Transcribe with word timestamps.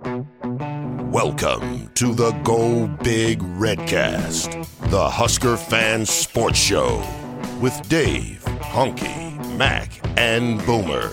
Welcome 0.00 1.90
to 1.94 2.14
the 2.14 2.30
Go 2.44 2.86
Big 3.02 3.40
Redcast, 3.40 4.90
the 4.90 5.10
Husker 5.10 5.56
fan 5.56 6.06
sports 6.06 6.56
show 6.58 6.98
with 7.60 7.88
Dave, 7.88 8.40
Honky, 8.60 9.56
Mac, 9.56 9.90
and 10.16 10.64
Boomer. 10.64 11.10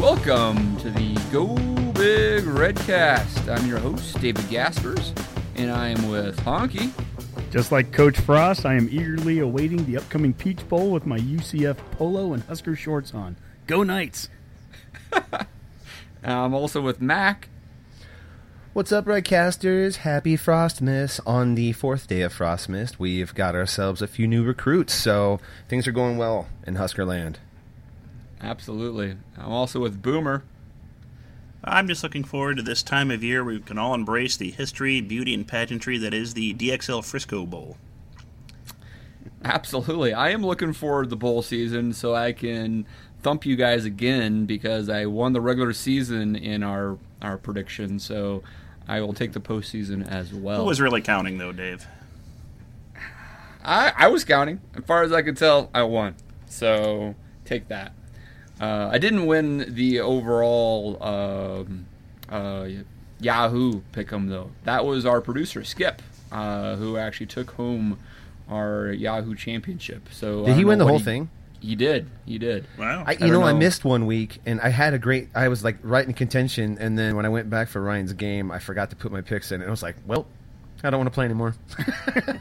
Welcome 0.00 0.76
to 0.76 0.90
the 0.90 1.18
Go 1.32 1.56
Big 1.94 2.44
Redcast. 2.44 3.48
I'm 3.48 3.66
your 3.66 3.80
host, 3.80 4.20
David 4.20 4.48
Gaspers, 4.48 5.12
and 5.56 5.72
I 5.72 5.88
am 5.88 6.08
with 6.08 6.38
Honky. 6.40 6.92
Just 7.50 7.72
like 7.72 7.90
Coach 7.90 8.20
Frost, 8.20 8.64
I 8.64 8.74
am 8.74 8.88
eagerly 8.88 9.40
awaiting 9.40 9.84
the 9.84 9.96
upcoming 9.96 10.32
Peach 10.32 10.68
Bowl 10.68 10.92
with 10.92 11.06
my 11.06 11.18
UCF 11.18 11.76
polo 11.92 12.34
and 12.34 12.44
Husker 12.44 12.76
shorts 12.76 13.14
on. 13.14 13.36
Go 13.66 13.82
Knights! 13.82 14.28
I'm 16.22 16.54
also 16.54 16.80
with 16.80 17.00
Mac. 17.00 17.48
What's 18.72 18.92
up, 18.92 19.06
Redcasters? 19.06 19.96
Happy 19.96 20.36
Frostmas. 20.36 21.20
On 21.26 21.54
the 21.54 21.72
fourth 21.72 22.06
day 22.06 22.22
of 22.22 22.32
Frostmas, 22.32 22.98
we've 22.98 23.34
got 23.34 23.54
ourselves 23.54 24.02
a 24.02 24.06
few 24.06 24.28
new 24.28 24.44
recruits, 24.44 24.94
so 24.94 25.40
things 25.68 25.88
are 25.88 25.92
going 25.92 26.16
well 26.16 26.48
in 26.66 26.76
Huskerland. 26.76 27.36
Absolutely. 28.40 29.16
I'm 29.36 29.50
also 29.50 29.80
with 29.80 30.00
Boomer. 30.00 30.44
I'm 31.64 31.88
just 31.88 32.02
looking 32.02 32.24
forward 32.24 32.58
to 32.58 32.62
this 32.62 32.82
time 32.82 33.10
of 33.10 33.24
year 33.24 33.42
where 33.44 33.54
we 33.54 33.60
can 33.60 33.78
all 33.78 33.94
embrace 33.94 34.36
the 34.36 34.50
history, 34.50 35.00
beauty, 35.00 35.34
and 35.34 35.46
pageantry 35.46 35.98
that 35.98 36.14
is 36.14 36.34
the 36.34 36.54
DXL 36.54 37.04
Frisco 37.04 37.46
Bowl. 37.46 37.76
Absolutely. 39.44 40.12
I 40.12 40.30
am 40.30 40.44
looking 40.44 40.72
forward 40.72 41.04
to 41.04 41.10
the 41.10 41.16
bowl 41.16 41.42
season 41.42 41.92
so 41.92 42.14
I 42.14 42.32
can 42.32 42.86
thump 43.28 43.44
you 43.44 43.56
guys 43.56 43.84
again 43.84 44.46
because 44.46 44.88
I 44.88 45.04
won 45.04 45.34
the 45.34 45.40
regular 45.42 45.74
season 45.74 46.34
in 46.34 46.62
our, 46.62 46.96
our 47.20 47.36
prediction. 47.36 47.98
So 47.98 48.42
I 48.88 49.02
will 49.02 49.12
take 49.12 49.32
the 49.32 49.40
postseason 49.40 50.08
as 50.08 50.32
well. 50.32 50.60
Who 50.60 50.64
was 50.64 50.80
really 50.80 51.02
counting, 51.02 51.36
though, 51.36 51.52
Dave? 51.52 51.86
I, 53.62 53.92
I 53.94 54.08
was 54.08 54.24
counting. 54.24 54.62
As 54.74 54.84
far 54.84 55.02
as 55.02 55.12
I 55.12 55.20
could 55.20 55.36
tell, 55.36 55.68
I 55.74 55.82
won. 55.82 56.14
So 56.46 57.14
take 57.44 57.68
that. 57.68 57.92
Uh, 58.58 58.88
I 58.90 58.96
didn't 58.96 59.26
win 59.26 59.74
the 59.74 60.00
overall 60.00 60.96
um, 61.02 61.84
uh, 62.30 62.66
Yahoo 63.20 63.82
pick'em 63.92 64.30
though. 64.30 64.50
That 64.64 64.86
was 64.86 65.04
our 65.04 65.20
producer 65.20 65.62
Skip, 65.64 66.00
uh, 66.32 66.76
who 66.76 66.96
actually 66.96 67.26
took 67.26 67.52
home 67.52 67.98
our 68.48 68.90
Yahoo 68.90 69.34
championship. 69.34 70.08
So 70.10 70.46
Did 70.46 70.56
he 70.56 70.64
win 70.64 70.78
the 70.78 70.86
what 70.86 70.90
whole 70.92 70.98
thing? 71.00 71.28
He 71.60 71.74
did. 71.74 72.08
You 72.24 72.38
did. 72.38 72.66
Wow. 72.78 73.04
I, 73.06 73.12
you 73.12 73.18
don't 73.18 73.30
know, 73.30 73.42
I 73.42 73.52
missed 73.52 73.84
one 73.84 74.06
week, 74.06 74.40
and 74.46 74.60
I 74.60 74.68
had 74.68 74.94
a 74.94 74.98
great. 74.98 75.28
I 75.34 75.48
was 75.48 75.64
like 75.64 75.78
right 75.82 76.06
in 76.06 76.12
contention, 76.14 76.78
and 76.78 76.98
then 76.98 77.16
when 77.16 77.26
I 77.26 77.28
went 77.28 77.50
back 77.50 77.68
for 77.68 77.82
Ryan's 77.82 78.12
game, 78.12 78.50
I 78.50 78.58
forgot 78.58 78.90
to 78.90 78.96
put 78.96 79.10
my 79.10 79.20
picks 79.20 79.50
in, 79.50 79.60
and 79.60 79.68
I 79.68 79.70
was 79.70 79.82
like, 79.82 79.96
"Well, 80.06 80.26
I 80.84 80.90
don't 80.90 81.00
want 81.00 81.08
to 81.08 81.14
play 81.14 81.24
anymore." 81.24 81.54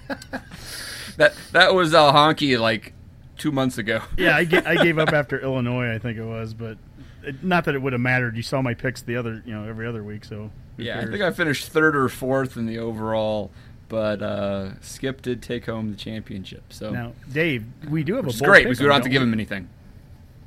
That 1.17 1.33
that 1.51 1.73
was 1.73 1.93
uh, 1.93 2.13
honky 2.13 2.59
like 2.59 2.93
two 3.37 3.51
months 3.51 3.77
ago. 3.77 4.01
Yeah, 4.17 4.35
I, 4.37 4.45
ga- 4.45 4.63
I 4.65 4.75
gave 4.83 4.97
up 4.97 5.09
after 5.13 5.39
Illinois, 5.39 5.93
I 5.93 5.99
think 5.99 6.17
it 6.17 6.23
was, 6.23 6.53
but 6.53 6.77
it, 7.23 7.43
not 7.43 7.65
that 7.65 7.75
it 7.75 7.81
would 7.81 7.93
have 7.93 8.01
mattered. 8.01 8.37
You 8.37 8.43
saw 8.43 8.61
my 8.61 8.73
picks 8.73 9.01
the 9.01 9.15
other, 9.15 9.43
you 9.45 9.53
know, 9.53 9.67
every 9.67 9.85
other 9.87 10.03
week, 10.03 10.25
so. 10.25 10.51
who 10.77 10.83
Yeah, 10.83 10.99
I 10.99 11.05
think 11.05 11.21
I 11.21 11.31
finished 11.31 11.69
third 11.69 11.95
or 11.95 12.07
fourth 12.07 12.55
in 12.55 12.65
the 12.67 12.77
overall, 12.79 13.51
but 13.89 14.21
uh, 14.21 14.79
Skip 14.81 15.21
did 15.21 15.41
take 15.41 15.65
home 15.65 15.91
the 15.91 15.97
championship. 15.97 16.73
So 16.73 16.91
Now, 16.91 17.13
Dave, 17.31 17.65
we 17.89 18.03
do 18.03 18.15
have 18.15 18.25
a 18.25 18.31
bowl 18.31 18.47
great 18.47 18.63
because 18.63 18.79
we 18.79 18.85
don't 18.85 18.95
have 18.95 19.03
to 19.03 19.09
give 19.09 19.21
him 19.21 19.33
anything. 19.33 19.69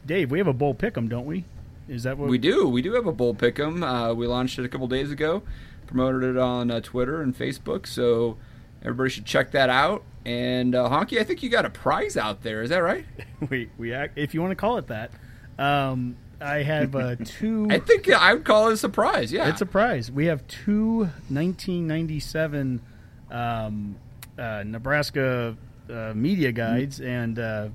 Dave, 0.07 0.31
we 0.31 0.39
have 0.39 0.47
a 0.47 0.53
bowl 0.53 0.75
pick'em, 0.75 1.09
don't 1.09 1.27
we? 1.27 1.45
Is 1.89 2.05
that 2.05 2.19
what 2.19 2.29
We 2.29 2.39
do. 2.39 2.69
We 2.69 2.83
do 2.83 2.93
have 2.95 3.07
a 3.07 3.13
bowl 3.13 3.35
pick'em. 3.35 3.83
Uh, 3.83 4.15
we 4.15 4.27
launched 4.27 4.59
it 4.59 4.65
a 4.65 4.69
couple 4.69 4.87
days 4.87 5.11
ago. 5.11 5.43
Promoted 5.87 6.23
it 6.23 6.37
on 6.39 6.71
uh, 6.71 6.81
Twitter 6.81 7.21
and 7.21 7.37
Facebook, 7.37 7.87
so 7.87 8.37
everybody 8.83 9.11
should 9.11 9.25
check 9.25 9.51
that 9.53 9.71
out. 9.71 10.05
And 10.25 10.75
uh, 10.75 10.89
Honky, 10.89 11.19
I 11.19 11.25
think 11.25 11.43
you 11.43 11.51
got 11.51 11.65
a 11.65 11.71
prize 11.71 12.17
out 12.17 12.43
there. 12.43 12.63
Is 12.63 12.71
that 12.71 12.79
right? 12.79 13.05
we 13.51 13.71
we 13.77 13.93
if 13.93 14.35
you 14.35 14.41
want 14.41 14.53
to 14.53 14.57
call 14.57 14.79
it 14.79 14.87
that. 14.87 15.11
Um, 15.59 16.17
I 16.41 16.63
have 16.63 16.95
uh, 16.95 17.17
two. 17.25 17.67
I 17.71 17.79
think 17.79 18.09
I 18.09 18.35
would 18.35 18.45
call 18.45 18.69
it 18.69 18.75
a 18.75 18.77
surprise. 18.77 19.33
Yeah, 19.33 19.49
It's 19.49 19.61
a 19.61 19.67
prize. 19.67 20.11
We 20.11 20.27
have 20.27 20.47
two 20.47 21.09
1997 21.29 22.81
um, 23.31 23.97
uh, 24.39 24.63
Nebraska 24.67 25.57
uh, 25.91 26.13
media 26.15 26.53
guides, 26.53 27.01
and 27.01 27.39
uh, 27.39 27.69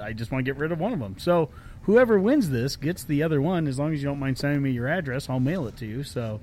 I 0.00 0.12
just 0.12 0.30
want 0.30 0.44
to 0.44 0.50
get 0.52 0.58
rid 0.58 0.72
of 0.72 0.78
one 0.80 0.92
of 0.92 0.98
them. 0.98 1.16
So 1.18 1.48
whoever 1.82 2.18
wins 2.18 2.50
this 2.50 2.76
gets 2.76 3.04
the 3.04 3.22
other 3.22 3.40
one. 3.40 3.66
As 3.66 3.78
long 3.78 3.92
as 3.92 4.02
you 4.02 4.08
don't 4.08 4.18
mind 4.18 4.38
sending 4.38 4.62
me 4.62 4.70
your 4.70 4.88
address, 4.88 5.28
I'll 5.30 5.40
mail 5.40 5.66
it 5.66 5.76
to 5.78 5.86
you. 5.86 6.02
So 6.04 6.40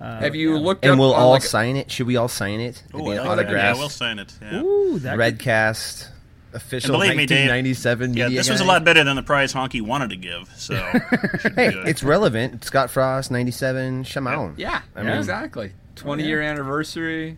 uh, 0.00 0.20
Have 0.20 0.34
you 0.34 0.54
yeah. 0.54 0.60
looked 0.60 0.84
and 0.84 0.92
up 0.94 0.98
we'll 0.98 1.14
all 1.14 1.30
like, 1.30 1.42
sign 1.42 1.76
it. 1.76 1.90
Should 1.90 2.06
we 2.06 2.16
all 2.16 2.28
sign 2.28 2.60
it? 2.60 2.82
Oh, 2.94 2.98
be 2.98 3.04
I 3.04 3.14
an 3.14 3.16
like 3.16 3.16
that. 3.16 3.26
autograph. 3.44 3.74
Yeah, 3.76 3.80
we'll 3.80 3.88
sign 3.88 4.18
it. 4.18 4.34
Yeah. 4.40 4.60
Ooh, 4.62 4.98
that 5.00 5.16
could- 5.16 5.38
Redcast 5.38 6.08
official 6.54 6.94
And 6.94 7.00
believe 7.02 7.16
me, 7.16 7.24
Dave, 7.24 7.48
1997 7.48 8.12
Yeah, 8.14 8.24
media 8.26 8.40
this 8.40 8.50
was 8.50 8.60
a 8.60 8.64
lot 8.64 8.84
better 8.84 9.02
than 9.04 9.16
the 9.16 9.22
prize 9.22 9.54
Honky 9.54 9.80
wanted 9.80 10.10
to 10.10 10.16
give, 10.16 10.50
so 10.54 10.74
it 10.94 11.40
should 11.40 11.56
be 11.56 11.62
Hey, 11.62 11.72
good. 11.72 11.88
it's 11.88 12.02
relevant. 12.02 12.62
Scott 12.62 12.90
Frost, 12.90 13.30
97, 13.30 14.04
Shimon. 14.04 14.52
Yeah, 14.58 14.82
I 14.94 15.02
mean- 15.02 15.16
exactly. 15.16 15.72
Twenty 15.94 16.24
year 16.24 16.40
anniversary. 16.42 17.36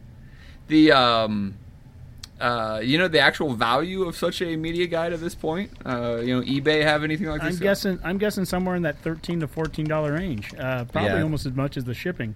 The 0.69 0.93
um, 0.93 1.55
uh, 2.41 2.81
you 2.83 2.99
know 2.99 3.09
the 3.09 3.21
actual 3.21 3.55
value 3.55 4.05
of 4.05 4.17
such 4.17 4.41
a 4.43 4.57
media 4.57 4.87
guide 4.87 5.13
at 5.13 5.21
this 5.21 5.35
point. 5.35 5.71
Uh, 5.85 6.17
you 6.23 6.35
know, 6.35 6.43
eBay 6.47 6.83
have 6.83 7.05
anything 7.05 7.27
like 7.27 7.41
this? 7.41 7.47
I'm 7.47 7.53
this? 7.53 7.61
guessing. 7.61 7.99
I'm 8.03 8.19
guessing 8.19 8.45
somewhere 8.45 8.75
in 8.77 8.83
that 8.83 8.99
13 9.01 9.41
to 9.41 9.47
14 9.49 9.87
dollar 9.87 10.13
range. 10.15 10.53
Uh, 10.59 10.85
probably 10.85 11.11
Yeah. 11.13 11.23
almost 11.23 11.47
as 11.47 11.53
much 11.53 11.77
as 11.77 11.85
the 11.85 11.95
shipping. 11.95 12.35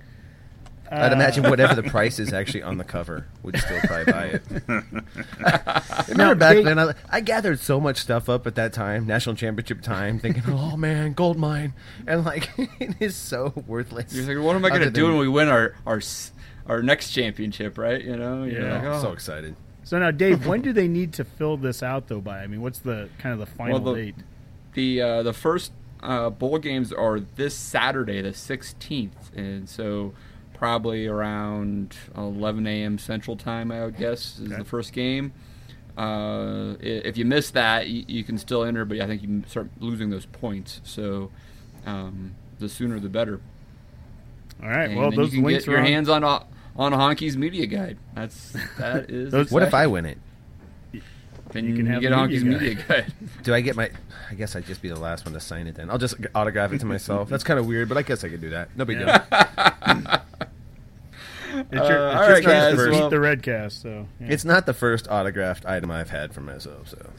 I'd 0.90 1.12
Uh, 1.12 1.16
imagine 1.16 1.44
whatever 1.50 1.74
the 1.74 1.82
price 1.90 2.18
is 2.18 2.32
actually 2.32 2.62
on 2.62 2.78
the 2.78 2.84
cover 2.84 3.26
would 3.42 3.58
still 3.58 3.78
probably 3.80 4.10
buy 4.10 4.24
it. 4.26 4.42
Remember 6.08 6.34
back 6.34 6.56
they- 6.56 6.62
then, 6.64 6.78
I, 6.78 6.94
I 7.10 7.20
gathered 7.20 7.58
so 7.60 7.78
much 7.80 7.98
stuff 7.98 8.28
up 8.30 8.46
at 8.46 8.54
that 8.54 8.72
time, 8.72 9.06
national 9.06 9.34
championship 9.36 9.82
time, 9.82 10.18
thinking, 10.18 10.42
"Oh 10.48 10.76
man, 10.78 11.12
gold 11.12 11.38
mine," 11.38 11.74
and 12.06 12.24
like 12.24 12.48
it 12.80 12.96
is 13.00 13.16
so 13.16 13.52
worthless. 13.66 14.14
You're 14.14 14.34
like, 14.36 14.44
what 14.44 14.56
am 14.56 14.64
I 14.64 14.70
going 14.70 14.80
to 14.82 14.90
do 14.90 15.04
when 15.08 15.18
we 15.18 15.28
win 15.28 15.48
our 15.48 15.74
our 15.86 15.98
s- 15.98 16.32
our 16.68 16.82
next 16.82 17.10
championship? 17.10 17.78
Right? 17.78 18.02
You 18.04 18.16
know. 18.16 18.44
You're 18.44 18.62
Yeah. 18.62 18.74
like, 18.74 18.82
I'm 18.84 18.92
oh. 18.92 19.00
so 19.02 19.12
excited. 19.12 19.56
So 19.84 19.98
now, 19.98 20.10
Dave, 20.10 20.46
when 20.46 20.60
do 20.60 20.72
they 20.72 20.86
need 20.88 21.14
to 21.14 21.24
fill 21.24 21.56
this 21.56 21.82
out 21.82 22.08
though? 22.08 22.20
By 22.20 22.42
I 22.42 22.46
mean, 22.46 22.60
what's 22.60 22.78
the 22.80 23.08
kind 23.18 23.32
of 23.32 23.38
the 23.38 23.46
final 23.46 23.80
Well, 23.80 23.94
the- 23.94 24.02
date? 24.06 24.14
the 24.74 25.00
uh, 25.02 25.22
the 25.22 25.32
first 25.32 25.72
uh, 26.02 26.30
bowl 26.30 26.58
games 26.58 26.92
are 26.92 27.18
this 27.20 27.54
Saturday, 27.54 28.20
the 28.22 28.28
16th, 28.30 29.34
and 29.34 29.68
so 29.68 30.12
probably 30.54 31.06
around 31.06 31.96
11 32.16 32.66
a.m. 32.66 32.98
Central 32.98 33.36
Time, 33.36 33.72
I 33.72 33.84
would 33.84 33.96
guess, 33.96 34.38
is 34.38 34.50
the 34.50 34.64
first 34.64 34.92
game. 34.92 35.32
Uh, 35.96 36.74
if 36.80 37.16
you 37.16 37.24
miss 37.24 37.50
that, 37.50 37.88
you, 37.88 38.04
you 38.06 38.22
can 38.24 38.38
still 38.38 38.62
enter, 38.64 38.84
but 38.84 39.00
I 39.00 39.06
think 39.06 39.22
you 39.22 39.42
start 39.48 39.68
losing 39.80 40.10
those 40.10 40.26
points. 40.26 40.80
So 40.84 41.30
um, 41.86 42.34
the 42.60 42.68
sooner 42.68 43.00
the 43.00 43.08
better. 43.08 43.40
All 44.62 44.68
right. 44.68 44.90
And 44.90 44.96
well, 44.98 45.10
those 45.10 45.32
you 45.32 45.40
can 45.40 45.46
links 45.46 45.64
get 45.64 45.70
are 45.70 45.72
your 45.76 45.80
on- 45.80 45.86
hands 45.86 46.08
on 46.08 46.22
uh, 46.22 46.44
on 46.78 46.92
Honky's 46.92 47.36
media 47.36 47.66
guide. 47.66 47.98
That's 48.14 48.56
that 48.78 49.10
is. 49.10 49.30
Those- 49.32 49.50
What 49.50 49.62
if 49.62 49.74
I 49.74 49.86
win 49.86 50.06
it? 50.06 50.18
Then 51.50 51.64
You 51.64 51.70
you 51.70 51.76
can 51.76 51.86
can 51.86 51.92
have 51.94 52.02
get 52.02 52.12
Honky's 52.12 52.44
media 52.44 52.60
media 52.70 52.84
guide. 52.86 53.12
Do 53.42 53.54
I 53.54 53.60
get 53.62 53.74
my? 53.74 53.90
I 54.30 54.34
guess 54.34 54.54
I'd 54.54 54.66
just 54.66 54.82
be 54.82 54.88
the 54.90 55.00
last 55.00 55.24
one 55.24 55.32
to 55.34 55.40
sign 55.40 55.66
it. 55.66 55.76
Then 55.76 55.88
I'll 55.90 55.96
just 55.98 56.14
autograph 56.34 56.72
it 56.74 56.80
to 56.80 56.86
myself. 56.86 57.28
That's 57.30 57.42
kind 57.44 57.58
of 57.58 57.66
weird, 57.66 57.88
but 57.88 57.96
I 57.96 58.02
guess 58.02 58.22
I 58.22 58.28
could 58.28 58.40
do 58.42 58.50
that. 58.50 58.68
No 58.76 58.84
big 58.84 58.98
deal. 58.98 59.08
It's 61.50 61.88
your, 61.88 62.08
Uh, 62.08 62.10
it's 62.12 62.16
all 62.20 62.24
your 62.26 62.32
right, 62.34 62.42
chance 62.44 62.44
guys, 62.44 62.84
to 62.84 62.90
well- 62.90 63.10
beat 63.10 63.16
the 63.16 63.20
redcast. 63.20 63.82
So 63.82 64.06
yeah. 64.20 64.26
It's 64.28 64.44
not 64.44 64.66
the 64.66 64.74
first 64.74 65.08
autographed 65.08 65.64
item 65.66 65.90
I've 65.90 66.10
had 66.10 66.32
for 66.34 66.40
myself. 66.42 66.88
So 66.88 67.10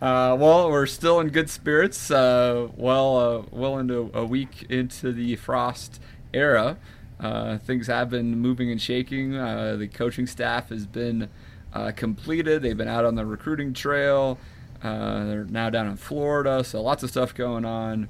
Uh, 0.00 0.36
well, 0.38 0.70
we're 0.70 0.86
still 0.86 1.18
in 1.18 1.28
good 1.30 1.50
spirits. 1.50 2.08
Uh, 2.10 2.68
well, 2.76 3.16
uh, 3.18 3.42
well 3.50 3.78
into 3.78 4.10
a 4.14 4.24
week 4.24 4.64
into 4.70 5.12
the 5.12 5.34
Frost 5.34 6.00
era, 6.32 6.76
uh, 7.20 7.58
things 7.58 7.86
have 7.88 8.10
been 8.10 8.38
moving 8.38 8.70
and 8.70 8.80
shaking. 8.80 9.34
Uh, 9.36 9.76
the 9.76 9.88
coaching 9.88 10.26
staff 10.26 10.68
has 10.68 10.86
been 10.86 11.28
uh, 11.74 11.90
completed. 11.96 12.62
They've 12.62 12.76
been 12.76 12.88
out 12.88 13.04
on 13.04 13.14
the 13.14 13.26
recruiting 13.26 13.72
trail. 13.72 14.38
Uh, 14.82 15.24
they're 15.24 15.44
now 15.44 15.70
down 15.70 15.88
in 15.88 15.96
Florida, 15.96 16.62
so 16.62 16.80
lots 16.80 17.02
of 17.02 17.10
stuff 17.10 17.34
going 17.34 17.64
on. 17.64 18.08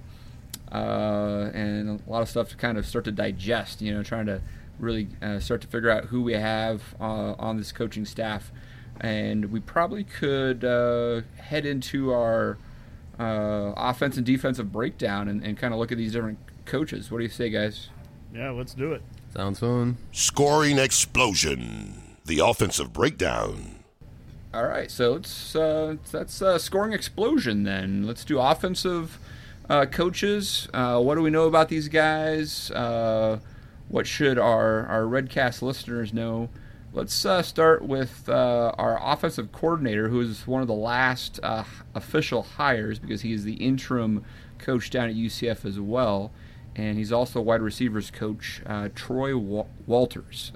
uh, 0.73 1.51
and 1.55 2.01
a 2.07 2.11
lot 2.11 2.23
of 2.23 2.29
stuff 2.29 2.51
to 2.51 2.57
kind 2.57 2.77
of 2.79 2.87
start 2.87 3.05
to 3.07 3.13
digest. 3.13 3.81
You 3.81 3.95
know, 3.95 4.03
trying 4.03 4.27
to 4.27 4.41
really 4.79 5.09
uh, 5.23 5.41
start 5.41 5.61
to 5.63 5.67
figure 5.67 5.91
out 5.91 6.07
who 6.07 6.23
we 6.23 6.35
have 6.35 6.83
on 7.01 7.57
this 7.57 7.73
coaching 7.73 8.05
staff, 8.05 8.53
and 9.01 9.51
we 9.51 9.61
probably 9.61 10.05
could 10.05 10.63
head 11.37 11.67
into 11.67 12.13
our 12.13 12.59
offense 13.19 14.17
and 14.17 14.27
defensive 14.27 14.71
breakdown 14.73 15.29
and, 15.29 15.43
and 15.43 15.57
kind 15.59 15.73
of 15.73 15.81
look 15.81 15.91
at 15.91 15.99
these 15.99 16.13
different 16.13 16.39
coaches. 16.67 17.11
What 17.11 17.19
do 17.19 17.25
you 17.25 17.31
say, 17.31 17.51
guys? 17.51 17.89
Yeah, 18.35 18.51
let's 18.51 18.75
do 18.75 18.93
it. 18.93 19.03
Sounds 19.35 19.61
fun. 19.61 19.97
Scoring 20.13 20.79
explosion. 20.79 22.17
The 22.27 22.41
offensive 22.41 22.93
breakdown. 22.93 23.79
All 24.53 24.67
right, 24.67 24.91
so 24.91 25.13
let's 25.13 25.55
uh, 25.55 25.97
that's 26.11 26.41
uh, 26.41 26.59
scoring 26.59 26.93
explosion. 26.95 27.65
Then 27.65 28.07
let's 28.07 28.25
do 28.25 28.39
offensive 28.39 29.19
uh, 29.69 29.85
coaches. 29.87 30.69
Uh, 30.73 31.01
what 31.01 31.17
do 31.17 31.23
we 31.23 31.29
know 31.31 31.45
about 31.47 31.69
these 31.69 31.89
guys? 31.89 32.71
Uh, 32.71 33.41
what 33.89 34.07
should 34.07 34.39
our 34.39 34.87
our 34.87 35.03
Redcast 35.03 35.61
listeners 35.61 36.15
know? 36.15 36.49
Let's 36.95 37.27
uh, 37.27 37.43
start 37.43 37.83
with 37.83 38.29
our 38.31 38.99
offensive 39.03 39.53
coordinator, 39.53 40.09
who 40.09 40.21
is 40.23 40.47
one 40.47 40.63
of 40.63 40.69
the 40.69 40.75
last 40.75 41.39
official 41.95 42.43
hires 42.43 42.99
because 42.99 43.21
he 43.21 43.35
is 43.35 43.45
the 43.45 43.55
interim 43.55 44.25
coach 44.59 44.89
down 44.89 45.11
at 45.11 45.15
UCF 45.15 45.67
as 45.67 45.79
well, 45.79 46.33
and 46.77 46.99
he's 46.99 47.13
also 47.13 47.41
wide 47.41 47.63
receivers 47.63 48.11
coach, 48.11 48.63
Troy 48.95 49.37
Walters 49.87 50.53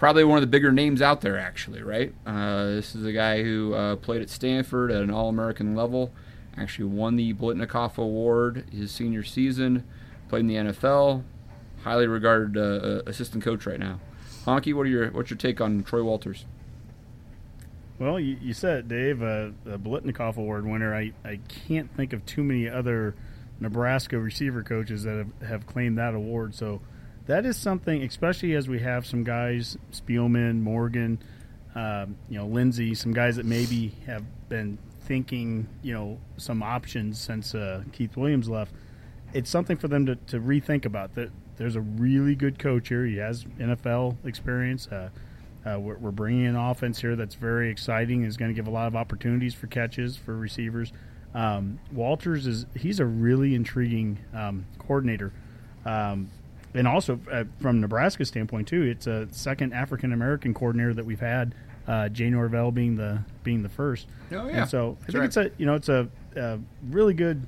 probably 0.00 0.24
one 0.24 0.38
of 0.38 0.40
the 0.40 0.46
bigger 0.46 0.72
names 0.72 1.02
out 1.02 1.20
there, 1.20 1.38
actually, 1.38 1.82
right? 1.82 2.14
Uh, 2.24 2.64
this 2.64 2.94
is 2.94 3.04
a 3.04 3.12
guy 3.12 3.42
who 3.42 3.74
uh, 3.74 3.96
played 3.96 4.22
at 4.22 4.30
Stanford 4.30 4.90
at 4.90 5.02
an 5.02 5.10
All 5.10 5.28
American 5.28 5.76
level, 5.76 6.10
actually 6.56 6.86
won 6.86 7.16
the 7.16 7.34
Biletnikoff 7.34 7.98
Award 7.98 8.64
his 8.72 8.90
senior 8.90 9.22
season, 9.22 9.84
played 10.30 10.40
in 10.40 10.46
the 10.46 10.54
NFL, 10.54 11.22
highly 11.82 12.06
regarded 12.06 12.56
uh, 12.56 12.60
uh, 12.86 13.02
assistant 13.04 13.44
coach 13.44 13.66
right 13.66 13.78
now. 13.78 14.00
Honky, 14.46 14.72
what 14.72 14.86
are 14.86 14.88
your 14.88 15.10
what's 15.10 15.28
your 15.28 15.36
take 15.36 15.60
on 15.60 15.82
Troy 15.82 16.02
Walters? 16.02 16.46
Well, 17.98 18.18
you, 18.18 18.38
you 18.40 18.54
said 18.54 18.78
it, 18.78 18.88
Dave, 18.88 19.22
uh, 19.22 19.50
a 19.66 19.76
Biletnikoff 19.76 20.38
Award 20.38 20.66
winner. 20.66 20.94
I, 20.94 21.12
I 21.26 21.40
can't 21.68 21.94
think 21.94 22.14
of 22.14 22.24
too 22.24 22.42
many 22.42 22.66
other 22.66 23.14
Nebraska 23.60 24.18
receiver 24.18 24.62
coaches 24.62 25.04
that 25.04 25.18
have, 25.18 25.48
have 25.48 25.66
claimed 25.66 25.98
that 25.98 26.14
award. 26.14 26.54
So 26.54 26.80
that 27.26 27.46
is 27.46 27.56
something, 27.56 28.02
especially 28.02 28.54
as 28.54 28.68
we 28.68 28.80
have 28.80 29.06
some 29.06 29.22
guys, 29.22 29.76
Spielman, 29.92 30.60
Morgan, 30.62 31.18
um, 31.74 32.16
you 32.28 32.38
know, 32.38 32.46
Lindsey, 32.46 32.94
some 32.94 33.12
guys 33.12 33.36
that 33.36 33.46
maybe 33.46 33.94
have 34.06 34.24
been 34.48 34.78
thinking, 35.02 35.68
you 35.82 35.92
know, 35.92 36.18
some 36.36 36.62
options 36.62 37.20
since 37.20 37.54
uh, 37.54 37.82
Keith 37.92 38.16
Williams 38.16 38.48
left. 38.48 38.72
It's 39.32 39.50
something 39.50 39.76
for 39.76 39.86
them 39.86 40.06
to, 40.06 40.16
to 40.16 40.40
rethink 40.40 40.84
about. 40.84 41.14
That 41.14 41.30
there's 41.56 41.76
a 41.76 41.80
really 41.80 42.34
good 42.34 42.58
coach 42.58 42.88
here. 42.88 43.04
He 43.04 43.18
has 43.18 43.44
NFL 43.44 44.16
experience. 44.24 44.88
Uh, 44.88 45.10
uh, 45.64 45.78
we're, 45.78 45.98
we're, 45.98 46.10
bringing 46.10 46.46
in 46.46 46.56
offense 46.56 47.00
here 47.00 47.16
that's 47.16 47.34
very 47.34 47.70
exciting. 47.70 48.24
Is 48.24 48.36
going 48.36 48.50
to 48.50 48.54
give 48.54 48.66
a 48.66 48.70
lot 48.70 48.86
of 48.86 48.96
opportunities 48.96 49.54
for 49.54 49.66
catches 49.66 50.16
for 50.16 50.34
receivers. 50.34 50.92
Um, 51.34 51.78
Walters 51.92 52.46
is 52.46 52.66
he's 52.76 53.00
a 53.00 53.06
really 53.06 53.54
intriguing 53.54 54.18
um, 54.34 54.66
coordinator. 54.78 55.32
Um, 55.84 56.30
and 56.74 56.86
also 56.86 57.18
uh, 57.30 57.44
from 57.60 57.80
Nebraska's 57.80 58.28
standpoint 58.28 58.68
too, 58.68 58.82
it's 58.82 59.06
a 59.06 59.28
second 59.32 59.72
African 59.72 60.12
American 60.12 60.54
coordinator 60.54 60.94
that 60.94 61.04
we've 61.04 61.20
had. 61.20 61.54
Uh, 61.86 62.08
Jay 62.08 62.30
Norvell 62.30 62.70
being 62.70 62.96
the 62.96 63.22
being 63.42 63.62
the 63.62 63.68
first. 63.68 64.06
Oh 64.30 64.46
yeah. 64.46 64.62
And 64.62 64.70
so 64.70 64.96
I 65.02 65.06
think 65.06 65.18
right. 65.18 65.24
it's 65.24 65.36
a 65.36 65.50
you 65.56 65.66
know 65.66 65.74
it's 65.74 65.88
a, 65.88 66.08
a 66.36 66.58
really 66.90 67.14
good 67.14 67.46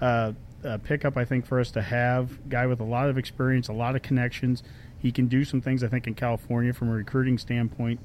uh, 0.00 0.32
uh, 0.64 0.78
pickup 0.78 1.16
I 1.16 1.24
think 1.24 1.46
for 1.46 1.60
us 1.60 1.70
to 1.72 1.82
have 1.82 2.48
guy 2.48 2.66
with 2.66 2.80
a 2.80 2.84
lot 2.84 3.08
of 3.08 3.18
experience, 3.18 3.68
a 3.68 3.72
lot 3.72 3.94
of 3.94 4.02
connections. 4.02 4.62
He 4.98 5.12
can 5.12 5.28
do 5.28 5.44
some 5.44 5.60
things 5.60 5.84
I 5.84 5.88
think 5.88 6.06
in 6.06 6.14
California 6.14 6.72
from 6.72 6.88
a 6.88 6.92
recruiting 6.92 7.36
standpoint, 7.38 8.00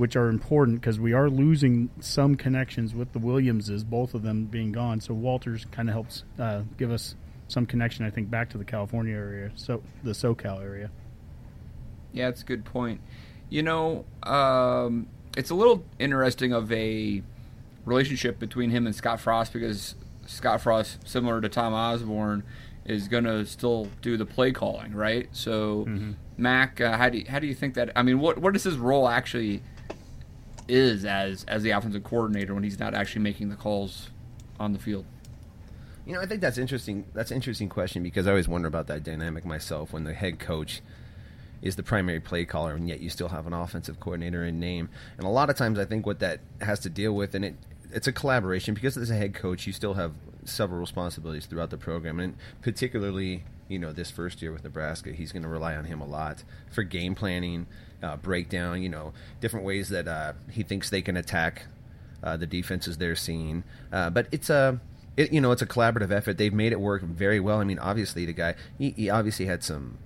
which 0.00 0.16
are 0.16 0.30
important 0.30 0.80
because 0.80 0.98
we 0.98 1.12
are 1.12 1.28
losing 1.28 1.90
some 2.00 2.34
connections 2.34 2.94
with 2.94 3.12
the 3.12 3.18
Williamses, 3.18 3.84
both 3.84 4.14
of 4.14 4.22
them 4.22 4.46
being 4.46 4.72
gone. 4.72 4.98
So 4.98 5.12
Walters 5.12 5.66
kind 5.70 5.90
of 5.90 5.92
helps 5.92 6.24
uh, 6.38 6.62
give 6.78 6.90
us 6.90 7.16
some 7.48 7.66
connection, 7.66 8.06
I 8.06 8.10
think, 8.10 8.30
back 8.30 8.48
to 8.50 8.58
the 8.58 8.64
California 8.64 9.14
area, 9.14 9.50
so 9.56 9.82
the 10.02 10.12
SoCal 10.12 10.62
area. 10.62 10.90
Yeah, 12.14 12.28
it's 12.28 12.40
a 12.40 12.46
good 12.46 12.64
point. 12.64 13.02
You 13.50 13.62
know, 13.62 14.06
um, 14.22 15.06
it's 15.36 15.50
a 15.50 15.54
little 15.54 15.84
interesting 15.98 16.54
of 16.54 16.72
a 16.72 17.22
relationship 17.84 18.38
between 18.38 18.70
him 18.70 18.86
and 18.86 18.96
Scott 18.96 19.20
Frost 19.20 19.52
because 19.52 19.96
Scott 20.24 20.62
Frost, 20.62 21.06
similar 21.06 21.42
to 21.42 21.50
Tom 21.50 21.74
Osborne, 21.74 22.42
is 22.86 23.06
going 23.06 23.24
to 23.24 23.44
still 23.44 23.88
do 24.00 24.16
the 24.16 24.24
play 24.24 24.50
calling, 24.50 24.94
right? 24.94 25.28
So, 25.32 25.84
mm-hmm. 25.84 26.12
Mac, 26.38 26.80
uh, 26.80 26.96
how 26.96 27.10
do 27.10 27.18
you, 27.18 27.26
how 27.28 27.38
do 27.38 27.46
you 27.46 27.54
think 27.54 27.74
that? 27.74 27.92
I 27.94 28.02
mean, 28.02 28.18
what 28.18 28.38
what 28.38 28.56
is 28.56 28.62
his 28.64 28.78
role 28.78 29.06
actually 29.06 29.62
is 30.70 31.04
as 31.04 31.44
as 31.44 31.62
the 31.62 31.70
offensive 31.70 32.04
coordinator 32.04 32.54
when 32.54 32.62
he's 32.62 32.78
not 32.78 32.94
actually 32.94 33.22
making 33.22 33.48
the 33.48 33.56
calls 33.56 34.10
on 34.58 34.72
the 34.72 34.78
field? 34.78 35.04
You 36.06 36.14
know, 36.14 36.20
I 36.20 36.26
think 36.26 36.40
that's 36.40 36.58
interesting. 36.58 37.04
That's 37.14 37.30
an 37.30 37.36
interesting 37.36 37.68
question 37.68 38.02
because 38.02 38.26
I 38.26 38.30
always 38.30 38.48
wonder 38.48 38.68
about 38.68 38.86
that 38.86 39.02
dynamic 39.02 39.44
myself 39.44 39.92
when 39.92 40.04
the 40.04 40.14
head 40.14 40.38
coach 40.38 40.80
is 41.62 41.76
the 41.76 41.82
primary 41.82 42.20
play 42.20 42.44
caller 42.44 42.74
and 42.74 42.88
yet 42.88 43.00
you 43.00 43.10
still 43.10 43.28
have 43.28 43.46
an 43.46 43.52
offensive 43.52 44.00
coordinator 44.00 44.44
in 44.44 44.58
name. 44.58 44.88
And 45.18 45.26
a 45.26 45.30
lot 45.30 45.50
of 45.50 45.56
times 45.56 45.78
I 45.78 45.84
think 45.84 46.06
what 46.06 46.20
that 46.20 46.40
has 46.60 46.80
to 46.80 46.90
deal 46.90 47.12
with 47.12 47.34
and 47.34 47.44
it 47.44 47.54
it's 47.92 48.06
a 48.06 48.12
collaboration 48.12 48.72
because 48.72 48.96
as 48.96 49.10
a 49.10 49.16
head 49.16 49.34
coach 49.34 49.66
you 49.66 49.72
still 49.72 49.94
have 49.94 50.12
several 50.44 50.80
responsibilities 50.80 51.46
throughout 51.46 51.70
the 51.70 51.76
program 51.76 52.20
and 52.20 52.36
particularly 52.62 53.42
you 53.68 53.78
know 53.78 53.92
this 53.92 54.10
first 54.10 54.40
year 54.40 54.52
with 54.52 54.64
Nebraska 54.64 55.12
he's 55.12 55.32
going 55.32 55.42
to 55.42 55.48
rely 55.48 55.74
on 55.74 55.84
him 55.84 56.00
a 56.00 56.06
lot 56.06 56.44
for 56.70 56.82
game 56.82 57.14
planning 57.14 57.66
uh, 58.02 58.16
breakdown 58.16 58.82
you 58.82 58.88
know 58.88 59.12
different 59.40 59.64
ways 59.64 59.88
that 59.88 60.08
uh, 60.08 60.32
he 60.50 60.62
thinks 60.62 60.90
they 60.90 61.02
can 61.02 61.16
attack 61.16 61.66
uh, 62.22 62.36
the 62.36 62.46
defenses 62.46 62.98
they're 62.98 63.16
seeing 63.16 63.64
uh, 63.92 64.10
but 64.10 64.26
it's 64.30 64.50
a 64.50 64.80
it, 65.20 65.32
you 65.32 65.40
know, 65.40 65.52
it's 65.52 65.62
a 65.62 65.66
collaborative 65.66 66.10
effort. 66.10 66.38
They've 66.38 66.52
made 66.52 66.72
it 66.72 66.80
work 66.80 67.02
very 67.02 67.40
well. 67.40 67.58
I 67.58 67.64
mean, 67.64 67.78
obviously, 67.78 68.24
the 68.24 68.32
guy, 68.32 68.54
he, 68.78 68.90
he 68.90 69.10
obviously 69.10 69.46
had 69.46 69.62
some. 69.62 69.98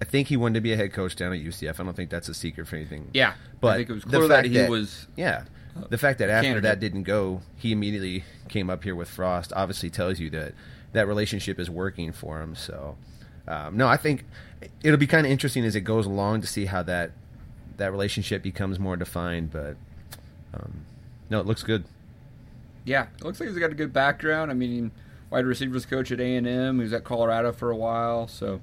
I 0.00 0.04
think 0.04 0.28
he 0.28 0.36
wanted 0.36 0.54
to 0.54 0.60
be 0.60 0.72
a 0.72 0.76
head 0.76 0.92
coach 0.92 1.14
down 1.14 1.32
at 1.32 1.38
UCF. 1.38 1.78
I 1.78 1.84
don't 1.84 1.94
think 1.94 2.10
that's 2.10 2.28
a 2.28 2.34
secret 2.34 2.66
for 2.66 2.74
anything. 2.74 3.08
Yeah, 3.14 3.34
but 3.60 3.74
I 3.74 3.76
think 3.76 3.90
it 3.90 3.92
was 3.92 4.04
clear 4.04 4.26
that 4.26 4.44
he 4.44 4.54
that, 4.54 4.70
was. 4.70 5.06
Yeah, 5.16 5.44
the 5.90 5.98
fact 5.98 6.18
that 6.18 6.28
after 6.28 6.48
candidate. 6.48 6.62
that 6.64 6.80
didn't 6.80 7.04
go, 7.04 7.42
he 7.56 7.70
immediately 7.70 8.24
came 8.48 8.68
up 8.68 8.82
here 8.82 8.96
with 8.96 9.08
Frost. 9.08 9.52
Obviously, 9.54 9.90
tells 9.90 10.18
you 10.18 10.28
that 10.30 10.54
that 10.92 11.06
relationship 11.06 11.60
is 11.60 11.70
working 11.70 12.10
for 12.10 12.42
him. 12.42 12.56
So, 12.56 12.96
um, 13.48 13.76
no, 13.76 13.86
I 13.86 13.96
think 13.96 14.24
it'll 14.82 14.98
be 14.98 15.06
kind 15.06 15.26
of 15.26 15.32
interesting 15.32 15.64
as 15.64 15.74
it 15.74 15.80
goes 15.80 16.06
along 16.06 16.42
to 16.42 16.46
see 16.46 16.66
how 16.66 16.82
that 16.84 17.12
that 17.76 17.90
relationship 17.90 18.42
becomes 18.42 18.78
more 18.78 18.96
defined. 18.96 19.50
But 19.50 19.76
um, 20.54 20.84
no, 21.30 21.40
it 21.40 21.46
looks 21.46 21.62
good. 21.62 21.84
Yeah, 22.84 23.06
it 23.18 23.24
looks 23.24 23.40
like 23.40 23.48
he's 23.48 23.58
got 23.58 23.70
a 23.70 23.74
good 23.74 23.92
background. 23.92 24.50
I 24.50 24.54
mean, 24.54 24.90
wide 25.30 25.46
receivers 25.46 25.86
coach 25.86 26.12
at 26.12 26.20
A 26.20 26.36
and 26.36 26.46
M. 26.46 26.76
He 26.76 26.82
was 26.82 26.92
at 26.92 27.04
Colorado 27.04 27.52
for 27.52 27.70
a 27.70 27.76
while, 27.76 28.28
so. 28.28 28.60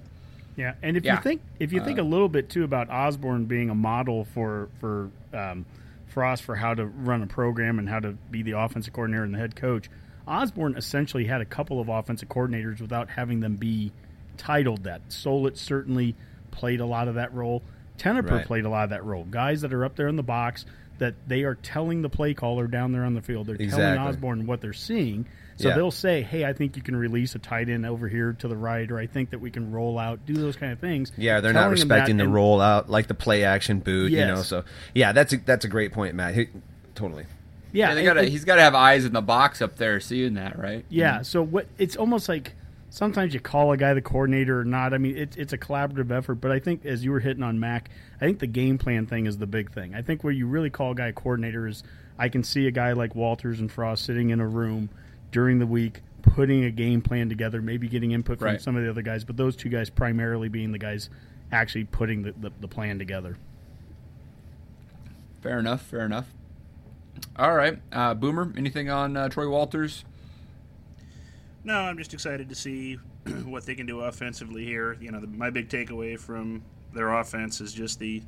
Yeah, 0.55 0.73
and 0.81 0.97
if 0.97 1.05
yeah. 1.05 1.15
you 1.15 1.21
think 1.21 1.41
if 1.59 1.71
you 1.71 1.81
think 1.81 1.99
uh, 1.99 2.01
a 2.01 2.03
little 2.03 2.27
bit 2.27 2.49
too 2.49 2.65
about 2.65 2.89
Osborne 2.89 3.45
being 3.45 3.69
a 3.69 3.75
model 3.75 4.25
for 4.25 4.67
for 4.81 5.09
um, 5.33 5.65
Frost 6.07 6.43
for 6.43 6.55
how 6.55 6.73
to 6.73 6.85
run 6.85 7.23
a 7.23 7.27
program 7.27 7.79
and 7.79 7.87
how 7.87 7.99
to 7.99 8.11
be 8.29 8.43
the 8.43 8.51
offensive 8.51 8.91
coordinator 8.93 9.23
and 9.23 9.33
the 9.33 9.37
head 9.37 9.55
coach, 9.55 9.89
Osborne 10.27 10.75
essentially 10.75 11.25
had 11.25 11.39
a 11.39 11.45
couple 11.45 11.79
of 11.79 11.87
offensive 11.87 12.27
coordinators 12.27 12.81
without 12.81 13.09
having 13.09 13.39
them 13.39 13.55
be 13.55 13.93
titled 14.39 14.85
that. 14.85 15.09
Solich 15.09 15.57
certainly 15.57 16.15
played 16.49 16.79
a 16.79 16.85
lot 16.85 17.07
of 17.07 17.15
that 17.15 17.31
role. 17.33 17.61
Tenopir 17.99 18.31
right. 18.31 18.45
played 18.45 18.65
a 18.65 18.69
lot 18.69 18.85
of 18.85 18.89
that 18.91 19.03
role. 19.03 19.25
Guys 19.25 19.61
that 19.61 19.73
are 19.73 19.85
up 19.85 19.95
there 19.95 20.07
in 20.07 20.15
the 20.15 20.23
box 20.23 20.65
that 20.99 21.15
they 21.27 21.43
are 21.43 21.55
telling 21.55 22.01
the 22.01 22.09
play 22.09 22.33
caller 22.33 22.67
down 22.67 22.91
there 22.91 23.03
on 23.03 23.13
the 23.13 23.21
field. 23.21 23.47
They're 23.47 23.55
exactly. 23.55 23.83
telling 23.83 23.99
Osborne 23.99 24.45
what 24.45 24.61
they're 24.61 24.73
seeing. 24.73 25.25
So 25.57 25.69
yeah. 25.69 25.75
they'll 25.75 25.91
say, 25.91 26.21
"Hey, 26.21 26.45
I 26.45 26.53
think 26.53 26.77
you 26.77 26.81
can 26.81 26.95
release 26.95 27.35
a 27.35 27.39
tight 27.39 27.67
end 27.67 27.85
over 27.85 28.07
here 28.07 28.33
to 28.39 28.47
the 28.47 28.55
right, 28.55 28.89
or 28.89 28.97
I 28.97 29.07
think 29.07 29.31
that 29.31 29.39
we 29.39 29.51
can 29.51 29.73
roll 29.73 29.99
out, 29.99 30.25
do 30.25 30.33
those 30.33 30.55
kind 30.55 30.71
of 30.71 30.79
things." 30.79 31.11
Yeah, 31.17 31.41
they're 31.41 31.51
not 31.51 31.69
respecting 31.69 32.15
the 32.15 32.25
rollout, 32.25 32.87
like 32.87 33.07
the 33.07 33.13
play 33.13 33.43
action 33.43 33.79
boot. 33.79 34.11
Yes. 34.11 34.19
You 34.19 34.35
know, 34.35 34.41
so 34.41 34.63
yeah, 34.93 35.11
that's 35.11 35.33
a, 35.33 35.37
that's 35.37 35.65
a 35.65 35.67
great 35.67 35.91
point, 35.91 36.15
Matt. 36.15 36.35
He, 36.35 36.47
totally. 36.95 37.25
Yeah, 37.73 37.93
yeah 37.93 38.03
gotta, 38.03 38.23
he's 38.23 38.45
got 38.45 38.55
to 38.55 38.61
have 38.61 38.73
eyes 38.73 39.05
in 39.05 39.13
the 39.13 39.21
box 39.21 39.61
up 39.61 39.75
there, 39.75 39.99
seeing 39.99 40.35
that, 40.35 40.57
right? 40.57 40.85
Yeah. 40.89 41.15
Mm-hmm. 41.15 41.23
So 41.23 41.43
what? 41.43 41.67
It's 41.77 41.97
almost 41.97 42.29
like 42.29 42.53
sometimes 42.89 43.33
you 43.33 43.39
call 43.39 43.71
a 43.71 43.77
guy 43.77 43.93
the 43.93 44.01
coordinator 44.01 44.59
or 44.59 44.65
not. 44.65 44.93
I 44.93 44.97
mean, 44.97 45.17
it's 45.17 45.37
it's 45.37 45.53
a 45.53 45.57
collaborative 45.57 46.11
effort. 46.11 46.35
But 46.35 46.51
I 46.51 46.59
think 46.59 46.85
as 46.85 47.03
you 47.03 47.11
were 47.11 47.19
hitting 47.19 47.43
on 47.43 47.59
Mac, 47.59 47.89
I 48.21 48.25
think 48.25 48.39
the 48.39 48.47
game 48.47 48.77
plan 48.77 49.05
thing 49.05 49.25
is 49.25 49.37
the 49.37 49.47
big 49.47 49.71
thing. 49.71 49.95
I 49.95 50.01
think 50.01 50.23
where 50.23 50.33
you 50.33 50.47
really 50.47 50.69
call 50.69 50.91
a 50.91 50.95
guy 50.95 51.07
a 51.07 51.13
coordinator 51.13 51.67
is 51.67 51.83
I 52.17 52.29
can 52.29 52.43
see 52.43 52.67
a 52.67 52.71
guy 52.71 52.93
like 52.93 53.15
Walters 53.15 53.59
and 53.59 53.71
Frost 53.71 54.05
sitting 54.05 54.29
in 54.29 54.39
a 54.39 54.47
room 54.47 54.89
during 55.31 55.59
the 55.59 55.67
week 55.67 56.01
putting 56.21 56.65
a 56.65 56.71
game 56.71 57.01
plan 57.01 57.29
together, 57.29 57.61
maybe 57.61 57.87
getting 57.87 58.11
input 58.11 58.39
from 58.39 58.47
right. 58.47 58.61
some 58.61 58.75
of 58.75 58.83
the 58.83 58.89
other 58.89 59.01
guys, 59.01 59.23
but 59.23 59.37
those 59.37 59.55
two 59.55 59.69
guys 59.69 59.89
primarily 59.89 60.49
being 60.49 60.71
the 60.71 60.77
guys 60.77 61.09
actually 61.51 61.85
putting 61.85 62.23
the, 62.23 62.33
the, 62.33 62.51
the 62.59 62.67
plan 62.67 62.99
together. 62.99 63.37
Fair 65.41 65.59
enough. 65.59 65.81
Fair 65.81 66.05
enough. 66.05 66.27
All 67.35 67.53
right, 67.53 67.79
uh, 67.91 68.13
Boomer. 68.13 68.53
Anything 68.57 68.89
on 68.89 69.17
uh, 69.17 69.29
Troy 69.29 69.49
Walters? 69.49 70.05
No, 71.63 71.75
I'm 71.75 71.97
just 71.97 72.13
excited 72.13 72.49
to 72.49 72.55
see 72.55 72.95
what 73.45 73.65
they 73.65 73.75
can 73.75 73.85
do 73.85 74.01
offensively 74.01 74.65
here. 74.65 74.97
You 74.99 75.11
know, 75.11 75.19
the, 75.19 75.27
my 75.27 75.49
big 75.49 75.69
takeaway 75.69 76.19
from 76.19 76.63
their 76.93 77.11
offense 77.11 77.61
is 77.61 77.73
just 77.73 77.99
the 77.99 78.23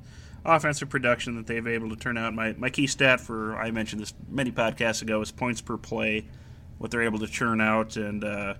offensive 0.46 0.90
production 0.90 1.36
that 1.36 1.48
they've 1.48 1.66
able 1.66 1.90
to 1.90 1.96
turn 1.96 2.18
out. 2.18 2.34
My 2.34 2.54
my 2.54 2.70
key 2.70 2.88
stat 2.88 3.20
for 3.22 3.56
I 3.56 3.72
mentioned 3.72 4.02
this 4.02 4.14
many 4.30 4.52
podcasts 4.52 5.02
ago 5.02 5.22
is 5.22 5.32
points 5.32 5.62
per 5.62 5.78
play, 5.78 6.26
what 6.78 6.92
they're 6.92 7.04
able 7.04 7.20
to 7.20 7.28
churn 7.28 7.62
out, 7.62 7.96
and 7.96 8.24
uh, 8.24 8.56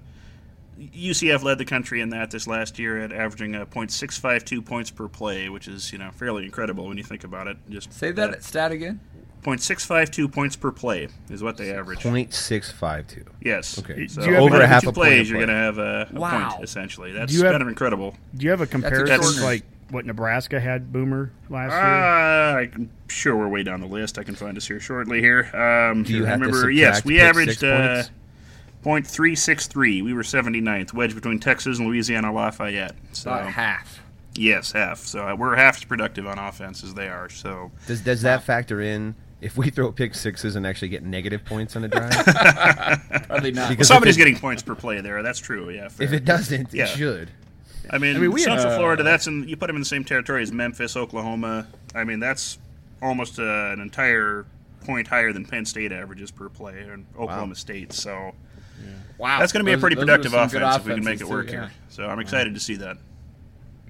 UCF 0.80 1.44
led 1.44 1.58
the 1.58 1.66
country 1.66 2.02
in 2.02 2.10
that 2.10 2.32
this 2.32 2.48
last 2.48 2.80
year 2.80 3.00
at 3.00 3.12
averaging 3.12 3.56
a 3.56 3.66
.652 3.66 4.66
points 4.66 4.90
per 4.90 5.08
play, 5.08 5.50
which 5.50 5.68
is 5.68 5.92
you 5.92 5.98
know 5.98 6.12
fairly 6.12 6.46
incredible 6.46 6.88
when 6.88 6.98
you 6.98 7.04
think 7.04 7.24
about 7.24 7.48
it. 7.48 7.58
Just 7.70 7.94
Say 7.94 8.12
that 8.12 8.44
stat 8.44 8.72
again. 8.72 9.00
.652 9.44 10.32
points 10.32 10.56
per 10.56 10.72
play 10.72 11.08
is 11.30 11.42
what 11.44 11.58
they 11.58 11.72
average. 11.74 12.00
Point 12.02 12.34
six 12.34 12.72
five 12.72 13.08
two. 13.08 13.26
Yes. 13.42 13.80
Okay. 13.80 14.08
So 14.08 14.24
you 14.24 14.36
over 14.38 14.58
a- 14.62 14.64
a 14.64 14.68
half 14.68 14.86
a 14.86 14.92
plays, 14.92 15.18
point 15.18 15.28
you're 15.30 15.38
going 15.40 15.50
to 15.50 15.54
have 15.56 15.78
a, 15.78 16.10
a 16.14 16.20
Wow. 16.20 16.50
point 16.52 16.64
essentially. 16.64 17.12
That's 17.12 17.34
have- 17.34 17.52
kind 17.52 17.62
of 17.62 17.68
incredible. 17.68 18.16
Do 18.36 18.44
you 18.46 18.52
have 18.52 18.62
a 18.62 18.68
comparison 18.68 19.08
extraordinary. 19.16 19.46
like 19.46 19.64
what 19.90 20.06
Nebraska 20.06 20.60
had 20.60 20.94
Boomer 20.94 21.32
last 21.50 21.72
year? 21.72 21.80
Uh, 21.82 22.62
I'm 22.82 22.90
sure 23.10 23.36
we're 23.36 23.48
way 23.50 23.64
down 23.64 23.82
the 23.82 23.88
list. 23.88 24.18
I 24.18 24.24
can 24.24 24.36
find 24.36 24.56
us 24.58 24.68
here 24.68 24.80
shortly. 24.80 25.20
Here, 25.20 25.50
um, 25.56 26.04
Do 26.04 26.14
you 26.14 26.26
have 26.26 26.40
remember? 26.40 26.58
subtract 26.58 26.78
yes, 26.78 27.04
we 27.06 27.20
averaged 27.20 27.60
six 27.60 27.64
uh, 27.64 27.94
points? 27.96 28.12
point 28.84 29.08
three 29.08 29.36
six 29.36 29.68
three. 29.68 30.02
We 30.02 30.14
were 30.14 30.24
79th, 30.24 30.94
wedged 30.94 31.16
between 31.16 31.40
Texas 31.40 31.80
and 31.80 31.88
Louisiana 31.88 32.32
Lafayette. 32.32 32.96
So 33.12 33.32
About 33.32 33.52
half. 33.54 34.02
yes, 34.36 34.72
half. 34.72 35.00
So 35.00 35.28
uh, 35.28 35.36
we're 35.36 35.56
half 35.56 35.78
as 35.78 35.84
productive 35.84 36.26
on 36.28 36.38
offense 36.40 36.84
as 36.84 36.94
they 36.94 37.08
are. 37.10 37.30
So 37.30 37.72
Does 37.88 38.02
does 38.02 38.22
that 38.22 38.44
factor 38.44 38.80
in 38.82 39.16
if 39.42 39.58
we 39.58 39.70
throw 39.70 39.92
pick 39.92 40.14
sixes 40.16 40.56
and 40.56 40.66
actually 40.66 40.90
get 40.90 41.04
negative 41.04 41.44
points 41.44 41.76
on 41.76 41.84
a 41.84 41.88
drive? 41.88 42.12
Probably 43.28 43.52
not. 43.52 43.70
Because 43.70 43.88
somebody's 43.88 44.16
it, 44.16 44.20
getting 44.20 44.38
points 44.38 44.62
per 44.62 44.76
play 44.76 45.02
there. 45.02 45.22
That's 45.24 45.40
true. 45.40 45.70
Yeah. 45.70 45.90
fair. 45.90 46.06
if 46.06 46.14
it 46.14 46.26
doesn't, 46.26 46.74
Yeah. 46.74 46.84
it 46.84 46.90
should. 46.90 47.32
I 47.90 47.98
mean, 47.98 48.16
I 48.16 48.20
mean, 48.20 48.32
we 48.32 48.42
had- 48.42 48.52
Central 48.52 48.74
uh, 48.74 48.78
Florida. 48.78 49.04
That's 49.04 49.28
in 49.28 49.48
you 49.48 49.58
put 49.58 49.68
them 49.68 49.76
in 49.76 49.82
the 49.82 49.88
same 49.88 50.06
territory 50.06 50.44
as 50.44 50.52
Memphis, 50.52 50.96
Oklahoma. 50.96 51.68
I 51.96 52.04
mean, 52.04 52.20
that's 52.20 52.60
almost 53.02 53.40
uh, 53.40 53.44
an 53.44 53.82
entire 53.82 54.46
point 54.86 55.08
higher 55.08 55.34
than 55.34 55.46
Penn 55.46 55.66
State 55.66 55.92
averages 55.92 56.32
per 56.32 56.48
play 56.48 56.80
and 56.80 57.06
Oklahoma 57.16 57.56
State. 57.56 57.94
So 57.94 58.34
wow. 59.18 59.40
that's 59.40 59.52
going 59.52 59.66
to 59.66 59.70
be 59.70 59.74
a 59.74 59.78
pretty 59.78 59.96
productive 59.96 60.32
some 60.32 60.42
offense 60.42 60.78
if 60.78 60.86
we 60.86 60.94
can 60.94 61.04
make 61.04 61.22
it 61.22 61.28
work 61.28 61.48
too, 61.48 61.54
here. 61.54 61.72
So 61.90 62.08
I'm 62.08 62.20
excited 62.20 62.54
to 62.54 62.60
see 62.60 62.76
that. 62.76 62.98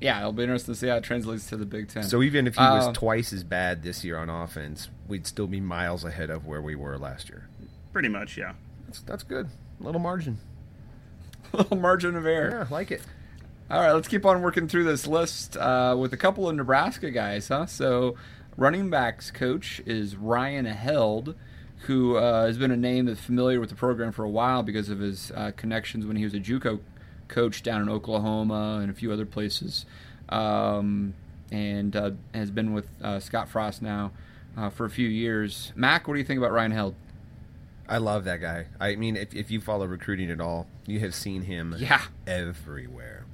Yeah. 0.01 0.15
yeah, 0.15 0.20
it'll 0.20 0.34
be 0.34 0.43
interesting 0.43 0.74
to 0.74 0.79
see 0.79 0.88
how 0.88 0.98
it 0.98 1.03
translates 1.03 1.48
to 1.50 1.58
the 1.58 1.65
Big 1.65 1.88
Ten. 1.89 2.03
So 2.03 2.22
even 2.22 2.48
if 2.48 2.55
he 2.55 2.62
Uh, 2.62 2.75
was 2.88 2.98
twice 2.98 3.31
as 3.31 3.43
bad 3.43 3.84
this 3.84 4.03
year 4.03 4.17
on 4.17 4.29
offense, 4.29 4.89
we'd 5.08 5.25
still 5.27 5.48
be 5.48 5.62
miles 5.62 6.03
ahead 6.03 6.29
of 6.29 6.46
where 6.46 6.62
we 6.62 6.75
were 6.75 6.98
last 6.98 7.29
year. 7.29 7.48
Pretty 7.93 8.10
much, 8.10 8.38
yeah. 8.38 8.53
That's, 8.88 9.01
that's 9.01 9.24
good. 9.24 9.48
little 9.79 10.01
margin. 10.01 10.39
little 11.53 11.77
margin 11.77 12.15
of 12.15 12.25
error. 12.25 12.50
Yeah, 12.70 12.74
like 12.74 12.91
it. 12.91 13.01
All 13.70 13.79
right, 13.81 13.91
let's 13.93 14.08
keep 14.08 14.25
on 14.25 14.41
working 14.41 14.67
through 14.67 14.84
this 14.84 15.08
list 15.08 15.55
uh, 15.55 15.96
with 15.98 16.12
a 16.13 16.17
couple 16.17 16.50
of 16.50 16.55
Nebraska 16.55 17.10
guys, 17.12 17.48
huh? 17.48 17.65
So, 17.67 18.15
running 18.58 18.89
backs 18.89 19.31
coach 19.31 19.81
is 19.86 20.15
Ryan 20.17 20.65
Held, 20.65 21.36
who 21.88 22.17
uh, 22.17 22.46
has 22.48 22.58
been 22.58 22.72
a 22.72 22.77
name 22.77 23.05
that's 23.05 23.22
familiar 23.22 23.60
with 23.62 23.70
the 23.70 23.75
program 23.75 24.12
for 24.12 24.24
a 24.25 24.29
while 24.29 24.62
because 24.62 24.89
of 24.89 25.00
his 25.00 25.31
uh, 25.36 25.51
connections 25.55 26.05
when 26.05 26.17
he 26.17 26.24
was 26.25 26.34
a 26.34 26.39
JUCO 26.39 26.79
coach 27.32 27.64
down 27.64 27.82
in 27.82 27.90
Oklahoma 27.90 28.80
and 28.82 28.92
a 28.92 28.94
few 28.94 29.12
other 29.12 29.26
places, 29.26 29.86
um, 30.30 31.16
and 31.52 31.96
uh, 31.96 32.12
has 32.34 32.52
been 32.52 32.74
with 32.74 32.88
uh, 33.02 33.20
Scott 33.20 33.50
Frost 33.50 33.82
now 33.82 34.12
uh, 34.56 34.70
for 34.70 34.86
a 34.86 34.90
few 34.90 35.08
years. 35.08 35.72
Mac, 35.76 36.08
what 36.08 36.14
do 36.14 36.20
you 36.20 36.26
think 36.26 36.38
about 36.38 36.52
Ryan 36.52 36.72
Held? 36.72 36.96
I 37.90 37.98
love 37.98 38.24
that 38.26 38.40
guy. 38.40 38.68
I 38.80 38.96
mean, 38.96 39.18
if, 39.18 39.34
if 39.34 39.52
you 39.52 39.60
follow 39.60 39.86
recruiting 39.86 40.32
at 40.32 40.40
all, 40.40 40.68
you 40.86 41.00
have 41.02 41.14
seen 41.16 41.42
him 41.42 41.76
Yeah. 41.78 42.02
everywhere, 42.28 43.26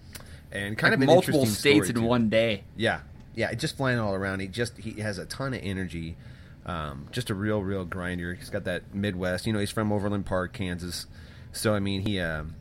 and 0.51 0.77
kind 0.77 0.93
Like 0.93 1.01
of 1.01 1.05
multiple 1.05 1.45
states 1.45 1.89
in 1.89 1.95
too. 1.95 2.01
one 2.03 2.29
day. 2.29 2.63
Yeah, 2.75 3.01
yeah, 3.35 3.53
just 3.53 3.77
flying 3.77 3.99
all 3.99 4.15
around. 4.15 4.39
He 4.39 4.47
just 4.47 4.77
he 4.77 5.01
has 5.01 5.17
a 5.17 5.25
ton 5.25 5.53
of 5.53 5.59
energy. 5.63 6.15
Um, 6.65 7.07
just 7.11 7.29
a 7.29 7.33
real, 7.33 7.61
real 7.63 7.85
grinder. 7.85 8.33
He's 8.33 8.49
got 8.49 8.65
that 8.65 8.93
Midwest. 8.93 9.45
You 9.47 9.53
know, 9.53 9.59
he's 9.59 9.71
from 9.71 9.91
Overland 9.91 10.25
Park, 10.25 10.51
Kansas. 10.53 11.05
So 11.53 11.73
I 11.73 11.79
mean, 11.79 12.01
he 12.01 12.19
um, 12.19 12.55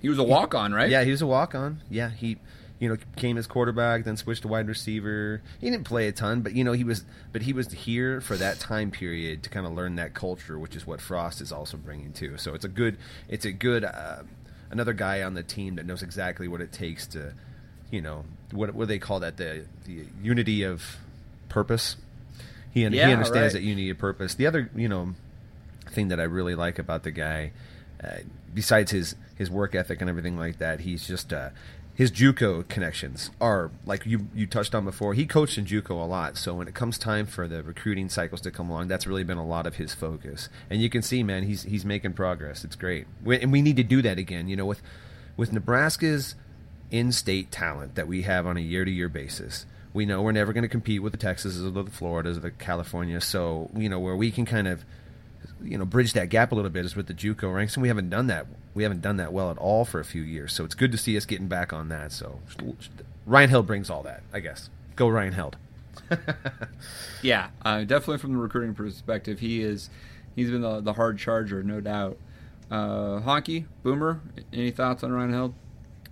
He 0.00 0.08
was 0.08 0.18
a 0.18 0.24
walk 0.24 0.54
on, 0.54 0.72
right? 0.72 0.90
yeah, 0.90 1.04
he 1.04 1.10
was 1.10 1.22
a 1.22 1.26
walk 1.26 1.54
on. 1.54 1.80
Yeah, 1.90 2.10
he 2.10 2.38
you 2.78 2.88
know 2.88 2.96
came 3.16 3.36
as 3.36 3.46
quarterback, 3.46 4.04
then 4.04 4.16
switched 4.16 4.42
to 4.42 4.48
wide 4.48 4.68
receiver. 4.68 5.42
He 5.60 5.68
didn't 5.70 5.84
play 5.86 6.06
a 6.08 6.12
ton, 6.12 6.42
but 6.42 6.54
you 6.54 6.62
know 6.64 6.72
he 6.72 6.84
was 6.84 7.04
but 7.32 7.42
he 7.42 7.52
was 7.52 7.72
here 7.72 8.20
for 8.20 8.36
that 8.36 8.60
time 8.60 8.90
period 8.90 9.42
to 9.42 9.50
kind 9.50 9.66
of 9.66 9.72
learn 9.72 9.96
that 9.96 10.14
culture, 10.14 10.58
which 10.58 10.76
is 10.76 10.86
what 10.86 11.00
Frost 11.00 11.40
is 11.40 11.50
also 11.52 11.76
bringing 11.76 12.12
too. 12.12 12.36
So 12.38 12.54
it's 12.54 12.64
a 12.64 12.68
good 12.68 12.96
it's 13.28 13.44
a 13.44 13.52
good 13.52 13.84
uh, 13.84 14.22
another 14.70 14.92
guy 14.92 15.22
on 15.22 15.34
the 15.34 15.42
team 15.42 15.74
that 15.76 15.86
knows 15.86 16.02
exactly 16.02 16.46
what 16.46 16.60
it 16.60 16.70
takes 16.72 17.06
to 17.08 17.34
you 17.90 18.00
know 18.00 18.24
what 18.52 18.74
what 18.74 18.84
do 18.84 18.86
they 18.86 18.98
call 18.98 19.20
that 19.20 19.36
the 19.36 19.64
the 19.84 20.04
unity 20.22 20.62
of 20.62 20.98
purpose. 21.48 21.96
He, 22.70 22.82
Yeah, 22.82 23.06
he 23.06 23.12
understands 23.12 23.54
right. 23.54 23.60
that 23.60 23.66
unity 23.66 23.90
of 23.90 23.98
purpose. 23.98 24.34
The 24.34 24.46
other 24.46 24.70
you 24.76 24.88
know 24.88 25.14
thing 25.90 26.08
that 26.08 26.20
I 26.20 26.24
really 26.24 26.54
like 26.54 26.78
about 26.78 27.02
the 27.02 27.10
guy, 27.10 27.52
uh, 28.02 28.18
besides 28.54 28.90
his 28.90 29.14
his 29.36 29.50
work 29.50 29.74
ethic 29.74 30.00
and 30.00 30.10
everything 30.10 30.36
like 30.36 30.58
that, 30.58 30.80
he's 30.80 31.06
just 31.06 31.32
uh, 31.32 31.50
his 31.98 32.12
JUCO 32.12 32.68
connections 32.68 33.30
are 33.40 33.72
like 33.84 34.06
you 34.06 34.28
you 34.32 34.46
touched 34.46 34.72
on 34.72 34.84
before. 34.84 35.14
He 35.14 35.26
coached 35.26 35.58
in 35.58 35.64
JUCO 35.64 35.90
a 35.90 36.06
lot, 36.06 36.36
so 36.36 36.54
when 36.54 36.68
it 36.68 36.74
comes 36.74 36.96
time 36.96 37.26
for 37.26 37.48
the 37.48 37.60
recruiting 37.62 38.08
cycles 38.08 38.40
to 38.42 38.52
come 38.52 38.70
along, 38.70 38.86
that's 38.86 39.04
really 39.04 39.24
been 39.24 39.36
a 39.36 39.44
lot 39.44 39.66
of 39.66 39.76
his 39.76 39.94
focus. 39.94 40.48
And 40.70 40.80
you 40.80 40.88
can 40.88 41.02
see, 41.02 41.24
man, 41.24 41.42
he's 41.42 41.64
he's 41.64 41.84
making 41.84 42.12
progress. 42.12 42.62
It's 42.62 42.76
great, 42.76 43.08
we, 43.24 43.40
and 43.40 43.50
we 43.50 43.62
need 43.62 43.76
to 43.76 43.82
do 43.82 44.00
that 44.02 44.16
again. 44.16 44.46
You 44.46 44.54
know, 44.54 44.66
with 44.66 44.80
with 45.36 45.52
Nebraska's 45.52 46.36
in-state 46.92 47.50
talent 47.50 47.96
that 47.96 48.06
we 48.06 48.22
have 48.22 48.46
on 48.46 48.56
a 48.56 48.60
year-to-year 48.60 49.08
basis. 49.08 49.66
We 49.92 50.06
know 50.06 50.22
we're 50.22 50.32
never 50.32 50.52
going 50.52 50.62
to 50.62 50.68
compete 50.68 51.02
with 51.02 51.12
the 51.12 51.18
Texas 51.18 51.58
or 51.58 51.70
the 51.70 51.84
Floridas 51.90 52.36
or 52.36 52.40
the 52.40 52.50
California. 52.52 53.20
So 53.20 53.70
you 53.74 53.88
know 53.88 53.98
where 53.98 54.14
we 54.14 54.30
can 54.30 54.44
kind 54.44 54.68
of 54.68 54.84
you 55.62 55.78
know 55.78 55.84
bridge 55.84 56.12
that 56.12 56.28
gap 56.28 56.52
a 56.52 56.54
little 56.54 56.70
bit 56.70 56.84
is 56.84 56.96
with 56.96 57.06
the 57.06 57.14
JUCO 57.14 57.54
ranks, 57.54 57.74
and 57.74 57.82
we 57.82 57.88
haven't 57.88 58.10
done 58.10 58.26
that. 58.28 58.46
We 58.74 58.82
haven't 58.82 59.02
done 59.02 59.16
that 59.16 59.32
well 59.32 59.50
at 59.50 59.58
all 59.58 59.84
for 59.84 60.00
a 60.00 60.04
few 60.04 60.22
years. 60.22 60.52
So 60.52 60.64
it's 60.64 60.74
good 60.74 60.92
to 60.92 60.98
see 60.98 61.16
us 61.16 61.24
getting 61.24 61.48
back 61.48 61.72
on 61.72 61.88
that. 61.88 62.12
So 62.12 62.40
Ryan 63.26 63.50
Held 63.50 63.66
brings 63.66 63.90
all 63.90 64.02
that, 64.04 64.22
I 64.32 64.40
guess. 64.40 64.70
Go 64.96 65.08
Ryan 65.08 65.32
Held. 65.32 65.56
Yeah, 67.22 67.48
uh, 67.62 67.80
definitely 67.80 68.18
from 68.18 68.32
the 68.32 68.38
recruiting 68.38 68.74
perspective, 68.74 69.40
he 69.40 69.62
is 69.62 69.90
he's 70.36 70.50
been 70.50 70.60
the, 70.60 70.80
the 70.80 70.92
hard 70.92 71.18
charger, 71.18 71.62
no 71.62 71.80
doubt. 71.80 72.16
Uh, 72.70 73.20
Honky, 73.20 73.64
Boomer, 73.82 74.20
any 74.52 74.70
thoughts 74.70 75.02
on 75.02 75.12
Ryan 75.12 75.32
Held? 75.32 75.54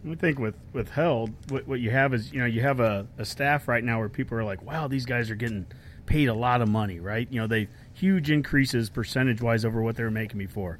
I 0.09 0.14
think 0.14 0.38
with 0.38 0.54
with 0.73 0.90
Held, 0.90 1.33
what, 1.49 1.66
what 1.66 1.80
you 1.80 1.90
have 1.90 2.14
is 2.14 2.33
you 2.33 2.40
know 2.40 2.47
you 2.47 2.61
have 2.62 2.80
a, 2.80 3.06
a 3.18 3.25
staff 3.25 3.68
right 3.68 3.85
now 3.85 3.99
where 3.99 4.09
people 4.09 4.37
are 4.38 4.45
like, 4.45 4.62
wow, 4.62 4.88
these 4.88 5.06
guys 5.06 5.30
are 5.30 5.35
getting 5.35 5.66
paid 6.06 6.28
a 6.28 6.35
lot 6.35 6.62
of 6.62 6.68
money, 6.68 7.00
right? 7.00 7.28
You 7.30 7.40
know, 7.40 7.47
they 7.47 7.68
huge 7.96 8.30
increases 8.30 8.90
percentage 8.90 9.40
wise 9.40 9.64
over 9.64 9.82
what 9.82 9.96
they 9.96 10.02
were 10.02 10.10
making 10.10 10.38
before. 10.38 10.78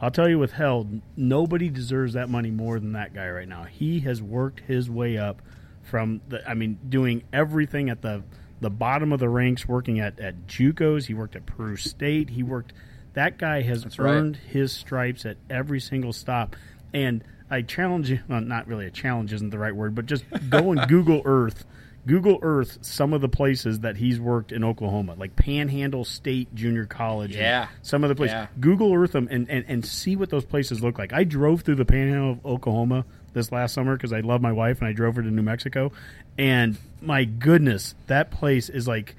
I'll 0.00 0.10
tell 0.10 0.28
you 0.28 0.38
with 0.38 0.52
Held, 0.52 1.00
nobody 1.16 1.68
deserves 1.68 2.14
that 2.14 2.28
money 2.28 2.50
more 2.50 2.78
than 2.80 2.92
that 2.92 3.14
guy 3.14 3.28
right 3.28 3.48
now. 3.48 3.64
He 3.64 4.00
has 4.00 4.20
worked 4.20 4.60
his 4.60 4.90
way 4.90 5.16
up 5.16 5.42
from 5.82 6.20
the, 6.28 6.48
I 6.48 6.54
mean, 6.54 6.78
doing 6.88 7.24
everything 7.32 7.90
at 7.90 8.02
the 8.02 8.22
the 8.60 8.70
bottom 8.70 9.12
of 9.12 9.18
the 9.18 9.28
ranks, 9.28 9.66
working 9.66 9.98
at 9.98 10.20
at 10.20 10.46
JUCOs. 10.46 11.06
He 11.06 11.14
worked 11.14 11.34
at 11.34 11.46
Peru 11.46 11.76
State. 11.76 12.30
He 12.30 12.44
worked. 12.44 12.72
That 13.14 13.36
guy 13.36 13.62
has 13.62 13.82
That's 13.82 13.98
right. 13.98 14.10
earned 14.10 14.36
his 14.36 14.72
stripes 14.72 15.26
at 15.26 15.36
every 15.50 15.80
single 15.80 16.12
stop. 16.12 16.54
And 16.94 17.24
I 17.50 17.62
challenge 17.62 18.08
you, 18.08 18.20
well, 18.28 18.40
not 18.40 18.66
really 18.68 18.86
a 18.86 18.90
challenge 18.90 19.32
isn't 19.32 19.50
the 19.50 19.58
right 19.58 19.74
word, 19.74 19.94
but 19.94 20.06
just 20.06 20.24
go 20.48 20.70
and 20.70 20.80
Google 20.88 21.22
Earth. 21.24 21.64
Google 22.06 22.38
Earth 22.42 22.78
some 22.82 23.12
of 23.12 23.20
the 23.20 23.28
places 23.28 23.80
that 23.80 23.96
he's 23.96 24.18
worked 24.18 24.50
in 24.50 24.64
Oklahoma, 24.64 25.14
like 25.16 25.36
Panhandle 25.36 26.04
State 26.04 26.52
Junior 26.54 26.84
College. 26.84 27.36
Yeah. 27.36 27.68
Some 27.82 28.02
of 28.02 28.08
the 28.08 28.16
places. 28.16 28.34
Yeah. 28.34 28.46
Google 28.58 28.92
Earth 28.92 29.12
them 29.12 29.28
and, 29.30 29.48
and, 29.48 29.64
and 29.68 29.86
see 29.86 30.16
what 30.16 30.30
those 30.30 30.44
places 30.44 30.82
look 30.82 30.98
like. 30.98 31.12
I 31.12 31.24
drove 31.24 31.62
through 31.62 31.76
the 31.76 31.84
Panhandle 31.84 32.32
of 32.32 32.46
Oklahoma 32.46 33.04
this 33.32 33.52
last 33.52 33.74
summer 33.74 33.96
because 33.96 34.12
I 34.12 34.20
love 34.20 34.40
my 34.40 34.52
wife 34.52 34.80
and 34.80 34.88
I 34.88 34.92
drove 34.92 35.16
her 35.16 35.22
to 35.22 35.30
New 35.30 35.42
Mexico. 35.42 35.92
And 36.36 36.76
my 37.00 37.24
goodness, 37.24 37.94
that 38.08 38.30
place 38.30 38.68
is 38.68 38.88
like 38.88 39.14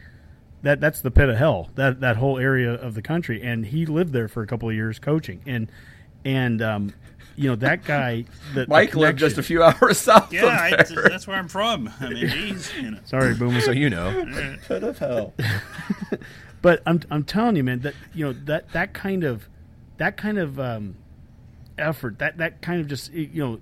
that 0.63 0.80
that's 0.80 1.02
the 1.02 1.12
pit 1.12 1.30
of 1.30 1.38
hell 1.38 1.70
that 1.75 2.00
that 2.02 2.18
whole 2.18 2.40
area 2.40 2.72
of 2.72 2.96
the 2.96 3.02
country 3.02 3.44
and 3.44 3.66
he 3.66 3.86
lived 3.86 4.13
there 4.13 4.28
for 4.28 4.42
a 4.42 4.48
couple 4.48 4.70
of 4.70 4.75
years 4.75 4.98
coaching 4.98 5.42
and 5.46 5.70
and 6.25 6.62
um 6.62 6.94
you 7.36 7.50
know 7.50 7.56
that 7.56 7.84
guy 7.84 8.25
the, 8.54 8.62
the 8.62 8.68
Mike 8.68 8.96
lived 8.96 9.20
just 9.20 9.38
a 9.38 9.44
few 9.44 9.63
hours 9.63 9.98
south 9.98 10.32
Yeah, 10.34 10.46
I, 10.46 10.70
of 10.70 10.90
there. 10.90 11.10
that's 11.10 11.28
where 11.28 11.38
I'm 11.38 11.48
from. 11.48 11.90
I 12.00 12.10
mean, 12.10 12.28
he's 12.28 12.74
you 12.75 12.92
know. 12.92 13.00
sorry 13.06 13.34
boomer 13.36 13.62
So 13.62 13.72
you 13.72 13.90
know, 13.90 14.58
Pit 14.68 14.84
of 14.84 14.98
hell. 15.00 15.34
but 16.62 16.82
I'm 16.86 17.02
I'm 17.10 17.24
telling 17.24 17.56
you, 17.56 17.63
man, 17.63 17.80
that 17.82 17.94
you 18.13 18.25
know 18.25 18.34
that 18.46 18.72
that 18.74 18.94
kind 18.94 19.24
of 19.24 19.48
that 19.98 20.18
kind 20.18 20.38
of 20.38 20.60
um, 20.60 20.96
effort, 21.78 22.20
that 22.20 22.38
that 22.38 22.62
kind 22.62 22.82
of 22.82 22.88
just 22.88 23.12
you 23.13 23.30
know, 23.44 23.60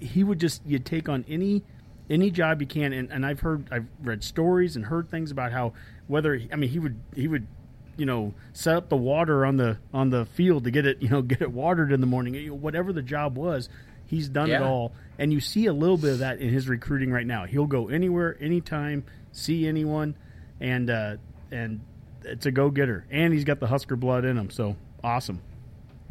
he 0.00 0.22
would 0.24 0.38
just 0.40 0.62
you 0.66 0.78
take 0.78 1.08
on 1.08 1.24
any 1.28 1.62
any 2.10 2.30
job 2.30 2.60
you 2.60 2.66
can, 2.66 2.92
and, 2.92 3.10
and 3.10 3.24
I've 3.24 3.40
heard 3.40 3.66
I've 3.70 3.86
read 4.02 4.22
stories 4.22 4.76
and 4.76 4.84
heard 4.86 5.10
things 5.10 5.30
about 5.30 5.52
how 5.52 5.72
whether 6.06 6.38
I 6.52 6.56
mean 6.56 6.70
he 6.70 6.78
would 6.78 6.98
he 7.14 7.28
would 7.28 7.46
you 7.96 8.06
know 8.06 8.34
set 8.52 8.76
up 8.76 8.88
the 8.88 8.96
water 8.96 9.44
on 9.46 9.56
the 9.56 9.78
on 9.92 10.10
the 10.10 10.26
field 10.26 10.64
to 10.64 10.70
get 10.70 10.86
it 10.86 11.00
you 11.00 11.08
know 11.08 11.22
get 11.22 11.42
it 11.42 11.52
watered 11.52 11.92
in 11.92 12.00
the 12.00 12.06
morning. 12.06 12.34
You 12.34 12.50
know, 12.50 12.54
whatever 12.54 12.92
the 12.92 13.02
job 13.02 13.36
was, 13.36 13.68
he's 14.06 14.28
done 14.28 14.50
it 14.50 14.62
all. 14.62 14.92
And 15.18 15.32
you 15.32 15.40
see 15.40 15.66
a 15.66 15.72
little 15.72 15.96
bit 15.96 16.12
of 16.12 16.18
that 16.18 16.40
in 16.40 16.48
his 16.48 16.68
recruiting 16.68 17.12
right 17.12 17.26
now. 17.26 17.44
He'll 17.46 17.66
go 17.66 17.88
anywhere, 17.88 18.36
anytime, 18.40 19.04
see 19.32 19.66
anyone, 19.66 20.16
and 20.60 20.90
uh, 20.90 21.16
and 21.50 21.80
it's 22.24 22.46
a 22.46 22.50
go 22.50 22.70
getter. 22.70 23.06
And 23.10 23.32
he's 23.32 23.44
got 23.44 23.60
the 23.60 23.66
Husker 23.66 23.96
blood 23.96 24.24
in 24.24 24.36
him. 24.36 24.50
So 24.50 24.76
awesome. 25.02 25.40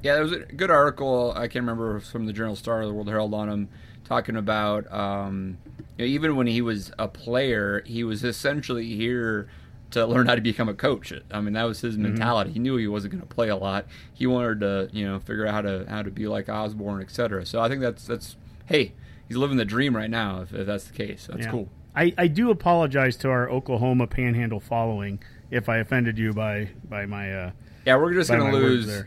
Yeah, 0.02 0.16
there 0.16 0.24
was 0.24 0.34
a 0.34 0.40
good 0.40 0.72
article. 0.72 1.32
I 1.36 1.48
can't 1.48 1.63
remember 1.63 1.92
if 1.92 1.92
it 1.92 1.96
was 1.96 2.12
from 2.12 2.25
the 2.25 2.34
Journal 2.34 2.56
Star 2.56 2.82
or 2.82 2.86
the 2.86 2.94
World 2.94 3.08
Herald 3.08 3.34
on 3.34 3.50
him 3.50 3.70
talking 4.04 4.36
about 4.36 4.92
um, 4.92 5.58
you 5.98 6.06
know, 6.06 6.06
even 6.06 6.36
when 6.36 6.48
he 6.48 6.62
was 6.62 6.92
a 7.00 7.08
player, 7.08 7.84
he 7.86 8.04
was 8.04 8.24
essentially 8.24 8.96
here 8.96 9.50
to 9.94 10.06
learn 10.06 10.28
how 10.28 10.36
to 10.36 10.42
become 10.42 10.70
a 10.70 10.74
coach. 10.74 11.14
I 11.32 11.42
mean, 11.42 11.54
that 11.54 11.64
was 11.64 11.82
his 11.82 11.98
mentality. 11.98 12.52
He 12.52 12.60
knew 12.60 12.76
he 12.78 12.88
wasn't 12.88 13.14
going 13.14 13.28
to 13.28 13.34
play 13.36 13.50
a 13.50 13.56
lot. 13.56 13.86
He 14.14 14.28
wanted 14.28 14.60
to, 14.60 14.90
you 14.92 15.06
know, 15.08 15.20
figure 15.20 15.48
out 15.48 15.54
how 15.54 15.62
to 15.62 15.86
how 15.90 16.02
to 16.04 16.12
be 16.12 16.28
like 16.28 16.50
Osborne, 16.50 17.02
et 17.02 17.10
cetera. 17.12 17.46
So 17.46 17.60
I 17.62 17.70
think 17.70 17.82
that's 17.82 18.06
that's 18.06 18.36
hey, 18.66 18.94
he's 19.28 19.38
living 19.38 19.58
the 19.58 19.66
dream 19.66 19.96
right 19.96 20.10
now. 20.10 20.42
If, 20.42 20.54
if 20.54 20.68
that's 20.68 20.86
the 20.86 20.94
case, 20.94 21.28
that's 21.32 21.46
Yeah. 21.46 21.52
cool. 21.52 21.70
I, 21.96 22.14
I 22.18 22.28
do 22.28 22.50
apologize 22.50 23.16
to 23.18 23.30
our 23.30 23.48
Oklahoma 23.50 24.08
Panhandle 24.08 24.60
following 24.60 25.22
if 25.52 25.70
I 25.70 25.78
offended 25.78 26.18
you 26.18 26.34
by 26.34 26.70
by 26.90 27.06
my 27.06 27.34
uh, 27.34 27.52
Yeah, 27.86 27.98
we're 27.98 28.14
just 28.14 28.30
going 28.32 28.52
to 28.52 28.58
lose 28.58 29.04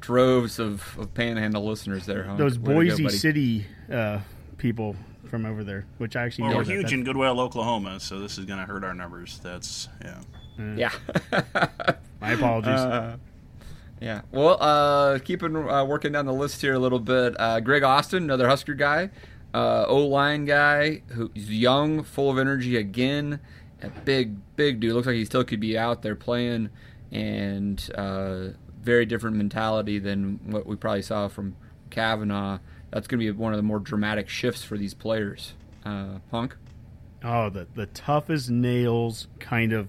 droves 0.00 0.58
of, 0.58 0.98
of 0.98 1.12
Panhandle 1.14 1.64
listeners 1.66 2.06
there. 2.06 2.24
Huh? 2.24 2.36
those 2.36 2.58
Way 2.58 2.84
to 2.84 2.90
go, 2.90 2.96
Boise. 3.04 3.08
City 3.18 3.66
uh, 3.92 4.20
people 4.58 4.96
from 5.28 5.46
over 5.46 5.64
there, 5.64 5.86
which 5.98 6.16
I 6.16 6.22
actually 6.24 6.48
well, 6.48 6.56
we're 6.58 6.64
that. 6.64 6.72
huge 6.72 6.82
That's- 6.84 6.92
in 6.92 7.04
Goodwell, 7.04 7.40
Oklahoma, 7.40 8.00
so 8.00 8.20
this 8.20 8.38
is 8.38 8.44
going 8.44 8.58
to 8.58 8.66
hurt 8.66 8.84
our 8.84 8.94
numbers. 8.94 9.40
That's 9.42 9.88
yeah. 10.02 10.20
Yeah. 10.76 10.92
My 12.20 12.32
apologies. 12.32 12.68
Uh, 12.80 13.16
yeah. 14.00 14.22
Well, 14.32 14.56
uh, 14.60 15.18
keeping 15.18 15.56
uh, 15.56 15.84
working 15.84 16.12
down 16.12 16.26
the 16.26 16.32
list 16.32 16.60
here 16.60 16.74
a 16.74 16.78
little 16.78 17.00
bit. 17.00 17.34
Uh, 17.38 17.60
Greg 17.60 17.82
Austin, 17.82 18.24
another 18.24 18.48
Husker 18.48 18.74
guy, 18.74 19.10
uh, 19.52 19.84
O 19.88 20.06
line 20.06 20.44
guy 20.44 21.02
who's 21.08 21.30
young, 21.50 22.02
full 22.02 22.30
of 22.30 22.38
energy 22.38 22.76
again. 22.76 23.40
A 23.82 23.88
big, 24.04 24.36
big 24.56 24.80
dude. 24.80 24.94
Looks 24.94 25.06
like 25.06 25.16
he 25.16 25.24
still 25.24 25.44
could 25.44 25.60
be 25.60 25.76
out 25.76 26.02
there 26.02 26.14
playing, 26.14 26.70
and 27.12 27.90
uh, 27.94 28.48
very 28.80 29.06
different 29.06 29.36
mentality 29.36 29.98
than 29.98 30.40
what 30.50 30.66
we 30.66 30.76
probably 30.76 31.02
saw 31.02 31.28
from 31.28 31.56
Cavanaugh. 31.90 32.58
That's 32.94 33.08
going 33.08 33.18
to 33.18 33.32
be 33.32 33.36
one 33.36 33.52
of 33.52 33.56
the 33.56 33.64
more 33.64 33.80
dramatic 33.80 34.28
shifts 34.28 34.62
for 34.62 34.78
these 34.78 34.94
players. 34.94 35.54
Uh, 35.84 36.20
Punk. 36.30 36.54
oh, 37.24 37.50
the 37.50 37.66
the 37.74 37.86
tough 37.86 38.30
as 38.30 38.48
nails 38.48 39.26
kind 39.40 39.72
of 39.72 39.88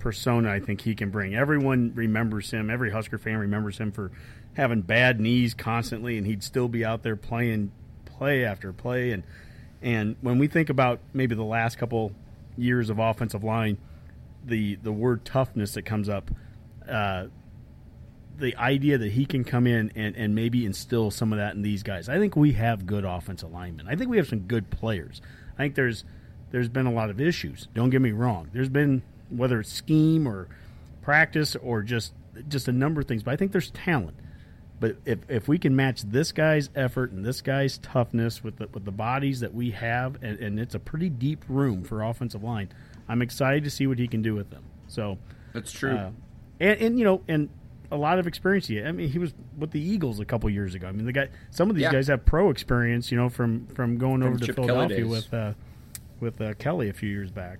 persona 0.00 0.50
I 0.50 0.58
think 0.58 0.80
he 0.80 0.96
can 0.96 1.10
bring. 1.10 1.36
Everyone 1.36 1.92
remembers 1.94 2.50
him. 2.50 2.68
Every 2.68 2.90
Husker 2.90 3.16
fan 3.16 3.36
remembers 3.36 3.78
him 3.78 3.92
for 3.92 4.10
having 4.54 4.80
bad 4.80 5.20
knees 5.20 5.54
constantly, 5.54 6.18
and 6.18 6.26
he'd 6.26 6.42
still 6.42 6.66
be 6.66 6.84
out 6.84 7.04
there 7.04 7.14
playing 7.14 7.70
play 8.04 8.44
after 8.44 8.72
play. 8.72 9.12
And 9.12 9.22
and 9.80 10.16
when 10.20 10.38
we 10.38 10.48
think 10.48 10.68
about 10.68 10.98
maybe 11.14 11.36
the 11.36 11.44
last 11.44 11.78
couple 11.78 12.10
years 12.56 12.90
of 12.90 12.98
offensive 12.98 13.44
line, 13.44 13.78
the 14.44 14.74
the 14.82 14.92
word 14.92 15.24
toughness 15.24 15.74
that 15.74 15.82
comes 15.82 16.08
up. 16.08 16.32
Uh, 16.88 17.26
the 18.38 18.56
idea 18.56 18.98
that 18.98 19.12
he 19.12 19.26
can 19.26 19.44
come 19.44 19.66
in 19.66 19.92
and, 19.94 20.16
and 20.16 20.34
maybe 20.34 20.64
instill 20.64 21.10
some 21.10 21.32
of 21.32 21.38
that 21.38 21.54
in 21.54 21.62
these 21.62 21.82
guys. 21.82 22.08
I 22.08 22.18
think 22.18 22.36
we 22.36 22.52
have 22.52 22.86
good 22.86 23.04
offensive 23.04 23.52
linemen. 23.52 23.88
I 23.88 23.96
think 23.96 24.10
we 24.10 24.16
have 24.16 24.28
some 24.28 24.40
good 24.40 24.70
players. 24.70 25.20
I 25.54 25.62
think 25.62 25.74
there's 25.74 26.04
there's 26.50 26.68
been 26.68 26.86
a 26.86 26.92
lot 26.92 27.08
of 27.10 27.20
issues. 27.20 27.68
Don't 27.74 27.90
get 27.90 28.02
me 28.02 28.12
wrong. 28.12 28.50
There's 28.52 28.68
been 28.68 29.02
whether 29.30 29.60
it's 29.60 29.72
scheme 29.72 30.26
or 30.26 30.48
practice 31.02 31.56
or 31.56 31.82
just 31.82 32.12
just 32.48 32.68
a 32.68 32.72
number 32.72 33.00
of 33.00 33.08
things, 33.08 33.22
but 33.22 33.32
I 33.32 33.36
think 33.36 33.52
there's 33.52 33.70
talent. 33.70 34.16
But 34.80 34.96
if, 35.04 35.20
if 35.28 35.46
we 35.46 35.58
can 35.58 35.76
match 35.76 36.02
this 36.02 36.32
guy's 36.32 36.68
effort 36.74 37.12
and 37.12 37.24
this 37.24 37.40
guy's 37.40 37.78
toughness 37.78 38.42
with 38.42 38.56
the, 38.56 38.66
with 38.66 38.84
the 38.84 38.90
bodies 38.90 39.38
that 39.38 39.54
we 39.54 39.70
have, 39.70 40.20
and, 40.22 40.40
and 40.40 40.58
it's 40.58 40.74
a 40.74 40.80
pretty 40.80 41.08
deep 41.08 41.44
room 41.48 41.84
for 41.84 42.02
offensive 42.02 42.42
line, 42.42 42.68
I'm 43.08 43.22
excited 43.22 43.62
to 43.62 43.70
see 43.70 43.86
what 43.86 44.00
he 44.00 44.08
can 44.08 44.22
do 44.22 44.34
with 44.34 44.50
them. 44.50 44.64
So 44.88 45.18
That's 45.52 45.70
true. 45.70 45.92
uh, 45.94 46.10
and, 46.58 46.80
and 46.80 46.98
you 46.98 47.04
know, 47.04 47.22
and 47.28 47.48
a 47.92 47.96
lot 47.96 48.18
of 48.18 48.26
experience. 48.26 48.66
He, 48.66 48.82
I 48.82 48.90
mean, 48.90 49.08
he 49.08 49.18
was 49.18 49.34
with 49.56 49.70
the 49.70 49.80
Eagles 49.80 50.18
a 50.18 50.24
couple 50.24 50.48
years 50.50 50.74
ago. 50.74 50.88
I 50.88 50.92
mean, 50.92 51.04
the 51.06 51.12
guy. 51.12 51.28
Some 51.50 51.70
of 51.70 51.76
these 51.76 51.82
Yeah. 51.82 51.92
guys 51.92 52.08
have 52.08 52.24
pro 52.24 52.50
experience. 52.50 53.12
You 53.12 53.18
know, 53.18 53.28
from 53.28 53.66
from 53.68 53.98
going 53.98 54.20
From 54.22 54.30
over 54.30 54.38
to 54.40 54.46
Chip 54.46 54.56
Kelly 54.56 54.68
Philadelphia 54.68 55.06
with 55.06 55.32
uh, 55.34 55.52
with 56.20 56.40
uh, 56.40 56.54
Kelly 56.54 56.88
a 56.88 56.92
few 56.92 57.08
years 57.10 57.30
back. 57.30 57.58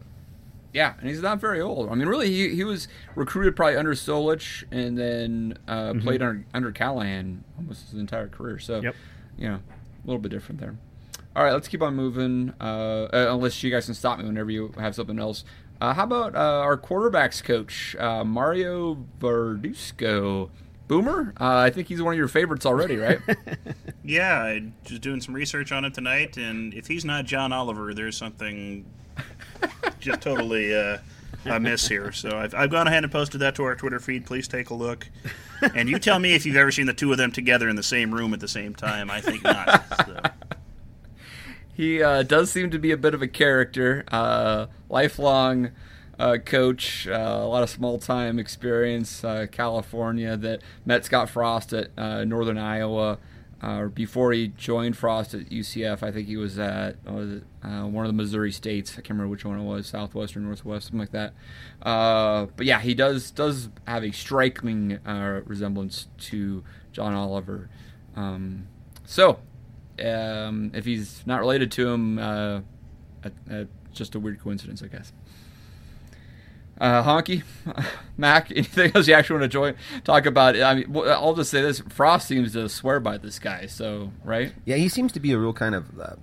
Yeah, 0.73 0.95
and 1.01 1.09
he's 1.11 1.21
not 1.21 1.39
very 1.39 1.61
old. 1.61 1.91
I 1.91 1.95
mean, 1.95 2.09
really, 2.09 2.31
he, 2.31 2.55
he 2.55 2.65
was 2.65 2.89
recruited 3.15 3.55
probably 3.55 3.77
under 3.77 3.93
Solich 3.93 4.65
and 4.71 4.97
then 4.97 5.59
uh, 5.69 5.93
played 6.01 6.23
under, 6.23 6.47
under 6.55 6.73
Callahan 6.73 7.45
almost 7.59 7.91
his 7.91 8.01
entire 8.01 8.29
career. 8.29 8.59
So, 8.59 8.81
Yep. 8.81 8.97
you 9.37 9.49
know, 9.51 9.57
a 9.57 10.07
little 10.07 10.19
bit 10.19 10.31
different 10.31 10.63
there. 10.63 10.75
All 11.37 11.45
right, 11.45 11.53
let's 11.53 11.69
keep 11.69 11.83
on 11.83 11.95
moving. 11.95 12.55
Uh, 12.59 12.65
uh, 13.13 13.27
unless 13.35 13.63
you 13.63 13.71
guys 13.71 13.85
can 13.85 13.93
stop 13.95 14.19
me 14.19 14.25
whenever 14.25 14.51
you 14.51 14.73
have 14.79 14.95
something 14.95 15.19
else. 15.19 15.45
Uh, 15.83 15.93
how 15.93 16.05
about 16.05 16.37
uh, 16.37 16.39
our 16.39 16.79
quarterbacks 16.79 17.43
coach, 17.43 17.97
uh, 17.99 18.23
Mario 18.23 19.05
Verduzco? 19.19 20.49
Boomer? 20.87 21.35
Uh, 21.41 21.57
I 21.57 21.71
think 21.71 21.89
he's 21.89 22.01
one 22.01 22.15
of 22.15 22.19
your 22.19 22.29
favorites 22.29 22.65
already, 22.65 22.97
right? 22.97 23.19
Yeah, 24.05 24.43
I 24.43 24.73
just 24.85 25.01
doing 25.01 25.21
some 25.21 25.33
research 25.33 25.71
on 25.71 25.85
him 25.85 25.93
tonight, 25.93 26.37
and 26.37 26.75
if 26.75 26.89
he's 26.89 27.05
not 27.05 27.25
John 27.25 27.53
Oliver, 27.53 27.95
there's 27.95 28.17
something 28.17 28.85
just 30.01 30.21
totally 30.21 30.75
uh, 30.75 30.99
amiss 31.45 31.87
here. 31.87 32.11
So 32.11 32.37
I've, 32.37 32.53
I've 32.53 32.71
gone 32.71 32.89
ahead 32.89 33.05
and 33.05 33.13
posted 33.13 33.41
that 33.43 33.55
to 33.57 33.65
our 33.65 33.77
Twitter 33.77 34.01
feed. 34.01 34.27
Please 34.27 34.49
take 34.49 34.71
a 34.71 34.75
look, 34.75 35.09
and 35.75 35.89
you 35.89 36.01
tell 36.01 36.19
me 36.19 36.35
if 36.35 36.45
you've 36.45 36.57
ever 36.57 36.73
seen 36.73 36.87
the 36.87 36.95
two 36.95 37.13
of 37.13 37.19
them 37.19 37.31
together 37.31 37.69
in 37.69 37.77
the 37.77 37.83
same 37.83 38.13
room 38.13 38.35
at 38.35 38.41
the 38.41 38.49
same 38.49 38.75
time. 38.75 39.09
I 39.09 39.21
think 39.21 39.45
not. 39.45 39.85
So. 40.07 40.21
He 41.73 42.03
uh, 42.03 42.23
does 42.23 42.51
seem 42.51 42.71
to 42.71 42.79
be 42.79 42.91
a 42.93 42.97
bit 42.97 43.15
of 43.15 43.23
a 43.23 43.29
character, 43.29 44.05
uh, 44.09 44.67
lifelong 44.91 45.71
uh, 46.19 46.37
coach, 46.45 47.09
uh, 47.09 47.13
a 47.13 47.47
lot 47.47 47.63
of 47.63 47.71
small 47.71 47.99
time 47.99 48.39
experience, 48.39 49.25
uh, 49.25 49.47
California 49.51 50.37
that 50.37 50.61
met 50.85 51.05
Scott 51.05 51.31
Frost 51.31 51.73
at 51.73 51.91
uh, 51.97 52.25
Northern 52.25 52.59
Iowa. 52.59 53.19
Before 53.95 54.33
he 54.33 54.49
joined 54.49 54.97
Frost 54.97 55.35
at 55.35 55.49
UCF, 55.49 56.03
I 56.03 56.11
think 56.11 56.27
he 56.27 56.37
was 56.37 56.59
at 56.59 56.97
was 57.05 57.31
it, 57.31 57.45
one 57.63 58.05
of 58.05 58.09
the 58.09 58.13
Missouri 58.13 58.51
states. 58.51 58.93
I 58.93 58.97
can't 58.97 59.11
remember 59.11 59.29
which 59.29 59.45
one 59.45 59.59
it 59.59 59.63
was, 59.63 59.87
Southwest 59.87 60.37
or 60.37 60.41
Northwest, 60.41 60.87
something 60.87 60.99
like 60.99 61.13
that. 61.13 61.33
But 61.81 62.67
yeah, 62.67 62.81
he 62.81 62.93
does 62.93 63.31
does 63.31 63.69
have 63.87 64.03
a 64.03 64.11
striking 64.11 64.99
resemblance 65.47 66.09
to 66.23 66.65
John 66.91 67.15
Oliver. 67.15 67.71
Um, 68.17 68.67
so 69.05 69.39
um, 70.03 70.73
if 70.75 70.85
he's 70.85 71.23
not 71.27 71.41
related 71.41 71.71
to 71.73 71.89
him, 71.89 72.19
uh, 72.19 72.61
uh, 73.25 73.31
uh, 73.51 73.65
just 73.93 74.15
a 74.15 74.21
weird 74.21 74.41
coincidence, 74.41 74.83
I 74.83 74.89
guess. 74.89 75.13
Uh, 76.81 77.03
Honky, 77.05 77.45
Mac, 78.17 78.51
anything 78.51 78.91
else 78.95 79.07
you 79.07 79.15
actually 79.15 79.39
want 79.39 79.45
to 79.45 79.49
join, 79.49 79.75
talk 80.05 80.27
about? 80.27 80.61
I 80.61 80.75
mean, 80.75 80.97
I'll 80.97 81.35
just 81.35 81.51
say 81.51 81.63
this: 81.63 81.81
Frost 81.81 82.27
seems 82.27 82.55
to 82.55 82.69
swear 82.69 82.99
by 82.99 83.19
this 83.19 83.39
guy. 83.39 83.67
So, 83.67 84.11
right? 84.25 84.53
Yeah, 84.65 84.77
he 84.77 84.89
seems 84.89 85.13
to 85.13 85.21
be 85.21 85.33
a 85.33 85.39
real 85.39 85.53
kind 85.53 85.75
of 85.75 86.01
uh, 86.01 86.17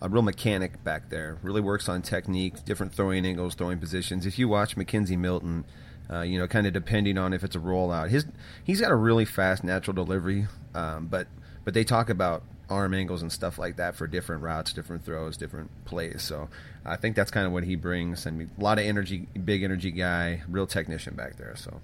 a 0.00 0.08
real 0.08 0.22
mechanic 0.22 0.82
back 0.82 1.08
there. 1.10 1.38
Really 1.42 1.60
works 1.60 1.88
on 1.88 2.02
technique, 2.02 2.64
different 2.64 2.92
throwing 2.92 3.24
angles, 3.24 3.54
throwing 3.54 3.78
positions. 3.78 4.26
If 4.26 4.38
you 4.38 4.48
watch 4.48 4.76
McKenzie 4.76 5.16
Milton, 5.18 5.64
uh, 6.10 6.22
you 6.22 6.38
know, 6.38 6.48
kind 6.48 6.66
of 6.66 6.72
depending 6.72 7.16
on 7.16 7.32
if 7.32 7.44
it's 7.44 7.54
a 7.54 7.60
rollout, 7.60 8.08
his 8.08 8.26
he's 8.64 8.80
got 8.80 8.90
a 8.90 8.96
really 8.96 9.24
fast 9.24 9.62
natural 9.62 9.94
delivery. 9.94 10.48
Um, 10.74 11.06
but 11.06 11.28
but 11.64 11.74
they 11.74 11.84
talk 11.84 12.10
about 12.10 12.42
arm 12.72 12.94
angles 12.94 13.22
and 13.22 13.30
stuff 13.30 13.58
like 13.58 13.76
that 13.76 13.94
for 13.94 14.06
different 14.06 14.42
routes, 14.42 14.72
different 14.72 15.04
throws, 15.04 15.36
different 15.36 15.70
plays. 15.84 16.22
So 16.22 16.48
I 16.84 16.96
think 16.96 17.16
that's 17.16 17.30
kind 17.30 17.46
of 17.46 17.52
what 17.52 17.64
he 17.64 17.76
brings. 17.76 18.26
I 18.26 18.30
mean, 18.30 18.50
a 18.58 18.62
lot 18.62 18.78
of 18.78 18.84
energy, 18.84 19.28
big 19.44 19.62
energy 19.62 19.90
guy, 19.90 20.42
real 20.48 20.66
technician 20.66 21.14
back 21.14 21.36
there. 21.36 21.54
So 21.56 21.80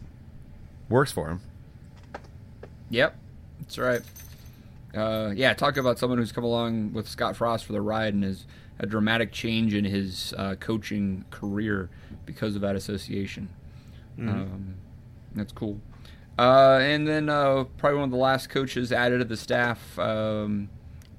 works 0.89 1.13
for 1.13 1.29
him. 1.29 1.41
Yep, 2.91 3.17
that's 3.61 3.79
right. 3.79 4.03
Uh, 4.95 5.33
yeah, 5.35 5.53
talk 5.53 5.77
about 5.77 5.99
someone 5.99 6.19
who's 6.19 6.33
come 6.33 6.45
along 6.45 6.93
with 6.93 7.07
Scott 7.07 7.37
Frost 7.37 7.67
for 7.67 7.73
the 7.73 7.81
ride 7.81 8.15
and 8.15 8.25
has 8.25 8.47
a 8.79 8.87
dramatic 8.87 9.33
change 9.33 9.75
in 9.75 9.85
his 9.85 10.33
uh, 10.39 10.55
coaching 10.59 11.25
career 11.31 11.91
because 12.25 12.55
of 12.55 12.63
that 12.63 12.77
association. 12.77 13.49
Um, 14.19 14.75
that's 15.35 15.53
cool. 15.53 15.81
Uh, 16.39 16.79
and 16.81 17.07
then 17.07 17.29
uh, 17.29 17.65
probably 17.77 17.99
one 17.99 18.05
of 18.05 18.11
the 18.11 18.17
last 18.17 18.49
coaches 18.49 18.93
added 18.93 19.19
to 19.19 19.25
the 19.25 19.37
staff, 19.37 19.99
um, 19.99 20.69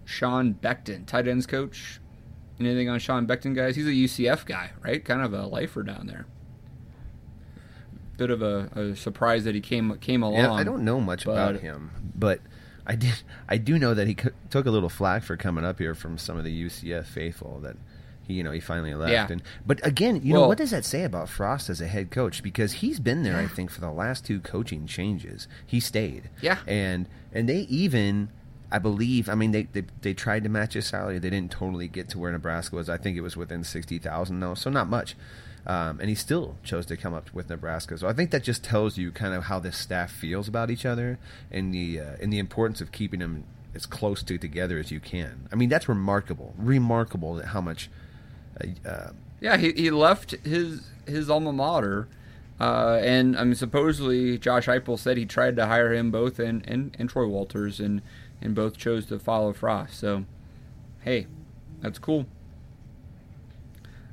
Sean 0.09 0.55
Beckton, 0.55 1.05
tight 1.05 1.27
ends 1.27 1.45
coach. 1.45 2.01
Anything 2.59 2.89
on 2.89 2.97
Sean 2.99 3.27
Beckton, 3.27 3.55
guys? 3.55 3.75
He's 3.75 3.85
a 3.85 3.91
UCF 3.91 4.45
guy, 4.45 4.71
right? 4.83 5.05
Kind 5.05 5.21
of 5.21 5.33
a 5.33 5.45
lifer 5.45 5.83
down 5.83 6.07
there. 6.07 6.25
Bit 8.17 8.31
of 8.31 8.41
a, 8.41 8.69
a 8.75 8.95
surprise 8.95 9.43
that 9.43 9.53
he 9.53 9.61
came 9.61 9.95
came 9.99 10.23
along. 10.23 10.39
Yeah, 10.39 10.51
I 10.51 10.63
don't 10.63 10.83
know 10.83 10.99
much 10.99 11.25
about 11.25 11.57
him, 11.57 11.91
but 12.15 12.41
I 12.85 12.95
did. 12.95 13.21
I 13.47 13.57
do 13.57 13.77
know 13.77 13.93
that 13.93 14.07
he 14.07 14.17
took 14.49 14.65
a 14.65 14.71
little 14.71 14.89
flack 14.89 15.23
for 15.23 15.37
coming 15.37 15.63
up 15.63 15.77
here 15.77 15.93
from 15.93 16.17
some 16.17 16.37
of 16.37 16.43
the 16.43 16.65
UCF 16.65 17.05
faithful. 17.05 17.59
That 17.61 17.77
he, 18.27 18.33
you 18.33 18.43
know, 18.43 18.51
he 18.51 18.59
finally 18.59 18.95
left. 18.95 19.13
Yeah. 19.13 19.27
And 19.29 19.41
but 19.65 19.85
again, 19.85 20.21
you 20.23 20.33
know, 20.33 20.47
what 20.47 20.57
does 20.57 20.71
that 20.71 20.83
say 20.83 21.03
about 21.03 21.29
Frost 21.29 21.69
as 21.69 21.79
a 21.79 21.87
head 21.87 22.11
coach? 22.11 22.43
Because 22.43 22.73
he's 22.73 22.99
been 22.99 23.23
there, 23.23 23.37
I 23.37 23.47
think, 23.47 23.69
for 23.69 23.79
the 23.79 23.91
last 23.91 24.25
two 24.25 24.41
coaching 24.41 24.85
changes. 24.85 25.47
He 25.65 25.79
stayed. 25.79 26.29
Yeah. 26.41 26.57
And 26.67 27.07
and 27.31 27.47
they 27.47 27.59
even. 27.59 28.31
I 28.71 28.79
believe. 28.79 29.29
I 29.29 29.35
mean, 29.35 29.51
they, 29.51 29.63
they 29.63 29.83
they 30.01 30.13
tried 30.13 30.43
to 30.43 30.49
match 30.49 30.73
his 30.73 30.87
salary. 30.87 31.19
They 31.19 31.29
didn't 31.29 31.51
totally 31.51 31.87
get 31.87 32.09
to 32.09 32.19
where 32.19 32.31
Nebraska 32.31 32.75
was. 32.75 32.89
I 32.89 32.97
think 32.97 33.17
it 33.17 33.21
was 33.21 33.35
within 33.35 33.63
sixty 33.63 33.97
thousand 33.99 34.39
though, 34.39 34.53
so 34.55 34.69
not 34.69 34.87
much. 34.89 35.15
Um, 35.67 35.99
and 35.99 36.09
he 36.09 36.15
still 36.15 36.55
chose 36.63 36.85
to 36.87 36.97
come 36.97 37.13
up 37.13 37.33
with 37.33 37.49
Nebraska. 37.49 37.97
So 37.97 38.07
I 38.07 38.13
think 38.13 38.31
that 38.31 38.43
just 38.43 38.63
tells 38.63 38.97
you 38.97 39.11
kind 39.11 39.33
of 39.33 39.43
how 39.45 39.59
this 39.59 39.77
staff 39.77 40.11
feels 40.11 40.47
about 40.47 40.71
each 40.71 40.85
other 40.85 41.19
and 41.51 41.73
the 41.73 41.99
uh, 41.99 42.15
and 42.21 42.31
the 42.31 42.39
importance 42.39 42.79
of 42.81 42.91
keeping 42.91 43.19
them 43.19 43.43
as 43.75 43.85
close 43.85 44.23
to 44.23 44.37
together 44.37 44.79
as 44.79 44.89
you 44.91 44.99
can. 44.99 45.47
I 45.51 45.55
mean, 45.55 45.69
that's 45.69 45.89
remarkable, 45.89 46.53
remarkable 46.57 47.35
that 47.35 47.47
how 47.47 47.61
much. 47.61 47.89
Uh, 48.59 48.87
uh, 48.87 49.11
Yeah, 49.41 49.57
he, 49.57 49.71
he 49.73 49.91
left 49.91 50.31
his 50.45 50.87
his 51.05 51.29
alma 51.29 51.51
mater, 51.51 52.07
uh, 52.59 52.99
and 53.01 53.37
I 53.37 53.43
mean 53.43 53.55
supposedly 53.55 54.37
Josh 54.37 54.67
Heupel 54.67 54.97
said 54.97 55.17
he 55.17 55.25
tried 55.25 55.55
to 55.57 55.65
hire 55.65 55.93
him 55.93 56.09
both 56.09 56.39
and, 56.39 56.65
and, 56.67 56.95
and 56.97 57.09
Troy 57.09 57.27
Walters, 57.27 57.79
and 57.79 58.01
and 58.41 58.55
both 58.55 58.77
chose 58.77 59.05
to 59.07 59.19
follow 59.19 59.53
Frost. 59.53 59.99
So, 59.99 60.25
hey, 61.01 61.27
that's 61.81 61.99
cool. 61.99 62.25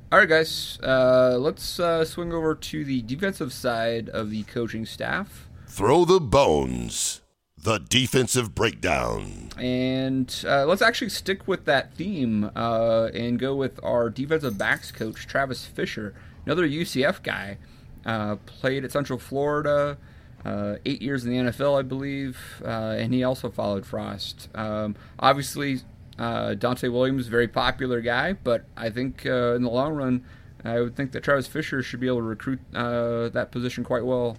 All 0.09 0.19
right, 0.19 0.29
guys, 0.29 0.79
uh, 0.81 1.37
let's 1.37 1.81
uh, 1.81 2.05
swing 2.05 2.31
over 2.31 2.55
to 2.55 2.85
the 2.85 3.01
defensive 3.01 3.51
side 3.51 4.07
of 4.09 4.29
the 4.29 4.43
coaching 4.43 4.85
staff. 4.85 5.49
Throw 5.67 6.05
the 6.05 6.21
bones. 6.21 7.21
The 7.57 7.79
defensive 7.79 8.55
breakdown. 8.55 9.49
And 9.57 10.33
uh, 10.47 10.65
let's 10.65 10.81
actually 10.81 11.09
stick 11.09 11.45
with 11.45 11.65
that 11.65 11.93
theme 11.95 12.51
uh, 12.55 13.09
and 13.13 13.37
go 13.37 13.55
with 13.55 13.83
our 13.83 14.09
defensive 14.09 14.57
backs 14.57 14.93
coach, 14.93 15.27
Travis 15.27 15.65
Fisher, 15.65 16.13
another 16.45 16.65
UCF 16.65 17.21
guy. 17.23 17.57
Uh, 18.05 18.37
played 18.45 18.85
at 18.85 18.93
Central 18.93 19.19
Florida, 19.19 19.97
uh, 20.45 20.75
eight 20.85 21.01
years 21.01 21.25
in 21.25 21.31
the 21.31 21.51
NFL, 21.51 21.79
I 21.79 21.81
believe, 21.81 22.61
uh, 22.63 22.95
and 22.97 23.13
he 23.13 23.23
also 23.23 23.49
followed 23.49 23.85
Frost. 23.85 24.49
Um, 24.55 24.95
obviously, 25.19 25.81
uh, 26.17 26.55
Donte 26.57 26.91
Williams, 26.91 27.27
very 27.27 27.47
popular 27.47 28.01
guy, 28.01 28.33
but 28.33 28.65
I 28.75 28.89
think 28.89 29.25
uh, 29.25 29.55
in 29.55 29.63
the 29.63 29.69
long 29.69 29.93
run, 29.93 30.23
I 30.63 30.79
would 30.81 30.95
think 30.95 31.11
that 31.11 31.23
Travis 31.23 31.47
Fisher 31.47 31.81
should 31.81 31.99
be 31.99 32.07
able 32.07 32.17
to 32.17 32.23
recruit 32.23 32.59
uh, 32.73 33.29
that 33.29 33.51
position 33.51 33.83
quite 33.83 34.05
well, 34.05 34.37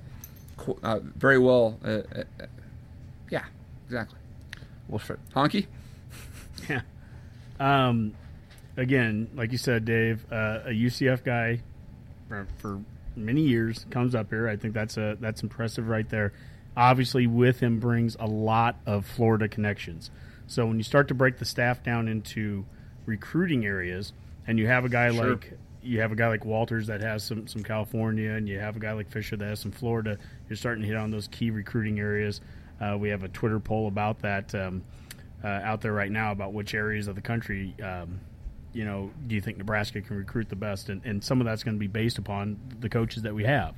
uh, 0.83 1.01
very 1.03 1.39
well. 1.39 1.79
Uh, 1.85 1.89
uh, 1.89 2.01
uh, 2.41 2.47
yeah, 3.31 3.45
exactly. 3.87 4.19
well, 4.89 4.99
for, 4.99 5.19
Honky? 5.35 5.67
Yeah. 6.69 6.81
Um, 7.61 8.15
again, 8.77 9.31
like 9.35 9.53
you 9.53 9.59
said, 9.59 9.85
Dave, 9.85 10.27
uh, 10.31 10.61
a 10.67 10.71
UCF 10.71 11.23
guy 11.23 11.61
for, 12.29 12.49
for 12.59 12.81
many 13.19 13.43
years 13.43 13.87
comes 13.91 14.15
up 14.15 14.31
here. 14.31 14.49
I 14.49 14.57
think 14.57 14.75
that's 14.75 14.97
a 14.97 15.17
that's 15.21 15.43
impressive 15.43 15.89
right 15.89 16.09
there. 16.09 16.33
Obviously, 16.77 17.27
with 17.27 17.61
him 17.61 17.81
brings 17.81 18.17
a 18.21 18.27
lot 18.27 18.77
of 18.87 19.05
Florida 19.07 19.49
connections. 19.49 20.11
So 20.47 20.67
when 20.67 20.77
you 20.79 20.83
start 20.85 21.09
to 21.09 21.15
break 21.15 21.39
the 21.39 21.45
staff 21.45 21.83
down 21.83 22.09
into 22.09 22.65
recruiting 23.07 23.67
areas, 23.67 24.13
and 24.47 24.59
you 24.59 24.67
have 24.67 24.85
a 24.85 24.89
guy 24.89 25.11
Sure. 25.11 25.31
like 25.31 25.53
you 25.83 26.01
have 26.01 26.13
a 26.13 26.17
guy 26.17 26.29
like 26.29 26.45
Walters 26.45 26.87
that 26.89 27.01
has 27.01 27.23
some 27.25 27.47
some 27.47 27.63
California, 27.63 28.31
and 28.31 28.49
you 28.49 28.59
have 28.59 28.77
a 28.77 28.81
guy 28.81 28.93
like 28.93 29.11
Fisher 29.11 29.37
that 29.37 29.45
has 29.47 29.61
some 29.61 29.73
Florida. 29.73 30.19
You're 30.49 30.57
starting 30.57 30.83
to 30.83 30.89
hit 30.89 30.97
on 30.97 31.11
those 31.11 31.29
key 31.29 31.51
recruiting 31.51 31.99
areas. 32.01 32.41
Uh, 32.81 32.97
we 32.99 33.09
have 33.09 33.25
a 33.25 33.29
Twitter 33.29 33.59
poll 33.59 33.89
about 33.89 34.21
that 34.21 34.55
um, 34.55 34.83
uh, 35.43 35.49
out 35.49 35.81
there 35.81 35.93
right 35.93 36.11
now 36.11 36.33
about 36.33 36.53
which 36.53 36.75
areas 36.75 37.09
of 37.09 37.15
the 37.17 37.21
country, 37.21 37.75
um, 37.83 38.21
you 38.73 38.85
know, 38.85 39.11
do 39.27 39.35
you 39.35 39.41
think 39.41 39.59
Nebraska 39.59 40.01
can 40.01 40.17
recruit 40.17 40.49
the 40.49 40.57
best? 40.57 40.89
And, 40.89 41.05
and 41.05 41.23
some 41.23 41.41
of 41.41 41.47
that's 41.47 41.65
going 41.65 41.77
to 41.77 41.81
be 41.81 41.87
based 41.87 42.19
upon 42.19 42.59
the 42.81 42.89
coaches 42.89 43.23
that 43.23 43.35
we 43.35 43.45
have. 43.45 43.75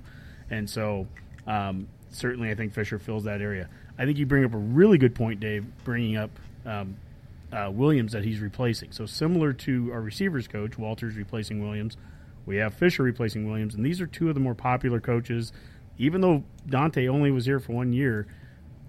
And 0.50 0.68
so, 0.68 1.06
um, 1.46 1.88
certainly, 2.10 2.50
I 2.50 2.54
think 2.54 2.72
Fisher 2.72 2.98
fills 2.98 3.24
that 3.24 3.40
area. 3.40 3.68
I 3.98 4.04
think 4.04 4.18
you 4.18 4.26
bring 4.26 4.44
up 4.44 4.54
a 4.54 4.58
really 4.58 4.98
good 4.98 5.14
point, 5.14 5.40
Dave, 5.40 5.64
bringing 5.84 6.16
up 6.16 6.30
um, 6.66 6.96
uh, 7.52 7.70
Williams 7.72 8.12
that 8.12 8.24
he's 8.24 8.40
replacing. 8.40 8.92
So 8.92 9.06
similar 9.06 9.52
to 9.52 9.92
our 9.92 10.00
receivers 10.00 10.48
coach, 10.48 10.78
Walters 10.78 11.16
replacing 11.16 11.62
Williams, 11.62 11.96
we 12.46 12.56
have 12.56 12.74
Fisher 12.74 13.02
replacing 13.02 13.48
Williams, 13.48 13.74
and 13.74 13.84
these 13.84 14.00
are 14.00 14.06
two 14.06 14.28
of 14.28 14.34
the 14.34 14.40
more 14.40 14.54
popular 14.54 15.00
coaches. 15.00 15.52
Even 15.98 16.20
though 16.20 16.42
Donte 16.66 17.08
only 17.08 17.30
was 17.30 17.44
here 17.44 17.60
for 17.60 17.72
one 17.72 17.92
year, 17.92 18.26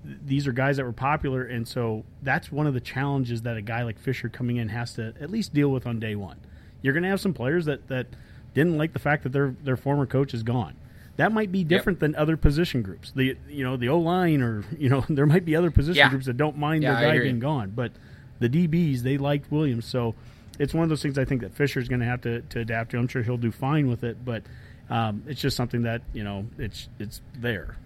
these 0.04 0.48
are 0.48 0.52
guys 0.52 0.78
that 0.78 0.84
were 0.86 0.92
popular, 0.94 1.44
and 1.44 1.68
so 1.68 2.04
that's 2.24 2.52
one 2.52 2.68
of 2.68 2.74
the 2.74 2.80
challenges 2.80 3.44
that 3.44 3.58
a 3.58 3.62
guy 3.62 3.84
like 3.84 4.00
Fisher 4.00 4.30
coming 4.30 4.58
in 4.58 4.70
has 4.70 4.94
to 4.96 5.14
at 5.22 5.30
least 5.30 5.54
deal 5.54 5.70
with 5.70 5.86
on 5.86 6.00
day 6.00 6.16
one. 6.16 6.38
You're 6.82 6.94
going 6.94 7.04
to 7.04 7.10
have 7.10 7.22
some 7.22 7.34
players 7.34 7.66
that, 7.66 7.88
that 7.90 8.08
didn't 8.56 8.78
like 8.78 8.94
the 8.94 9.00
fact 9.00 9.24
that 9.24 9.32
their 9.32 9.56
their 9.64 9.78
former 9.78 10.06
coach 10.06 10.34
is 10.34 10.44
gone. 10.44 10.76
That 11.18 11.32
might 11.32 11.52
be 11.52 11.64
different 11.64 12.00
than 12.00 12.16
other 12.16 12.36
position 12.38 12.82
groups. 12.82 13.12
The 13.16 13.38
you 13.48 13.64
know 13.64 13.78
the 13.78 13.90
O 13.90 14.00
line 14.00 14.42
or 14.42 14.64
you 14.78 14.90
know 14.90 15.06
there 15.10 15.26
might 15.28 15.46
be 15.46 15.56
other 15.56 15.70
position 15.72 15.98
Yeah. 16.00 16.10
groups 16.10 16.26
that 16.26 16.38
don't 16.38 16.58
mind 16.58 16.82
Yeah, 16.84 16.94
their 17.00 17.10
guy 17.10 17.14
you. 17.16 17.22
being 17.22 17.40
gone, 17.40 17.72
but 17.76 17.92
the 18.40 18.50
DBs 18.50 19.02
they 19.02 19.18
liked 19.20 19.52
Williams, 19.52 19.86
so 19.86 20.16
it's 20.58 20.74
one 20.74 20.84
of 20.84 20.90
those 20.90 21.02
things 21.04 21.18
I 21.20 21.26
think 21.26 21.42
that 21.42 21.54
Fisher's 21.54 21.88
going 21.88 22.00
to 22.00 22.06
have 22.08 22.22
to 22.22 22.42
to 22.42 22.60
adapt 22.60 22.92
to. 22.92 22.98
I'm 22.98 23.08
sure 23.08 23.22
he'll 23.22 23.38
do 23.38 23.52
fine 23.52 23.88
with 23.88 24.04
it, 24.04 24.26
but 24.26 24.42
um, 24.90 25.24
it's 25.28 25.40
just 25.40 25.56
something 25.56 25.84
that 25.84 26.02
you 26.14 26.24
know 26.24 26.48
it's 26.58 26.90
it's 26.98 27.22
there. 27.38 27.78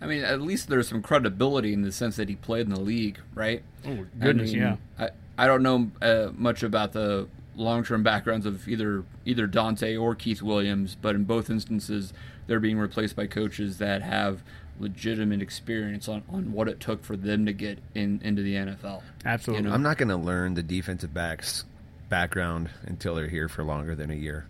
I 0.00 0.06
mean, 0.06 0.24
at 0.24 0.40
least 0.40 0.68
there's 0.68 0.88
some 0.88 1.02
credibility 1.02 1.72
in 1.72 1.82
the 1.82 1.92
sense 1.92 2.16
that 2.16 2.28
he 2.28 2.36
played 2.36 2.66
in 2.66 2.72
the 2.72 2.80
league, 2.80 3.18
right? 3.34 3.62
Oh 3.86 4.06
goodness, 4.18 4.50
I 4.50 4.54
mean, 4.54 4.62
yeah. 4.62 4.76
I, 4.98 5.10
I 5.38 5.46
don't 5.46 5.62
know 5.62 5.90
uh, 6.02 6.32
much 6.36 6.62
about 6.62 6.92
the 6.92 7.28
long-term 7.56 8.02
backgrounds 8.02 8.44
of 8.46 8.68
either 8.68 9.04
either 9.24 9.48
Donte 9.48 10.00
or 10.00 10.14
Keith 10.14 10.42
Williams, 10.42 10.96
but 11.00 11.14
in 11.14 11.24
both 11.24 11.48
instances, 11.48 12.12
they're 12.46 12.60
being 12.60 12.78
replaced 12.78 13.16
by 13.16 13.26
coaches 13.26 13.78
that 13.78 14.02
have 14.02 14.42
legitimate 14.78 15.40
experience 15.40 16.08
on, 16.08 16.22
on 16.28 16.52
what 16.52 16.68
it 16.68 16.80
took 16.80 17.02
for 17.02 17.16
them 17.16 17.46
to 17.46 17.52
get 17.52 17.78
in 17.94 18.20
into 18.22 18.42
the 18.42 18.54
NFL. 18.54 19.02
Absolutely. 19.24 19.64
You 19.64 19.68
know? 19.70 19.74
I'm 19.74 19.82
not 19.82 19.96
going 19.96 20.10
to 20.10 20.16
learn 20.16 20.54
the 20.54 20.62
defensive 20.62 21.14
backs 21.14 21.64
background 22.08 22.70
until 22.82 23.14
they're 23.14 23.28
here 23.28 23.48
for 23.48 23.64
longer 23.64 23.94
than 23.94 24.10
a 24.10 24.14
year. 24.14 24.46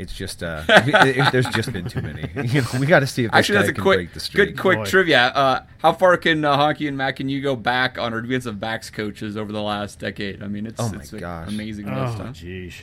It's 0.00 0.12
just 0.14 0.42
uh, 0.42 0.62
it- 0.68 1.16
it- 1.18 1.32
there's 1.32 1.46
just 1.48 1.72
been 1.72 1.88
too 1.88 2.02
many. 2.02 2.28
You 2.50 2.62
know, 2.62 2.68
we 2.80 2.86
got 2.86 3.00
to 3.00 3.06
see 3.06 3.24
if 3.24 3.30
this 3.32 3.38
Actually, 3.38 3.54
guy 3.54 3.60
that's 3.62 3.70
a 3.70 3.74
can 3.74 3.82
quick, 3.82 3.98
break 3.98 4.12
the 4.14 4.20
streak. 4.20 4.48
good, 4.48 4.58
quick 4.58 4.78
Boy. 4.78 4.84
trivia. 4.86 5.20
Uh, 5.28 5.62
how 5.78 5.92
far 5.92 6.16
can 6.16 6.44
uh, 6.44 6.56
Honky 6.56 6.88
and 6.88 6.96
Matt 6.96 7.16
can 7.16 7.28
you 7.28 7.40
go 7.40 7.54
back 7.56 7.98
on 7.98 8.12
our 8.14 8.20
defensive 8.20 8.58
backs 8.58 8.90
coaches 8.90 9.36
over 9.36 9.52
the 9.52 9.62
last 9.62 9.98
decade? 9.98 10.42
I 10.42 10.46
mean, 10.48 10.66
it's, 10.66 10.80
Oh 10.80 10.88
my 10.90 11.00
it's 11.00 11.10
gosh. 11.12 11.48
amazing 11.48 11.88
Oh, 11.88 12.02
list. 12.04 12.16
Huh? 12.18 12.24
jeez. 12.32 12.74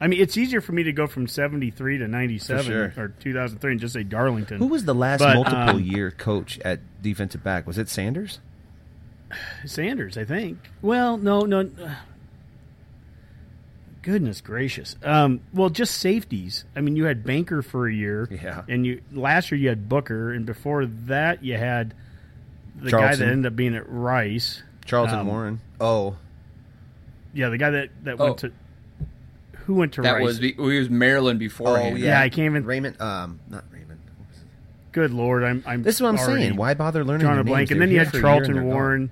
I 0.00 0.06
mean, 0.08 0.20
it's 0.20 0.36
easier 0.36 0.60
for 0.60 0.72
me 0.72 0.82
to 0.82 0.92
go 0.92 1.06
from 1.06 1.26
73 1.26 1.98
to 1.98 2.08
97 2.08 2.64
sure. 2.64 2.92
or 2.96 3.08
2003 3.20 3.70
and 3.72 3.80
just 3.80 3.94
say 3.94 4.02
Darlington. 4.02 4.58
Who 4.58 4.66
was 4.66 4.84
the 4.84 4.94
last 4.94 5.20
But, 5.20 5.34
multiple 5.34 5.76
um, 5.76 5.80
year 5.82 6.10
coach 6.10 6.58
at 6.60 6.80
defensive 7.00 7.42
back? 7.44 7.66
Was 7.66 7.78
it 7.78 7.88
Sanders? 7.88 8.40
Sanders, 9.64 10.16
I 10.18 10.24
think. 10.24 10.58
Well, 10.82 11.16
no, 11.16 11.40
no. 11.40 11.70
Goodness 14.04 14.42
gracious. 14.42 14.96
Um, 15.02 15.40
well, 15.54 15.70
just 15.70 15.96
safeties. 15.96 16.66
I 16.76 16.82
mean, 16.82 16.94
you 16.94 17.04
had 17.06 17.24
Banker 17.24 17.62
for 17.62 17.88
a 17.88 17.92
year. 17.92 18.28
Yeah. 18.30 18.60
And 18.68 18.84
you 18.84 19.00
last 19.12 19.50
year 19.50 19.58
you 19.58 19.70
had 19.70 19.88
Booker, 19.88 20.30
and 20.30 20.44
before 20.44 20.84
that 20.84 21.42
you 21.42 21.56
had 21.56 21.94
the 22.76 22.90
guy 22.90 23.14
that 23.16 23.26
ended 23.26 23.46
up 23.50 23.56
being 23.56 23.74
at 23.74 23.88
Rice. 23.88 24.62
Charlton 24.84 25.20
Um, 25.20 25.26
Warren. 25.26 25.60
Oh, 25.80 26.16
Yeah, 27.32 27.48
the 27.48 27.56
guy 27.56 27.70
that, 27.70 27.88
that 28.02 28.20
Oh. 28.20 28.24
went 28.26 28.38
to. 28.38 28.52
Who 29.64 29.74
went 29.76 29.94
to 29.94 30.02
That 30.02 30.16
Rice? 30.16 30.22
was 30.22 30.38
he 30.38 30.52
was 30.58 30.90
Maryland 30.90 31.38
beforehand. 31.38 31.94
oh 31.94 31.98
Yeah, 31.98 32.20
I 32.20 32.28
can't 32.28 32.44
even- 32.50 32.66
Raymond. 32.66 33.00
Um, 33.00 33.40
not 33.48 33.64
Raymond. 33.72 34.00
Good 34.92 35.12
lord, 35.12 35.42
I'm. 35.44 35.64
I'm 35.66 35.82
This 35.82 35.94
is 35.96 36.02
what 36.02 36.10
I'm 36.10 36.18
saying. 36.18 36.56
Why 36.56 36.74
bother 36.74 37.02
learning? 37.04 37.24
drawing 37.24 37.38
a 37.40 37.44
blank. 37.44 37.70
And 37.70 37.80
then 37.80 37.90
you 37.90 37.98
had 38.00 38.08
for 38.10 38.18
a 38.18 38.20
year 38.20 38.26
and 38.28 38.44
Charlton 38.44 38.54
they're 38.54 38.62
gone. 38.64 39.10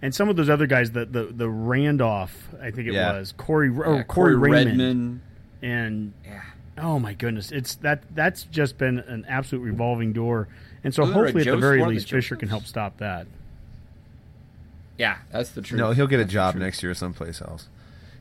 Warren, 0.00 0.06
and 0.06 0.14
some 0.14 0.28
of 0.28 0.36
those 0.36 0.48
other 0.50 0.66
guys. 0.66 0.90
The 0.92 1.04
the, 1.06 1.24
the 1.24 1.48
Randolph, 1.48 2.48
I 2.60 2.70
think 2.70 2.88
it 2.88 2.94
Yeah. 2.94 3.18
was 3.18 3.32
Corey 3.32 3.68
or 3.70 3.96
Yeah, 3.96 4.02
Corey, 4.04 4.36
Raymond, 4.36 4.68
Redmond. 4.78 5.20
and 5.62 6.12
Yeah. 6.24 6.40
oh 6.78 6.98
my 6.98 7.14
goodness, 7.14 7.50
it's 7.52 7.74
that 7.76 8.02
that's 8.14 8.44
just 8.44 8.78
been 8.78 8.98
an 9.00 9.24
absolute 9.28 9.62
revolving 9.62 10.12
door. 10.12 10.48
And 10.84 10.94
so 10.94 11.02
Wasn't 11.02 11.14
there 11.14 11.22
a 11.24 11.26
hopefully, 11.26 11.48
at 11.48 11.54
the 11.54 11.56
very 11.60 11.80
one 11.80 11.88
the 11.88 11.94
least, 11.94 12.10
Fisher 12.10 12.36
can 12.36 12.48
help 12.48 12.64
stop 12.64 12.98
that. 12.98 13.26
Yeah, 14.98 15.16
that's 15.32 15.50
the 15.50 15.60
truth. 15.62 15.80
No, 15.80 15.90
he'll 15.92 16.06
get 16.06 16.20
a 16.20 16.22
That's 16.24 16.32
job 16.32 16.54
next 16.54 16.82
year 16.82 16.94
someplace 16.94 17.40
else. 17.42 17.68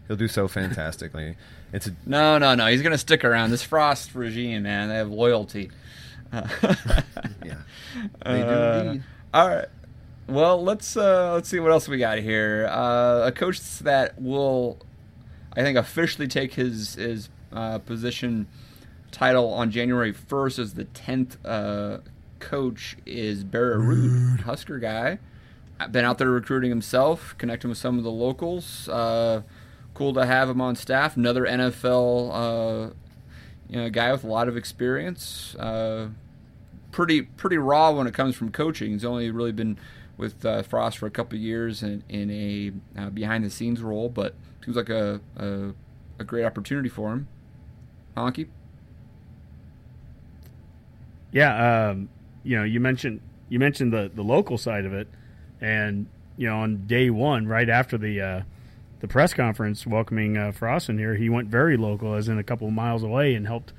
He'll 0.07 0.17
do 0.17 0.27
so 0.27 0.47
fantastically. 0.47 1.35
It's 1.71 1.87
a 1.87 1.91
No, 2.05 2.37
no, 2.37 2.53
no. 2.55 2.67
He's 2.67 2.81
going 2.81 2.91
to 2.91 2.97
stick 2.97 3.23
around. 3.23 3.51
This 3.51 3.63
Frost 3.63 4.13
regime, 4.15 4.63
man, 4.63 4.89
they 4.89 4.95
have 4.95 5.09
loyalty. 5.09 5.71
Yeah. 6.33 7.55
They 8.25 8.39
do 8.39 8.45
Uh, 8.45 8.95
all 9.33 9.47
right. 9.49 9.65
Well, 10.27 10.63
let's 10.63 10.97
uh, 10.97 11.33
let's 11.33 11.49
see 11.49 11.59
what 11.59 11.71
else 11.71 11.87
we 11.87 11.97
got 11.97 12.19
here. 12.19 12.67
Uh, 12.69 13.27
a 13.27 13.31
coach 13.31 13.59
that 13.79 14.19
will, 14.19 14.79
I 15.53 15.61
think, 15.61 15.77
officially 15.77 16.27
take 16.27 16.53
his 16.55 16.95
his 16.95 17.29
uh, 17.51 17.79
position 17.79 18.47
title 19.11 19.53
on 19.53 19.71
January 19.71 20.11
first 20.11 20.57
as 20.57 20.73
the 20.73 20.85
tenth 20.85 21.37
uh, 21.45 21.99
coach 22.39 22.97
is 23.05 23.43
Barrett 23.43 23.79
Ruud, 23.79 24.41
Husker 24.41 24.79
guy. 24.79 25.19
Been 25.91 26.05
out 26.05 26.17
there 26.17 26.29
recruiting 26.29 26.69
himself, 26.69 27.35
connecting 27.37 27.69
with 27.69 27.77
some 27.77 27.97
of 27.97 28.03
the 28.03 28.11
locals. 28.11 28.89
Uh, 28.89 29.41
cool 29.93 30.13
to 30.13 30.25
have 30.25 30.49
him 30.49 30.61
on 30.61 30.75
staff. 30.75 31.17
Another 31.17 31.45
NFL 31.45 32.31
uh, 32.33 32.93
you 33.69 33.77
know, 33.77 33.89
guy 33.89 34.11
with 34.11 34.23
a 34.23 34.27
lot 34.27 34.47
of 34.47 34.57
experience. 34.57 35.55
Uh, 35.55 36.09
pretty 36.91 37.23
pretty 37.23 37.57
raw 37.57 37.91
when 37.91 38.07
it 38.07 38.13
comes 38.13 38.35
from 38.35 38.51
coaching. 38.51 38.91
He's 38.91 39.05
only 39.05 39.29
really 39.31 39.51
been 39.51 39.77
with 40.17 40.45
uh, 40.45 40.63
Frost 40.63 40.97
for 40.97 41.07
a 41.07 41.11
couple 41.11 41.37
years 41.37 41.83
in, 41.83 42.03
in 42.09 42.31
a 42.31 42.71
uh, 42.99 43.09
behind 43.09 43.43
the 43.43 43.49
scenes 43.49 43.81
role, 43.81 44.09
but 44.09 44.35
seems 44.63 44.77
like 44.77 44.89
a, 44.89 45.19
a, 45.37 45.71
a 46.19 46.23
great 46.23 46.45
opportunity 46.45 46.89
for 46.89 47.13
him. 47.13 47.27
Honky. 48.15 48.47
Yeah, 51.31 51.89
um, 51.89 52.09
you 52.43 52.57
know, 52.57 52.63
you 52.63 52.79
mentioned 52.79 53.21
you 53.49 53.59
mentioned 53.59 53.91
the 53.91 54.09
the 54.13 54.23
local 54.23 54.57
side 54.57 54.85
of 54.85 54.93
it, 54.93 55.07
and 55.59 56.07
you 56.37 56.47
know, 56.47 56.59
on 56.59 56.87
day 56.87 57.09
one, 57.09 57.47
right 57.47 57.69
after 57.69 57.97
the 57.97 58.21
uh, 58.21 58.41
the 59.01 59.07
press 59.07 59.33
conference 59.33 59.85
welcoming 59.85 60.37
uh, 60.37 60.51
Frost 60.51 60.89
in 60.89 60.97
here, 60.97 61.15
he 61.15 61.29
went 61.29 61.49
very 61.49 61.77
local, 61.77 62.15
as 62.15 62.29
in 62.29 62.39
a 62.39 62.43
couple 62.43 62.67
of 62.67 62.73
miles 62.73 63.03
away, 63.03 63.35
and 63.35 63.47
helped 63.47 63.73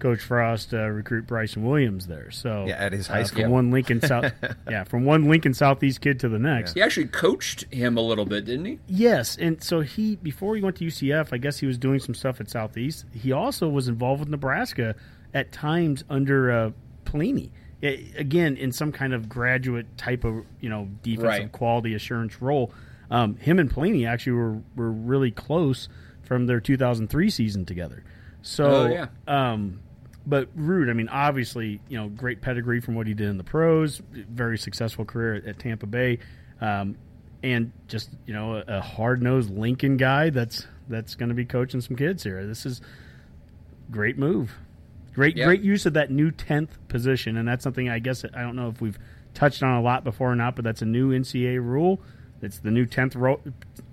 Coach 0.00 0.20
Frost 0.20 0.74
uh, 0.74 0.88
recruit 0.88 1.26
Bryson 1.26 1.64
Williams 1.64 2.06
there. 2.08 2.30
So 2.30 2.64
Yeah, 2.66 2.74
at 2.76 2.92
his 2.92 3.06
high 3.06 3.20
uh, 3.20 3.24
school. 3.24 3.42
from 3.44 3.52
one 3.52 3.70
Lincoln 3.70 4.00
South, 4.00 4.32
yeah, 4.70 4.84
from 4.84 5.04
one 5.04 5.24
Lincoln 5.28 5.54
Southeast 5.54 6.00
kid 6.00 6.18
to 6.20 6.28
the 6.28 6.38
next. 6.38 6.74
He 6.74 6.82
actually 6.82 7.06
coached 7.08 7.64
him 7.72 7.96
a 7.96 8.00
little 8.00 8.24
bit, 8.26 8.44
didn't 8.46 8.64
he? 8.64 8.78
Yes, 8.88 9.36
and 9.36 9.62
so 9.62 9.80
he 9.80 10.16
before 10.16 10.56
he 10.56 10.62
went 10.62 10.76
to 10.76 10.84
UCF, 10.84 11.32
I 11.32 11.38
guess 11.38 11.58
he 11.58 11.66
was 11.66 11.78
doing 11.78 12.00
some 12.00 12.14
stuff 12.14 12.40
at 12.40 12.50
Southeast. 12.50 13.04
He 13.12 13.32
also 13.32 13.68
was 13.68 13.86
involved 13.88 14.20
with 14.20 14.28
Nebraska 14.28 14.96
at 15.32 15.52
times 15.52 16.02
under 16.10 16.50
uh, 16.50 16.70
Pelini. 17.04 17.50
I- 17.82 18.04
again, 18.18 18.56
in 18.56 18.72
some 18.72 18.92
kind 18.92 19.14
of 19.14 19.28
graduate 19.28 19.96
type 19.96 20.24
of 20.24 20.44
you 20.60 20.68
know 20.68 20.88
defensive 21.02 21.24
Right. 21.24 21.52
quality 21.52 21.94
assurance 21.94 22.42
role. 22.42 22.72
Um, 23.10 23.36
him 23.36 23.58
and 23.58 23.68
Pelini 23.68 24.06
actually 24.08 24.32
were 24.32 24.58
were 24.76 24.90
really 24.92 25.30
close 25.30 25.88
from 26.22 26.46
their 26.46 26.60
2003 26.60 27.28
season 27.30 27.64
together. 27.64 28.04
So 28.42 28.64
Oh, 28.64 28.86
yeah. 28.86 29.06
um, 29.26 29.80
but 30.26 30.56
Ruud, 30.56 30.90
I 30.90 30.92
mean, 30.92 31.08
obviously, 31.08 31.80
you 31.88 31.98
know, 31.98 32.08
great 32.08 32.40
pedigree 32.40 32.80
from 32.80 32.94
what 32.94 33.06
he 33.06 33.14
did 33.14 33.28
in 33.28 33.38
the 33.38 33.44
pros, 33.44 34.02
very 34.12 34.58
successful 34.58 35.04
career 35.04 35.34
at, 35.34 35.46
at 35.46 35.58
Tampa 35.58 35.86
Bay, 35.86 36.18
um, 36.60 36.96
and 37.42 37.72
just 37.88 38.10
you 38.26 38.34
know, 38.34 38.56
a, 38.56 38.64
a 38.78 38.80
hard 38.80 39.22
nosed 39.22 39.50
Lincoln 39.50 39.96
guy 39.96 40.30
that's 40.30 40.66
that's 40.88 41.14
going 41.14 41.30
to 41.30 41.34
be 41.34 41.44
coaching 41.44 41.80
some 41.80 41.96
kids 41.96 42.22
here. 42.22 42.46
This 42.46 42.66
is 42.66 42.80
great 43.90 44.18
move, 44.18 44.52
great 45.14 45.36
great 45.46 45.62
use 45.62 45.86
of 45.86 45.94
that 45.94 46.10
new 46.10 46.30
tenth 46.30 46.76
position, 46.88 47.36
and 47.36 47.48
that's 47.48 47.64
something 47.64 47.88
I 47.88 47.98
guess 47.98 48.24
I 48.34 48.42
don't 48.42 48.56
know 48.56 48.68
if 48.68 48.80
we've 48.80 48.98
touched 49.32 49.62
on 49.62 49.76
a 49.76 49.82
lot 49.82 50.04
before 50.04 50.30
or 50.30 50.36
not, 50.36 50.54
but 50.54 50.64
that's 50.64 50.82
a 50.82 50.86
new 50.86 51.10
NCAA 51.12 51.64
rule. 51.64 52.00
It's 52.42 52.58
the 52.58 52.70
new 52.70 52.86
tenth 52.86 53.14
ro- 53.16 53.40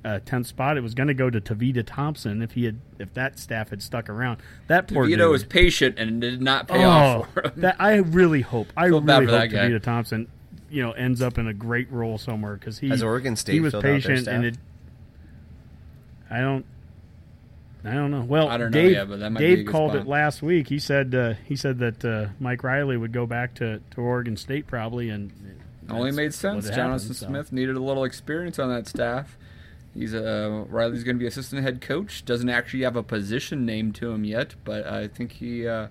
uh, 0.06 0.20
tenth 0.26 0.48
spot. 0.48 0.78
It 0.78 0.82
was 0.82 0.94
going 0.94 1.08
to 1.08 1.14
go 1.14 1.30
to 1.30 1.42
Tavita 1.42 1.84
Thompson 1.86 2.42
if 2.42 2.52
he 2.54 2.66
had 2.66 2.80
if 3.00 3.14
that 3.16 3.40
staff 3.40 3.70
had 3.72 3.82
stuck 3.82 4.10
around. 4.10 4.40
That 4.68 4.88
poor 4.88 5.06
Vito 5.06 5.26
dude. 5.26 5.32
was 5.32 5.44
patient 5.44 5.98
and 6.00 6.22
did 6.22 6.42
not 6.42 6.68
pay 6.68 6.84
Oh, 6.84 6.90
off 6.90 7.34
for 7.34 7.42
him. 7.44 7.52
that 7.58 7.76
I 7.80 7.96
really 7.96 8.42
hope. 8.42 8.68
I 8.78 8.88
Feel 8.90 9.02
really 9.02 9.26
hope. 9.26 9.50
Tavita 9.52 9.82
Thompson, 9.82 10.28
you 10.70 10.82
know, 10.84 10.92
ends 10.92 11.22
up 11.22 11.38
in 11.38 11.48
a 11.48 11.54
great 11.54 11.92
role 11.92 12.18
somewhere 12.18 12.56
because 12.56 12.80
he 12.80 12.90
Has 12.90 13.04
Oregon 13.04 13.36
State 13.36 13.54
he 13.54 13.60
was 13.60 13.72
filled 13.74 13.84
out 13.86 13.88
their 13.88 14.00
patient 14.00 14.28
and 14.28 14.46
it. 14.46 14.58
I 16.30 16.40
don't. 16.42 16.66
I 17.86 17.94
don't 17.94 18.12
know. 18.12 18.22
Well, 18.22 18.50
I 18.50 18.58
don't 18.58 18.72
know 18.72 18.82
Dave, 18.82 18.92
yet, 18.92 19.08
but 19.08 19.20
that 19.20 19.32
might 19.32 19.40
Dave 19.40 19.58
good 19.66 19.68
called 19.72 19.92
spot. 19.92 20.02
it 20.02 20.08
last 20.10 20.42
week. 20.42 20.68
He 20.68 20.78
said 20.80 21.16
uh, 21.16 21.34
he 21.46 21.56
said 21.56 21.80
that 21.80 22.04
uh, 22.04 22.28
Mike 22.40 22.64
Riley 22.64 22.98
would 22.98 23.14
go 23.14 23.26
back 23.26 23.54
to, 23.56 23.80
to 23.92 24.02
Oregon 24.02 24.36
State 24.36 24.68
probably, 24.68 25.10
and 25.10 25.32
Only 25.90 26.12
made 26.12 26.34
sense. 26.34 26.66
Jonathan 26.66 26.84
happened, 27.00 27.16
so. 27.16 27.28
Smith 27.28 27.54
needed 27.54 27.78
a 27.78 27.80
little 27.80 28.04
experience 28.04 28.60
on 28.60 28.68
that 28.70 28.88
staff. 28.88 29.38
He's 29.98 30.14
uh, 30.14 30.66
Riley's 30.70 31.04
going 31.04 31.16
to 31.16 31.20
be 31.20 31.26
assistant 31.26 31.64
head 31.64 31.82
coach. 31.82 32.24
Doesn't 32.24 32.50
actually 32.50 32.84
have 32.84 32.96
a 32.96 33.02
position 33.02 33.66
named 33.66 33.96
to 33.96 34.12
him 34.12 34.24
yet, 34.24 34.54
but 34.64 34.86
I 34.86 35.08
think 35.08 35.32
he, 35.32 35.68
uh, 35.68 35.88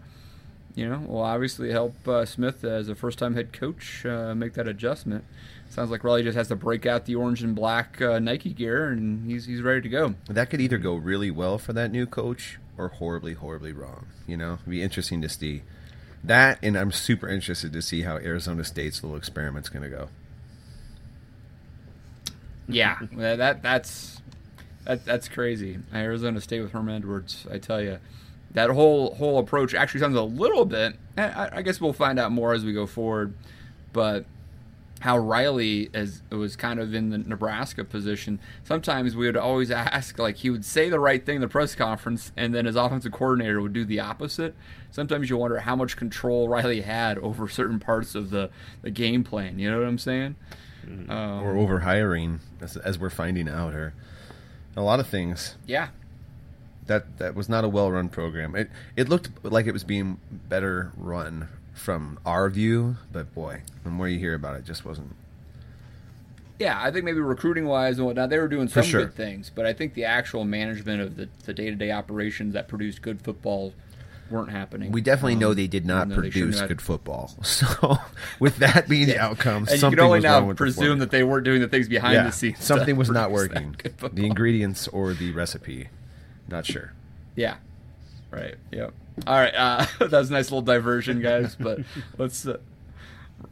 you 0.76 0.88
know, 0.88 1.00
will 1.00 1.22
obviously 1.22 1.72
help 1.72 2.06
uh, 2.06 2.24
Smith 2.24 2.62
as 2.62 2.88
a 2.88 2.94
first-time 2.94 3.34
head 3.34 3.52
coach 3.52 4.06
uh, 4.06 4.32
make 4.32 4.54
that 4.54 4.68
adjustment. 4.68 5.24
Sounds 5.68 5.90
like 5.90 6.04
Riley 6.04 6.22
just 6.22 6.36
has 6.36 6.46
to 6.48 6.56
break 6.56 6.86
out 6.86 7.06
the 7.06 7.16
orange 7.16 7.42
and 7.42 7.56
black 7.56 8.00
uh, 8.00 8.20
Nike 8.20 8.52
gear, 8.52 8.90
and 8.90 9.28
he's 9.28 9.46
he's 9.46 9.60
ready 9.60 9.80
to 9.80 9.88
go. 9.88 10.14
That 10.28 10.50
could 10.50 10.60
either 10.60 10.78
go 10.78 10.94
really 10.94 11.32
well 11.32 11.58
for 11.58 11.72
that 11.72 11.90
new 11.90 12.06
coach 12.06 12.60
or 12.78 12.88
horribly, 12.88 13.34
horribly 13.34 13.72
wrong. 13.72 14.06
You 14.28 14.36
know, 14.36 14.54
it'd 14.54 14.70
be 14.70 14.82
interesting 14.82 15.20
to 15.22 15.28
see 15.28 15.62
that, 16.22 16.60
and 16.62 16.78
I'm 16.78 16.92
super 16.92 17.28
interested 17.28 17.72
to 17.72 17.82
see 17.82 18.02
how 18.02 18.18
Arizona 18.18 18.62
State's 18.62 19.02
little 19.02 19.16
experiment's 19.16 19.68
going 19.68 19.82
to 19.82 19.88
go. 19.88 20.08
Yeah, 22.68 22.98
that 23.12 23.62
that's 23.62 24.20
that, 24.84 25.04
that's 25.04 25.28
crazy. 25.28 25.78
Arizona 25.92 26.40
State 26.40 26.60
with 26.60 26.72
Herm 26.72 26.88
Edwards, 26.88 27.46
I 27.50 27.58
tell 27.58 27.82
you, 27.82 27.98
that 28.52 28.70
whole 28.70 29.14
whole 29.14 29.38
approach 29.38 29.74
actually 29.74 30.00
sounds 30.00 30.16
a 30.16 30.22
little 30.22 30.64
bit. 30.64 30.96
Eh, 31.16 31.26
I, 31.26 31.58
I 31.58 31.62
guess 31.62 31.80
we'll 31.80 31.92
find 31.92 32.18
out 32.18 32.32
more 32.32 32.54
as 32.54 32.64
we 32.64 32.72
go 32.72 32.86
forward, 32.86 33.34
but 33.92 34.24
how 35.00 35.18
Riley 35.18 35.90
as 35.92 36.22
was 36.30 36.56
kind 36.56 36.80
of 36.80 36.94
in 36.94 37.10
the 37.10 37.18
Nebraska 37.18 37.84
position. 37.84 38.40
Sometimes 38.64 39.14
we 39.14 39.26
would 39.26 39.36
always 39.36 39.70
ask, 39.72 40.18
like 40.18 40.36
he 40.36 40.50
would 40.50 40.64
say 40.64 40.88
the 40.88 41.00
right 41.00 41.24
thing 41.24 41.36
in 41.36 41.40
the 41.40 41.48
press 41.48 41.74
conference, 41.74 42.32
and 42.36 42.54
then 42.54 42.64
his 42.64 42.76
offensive 42.76 43.12
coordinator 43.12 43.60
would 43.60 43.72
do 43.72 43.84
the 43.84 44.00
opposite. 44.00 44.54
Sometimes 44.90 45.28
you 45.28 45.36
wonder 45.36 45.58
how 45.60 45.76
much 45.76 45.96
control 45.96 46.48
Riley 46.48 46.80
had 46.80 47.18
over 47.18 47.48
certain 47.48 47.78
parts 47.78 48.14
of 48.14 48.30
the, 48.30 48.50
the 48.82 48.90
game 48.90 49.22
plan. 49.24 49.58
You 49.58 49.70
know 49.70 49.78
what 49.80 49.86
I'm 49.86 49.98
saying? 49.98 50.36
Um, 51.08 51.42
Or 51.42 51.56
over 51.56 51.80
hiring, 51.80 52.40
as, 52.60 52.76
as 52.76 52.98
we're 52.98 53.10
finding 53.10 53.48
out, 53.48 53.74
or 53.74 53.92
a 54.76 54.82
lot 54.82 55.00
of 55.00 55.06
things. 55.06 55.56
yeah, 55.66 55.88
That 56.86 57.18
that 57.18 57.34
was 57.34 57.48
not 57.48 57.64
a 57.64 57.68
well 57.68 57.90
run 57.90 58.08
program. 58.08 58.54
It 58.54 58.70
it 58.94 59.08
looked 59.08 59.30
like 59.44 59.66
it 59.66 59.72
was 59.72 59.84
being 59.84 60.18
better 60.30 60.92
run 60.96 61.48
from 61.74 62.18
our 62.24 62.48
view, 62.50 62.96
but 63.12 63.34
boy, 63.34 63.62
the 63.84 63.90
more 63.90 64.08
you 64.08 64.18
hear 64.18 64.34
about 64.34 64.54
it, 64.56 64.58
it 64.60 64.64
just 64.64 64.84
wasn't. 64.84 65.14
Yeah, 66.58 66.80
I 66.82 66.90
think 66.90 67.04
maybe 67.04 67.20
recruiting 67.20 67.66
wise 67.66 67.98
and 67.98 68.06
whatnot, 68.06 68.30
they 68.30 68.38
were 68.38 68.48
doing 68.48 68.68
some 68.68 68.82
sure. 68.82 69.02
good 69.02 69.14
things, 69.14 69.50
but 69.54 69.66
I 69.66 69.74
think 69.74 69.92
the 69.92 70.04
actual 70.06 70.44
management 70.44 71.02
of 71.02 71.16
the 71.16 71.28
the 71.44 71.52
day 71.52 71.66
to 71.70 71.76
day 71.76 71.90
operations 71.90 72.54
that 72.54 72.66
produced 72.68 73.02
good 73.02 73.20
football 73.20 73.74
weren't 74.30 74.50
happening. 74.50 74.92
We 74.92 75.00
definitely 75.00 75.34
Um, 75.34 75.38
know 75.40 75.54
they 75.54 75.66
did 75.66 75.86
not 75.86 76.06
even 76.06 76.16
though 76.16 76.22
they 76.22 76.30
shouldn't 76.30 76.52
produce 76.54 76.68
good 76.68 76.82
football. 76.82 77.34
So, 77.42 77.98
with 78.40 78.58
that 78.58 78.88
being 78.88 79.06
the 79.06 79.18
outcome, 79.18 79.62
And 79.64 79.70
you 79.70 79.76
something 79.78 79.96
can 79.98 80.06
only 80.06 80.20
now 80.20 80.52
presume 80.54 80.98
that 80.98 81.10
they 81.10 81.22
weren't 81.22 81.44
doing 81.44 81.60
the 81.60 81.68
things 81.68 81.88
behind 81.88 82.14
yeah, 82.14 82.24
the 82.24 82.32
scenes. 82.32 82.62
something 82.64 82.96
was 82.96 83.10
not 83.10 83.30
working. 83.30 83.76
The 84.12 84.26
ingredients 84.26 84.88
or 84.88 85.14
the 85.14 85.32
recipe, 85.32 85.88
not 86.48 86.66
sure. 86.66 86.92
Yeah. 87.34 87.56
Right. 88.30 88.56
Yep. 88.72 88.92
All 89.26 89.34
right. 89.38 89.54
Uh, 89.54 89.86
that 90.00 90.12
was 90.12 90.30
a 90.30 90.32
nice 90.32 90.46
little 90.50 90.62
diversion, 90.62 91.20
guys. 91.22 91.54
But 91.60 91.80
let's 92.18 92.46
uh, 92.46 92.58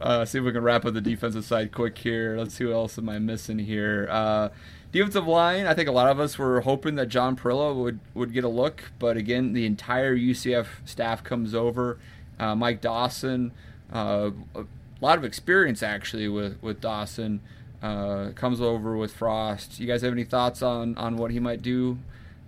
uh, 0.01 0.25
see 0.25 0.39
if 0.39 0.43
we 0.43 0.51
can 0.51 0.61
wrap 0.63 0.85
up 0.85 0.93
the 0.93 1.01
defensive 1.01 1.45
side 1.45 1.71
quick 1.71 1.97
here. 1.97 2.35
Let's 2.37 2.53
see 2.55 2.65
what 2.65 2.73
else 2.73 2.97
am 2.97 3.09
I 3.09 3.17
missing 3.19 3.57
here. 3.59 4.07
Uh, 4.11 4.49
defensive 4.95 5.27
line. 5.27 5.67
I 5.67 5.73
think 5.73 5.89
a 5.89 5.91
lot 5.91 6.07
of 6.07 6.19
us 6.19 6.37
were 6.37 6.61
hoping 6.61 6.95
that 6.95 7.07
John 7.07 7.35
Parrella 7.35 7.75
would 7.75 7.99
would 8.13 8.33
get 8.33 8.43
a 8.43 8.49
look, 8.49 8.91
but 8.97 9.17
again, 9.17 9.53
the 9.53 9.65
entire 9.65 10.15
UCF 10.15 10.67
staff 10.85 11.23
comes 11.23 11.53
over. 11.53 11.99
Uh, 12.39 12.55
Mike 12.55 12.81
Dawson, 12.81 13.51
uh, 13.93 14.31
a 14.55 14.65
lot 15.01 15.17
of 15.17 15.25
experience 15.25 15.83
actually 15.83 16.27
with 16.27 16.61
with 16.61 16.79
Dawson. 16.81 17.41
Uh, 17.83 18.31
comes 18.31 18.61
over 18.61 18.97
with 18.97 19.13
Frost. 19.13 19.79
You 19.79 19.85
guys 19.85 20.01
have 20.01 20.13
any 20.13 20.23
thoughts 20.23 20.61
on 20.61 20.97
on 20.97 21.17
what 21.17 21.29
he 21.29 21.39
might 21.39 21.61
do? 21.61 21.99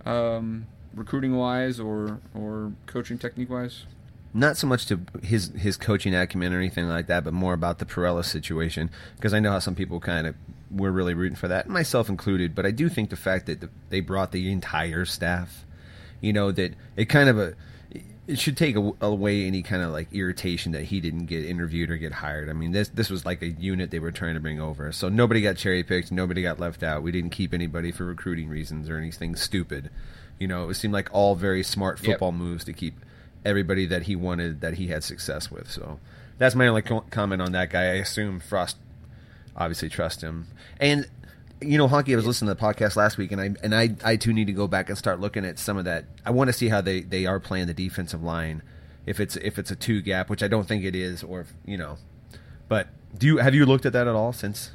Um, 0.04 0.66
recruiting 0.94 1.36
wise 1.36 1.78
or 1.78 2.20
or 2.34 2.72
coaching 2.86 3.18
technique 3.18 3.50
wise? 3.50 3.84
Not 4.34 4.56
so 4.56 4.66
much 4.66 4.86
to 4.86 5.00
his 5.22 5.52
his 5.56 5.76
coaching 5.76 6.14
acumen 6.14 6.52
or 6.52 6.58
anything 6.58 6.88
like 6.88 7.06
that, 7.08 7.24
but 7.24 7.34
more 7.34 7.52
about 7.52 7.78
the 7.78 7.84
Parrella 7.84 8.24
situation 8.24 8.90
because 9.16 9.34
I 9.34 9.38
know 9.38 9.52
how 9.52 9.58
some 9.58 9.74
people 9.74 10.00
kind 10.00 10.26
of 10.26 10.34
were 10.70 10.92
really 10.92 11.14
rooting 11.14 11.36
for 11.36 11.48
that, 11.48 11.68
myself 11.68 12.08
included. 12.08 12.54
But 12.54 12.66
I 12.66 12.70
do 12.70 12.88
think 12.88 13.10
the 13.10 13.16
fact 13.16 13.46
that 13.46 13.60
the, 13.60 13.70
they 13.90 14.00
brought 14.00 14.32
the 14.32 14.50
entire 14.52 15.04
staff, 15.04 15.64
you 16.20 16.32
know, 16.32 16.52
that 16.52 16.74
it 16.96 17.06
kind 17.06 17.28
of 17.28 17.38
a 17.38 17.54
it 18.26 18.38
should 18.38 18.58
take 18.58 18.76
a- 18.76 18.92
away 19.00 19.46
any 19.46 19.62
kind 19.62 19.82
of 19.82 19.90
like 19.90 20.12
irritation 20.12 20.72
that 20.72 20.82
he 20.84 21.00
didn't 21.00 21.24
get 21.26 21.46
interviewed 21.46 21.90
or 21.90 21.96
get 21.96 22.12
hired. 22.12 22.50
I 22.50 22.52
mean, 22.52 22.72
this 22.72 22.88
this 22.90 23.08
was 23.08 23.24
like 23.24 23.40
a 23.40 23.46
unit 23.48 23.90
they 23.90 23.98
were 24.00 24.12
trying 24.12 24.34
to 24.34 24.40
bring 24.40 24.60
over, 24.60 24.92
so 24.92 25.08
nobody 25.08 25.40
got 25.40 25.56
cherry 25.56 25.82
picked, 25.82 26.12
nobody 26.12 26.42
got 26.42 26.60
left 26.60 26.82
out. 26.82 27.02
We 27.02 27.10
didn't 27.12 27.30
keep 27.30 27.54
anybody 27.54 27.90
for 27.90 28.04
recruiting 28.04 28.48
reasons 28.50 28.90
or 28.90 28.98
anything 28.98 29.34
stupid. 29.34 29.90
You 30.38 30.46
know, 30.46 30.68
it 30.68 30.74
seemed 30.74 30.92
like 30.92 31.08
all 31.12 31.34
very 31.36 31.62
smart 31.62 31.98
Yep. 31.98 32.04
football 32.04 32.32
moves 32.32 32.64
to 32.64 32.72
keep 32.74 33.00
everybody 33.44 33.86
that 33.86 34.02
he 34.02 34.14
wanted 34.14 34.60
that 34.60 34.74
he 34.74 34.88
had 34.88 35.02
success 35.02 35.50
with. 35.50 35.70
So 35.70 35.98
that's 36.36 36.54
my 36.54 36.68
only 36.68 36.82
co- 36.82 37.00
comment 37.10 37.40
on 37.40 37.52
that 37.52 37.70
guy. 37.70 37.84
I 37.84 37.94
assume 37.94 38.40
Frost 38.40 38.76
obviously 39.58 39.90
trust 39.90 40.22
him. 40.22 40.46
And 40.80 41.06
you 41.60 41.76
know, 41.76 41.88
Honky, 41.88 42.12
I 42.12 42.16
was 42.16 42.26
listening 42.26 42.54
to 42.54 42.54
the 42.54 42.60
podcast 42.60 42.94
last 42.96 43.18
week, 43.18 43.32
and 43.32 43.40
I 43.40 43.50
and 43.62 43.74
I 43.74 43.90
I 44.04 44.16
too 44.16 44.32
need 44.32 44.46
to 44.46 44.52
go 44.52 44.68
back 44.68 44.88
and 44.88 44.96
start 44.96 45.20
looking 45.20 45.44
at 45.44 45.58
some 45.58 45.76
of 45.76 45.84
that. 45.84 46.04
I 46.24 46.30
want 46.30 46.48
to 46.48 46.52
see 46.52 46.68
how 46.68 46.80
they 46.80 47.00
they 47.00 47.26
are 47.26 47.40
playing 47.40 47.66
the 47.66 47.74
defensive 47.74 48.22
line. 48.22 48.62
If 49.06 49.20
it's 49.20 49.36
if 49.36 49.58
it's 49.58 49.70
a 49.70 49.76
two 49.76 50.00
gap, 50.00 50.30
which 50.30 50.42
I 50.42 50.48
don't 50.48 50.68
think 50.68 50.84
it 50.84 50.94
is, 50.94 51.22
or 51.22 51.40
if, 51.40 51.52
you 51.66 51.76
know, 51.76 51.98
but 52.68 52.88
do 53.16 53.26
you 53.26 53.36
have 53.38 53.54
you 53.54 53.66
looked 53.66 53.86
at 53.86 53.92
that 53.92 54.06
at 54.06 54.14
all 54.14 54.32
since? 54.32 54.70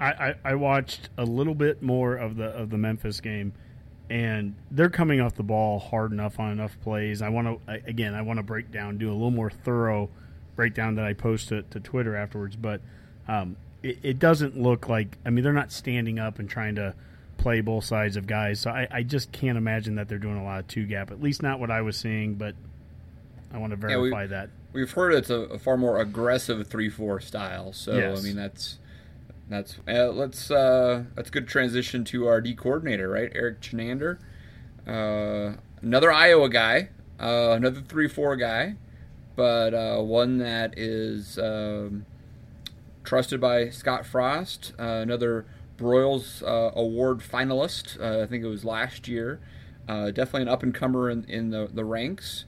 I, 0.00 0.12
I, 0.12 0.34
I 0.44 0.54
watched 0.54 1.08
a 1.18 1.24
little 1.24 1.54
bit 1.54 1.82
more 1.82 2.14
of 2.14 2.36
the 2.36 2.46
of 2.46 2.70
the 2.70 2.78
Memphis 2.78 3.20
game, 3.20 3.52
and 4.10 4.54
they're 4.70 4.90
coming 4.90 5.20
off 5.20 5.34
the 5.34 5.42
ball 5.42 5.78
hard 5.78 6.12
enough 6.12 6.38
on 6.38 6.52
enough 6.52 6.78
plays. 6.82 7.22
I 7.22 7.30
want 7.30 7.66
to 7.66 7.82
again, 7.86 8.14
I 8.14 8.22
want 8.22 8.38
to 8.38 8.42
break 8.42 8.70
down, 8.70 8.98
do 8.98 9.10
a 9.10 9.14
little 9.14 9.30
more 9.30 9.50
thorough 9.50 10.10
breakdown 10.56 10.96
that 10.96 11.04
I 11.04 11.14
post 11.14 11.48
to, 11.48 11.62
to 11.62 11.80
Twitter 11.80 12.16
afterwards. 12.16 12.56
But 12.56 12.80
um, 13.28 13.56
it, 13.82 13.98
it, 14.02 14.18
doesn't 14.18 14.60
look 14.60 14.88
like. 14.88 15.16
I 15.24 15.30
mean, 15.30 15.44
they're 15.44 15.52
not 15.52 15.72
standing 15.72 16.18
up 16.18 16.38
and 16.38 16.48
trying 16.48 16.74
to 16.76 16.94
play 17.36 17.60
both 17.60 17.84
sides 17.84 18.16
of 18.16 18.26
guys. 18.26 18.60
So 18.60 18.70
I, 18.70 18.88
I 18.90 19.02
just 19.02 19.32
can't 19.32 19.56
imagine 19.56 19.94
that 19.96 20.08
they're 20.08 20.18
doing 20.18 20.36
a 20.36 20.44
lot 20.44 20.60
of 20.60 20.68
two 20.68 20.86
gap. 20.86 21.10
At 21.10 21.22
least 21.22 21.42
not 21.42 21.60
what 21.60 21.70
I 21.70 21.82
was 21.82 21.96
seeing. 21.96 22.34
But 22.34 22.54
I 23.52 23.58
want 23.58 23.70
to 23.70 23.76
verify 23.76 24.22
yeah, 24.22 24.22
we, 24.22 24.26
that. 24.28 24.50
We've 24.72 24.90
heard 24.90 25.14
it's 25.14 25.30
a, 25.30 25.40
a, 25.40 25.58
far 25.58 25.76
more 25.76 26.00
aggressive 26.00 26.66
three 26.66 26.90
four 26.90 27.20
style. 27.20 27.72
So 27.72 27.96
yes. 27.96 28.18
I 28.18 28.22
mean 28.22 28.36
that's 28.36 28.78
that's 29.48 29.78
uh, 29.88 30.08
let's 30.08 30.50
uh, 30.50 31.04
that's 31.14 31.28
a 31.28 31.32
good 31.32 31.48
transition 31.48 32.04
to 32.06 32.26
our 32.26 32.40
D 32.40 32.54
coordinator, 32.54 33.08
right? 33.08 33.30
Erik 33.34 33.60
Chinander, 33.60 34.18
uh, 34.86 35.56
another 35.80 36.12
Iowa 36.12 36.48
guy, 36.48 36.90
uh, 37.18 37.52
another 37.52 37.80
three 37.80 38.08
four 38.08 38.36
guy, 38.36 38.74
but 39.36 39.72
uh, 39.72 40.02
one 40.02 40.38
that 40.38 40.76
is 40.76 41.38
um, 41.38 42.04
trusted 43.08 43.40
by 43.40 43.70
Scott 43.70 44.04
Frost, 44.04 44.74
uh, 44.78 44.82
another 44.82 45.46
Broyles 45.78 46.42
Award 46.42 47.20
finalist. 47.20 47.98
I 48.00 48.26
think 48.26 48.44
it 48.44 48.48
was 48.48 48.66
last 48.66 49.08
year. 49.08 49.40
definitely 49.86 50.42
an 50.42 50.48
up 50.48 50.62
and 50.62 50.74
comer 50.74 51.08
in, 51.08 51.24
in 51.24 51.48
the, 51.48 51.70
the 51.72 51.86
ranks 51.86 52.44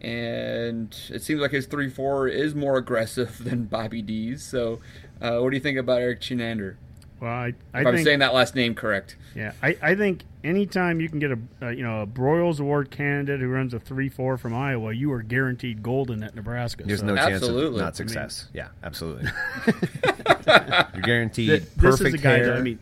and 0.00 0.96
it 1.10 1.22
seems 1.22 1.40
like 1.40 1.50
his 1.50 1.66
three 1.66 1.90
four 1.90 2.26
is 2.26 2.54
more 2.54 2.76
aggressive 2.76 3.36
than 3.44 3.64
Bobby 3.64 4.02
D's. 4.02 4.42
So, 4.42 4.80
uh, 5.20 5.38
what 5.38 5.50
do 5.50 5.56
you 5.56 5.62
think 5.62 5.78
about 5.78 6.00
Erik 6.00 6.20
Chinander? 6.20 6.76
Well, 7.20 7.30
I, 7.30 7.54
I 7.74 7.82
if 7.82 7.86
I'm 7.86 8.02
saying 8.02 8.20
that 8.20 8.32
last 8.32 8.54
name 8.54 8.74
correct. 8.74 9.16
Yeah, 9.34 9.52
I, 9.62 9.76
I 9.82 9.94
think 9.94 10.24
anytime 10.42 11.00
you 11.00 11.08
can 11.08 11.18
get 11.18 11.30
a 11.30 11.38
uh, 11.60 11.68
you 11.68 11.82
know 11.82 12.00
a 12.00 12.06
Broyles 12.06 12.60
Award 12.60 12.90
candidate 12.90 13.40
who 13.40 13.48
runs 13.48 13.74
a 13.74 13.78
three 13.78 14.08
four 14.08 14.38
from 14.38 14.54
Iowa, 14.54 14.92
you 14.92 15.12
are 15.12 15.22
guaranteed 15.22 15.82
golden 15.82 16.22
at 16.22 16.34
Nebraska. 16.34 16.84
There's 16.84 17.00
so. 17.00 17.06
no 17.06 17.16
absolutely. 17.16 17.62
chance 17.62 17.74
of 17.74 17.80
not 17.80 17.96
success. 17.96 18.48
I 18.48 18.56
mean, 18.56 18.64
yeah, 18.64 18.68
absolutely. 18.82 19.30
You're 20.94 21.02
guaranteed 21.02 21.62
the, 21.62 21.66
perfect 21.76 22.20
hair. 22.20 22.46
That, 22.46 22.56
I 22.56 22.60
mean, 22.62 22.78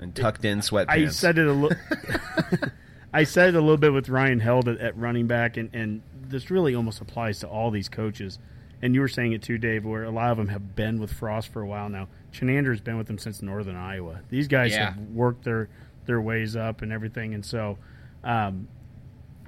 and 0.00 0.14
tucked 0.14 0.44
in 0.44 0.58
sweatpants. 0.58 0.88
I 0.88 1.06
said 1.08 1.38
it 1.38 1.46
a 1.46 1.52
little. 1.52 1.78
I 3.14 3.24
said 3.24 3.50
it 3.50 3.54
a 3.54 3.60
little 3.60 3.76
bit 3.76 3.92
with 3.92 4.08
Ryan 4.08 4.40
Held 4.40 4.68
at, 4.68 4.78
at 4.78 4.96
running 4.96 5.26
back, 5.26 5.56
and, 5.56 5.70
and 5.74 6.02
this 6.28 6.50
really 6.50 6.74
almost 6.74 7.00
applies 7.00 7.40
to 7.40 7.48
all 7.48 7.70
these 7.70 7.88
coaches. 7.88 8.38
And 8.82 8.94
you 8.94 9.00
were 9.00 9.08
saying 9.08 9.32
it 9.32 9.42
too, 9.42 9.58
Dave, 9.58 9.84
where 9.84 10.04
a 10.04 10.10
lot 10.10 10.32
of 10.32 10.36
them 10.36 10.48
have 10.48 10.74
been 10.74 11.00
with 11.00 11.12
Frost 11.12 11.52
for 11.52 11.62
a 11.62 11.66
while 11.66 11.88
now. 11.88 12.08
Chinander's 12.32 12.80
been 12.80 12.98
with 12.98 13.06
them 13.06 13.18
since 13.18 13.40
Northern 13.40 13.76
Iowa. 13.76 14.20
These 14.28 14.48
guys 14.48 14.72
yeah. 14.72 14.92
have 14.92 14.98
worked 15.10 15.44
their 15.44 15.68
their 16.04 16.20
ways 16.20 16.56
up 16.56 16.82
and 16.82 16.92
everything, 16.92 17.32
and 17.32 17.44
so 17.44 17.78
um, 18.24 18.66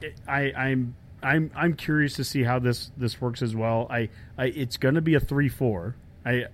it, 0.00 0.14
I, 0.28 0.52
I'm 0.52 0.94
I'm 1.20 1.50
I'm 1.56 1.74
curious 1.74 2.14
to 2.14 2.24
see 2.24 2.44
how 2.44 2.60
this 2.60 2.92
this 2.96 3.20
works 3.20 3.42
as 3.42 3.56
well. 3.56 3.88
I, 3.90 4.08
I 4.38 4.46
it's 4.46 4.76
going 4.76 4.94
to 4.94 5.00
be 5.00 5.14
a 5.14 5.20
three 5.20 5.48
four. 5.48 5.96
I, 6.24 6.46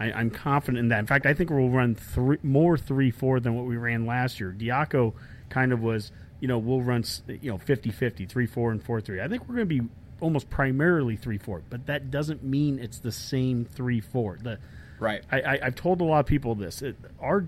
I 0.00 0.18
am 0.20 0.30
confident 0.30 0.78
in 0.78 0.88
that. 0.88 1.00
In 1.00 1.06
fact, 1.06 1.26
I 1.26 1.34
think 1.34 1.50
we'll 1.50 1.68
run 1.68 1.94
three 1.94 2.38
more 2.42 2.78
three 2.78 3.10
four 3.10 3.38
than 3.38 3.54
what 3.54 3.66
we 3.66 3.76
ran 3.76 4.06
last 4.06 4.40
year. 4.40 4.54
Diaco 4.58 5.12
kind 5.50 5.72
of 5.72 5.82
was 5.82 6.10
you 6.44 6.48
know, 6.48 6.58
we'll 6.58 6.82
run, 6.82 7.02
you 7.26 7.50
know, 7.50 7.56
50 7.56 7.90
50, 7.90 8.26
3 8.26 8.46
4, 8.46 8.72
and 8.72 8.82
4 8.82 9.00
3. 9.00 9.22
I 9.22 9.28
think 9.28 9.48
we're 9.48 9.54
going 9.54 9.66
to 9.66 9.82
be 9.82 9.88
almost 10.20 10.50
primarily 10.50 11.16
3 11.16 11.38
4, 11.38 11.62
but 11.70 11.86
that 11.86 12.10
doesn't 12.10 12.42
mean 12.42 12.78
it's 12.78 12.98
the 12.98 13.12
same 13.12 13.64
3 13.64 14.00
4. 14.00 14.38
The, 14.42 14.58
right. 14.98 15.22
I, 15.30 15.42
I, 15.42 15.64
have 15.64 15.74
told 15.74 16.00
a 16.00 16.04
lot 16.04 16.20
of 16.20 16.26
people 16.26 16.54
this. 16.54 16.82
It, 16.82 16.96
our, 17.20 17.46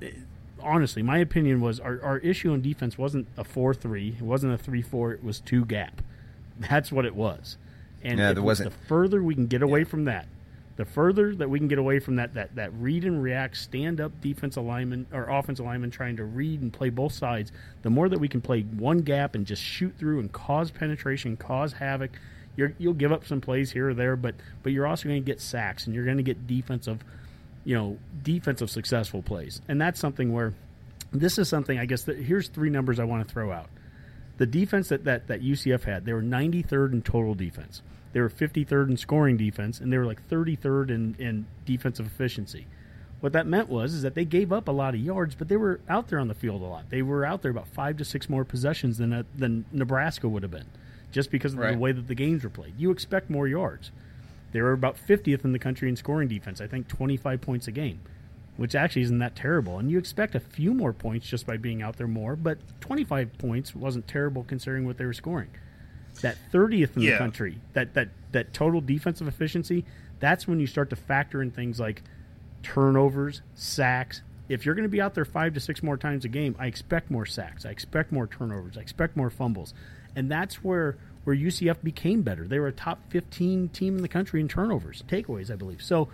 it, 0.00 0.14
honestly, 0.62 1.02
my 1.02 1.18
opinion 1.18 1.60
was 1.60 1.80
our, 1.80 2.00
our 2.02 2.18
issue 2.18 2.52
on 2.52 2.60
defense 2.60 2.98
wasn't 2.98 3.26
a 3.36 3.44
4 3.44 3.74
3, 3.74 4.16
it 4.18 4.22
wasn't 4.22 4.52
a 4.52 4.58
3 4.58 4.82
4, 4.82 5.12
it 5.12 5.24
was 5.24 5.40
two 5.40 5.64
gap. 5.64 6.02
That's 6.58 6.92
what 6.92 7.04
it 7.04 7.14
was. 7.14 7.56
And 8.02 8.18
yeah, 8.18 8.32
there 8.32 8.42
wasn't. 8.42 8.70
the 8.70 8.78
further 8.86 9.22
we 9.22 9.34
can 9.34 9.46
get 9.46 9.62
away 9.62 9.80
yeah. 9.80 9.86
from 9.86 10.04
that, 10.04 10.26
the 10.76 10.84
further 10.84 11.34
that 11.36 11.48
we 11.48 11.58
can 11.58 11.68
get 11.68 11.78
away 11.78 12.00
from 12.00 12.16
that 12.16 12.34
that 12.34 12.54
that 12.56 12.72
read 12.74 13.04
and 13.04 13.22
react, 13.22 13.56
stand 13.56 14.00
up 14.00 14.20
defense 14.20 14.56
alignment 14.56 15.08
or 15.12 15.28
offense 15.28 15.60
alignment 15.60 15.92
trying 15.92 16.16
to 16.16 16.24
read 16.24 16.62
and 16.62 16.72
play 16.72 16.90
both 16.90 17.12
sides, 17.12 17.52
the 17.82 17.90
more 17.90 18.08
that 18.08 18.18
we 18.18 18.28
can 18.28 18.40
play 18.40 18.62
one 18.62 18.98
gap 18.98 19.34
and 19.34 19.46
just 19.46 19.62
shoot 19.62 19.94
through 19.98 20.18
and 20.18 20.32
cause 20.32 20.70
penetration, 20.70 21.36
cause 21.36 21.72
havoc. 21.74 22.10
you 22.56 22.72
will 22.80 22.92
give 22.92 23.12
up 23.12 23.24
some 23.24 23.40
plays 23.40 23.70
here 23.70 23.90
or 23.90 23.94
there, 23.94 24.16
but 24.16 24.34
but 24.62 24.72
you're 24.72 24.86
also 24.86 25.08
going 25.08 25.22
to 25.22 25.26
get 25.26 25.40
sacks 25.40 25.86
and 25.86 25.94
you're 25.94 26.04
going 26.04 26.16
to 26.16 26.22
get 26.22 26.46
defensive, 26.46 27.04
you 27.64 27.76
know, 27.76 27.98
defensive 28.22 28.70
successful 28.70 29.22
plays, 29.22 29.60
and 29.68 29.80
that's 29.80 30.00
something 30.00 30.32
where 30.32 30.54
this 31.12 31.38
is 31.38 31.48
something 31.48 31.78
I 31.78 31.86
guess 31.86 32.02
that 32.04 32.18
here's 32.18 32.48
three 32.48 32.70
numbers 32.70 32.98
I 32.98 33.04
want 33.04 33.26
to 33.26 33.32
throw 33.32 33.52
out. 33.52 33.68
The 34.36 34.46
defense 34.46 34.88
that, 34.88 35.04
that, 35.04 35.28
that 35.28 35.42
UCF 35.42 35.84
had, 35.84 36.04
they 36.04 36.12
were 36.12 36.22
93rd 36.22 36.92
in 36.92 37.02
total 37.02 37.34
defense. 37.34 37.82
They 38.14 38.20
were 38.20 38.30
53rd 38.30 38.90
in 38.90 38.96
scoring 38.96 39.36
defense, 39.36 39.80
and 39.80 39.92
they 39.92 39.98
were 39.98 40.06
like 40.06 40.26
33rd 40.28 40.88
in, 40.90 41.16
in 41.18 41.46
defensive 41.66 42.06
efficiency. 42.06 42.68
What 43.18 43.32
that 43.32 43.44
meant 43.44 43.68
was 43.68 43.92
is 43.92 44.02
that 44.02 44.14
they 44.14 44.24
gave 44.24 44.52
up 44.52 44.68
a 44.68 44.72
lot 44.72 44.94
of 44.94 45.00
yards, 45.00 45.34
but 45.34 45.48
they 45.48 45.56
were 45.56 45.80
out 45.88 46.08
there 46.08 46.20
on 46.20 46.28
the 46.28 46.34
field 46.34 46.62
a 46.62 46.64
lot. 46.64 46.90
They 46.90 47.02
were 47.02 47.26
out 47.26 47.42
there 47.42 47.50
about 47.50 47.66
five 47.66 47.96
to 47.96 48.04
six 48.04 48.28
more 48.28 48.44
possessions 48.44 48.98
than 48.98 49.12
a, 49.12 49.26
than 49.36 49.64
Nebraska 49.72 50.28
would 50.28 50.44
have 50.44 50.52
been, 50.52 50.68
just 51.10 51.32
because 51.32 51.54
of 51.54 51.58
right. 51.58 51.72
the 51.72 51.78
way 51.78 51.90
that 51.90 52.06
the 52.06 52.14
games 52.14 52.44
were 52.44 52.50
played. 52.50 52.74
You 52.78 52.92
expect 52.92 53.30
more 53.30 53.48
yards. 53.48 53.90
They 54.52 54.62
were 54.62 54.72
about 54.72 54.96
50th 54.96 55.44
in 55.44 55.50
the 55.50 55.58
country 55.58 55.88
in 55.88 55.96
scoring 55.96 56.28
defense. 56.28 56.60
I 56.60 56.68
think 56.68 56.86
25 56.86 57.40
points 57.40 57.66
a 57.66 57.72
game, 57.72 57.98
which 58.56 58.76
actually 58.76 59.02
isn't 59.02 59.18
that 59.18 59.34
terrible. 59.34 59.80
And 59.80 59.90
you 59.90 59.98
expect 59.98 60.36
a 60.36 60.40
few 60.40 60.72
more 60.72 60.92
points 60.92 61.26
just 61.26 61.48
by 61.48 61.56
being 61.56 61.82
out 61.82 61.96
there 61.96 62.06
more, 62.06 62.36
but 62.36 62.58
25 62.80 63.38
points 63.38 63.74
wasn't 63.74 64.06
terrible 64.06 64.44
considering 64.44 64.86
what 64.86 64.98
they 64.98 65.04
were 65.04 65.12
scoring 65.12 65.48
that 66.20 66.36
30th 66.52 66.96
in 66.96 67.02
yeah. 67.02 67.12
the 67.12 67.18
country, 67.18 67.58
that, 67.72 67.94
that, 67.94 68.08
that 68.32 68.52
total 68.52 68.80
defensive 68.80 69.28
efficiency, 69.28 69.84
that's 70.20 70.46
when 70.48 70.60
you 70.60 70.66
start 70.66 70.90
to 70.90 70.96
factor 70.96 71.42
in 71.42 71.50
things 71.50 71.80
like 71.80 72.02
turnovers, 72.62 73.42
sacks. 73.54 74.22
If 74.48 74.66
you're 74.66 74.74
going 74.74 74.84
to 74.84 74.90
be 74.90 75.00
out 75.00 75.14
there 75.14 75.24
five 75.24 75.54
to 75.54 75.60
six 75.60 75.82
more 75.82 75.96
times 75.96 76.24
a 76.24 76.28
game, 76.28 76.54
I 76.58 76.66
expect 76.66 77.10
more 77.10 77.26
sacks. 77.26 77.64
I 77.64 77.70
expect 77.70 78.12
more 78.12 78.26
turnovers. 78.26 78.76
I 78.76 78.80
expect 78.80 79.16
more 79.16 79.30
fumbles. 79.30 79.74
And 80.16 80.30
that's 80.30 80.62
where, 80.64 80.96
where 81.24 81.34
UCF 81.34 81.82
became 81.82 82.22
better. 82.22 82.46
They 82.46 82.58
were 82.58 82.68
a 82.68 82.72
top 82.72 83.00
15 83.10 83.68
team 83.70 83.96
in 83.96 84.02
the 84.02 84.08
country 84.08 84.40
in 84.40 84.48
turnovers, 84.48 85.02
takeaways, 85.08 85.50
I 85.50 85.56
believe. 85.56 85.82
So 85.82 86.08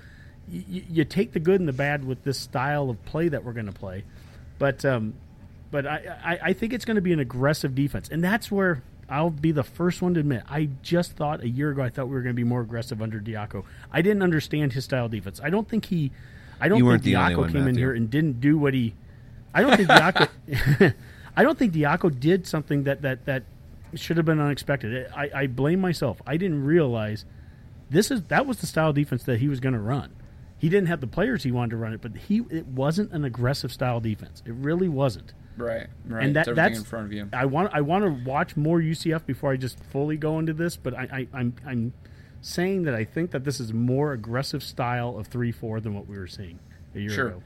you, 0.49 0.85
you 0.89 1.05
take 1.05 1.33
the 1.33 1.41
good 1.41 1.61
and 1.61 1.69
the 1.69 1.73
bad 1.73 2.05
with 2.05 2.25
this 2.25 2.39
style 2.39 2.91
of 2.91 3.05
play 3.05 3.29
that 3.29 3.45
we're 3.45 3.53
going 3.53 3.67
to 3.67 3.73
play. 3.73 4.05
But, 4.59 4.85
um, 4.85 5.15
but 5.71 5.87
I, 5.87 6.19
I, 6.25 6.39
I 6.43 6.53
think 6.53 6.73
it's 6.73 6.85
going 6.85 6.97
to 6.97 7.03
be 7.03 7.13
an 7.13 7.21
aggressive 7.21 7.75
defense. 7.75 8.09
And 8.09 8.23
that's 8.23 8.51
where 8.51 8.83
I'll 9.11 9.31
be 9.31 9.51
the 9.51 9.65
first 9.65 10.01
one 10.01 10.15
to 10.15 10.21
admit 10.21 10.45
I 10.49 10.71
just 10.83 11.13
thought 11.13 11.43
a 11.43 11.49
year 11.49 11.71
ago 11.71 11.83
I 11.83 11.89
thought 11.89 12.07
we 12.07 12.15
were 12.15 12.23
going 12.23 12.35
to 12.35 12.41
be 12.41 12.45
more 12.45 12.61
aggressive 12.61 13.03
under 13.03 13.19
Diaco. 13.21 13.65
I 13.93 14.03
didn't 14.03 14.23
understand 14.23 14.73
his 14.73 14.85
style 14.85 15.09
defense. 15.09 15.41
I 15.43 15.51
don't 15.51 15.69
think 15.69 15.87
he. 15.87 16.13
I 16.61 16.69
don't 16.69 16.79
think 16.79 17.03
Diaco 17.03 17.47
came 17.47 17.65
Matthew. 17.65 17.69
in 17.69 17.77
here 17.77 17.93
and 17.93 18.09
didn't 18.09 18.41
do 18.41 18.57
what 18.57 18.73
he. 18.73 18.95
I 19.53 19.63
don't 19.63 19.77
think 19.77 19.89
Diaco. 19.89 20.95
I 21.37 21.43
don't 21.43 21.59
think 21.59 21.73
Diaco 21.73 22.19
did 22.19 22.47
something 22.47 22.85
that 22.85 23.03
that 23.03 23.25
that 23.27 23.45
should 23.95 24.17
have 24.17 24.27
been 24.27 24.41
unexpected. 24.41 25.11
I, 25.15 25.31
I 25.35 25.47
blame 25.49 25.81
myself. 25.81 26.23
I 26.27 26.37
didn't 26.37 26.65
realize 26.65 27.25
this 27.91 28.11
is 28.11 28.23
that 28.25 28.47
was 28.47 28.59
the 28.59 28.67
style 28.67 28.93
defense 28.93 29.25
that 29.25 29.41
he 29.41 29.49
was 29.49 29.59
going 29.59 29.75
to 29.75 29.81
run. 29.81 30.15
He 30.57 30.69
didn't 30.69 30.89
have 30.89 31.01
the 31.01 31.07
players 31.07 31.43
he 31.43 31.51
wanted 31.51 31.71
to 31.71 31.77
run 31.79 31.93
it, 31.93 32.01
but 32.01 32.15
he 32.17 32.43
it 32.51 32.67
wasn't 32.67 33.13
an 33.13 33.25
aggressive 33.25 33.73
style 33.73 34.01
defense. 34.01 34.43
It 34.47 34.53
really 34.53 34.89
wasn't. 34.89 35.33
Right, 35.57 35.87
right. 36.07 36.25
And 36.25 36.37
that, 36.37 36.55
that's 36.55 36.79
in 36.79 36.85
front 36.85 37.07
of 37.07 37.13
you. 37.13 37.29
I 37.33 37.45
want 37.45 37.75
I 37.75 37.81
want 37.81 38.05
to 38.05 38.31
watch 38.31 38.57
more 38.57 38.81
UCF 38.81 39.27
before 39.27 39.53
I 39.53 39.57
just 39.57 39.79
fully 39.85 40.17
go 40.17 40.39
into 40.39 40.53
this, 40.53 40.77
but 40.77 40.95
I, 40.95 41.03
I 41.13 41.39
I'm 41.39 41.55
I'm 41.67 41.93
saying 42.41 42.85
that 42.85 42.95
I 42.95 43.05
think 43.05 43.31
that 43.33 43.45
this 43.45 43.61
is 43.61 43.73
more 43.73 44.13
aggressive 44.13 44.63
style 44.63 45.19
of 45.19 45.27
three 45.27 45.53
four 45.53 45.81
than 45.81 45.95
what 45.95 46.07
we 46.07 46.17
were 46.17 46.27
seeing 46.27 46.59
a 46.95 47.01
year 47.01 47.11
sure. 47.11 47.29
ago. 47.29 47.43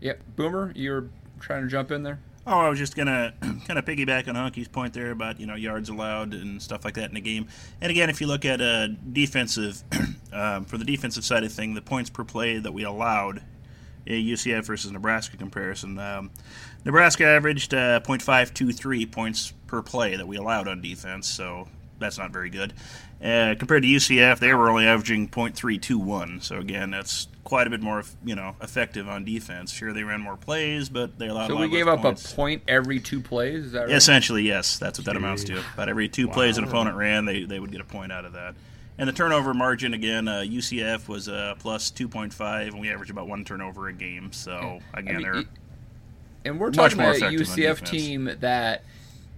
Yep, 0.00 0.20
Boomer, 0.36 0.72
you're 0.74 1.08
trying 1.40 1.62
to 1.62 1.68
jump 1.68 1.90
in 1.90 2.02
there. 2.02 2.20
Oh, 2.46 2.58
I 2.58 2.68
was 2.68 2.78
just 2.78 2.94
gonna 2.94 3.32
kind 3.40 3.78
of 3.78 3.84
piggyback 3.84 4.28
on 4.28 4.34
Hunky's 4.34 4.68
point 4.68 4.92
there 4.92 5.10
about 5.10 5.40
you 5.40 5.46
know 5.46 5.54
yards 5.54 5.88
allowed 5.88 6.34
and 6.34 6.60
stuff 6.60 6.84
like 6.84 6.94
that 6.94 7.08
in 7.08 7.14
the 7.14 7.20
game. 7.20 7.48
And 7.80 7.90
again, 7.90 8.10
if 8.10 8.20
you 8.20 8.26
look 8.26 8.44
at 8.44 8.60
uh, 8.60 8.88
defensive 9.12 9.82
um, 10.32 10.64
for 10.64 10.76
the 10.76 10.84
defensive 10.84 11.24
side 11.24 11.42
of 11.42 11.52
thing, 11.52 11.74
the 11.74 11.82
points 11.82 12.10
per 12.10 12.22
play 12.22 12.58
that 12.58 12.72
we 12.72 12.84
allowed, 12.84 13.42
a 14.06 14.22
UCF 14.22 14.66
versus 14.66 14.90
Nebraska 14.90 15.38
comparison, 15.38 15.98
um, 15.98 16.30
Nebraska 16.84 17.24
averaged 17.24 17.72
uh, 17.72 18.00
.523 18.00 19.10
points 19.10 19.52
per 19.66 19.82
play 19.82 20.16
that 20.16 20.26
we 20.26 20.36
allowed 20.36 20.68
on 20.68 20.80
defense, 20.80 21.28
so 21.28 21.68
that's 21.98 22.18
not 22.18 22.30
very 22.30 22.50
good. 22.50 22.74
Uh, 23.22 23.54
compared 23.58 23.82
to 23.82 23.88
UCF, 23.88 24.38
they 24.38 24.52
were 24.52 24.68
only 24.68 24.86
averaging 24.86 25.28
.321. 25.28 26.42
So 26.42 26.58
again, 26.58 26.90
that's 26.90 27.28
quite 27.42 27.66
a 27.66 27.70
bit 27.70 27.80
more, 27.80 28.02
you 28.24 28.34
know, 28.34 28.54
effective 28.60 29.08
on 29.08 29.24
defense. 29.24 29.72
Sure, 29.72 29.94
they 29.94 30.02
ran 30.02 30.20
more 30.20 30.36
plays, 30.36 30.90
but 30.90 31.18
they 31.18 31.28
allowed. 31.28 31.48
So 31.48 31.56
we 31.56 31.68
gave 31.68 31.88
up 31.88 32.02
points. 32.02 32.32
a 32.32 32.36
point 32.36 32.62
every 32.68 33.00
two 33.00 33.20
plays. 33.20 33.66
Is 33.66 33.72
that 33.72 33.86
right? 33.86 33.92
Essentially, 33.92 34.42
yes. 34.42 34.78
That's 34.78 34.98
what 34.98 35.04
Jeez. 35.04 35.06
that 35.06 35.16
amounts 35.16 35.44
to. 35.44 35.62
About 35.74 35.88
every 35.88 36.08
two 36.08 36.26
wow. 36.28 36.34
plays 36.34 36.58
an 36.58 36.64
opponent 36.64 36.96
ran, 36.96 37.24
they 37.24 37.44
they 37.44 37.60
would 37.60 37.72
get 37.72 37.80
a 37.80 37.84
point 37.84 38.12
out 38.12 38.26
of 38.26 38.34
that. 38.34 38.54
And 38.98 39.08
the 39.08 39.12
turnover 39.12 39.54
margin 39.54 39.94
again, 39.94 40.28
uh, 40.28 40.44
UCF 40.46 41.08
was 41.08 41.28
uh, 41.28 41.54
plus 41.58 41.90
2.5, 41.90 42.68
and 42.68 42.80
we 42.80 42.90
averaged 42.90 43.10
about 43.10 43.26
one 43.26 43.44
turnover 43.44 43.88
a 43.88 43.92
game. 43.92 44.32
So 44.32 44.80
again, 44.92 45.16
I 45.16 45.18
mean, 45.18 45.22
they're 45.22 45.44
and 46.44 46.58
we're 46.60 46.70
talking 46.70 46.98
about 46.98 47.16
a 47.16 47.20
UCF 47.30 47.84
team 47.84 48.30
that 48.40 48.82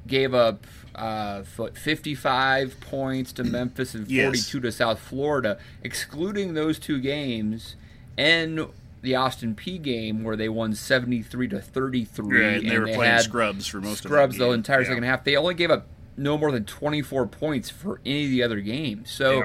gave 0.06 0.34
up 0.34 0.66
uh, 0.94 1.42
55 1.42 2.80
points 2.80 3.32
to 3.34 3.44
Memphis 3.44 3.94
and 3.94 4.08
Yes. 4.10 4.24
42 4.50 4.60
to 4.60 4.72
South 4.72 4.98
Florida, 4.98 5.58
excluding 5.82 6.54
those 6.54 6.78
two 6.78 7.00
games 7.00 7.76
and 8.16 8.66
the 9.02 9.14
Austin 9.14 9.54
P 9.54 9.78
game 9.78 10.24
where 10.24 10.36
they 10.36 10.48
won 10.48 10.74
73 10.74 11.48
to 11.48 11.60
33 11.60 12.24
Right, 12.44 12.60
and 12.62 12.70
they 12.70 12.78
were 12.78 12.86
playing 12.86 13.00
had 13.02 13.22
scrubs 13.22 13.66
for 13.66 13.80
most 13.80 14.04
of 14.04 14.08
scrubs 14.10 14.38
the 14.38 14.46
game. 14.46 14.54
entire 14.54 14.82
Yeah. 14.82 14.88
second 14.88 15.02
half. 15.04 15.22
They 15.24 15.36
only 15.36 15.54
gave 15.54 15.70
up 15.70 15.86
no 16.16 16.38
more 16.38 16.50
than 16.50 16.64
24 16.64 17.26
points 17.26 17.68
for 17.70 18.00
any 18.06 18.24
of 18.24 18.30
the 18.30 18.42
other 18.42 18.60
games. 18.60 19.10
So 19.10 19.40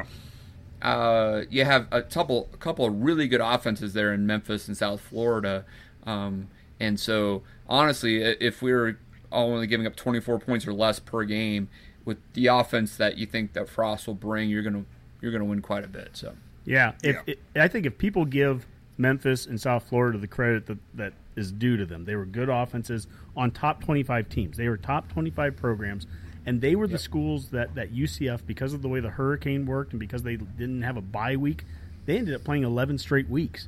Yeah. 0.82 0.90
uh, 0.90 1.44
you 1.50 1.66
have 1.66 1.88
a 1.92 2.02
couple 2.02 2.50
a 2.54 2.58
couple 2.58 2.86
of 2.86 3.02
really 3.02 3.28
good 3.28 3.42
offenses 3.42 3.94
there 3.94 4.14
in 4.14 4.26
Memphis 4.26 4.68
and 4.68 4.76
South 4.78 5.02
Florida, 5.02 5.66
um, 6.08 6.48
and 6.82 7.00
so 7.00 7.44
honestly, 7.68 8.22
if 8.22 8.62
we 8.62 8.74
were 8.74 8.98
only 9.32 9.68
giving 9.68 9.88
up 9.88 9.96
24 9.96 10.40
points 10.40 10.68
or 10.68 10.74
less 10.74 11.00
per 11.00 11.24
game 11.24 11.70
with 12.04 12.18
the 12.34 12.48
offense 12.48 12.98
that 12.98 13.18
you 13.18 13.26
think 13.26 13.54
that 13.54 13.70
Frost 13.70 14.08
will 14.08 14.16
bring, 14.16 14.50
you're 14.50 14.64
gonna 14.64 14.86
you're 15.22 15.32
gonna 15.32 15.46
win 15.46 15.62
quite 15.62 15.84
a 15.84 15.88
bit. 15.88 16.10
So 16.14 16.34
Yeah, 16.66 16.94
if, 17.04 17.16
Yeah. 17.16 17.22
It, 17.34 17.40
I 17.56 17.68
think 17.68 17.86
if 17.86 17.98
people 17.98 18.26
give 18.26 18.66
Memphis 18.98 19.46
and 19.46 19.60
South 19.60 19.88
Florida 19.88 20.18
the 20.18 20.28
credit 20.28 20.66
that, 20.68 20.78
that 20.96 21.14
is 21.36 21.52
due 21.52 21.78
to 21.78 21.86
them, 21.86 22.06
they 22.06 22.16
were 22.16 22.26
good 22.26 22.50
offenses 22.50 23.08
on 23.36 23.52
top 23.52 23.84
25 23.84 24.28
teams. 24.30 24.58
They 24.58 24.68
were 24.68 24.78
top 24.78 25.12
25 25.12 25.56
programs, 25.56 26.08
and 26.46 26.60
they 26.60 26.76
were 26.76 26.88
the 26.88 26.98
schools 26.98 27.50
that, 27.50 27.76
that 27.76 27.94
UCF, 27.94 28.46
because 28.46 28.74
of 28.74 28.82
the 28.82 28.90
way 28.90 29.00
the 29.00 29.10
hurricane 29.10 29.66
worked 29.66 29.94
and 29.94 30.00
because 30.00 30.24
they 30.24 30.36
didn't 30.36 30.82
have 30.82 30.98
a 30.98 31.02
bye 31.02 31.36
week, 31.36 31.64
they 32.06 32.18
ended 32.18 32.36
up 32.36 32.44
playing 32.44 32.64
11 32.64 32.98
straight 32.98 33.30
weeks. 33.30 33.68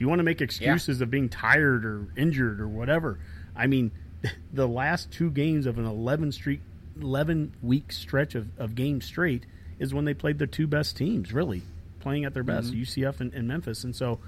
If 0.00 0.04
you 0.04 0.08
want 0.08 0.20
to 0.20 0.24
make 0.24 0.40
excuses 0.40 1.02
of 1.02 1.10
being 1.10 1.28
tired 1.28 1.84
or 1.84 2.06
injured 2.16 2.58
or 2.58 2.66
whatever, 2.66 3.18
I 3.54 3.66
mean, 3.66 3.90
the 4.50 4.66
last 4.66 5.10
two 5.10 5.30
games 5.30 5.66
of 5.66 5.76
an 5.76 5.84
11 5.84 6.32
street, 6.32 6.62
11 6.98 7.52
week 7.60 7.92
stretch 7.92 8.34
of, 8.34 8.48
of 8.58 8.74
games 8.74 9.04
straight 9.04 9.44
is 9.78 9.92
when 9.92 10.06
they 10.06 10.14
played 10.14 10.38
their 10.38 10.46
two 10.46 10.66
best 10.66 10.96
teams, 10.96 11.34
really 11.34 11.60
playing 11.98 12.24
at 12.24 12.32
their 12.32 12.42
best, 12.42 12.72
mm-hmm. 12.72 12.80
UCF 12.80 13.20
and, 13.20 13.34
and 13.34 13.46
Memphis. 13.46 13.84
And 13.84 13.94
so, 13.94 14.20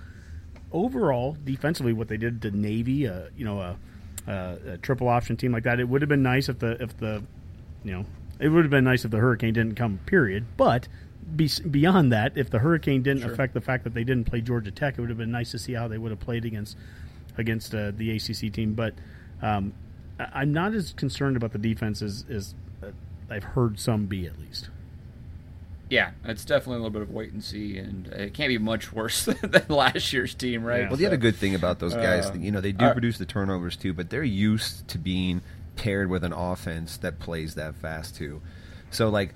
overall, 0.73 1.39
defensively, 1.43 1.95
what 1.95 2.09
they 2.09 2.19
did 2.19 2.43
to 2.43 2.51
Navy, 2.51 3.09
uh, 3.09 3.29
you 3.35 3.47
know, 3.47 3.61
a, 3.63 3.77
a, 4.27 4.59
a 4.73 4.77
triple 4.77 5.09
option 5.09 5.39
team 5.39 5.53
like 5.53 5.63
that, 5.63 5.81
it 5.81 5.89
would 5.89 6.03
have 6.03 6.09
been 6.11 6.23
nice 6.23 6.51
if 6.51 6.59
the 6.59 6.83
if 6.83 6.99
the, 6.99 7.23
you 7.83 7.93
know, 7.93 8.05
it 8.39 8.51
would 8.51 8.65
have 8.65 8.71
been 8.71 8.85
nice 8.85 9.07
if 9.07 9.11
the 9.11 9.21
hurricane 9.21 9.55
didn't 9.55 9.77
come. 9.77 10.01
Period. 10.05 10.45
But 10.59 10.87
be, 11.37 11.49
beyond 11.71 12.13
that, 12.13 12.37
if 12.37 12.51
the 12.51 12.59
hurricane 12.59 13.03
didn't 13.03 13.23
affect 13.31 13.55
the 13.55 13.61
fact 13.61 13.85
that 13.85 13.95
they 13.95 14.05
didn't 14.05 14.25
play 14.25 14.41
Georgia 14.41 14.71
Tech, 14.71 14.99
it 14.99 15.01
would 15.01 15.09
have 15.11 15.19
been 15.19 15.31
nice 15.31 15.51
to 15.53 15.59
see 15.59 15.73
how 15.75 15.89
they 15.89 15.99
would 15.99 16.11
have 16.11 16.21
played 16.21 16.45
against 16.45 16.77
against 17.39 17.75
uh, 17.75 17.91
the 17.97 18.11
ACC 18.17 18.53
team. 18.53 18.75
But 18.75 18.95
um, 19.41 19.73
I- 20.21 20.29
I'm 20.41 20.53
not 20.53 20.75
as 20.75 20.93
concerned 20.93 21.37
about 21.37 21.53
the 21.53 21.59
defense 21.59 22.03
as, 22.03 22.25
as 22.31 22.55
uh, 22.83 22.89
I've 23.31 23.45
heard 23.45 23.79
some 23.81 24.07
be 24.07 24.27
at 24.27 24.39
least. 24.39 24.69
yeah, 25.89 26.11
it's 26.25 26.45
definitely 26.45 26.75
a 26.75 26.79
little 26.79 26.91
bit 26.91 27.03
of 27.03 27.11
wait 27.11 27.33
and 27.33 27.43
see, 27.45 27.79
and 27.79 28.07
it 28.09 28.35
can't 28.35 28.49
be 28.49 28.59
much 28.59 28.93
worse 28.93 29.25
than 29.43 29.65
last 29.69 30.13
year's 30.13 30.35
team, 30.35 30.65
right? 30.65 30.83
Yeah. 30.83 30.89
Well, 30.89 30.97
the 30.97 31.07
other 31.07 31.17
good 31.17 31.37
thing 31.37 31.55
about 31.55 31.79
those 31.79 31.95
guys, 31.95 32.27
Uh, 32.31 32.35
you 32.35 32.51
know, 32.51 32.61
they 32.61 32.73
do 32.73 32.85
uh, 32.87 32.93
produce 32.93 33.19
the 33.19 33.27
turnovers 33.27 33.77
too, 33.77 33.93
but 33.95 34.11
they're 34.11 34.23
used 34.25 34.89
to 34.89 34.99
being 34.99 35.41
paired 35.77 36.09
with 36.11 36.25
an 36.25 36.33
offense 36.35 36.97
that 36.99 37.19
plays 37.19 37.55
that 37.55 37.75
fast 37.75 38.17
too. 38.17 38.41
So 38.91 39.09
like 39.09 39.35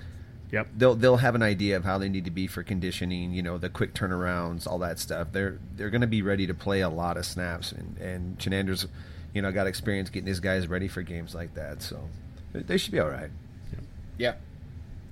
Yep. 0.52 0.68
they'll 0.76 0.94
they'll 0.94 1.16
have 1.16 1.34
an 1.34 1.42
idea 1.42 1.76
of 1.76 1.84
how 1.84 1.98
they 1.98 2.08
need 2.08 2.24
to 2.24 2.30
be 2.30 2.46
for 2.46 2.62
conditioning, 2.62 3.32
you 3.32 3.42
know, 3.42 3.58
the 3.58 3.68
quick 3.68 3.94
turnarounds, 3.94 4.66
all 4.66 4.78
that 4.78 4.98
stuff. 4.98 5.28
They're 5.32 5.58
they're 5.76 5.90
going 5.90 6.00
to 6.02 6.06
be 6.06 6.22
ready 6.22 6.46
to 6.46 6.54
play 6.54 6.80
a 6.80 6.88
lot 6.88 7.16
of 7.16 7.24
snaps, 7.26 7.72
and 7.72 7.98
and 7.98 8.38
Chinander's, 8.38 8.86
you 9.34 9.42
know, 9.42 9.50
got 9.52 9.66
experience 9.66 10.08
getting 10.08 10.26
these 10.26 10.40
guys 10.40 10.68
ready 10.68 10.86
for 10.88 11.02
games 11.02 11.34
like 11.34 11.54
that. 11.54 11.82
So 11.82 12.08
they- 12.52 12.62
they 12.62 12.76
should 12.78 12.92
be 12.92 13.00
all 13.00 13.10
right. 13.10 13.30
yeah, 14.18 14.34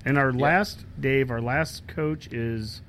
And 0.05 0.17
our 0.17 0.31
last, 0.33 0.83
Dave, 0.99 1.29
our 1.29 1.41
last 1.41 1.85
coach 1.87 2.27
is 2.31 2.81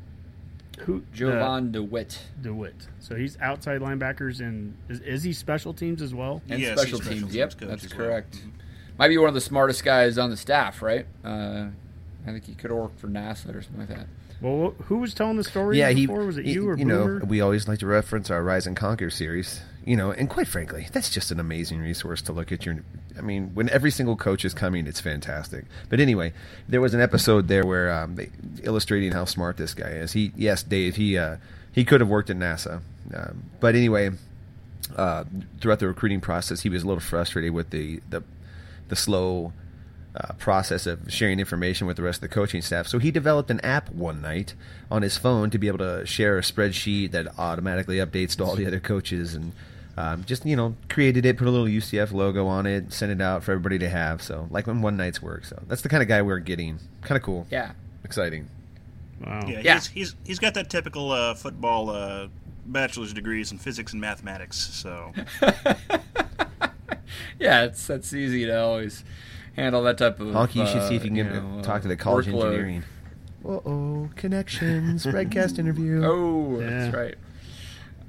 who? 0.81 1.03
Jovan 1.13 1.73
DeWitt 1.73 2.21
uh, 2.39 2.43
DeWitt. 2.43 2.87
So 3.01 3.17
he's 3.17 3.37
outside 3.41 3.81
linebackers 3.81 4.41
and 4.41 4.77
is, 4.89 5.01
is 5.01 5.23
he 5.25 5.33
special 5.33 5.75
teams 5.75 6.01
as 6.01 6.15
well? 6.15 6.43
and 6.49 6.61
Yes, 6.61 6.79
special 6.81 6.99
he's 7.01 7.09
teams. 7.09 7.21
special 7.23 7.37
Yep, 7.37 7.51
teams 7.51 7.55
coach 7.61 7.69
that's 7.69 7.85
as 7.85 7.95
well. 7.95 8.07
correct. 8.09 8.43
Might 8.99 9.09
be 9.09 9.19
one 9.19 9.29
of 9.29 9.35
the 9.35 9.41
smartest 9.43 9.85
guys 9.85 10.17
on 10.17 10.31
the 10.31 10.37
staff, 10.39 10.81
right? 10.81 11.07
Uh, 11.25 11.67
I 12.27 12.33
think 12.33 12.45
he 12.45 12.55
could 12.55 12.71
have 12.71 12.79
worked 12.79 12.99
for 12.99 13.09
NASA 13.09 13.55
or 13.55 13.63
something 13.63 13.81
like 13.81 13.89
that. 13.89 14.07
Well, 14.41 14.75
who 14.85 14.99
was 14.99 15.15
telling 15.15 15.37
the 15.37 15.45
story 15.45 15.79
yeah, 15.79 15.91
he. 15.91 16.07
Was 16.07 16.37
it 16.37 16.45
he- 16.45 16.53
you 16.53 16.69
or 16.69 16.77
you 16.77 16.85
know? 16.85 17.21
We 17.27 17.41
always 17.41 17.67
like 17.69 17.79
to 17.79 17.87
reference 17.87 18.31
our 18.31 18.43
Rise 18.43 18.67
and 18.67 18.77
Conquer 18.77 19.11
series. 19.11 19.61
You 19.85 19.97
know, 19.97 20.11
and 20.11 20.29
quite 20.29 20.49
frankly, 20.49 20.89
that's 20.93 21.09
just 21.09 21.31
an 21.31 21.39
amazing 21.39 21.79
resource 21.81 22.21
to 22.23 22.33
look 22.33 22.51
at 22.51 22.67
your. 22.67 22.79
I 23.17 23.21
mean, 23.21 23.53
when 23.55 23.69
every 23.71 23.93
single 23.93 24.17
coach 24.17 24.45
is 24.45 24.53
coming, 24.53 24.87
it's 24.89 25.01
fantastic. 25.01 25.65
But 25.89 26.01
anyway, 26.01 26.33
there 26.69 26.81
was 26.81 26.93
an 26.93 27.01
episode 27.01 27.47
there 27.47 27.65
where 27.65 27.91
um, 27.93 28.17
they, 28.17 28.31
illustrating 28.65 29.13
how 29.13 29.25
smart 29.27 29.57
this 29.57 29.75
guy 29.75 29.91
is. 29.91 30.13
He, 30.13 30.33
yes, 30.37 30.65
Dave, 30.65 30.97
he 30.97 31.17
uh, 31.17 31.37
he 31.73 31.85
could 31.85 32.01
have 32.01 32.11
worked 32.11 32.31
at 32.31 32.37
NASA, 32.37 32.83
um, 33.15 33.45
but 33.61 33.77
anyway, 33.77 34.11
uh, 34.97 35.25
throughout 35.61 35.79
the 35.79 35.87
recruiting 35.87 36.21
process, 36.21 36.63
he 36.63 36.69
was 36.69 36.83
a 36.83 36.87
little 36.87 37.01
frustrated 37.01 37.53
with 37.53 37.71
the 37.71 38.01
the, 38.11 38.25
the 38.89 38.97
slow 38.97 39.53
uh, 40.17 40.33
process 40.35 40.87
of 40.87 41.13
sharing 41.13 41.39
information 41.39 41.87
with 41.87 41.97
the 41.97 42.03
rest 42.03 42.19
of 42.19 42.29
the 42.29 42.35
coaching 42.35 42.63
staff. 42.63 42.87
So 42.87 42.99
he 42.99 43.11
developed 43.11 43.51
an 43.51 43.61
app 43.61 43.91
one 43.91 44.23
night 44.23 44.55
on 44.91 45.03
his 45.03 45.19
phone 45.19 45.51
to 45.51 45.59
be 45.59 45.69
able 45.69 45.79
to 45.79 46.07
share 46.07 46.39
a 46.39 46.41
spreadsheet 46.43 47.11
that 47.11 47.27
automatically 47.39 47.97
updates 47.99 48.37
to 48.37 48.45
all 48.45 48.57
the 48.57 48.67
other 48.67 48.81
coaches 48.81 49.35
and 49.35 49.53
um, 49.99 50.25
just 50.25 50.45
you 50.47 50.57
know 50.57 50.75
created 50.89 51.25
it, 51.27 51.37
put 51.39 51.47
a 51.47 51.51
little 51.51 51.67
UCF 51.67 52.13
logo 52.13 52.47
on 52.47 52.67
it, 52.67 52.93
sent 52.93 53.13
it 53.13 53.21
out 53.21 53.43
for 53.43 53.53
everybody 53.53 53.79
to 53.79 53.89
have. 53.89 54.23
So 54.23 54.47
like 54.51 54.67
when 54.67 54.83
one 54.83 54.97
night's 54.97 55.23
work. 55.23 55.45
So 55.45 55.63
that's 55.69 55.83
the 55.83 55.89
kind 55.89 56.03
of 56.03 56.09
guy 56.09 56.23
we're 56.23 56.39
getting. 56.39 56.79
Kind 57.03 57.17
of 57.17 57.23
cool. 57.23 57.47
Yeah, 57.51 57.73
Exciting. 58.05 58.49
wow. 59.25 59.43
Yeah, 59.47 59.61
Yeah. 59.61 59.75
He's, 59.75 59.87
he's 59.89 60.15
he's 60.25 60.39
got 60.39 60.55
that 60.55 60.71
typical 60.71 61.13
uh, 61.13 61.35
football 61.35 61.91
uh, 61.91 62.29
bachelor's 62.67 63.13
degrees 63.13 63.53
in 63.53 63.59
physics 63.59 63.93
and 63.93 64.01
mathematics. 64.01 64.57
So 64.59 65.13
yeah, 67.39 67.65
it's 67.65 67.87
that's 67.87 68.13
easy 68.13 68.45
to 68.47 68.59
always 68.61 69.05
handle 69.57 69.83
that 69.83 69.99
type 69.99 70.21
of. 70.21 70.29
Honky, 70.29 70.57
you 70.57 70.67
should 70.67 70.79
uh, 70.79 70.89
see 70.89 70.95
if 70.97 71.03
you 71.05 71.09
can 71.11 71.17
get, 71.17 71.33
know, 71.33 71.61
talk 71.63 71.83
to 71.83 71.89
the 71.89 71.97
college 71.97 72.27
workload. 72.27 72.45
engineering. 72.53 72.85
Uh 73.45 73.49
oh, 73.65 74.11
connections, 74.17 75.05
broadcast 75.07 75.59
interview. 75.59 76.03
Oh, 76.05 76.61
Yeah. 76.61 76.71
that's 76.71 76.95
right. 76.95 77.15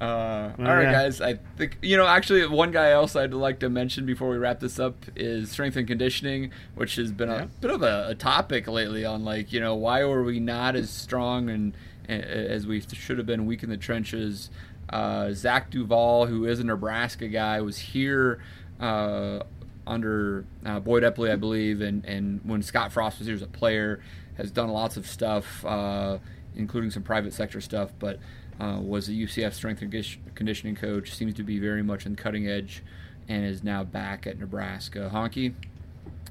Uh, 0.00 0.52
Well, 0.58 0.68
all 0.68 0.76
right, 0.76 0.82
yeah. 0.84 0.92
guys. 0.92 1.20
I 1.20 1.38
think 1.56 1.78
you 1.82 1.96
know. 1.96 2.06
Actually, 2.06 2.46
one 2.46 2.70
guy 2.70 2.90
else 2.90 3.16
I'd 3.16 3.34
like 3.34 3.58
to 3.60 3.68
mention 3.68 4.06
before 4.06 4.28
we 4.28 4.36
wrap 4.36 4.60
this 4.60 4.78
up 4.78 4.96
is 5.16 5.50
strength 5.50 5.76
and 5.76 5.88
conditioning, 5.88 6.52
which 6.76 6.94
has 6.96 7.10
been 7.10 7.28
Yeah. 7.28 7.42
a 7.42 7.46
bit 7.46 7.70
of 7.72 7.82
a, 7.82 8.06
a 8.10 8.14
topic 8.14 8.68
lately. 8.68 9.04
On 9.04 9.24
like, 9.24 9.52
you 9.52 9.58
know, 9.60 9.74
why 9.74 10.04
were 10.04 10.22
we 10.22 10.38
not 10.38 10.76
as 10.76 10.88
strong 10.90 11.50
and, 11.50 11.76
and 12.08 12.22
as 12.24 12.64
we 12.66 12.80
should 12.80 13.18
have 13.18 13.26
been, 13.26 13.44
weak 13.46 13.62
in 13.64 13.70
the 13.70 13.76
trenches? 13.76 14.50
Uh, 14.88 15.32
Zach 15.32 15.68
Duval, 15.70 16.26
who 16.26 16.46
is 16.46 16.60
a 16.60 16.64
Nebraska 16.64 17.26
guy, 17.28 17.60
was 17.60 17.78
here 17.78 18.40
uh, 18.80 19.40
under 19.88 20.44
uh, 20.64 20.78
Boyd 20.80 21.02
Epley, 21.02 21.30
I 21.30 21.36
believe, 21.36 21.80
and 21.80 22.04
and 22.04 22.40
when 22.44 22.62
Scott 22.62 22.92
Frost 22.92 23.18
was 23.18 23.26
here 23.26 23.34
as 23.34 23.42
a 23.42 23.46
player, 23.46 24.00
has 24.36 24.50
done 24.50 24.68
lots 24.68 24.96
of 24.96 25.06
stuff, 25.06 25.64
uh, 25.64 26.18
including 26.54 26.90
some 26.90 27.02
private 27.02 27.32
sector 27.32 27.60
stuff, 27.60 27.90
but 27.98 28.18
uh, 28.60 28.78
was 28.80 29.08
a 29.08 29.12
UCF 29.12 29.52
strength 29.54 29.82
and 29.82 29.92
conditioning 30.34 30.76
coach. 30.76 31.14
Seems 31.14 31.34
to 31.34 31.42
be 31.42 31.58
very 31.58 31.82
much 31.82 32.06
in 32.06 32.16
cutting 32.16 32.48
edge, 32.48 32.82
and 33.28 33.44
is 33.44 33.64
now 33.64 33.84
back 33.84 34.26
at 34.26 34.38
Nebraska. 34.38 35.10
Honky, 35.12 35.54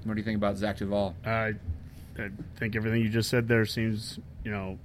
what 0.03 0.13
do 0.13 0.19
you 0.19 0.25
think 0.25 0.37
about 0.37 0.57
Zach 0.57 0.77
Duval? 0.77 1.15
I, 1.25 1.55
I 2.17 2.29
think 2.57 2.75
everything 2.75 3.01
you 3.01 3.09
just 3.09 3.29
said 3.29 3.47
there 3.47 3.65
seems, 3.65 4.19
you 4.43 4.51
know, 4.51 4.79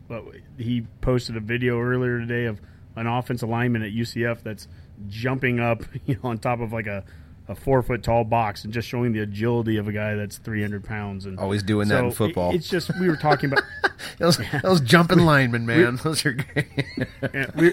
he 0.58 0.86
posted 1.00 1.36
a 1.36 1.40
video 1.40 1.80
earlier 1.80 2.18
today 2.18 2.46
of 2.46 2.60
an 2.96 3.06
offensive 3.06 3.48
lineman 3.48 3.82
at 3.82 3.92
UCF 3.92 4.42
that's 4.42 4.68
jumping 5.08 5.60
up, 5.60 5.82
you 6.06 6.14
know, 6.16 6.30
on 6.30 6.38
top 6.38 6.60
of 6.60 6.72
like 6.72 6.86
a, 6.86 7.04
a 7.52 7.54
four 7.54 7.82
foot 7.82 8.02
tall 8.02 8.24
box 8.24 8.64
and 8.64 8.72
just 8.72 8.88
showing 8.88 9.12
the 9.12 9.20
agility 9.20 9.76
of 9.76 9.86
a 9.88 9.92
guy 9.92 10.14
that's 10.14 10.38
300 10.38 10.84
pounds. 10.84 11.26
And 11.26 11.38
Always 11.38 11.62
doing 11.62 11.88
that 11.88 12.04
in 12.04 12.10
football. 12.10 12.50
it- 12.50 12.56
It's 12.56 12.68
just, 12.68 12.90
we 12.98 13.08
were 13.08 13.16
talking 13.16 13.52
about, 13.52 13.64
Those, 14.18 14.40
those 14.62 14.80
jumping 14.80 15.20
linemen, 15.20 15.64
man. 15.64 15.96
Those 16.02 16.26
are 16.26 16.32
great. 16.32 16.66
yeah, 17.32 17.46
we, 17.54 17.70
we, 17.70 17.72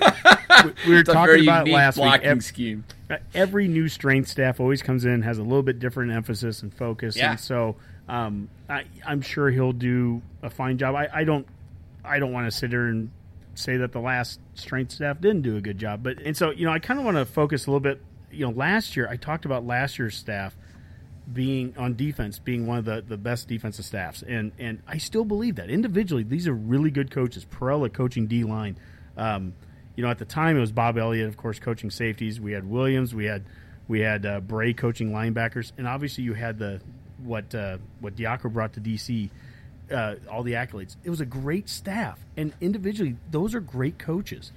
we 0.87 0.93
were 0.93 0.99
It's 0.99 1.09
talking 1.11 1.41
about 1.43 1.67
it 1.67 1.71
last 1.73 1.97
week. 1.97 2.03
blocking 2.05 2.27
Ev- 2.27 2.43
scheme. 2.43 2.83
every 3.33 3.67
new 3.67 3.87
strength 3.87 4.27
staff 4.29 4.59
always 4.59 4.81
comes 4.83 5.05
in 5.05 5.23
has 5.23 5.37
a 5.39 5.43
little 5.43 5.63
bit 5.63 5.79
different 5.79 6.11
emphasis 6.11 6.61
and 6.61 6.73
focus 6.73 7.17
Yeah. 7.17 7.31
and 7.31 7.39
so 7.39 7.75
um, 8.07 8.49
I, 8.69 8.83
i'm 9.05 9.21
sure 9.21 9.49
he'll 9.49 9.71
do 9.73 10.21
a 10.43 10.49
fine 10.49 10.77
job 10.77 10.93
i, 10.95 11.07
I 11.13 11.23
don't 11.23 11.45
i 12.03 12.19
don't 12.19 12.31
want 12.31 12.51
to 12.51 12.55
sit 12.55 12.69
here 12.71 12.87
and 12.87 13.09
say 13.55 13.77
that 13.77 13.91
the 13.91 13.99
last 13.99 14.39
strength 14.53 14.91
staff 14.91 15.19
didn't 15.21 15.41
do 15.41 15.57
a 15.57 15.61
good 15.61 15.77
job 15.79 16.01
but 16.03 16.19
and 16.21 16.35
so 16.37 16.51
you 16.51 16.65
know 16.65 16.71
i 16.71 16.79
kind 16.79 16.99
of 16.99 17.05
want 17.05 17.17
to 17.17 17.25
focus 17.25 17.65
a 17.65 17.71
little 17.71 17.79
bit 17.79 17.99
you 18.31 18.45
know 18.45 18.51
last 18.51 18.95
year 18.95 19.07
i 19.09 19.15
talked 19.15 19.45
about 19.45 19.65
last 19.65 19.97
year's 19.99 20.15
staff 20.15 20.55
being 21.31 21.75
on 21.77 21.95
defense 21.95 22.39
being 22.39 22.65
one 22.65 22.77
of 22.77 22.85
the, 22.85 23.03
the 23.07 23.17
best 23.17 23.47
defensive 23.47 23.85
staffs. 23.85 24.23
And 24.23 24.51
and 24.57 24.81
I 24.87 24.97
still 24.97 25.25
believe 25.25 25.55
that. 25.55 25.69
Individually 25.69 26.23
these 26.23 26.47
are 26.47 26.53
really 26.53 26.91
good 26.91 27.11
coaches. 27.11 27.45
Parrella 27.45 27.91
coaching 27.91 28.27
D 28.27 28.43
line 28.43 28.77
um, 29.17 29.53
you 29.95 30.03
know 30.03 30.09
at 30.09 30.17
the 30.17 30.25
time 30.25 30.57
it 30.57 30.61
was 30.61 30.71
Bob 30.71 30.97
Elliott 30.97 31.27
of 31.27 31.37
course 31.37 31.59
coaching 31.59 31.91
safeties. 31.91 32.39
We 32.39 32.53
had 32.53 32.69
Williams. 32.69 33.13
We 33.13 33.25
had 33.25 33.43
We 33.87 34.01
had 34.01 34.25
uh, 34.25 34.39
Bray 34.39 34.73
coaching 34.73 35.11
linebackers, 35.11 35.71
and 35.77 35.87
obviously 35.87 36.23
you 36.23 36.33
had 36.33 36.57
the 36.57 36.81
what 37.23 37.53
uh, 37.53 37.77
what 37.99 38.15
Diaco 38.15 38.51
brought 38.51 38.73
to 38.73 38.81
DC. 38.81 39.29
Uh, 39.91 40.17
all 40.29 40.43
the 40.43 40.53
accolades. 40.53 40.97
It 41.03 41.09
was 41.09 41.19
a 41.19 41.25
great 41.25 41.67
staff, 41.67 42.19
and 42.37 42.53
individually, 42.61 43.15
those 43.31 43.55
are 43.55 43.59
great 43.59 43.97
coaches. 43.97 44.51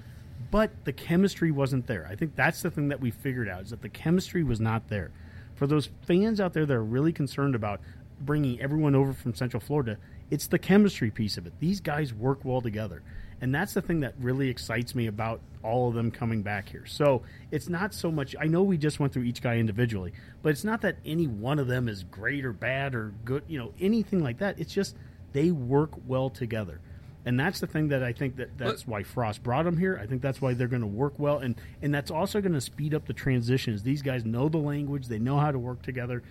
But 0.53 0.85
the 0.85 0.93
chemistry 0.93 1.49
wasn't 1.49 1.87
there. 1.87 2.07
I 2.07 2.15
think 2.15 2.35
that's 2.35 2.61
the 2.61 2.69
thing 2.69 2.89
that 2.89 3.01
we 3.01 3.09
figured 3.09 3.49
out 3.49 3.63
is 3.63 3.69
that 3.71 3.81
the 3.81 3.89
chemistry 3.89 4.43
was 4.43 4.59
not 4.59 4.87
there. 4.87 5.09
For 5.55 5.65
those 5.65 5.89
fans 6.03 6.39
out 6.39 6.53
there 6.53 6.67
that 6.67 6.73
are 6.75 6.83
really 6.83 7.11
concerned 7.11 7.55
about 7.55 7.81
bringing 8.21 8.61
everyone 8.61 8.93
over 8.93 9.13
from 9.13 9.33
Central 9.33 9.59
Florida, 9.59 9.97
it's 10.29 10.45
the 10.45 10.59
chemistry 10.59 11.09
piece 11.09 11.37
of 11.37 11.47
it. 11.47 11.53
These 11.59 11.79
guys 11.81 12.13
work 12.13 12.45
well 12.45 12.61
together. 12.61 13.01
And 13.41 13.53
that's 13.53 13.73
the 13.73 13.81
thing 13.81 14.01
that 14.01 14.13
really 14.19 14.47
excites 14.47 14.93
me 14.93 15.07
about 15.07 15.41
all 15.63 15.89
of 15.89 15.95
them 15.95 16.11
coming 16.11 16.43
back 16.43 16.69
here. 16.69 16.85
So 16.85 17.23
it's 17.49 17.67
not 17.67 17.91
so 17.91 18.11
much, 18.11 18.35
I 18.39 18.45
know 18.45 18.61
we 18.61 18.77
just 18.77 18.99
went 18.99 19.11
through 19.11 19.23
each 19.23 19.41
guy 19.41 19.57
individually, 19.57 20.13
but 20.43 20.49
it's 20.49 20.63
not 20.63 20.81
that 20.81 20.97
any 21.03 21.25
one 21.25 21.57
of 21.57 21.65
them 21.65 21.89
is 21.89 22.03
great 22.03 22.45
or 22.45 22.53
bad 22.53 22.93
or 22.93 23.11
good, 23.25 23.41
you 23.47 23.57
know, 23.57 23.73
anything 23.81 24.21
like 24.21 24.37
that. 24.37 24.59
It's 24.59 24.71
just 24.71 24.97
they 25.31 25.49
work 25.49 25.93
well 26.05 26.29
together. 26.29 26.79
And 27.25 27.39
that's 27.39 27.59
the 27.59 27.67
thing 27.67 27.87
that 27.87 28.03
I 28.03 28.11
think 28.11 28.35
that 28.35 28.57
that's 28.57 28.85
why 28.85 29.03
Frost 29.03 29.43
brought 29.43 29.63
them 29.63 29.77
here. 29.77 29.97
I 30.01 30.05
think 30.05 30.21
that's 30.21 30.41
why 30.41 30.53
they're 30.53 30.67
going 30.67 30.81
to 30.81 30.87
work 30.87 31.17
well, 31.17 31.39
and 31.39 31.55
and 31.81 31.93
that's 31.93 32.11
also 32.11 32.41
going 32.41 32.53
to 32.53 32.61
speed 32.61 32.93
up 32.93 33.05
the 33.05 33.13
transitions. 33.13 33.83
These 33.83 34.01
guys 34.01 34.25
know 34.25 34.49
the 34.49 34.57
language, 34.57 35.07
they 35.07 35.19
know 35.19 35.37
how 35.37 35.51
to 35.51 35.59
work 35.59 35.81
together, 35.81 36.21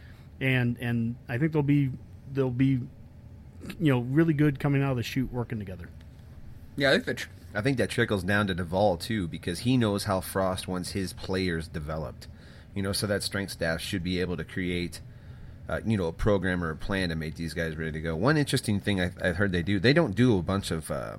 and 0.40 0.76
and 0.80 1.16
I 1.28 1.38
think 1.38 1.53
they'll 1.53 1.62
be 1.62 1.90
they'll 2.32 2.51
be, 2.51 2.80
you 3.80 3.93
know, 3.93 4.01
really 4.01 4.34
good 4.34 4.61
coming 4.61 4.82
out 4.82 4.90
of 4.90 4.97
the 4.99 5.03
shoot 5.03 5.32
working 5.32 5.59
together. 5.59 5.88
Yeah, 6.76 6.90
I 6.90 6.93
think 6.93 7.05
that. 7.07 7.16
Tr- 7.16 7.28
I 7.55 7.61
think 7.61 7.76
that 7.78 7.90
trickles 7.90 8.24
down 8.24 8.47
to 8.47 8.55
Duval 8.55 8.97
too, 8.97 9.28
because 9.28 9.61
he 9.61 9.76
knows 9.76 10.05
how 10.05 10.20
Frost 10.20 10.66
wants 10.66 10.93
his 10.93 11.12
players 11.12 11.68
developed. 11.68 12.26
You 12.74 12.82
know, 12.82 12.93
so 12.93 13.07
that 13.07 13.22
strength 13.22 13.53
staff 13.53 13.80
should 13.80 14.03
be 14.03 14.20
able 14.20 14.38
to 14.38 14.45
create, 14.45 15.01
uh, 15.68 15.80
you 15.86 15.96
know, 15.96 16.06
a 16.06 16.12
program 16.12 16.62
or 16.62 16.70
a 16.70 16.76
plan 16.76 17.08
to 17.08 17.14
make 17.14 17.36
these 17.36 17.54
guys 17.54 17.76
ready 17.76 17.92
to 17.92 18.00
go. 18.00 18.16
One 18.16 18.36
interesting 18.36 18.80
thing 18.80 19.00
I, 19.00 19.10
I 19.22 19.28
heard 19.28 19.52
they 19.52 19.62
do, 19.62 19.78
they 19.78 19.92
don't 19.92 20.14
do 20.14 20.38
a 20.38 20.42
bunch 20.42 20.70
of, 20.70 20.90
uh, 20.90 21.16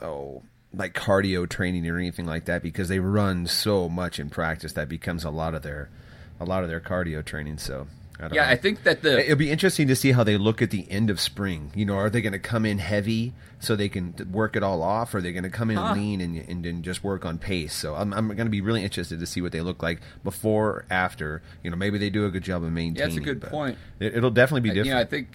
oh, 0.00 0.42
like 0.72 0.94
cardio 0.94 1.48
training 1.48 1.88
or 1.88 1.98
anything 1.98 2.26
like 2.26 2.44
that 2.44 2.62
because 2.62 2.88
they 2.88 3.00
run 3.00 3.46
so 3.46 3.88
much 3.88 4.18
in 4.20 4.30
practice 4.30 4.72
that 4.74 4.88
becomes 4.88 5.24
a 5.24 5.30
lot 5.30 5.54
of 5.54 5.62
their, 5.62 5.90
a 6.38 6.44
lot 6.44 6.62
of 6.62 6.68
their 6.68 6.80
cardio 6.80 7.24
training. 7.24 7.58
So 7.58 7.86
I 8.20 8.28
yeah, 8.34 8.44
know. 8.44 8.48
I 8.50 8.56
think 8.56 8.82
that 8.84 9.02
the 9.02 9.24
It'll 9.24 9.36
be 9.36 9.50
interesting 9.50 9.88
to 9.88 9.96
see 9.96 10.12
how 10.12 10.22
they 10.24 10.36
look 10.36 10.60
at 10.62 10.70
the 10.70 10.90
end 10.90 11.10
of 11.10 11.20
spring. 11.20 11.72
You 11.74 11.84
know, 11.86 11.94
are 11.96 12.10
they 12.10 12.20
going 12.20 12.32
to 12.32 12.38
come 12.38 12.66
in 12.66 12.78
heavy 12.78 13.32
so 13.58 13.76
they 13.76 13.88
can 13.88 14.14
work 14.32 14.56
it 14.56 14.62
all 14.62 14.82
off, 14.82 15.14
or 15.14 15.18
are 15.18 15.20
they 15.20 15.32
going 15.32 15.44
to 15.44 15.50
come 15.50 15.70
in 15.70 15.76
Huh. 15.76 15.94
lean 15.94 16.20
and, 16.20 16.36
and 16.36 16.66
and 16.66 16.82
just 16.84 17.02
work 17.02 17.24
on 17.24 17.38
pace? 17.38 17.74
So 17.74 17.94
I'm 17.94 18.12
I'm 18.12 18.26
going 18.28 18.38
to 18.46 18.50
be 18.50 18.60
really 18.60 18.84
interested 18.84 19.20
to 19.20 19.26
see 19.26 19.40
what 19.40 19.52
they 19.52 19.60
look 19.60 19.82
like 19.82 20.00
before, 20.22 20.84
after. 20.90 21.42
You 21.62 21.70
know, 21.70 21.76
maybe 21.76 21.98
they 21.98 22.10
do 22.10 22.26
a 22.26 22.30
good 22.30 22.44
job 22.44 22.62
of 22.62 22.72
maintaining. 22.72 22.96
Yeah, 22.96 23.06
that's 23.06 23.16
a 23.16 23.20
good 23.20 23.42
point. 23.42 23.78
It, 23.98 24.16
it'll 24.16 24.30
definitely 24.30 24.62
be 24.62 24.70
Uh, 24.70 24.74
different. 24.74 24.86
You 24.88 24.94
know, 24.94 25.00
I 25.00 25.04
think 25.04 25.28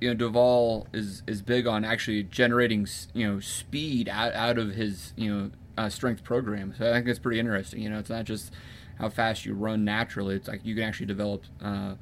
you 0.00 0.08
know 0.08 0.14
Duval 0.14 0.86
is 0.92 1.22
is 1.26 1.42
big 1.42 1.66
on 1.66 1.84
actually 1.84 2.22
generating 2.24 2.86
you 3.14 3.26
know 3.28 3.40
speed 3.40 4.08
out, 4.08 4.32
out 4.34 4.58
of 4.58 4.74
his 4.74 5.12
you 5.16 5.34
know 5.34 5.50
uh, 5.76 5.88
strength 5.88 6.24
program. 6.24 6.74
So 6.78 6.88
I 6.88 6.92
think 6.94 7.08
it's 7.08 7.18
pretty 7.18 7.40
interesting. 7.40 7.80
You 7.82 7.90
know, 7.90 7.98
it's 7.98 8.10
not 8.10 8.24
just 8.24 8.52
how 9.00 9.08
fast 9.08 9.44
you 9.44 9.54
run 9.54 9.84
naturally. 9.84 10.36
It's 10.36 10.48
like 10.48 10.64
you 10.64 10.74
can 10.74 10.84
actually 10.84 11.06
develop 11.06 11.44
uh, 11.62 11.94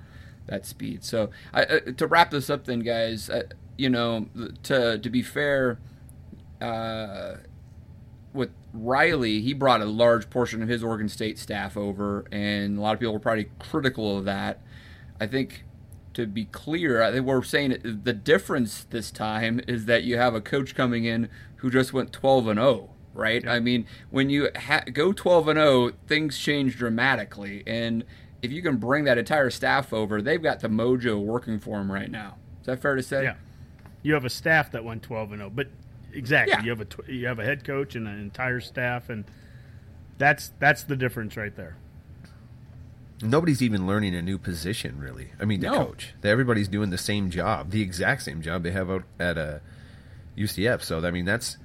that 0.46 0.66
speed. 0.66 1.04
So 1.04 1.30
uh, 1.54 1.64
to 1.96 2.06
wrap 2.06 2.30
this 2.30 2.50
up, 2.50 2.64
then 2.64 2.80
guys, 2.80 3.30
uh, 3.30 3.44
you 3.76 3.88
know, 3.88 4.26
to 4.64 4.98
to 4.98 5.10
be 5.10 5.22
fair. 5.22 5.78
Uh, 6.60 7.36
with 8.32 8.50
Riley, 8.72 9.40
he 9.40 9.54
brought 9.54 9.80
a 9.80 9.86
large 9.86 10.28
portion 10.28 10.62
of 10.62 10.68
his 10.68 10.84
Oregon 10.84 11.08
State 11.08 11.38
staff 11.38 11.76
over, 11.76 12.26
and 12.30 12.78
a 12.78 12.80
lot 12.80 12.94
of 12.94 13.00
people 13.00 13.14
were 13.14 13.18
probably 13.18 13.48
critical 13.58 14.18
of 14.18 14.24
that. 14.26 14.60
I 15.20 15.26
think, 15.26 15.64
to 16.14 16.26
be 16.26 16.44
clear, 16.44 17.02
I 17.02 17.10
think 17.10 17.26
we're 17.26 17.42
saying 17.42 17.78
the 17.82 18.12
difference 18.12 18.84
this 18.84 19.10
time 19.10 19.60
is 19.66 19.86
that 19.86 20.04
you 20.04 20.18
have 20.18 20.34
a 20.34 20.40
coach 20.40 20.74
coming 20.74 21.04
in 21.04 21.28
who 21.56 21.70
just 21.70 21.92
went 21.92 22.12
12 22.12 22.48
and 22.48 22.60
0, 22.60 22.90
right? 23.14 23.46
I 23.46 23.60
mean, 23.60 23.86
when 24.10 24.30
you 24.30 24.48
ha- 24.56 24.84
go 24.92 25.12
12 25.12 25.48
and 25.48 25.58
0, 25.58 25.90
things 26.06 26.38
change 26.38 26.76
dramatically, 26.76 27.62
and 27.66 28.04
if 28.42 28.52
you 28.52 28.62
can 28.62 28.76
bring 28.76 29.04
that 29.04 29.18
entire 29.18 29.50
staff 29.50 29.92
over, 29.92 30.22
they've 30.22 30.42
got 30.42 30.60
the 30.60 30.68
mojo 30.68 31.20
working 31.20 31.58
for 31.58 31.78
them 31.78 31.90
right 31.90 32.10
now. 32.10 32.36
Is 32.60 32.66
that 32.66 32.80
fair 32.80 32.94
to 32.96 33.02
say? 33.02 33.24
Yeah, 33.24 33.34
you 34.02 34.14
have 34.14 34.24
a 34.24 34.30
staff 34.30 34.70
that 34.72 34.84
went 34.84 35.02
twelve 35.02 35.30
and 35.32 35.40
zero, 35.40 35.50
but 35.50 35.68
exactly 36.12 36.54
Yeah. 36.56 36.62
you 36.62 36.70
have 36.70 36.80
a 36.80 36.84
tw- 36.84 37.08
you 37.08 37.26
have 37.26 37.38
a 37.38 37.44
head 37.44 37.64
coach 37.64 37.94
and 37.96 38.06
an 38.06 38.20
entire 38.20 38.60
staff, 38.60 39.08
and 39.10 39.24
that's 40.18 40.52
that's 40.58 40.82
the 40.84 40.96
difference 40.96 41.36
right 41.36 41.54
there. 41.56 41.76
Nobody's 43.20 43.60
even 43.62 43.84
learning 43.86 44.14
a 44.14 44.22
new 44.22 44.38
position, 44.38 44.98
really. 45.00 45.32
I 45.40 45.44
mean, 45.44 45.58
the 45.60 45.70
No. 45.70 45.86
coach. 45.86 46.14
Everybody's 46.22 46.68
doing 46.68 46.90
the 46.90 46.98
same 46.98 47.30
job, 47.30 47.70
the 47.70 47.82
exact 47.82 48.22
same 48.22 48.40
job 48.42 48.62
they 48.62 48.70
have 48.70 48.88
out 48.88 49.02
at 49.18 49.36
uh, 49.36 49.58
a 50.36 50.40
UCF. 50.40 50.82
So 50.82 51.04
I 51.04 51.10
mean, 51.10 51.24
that's 51.24 51.56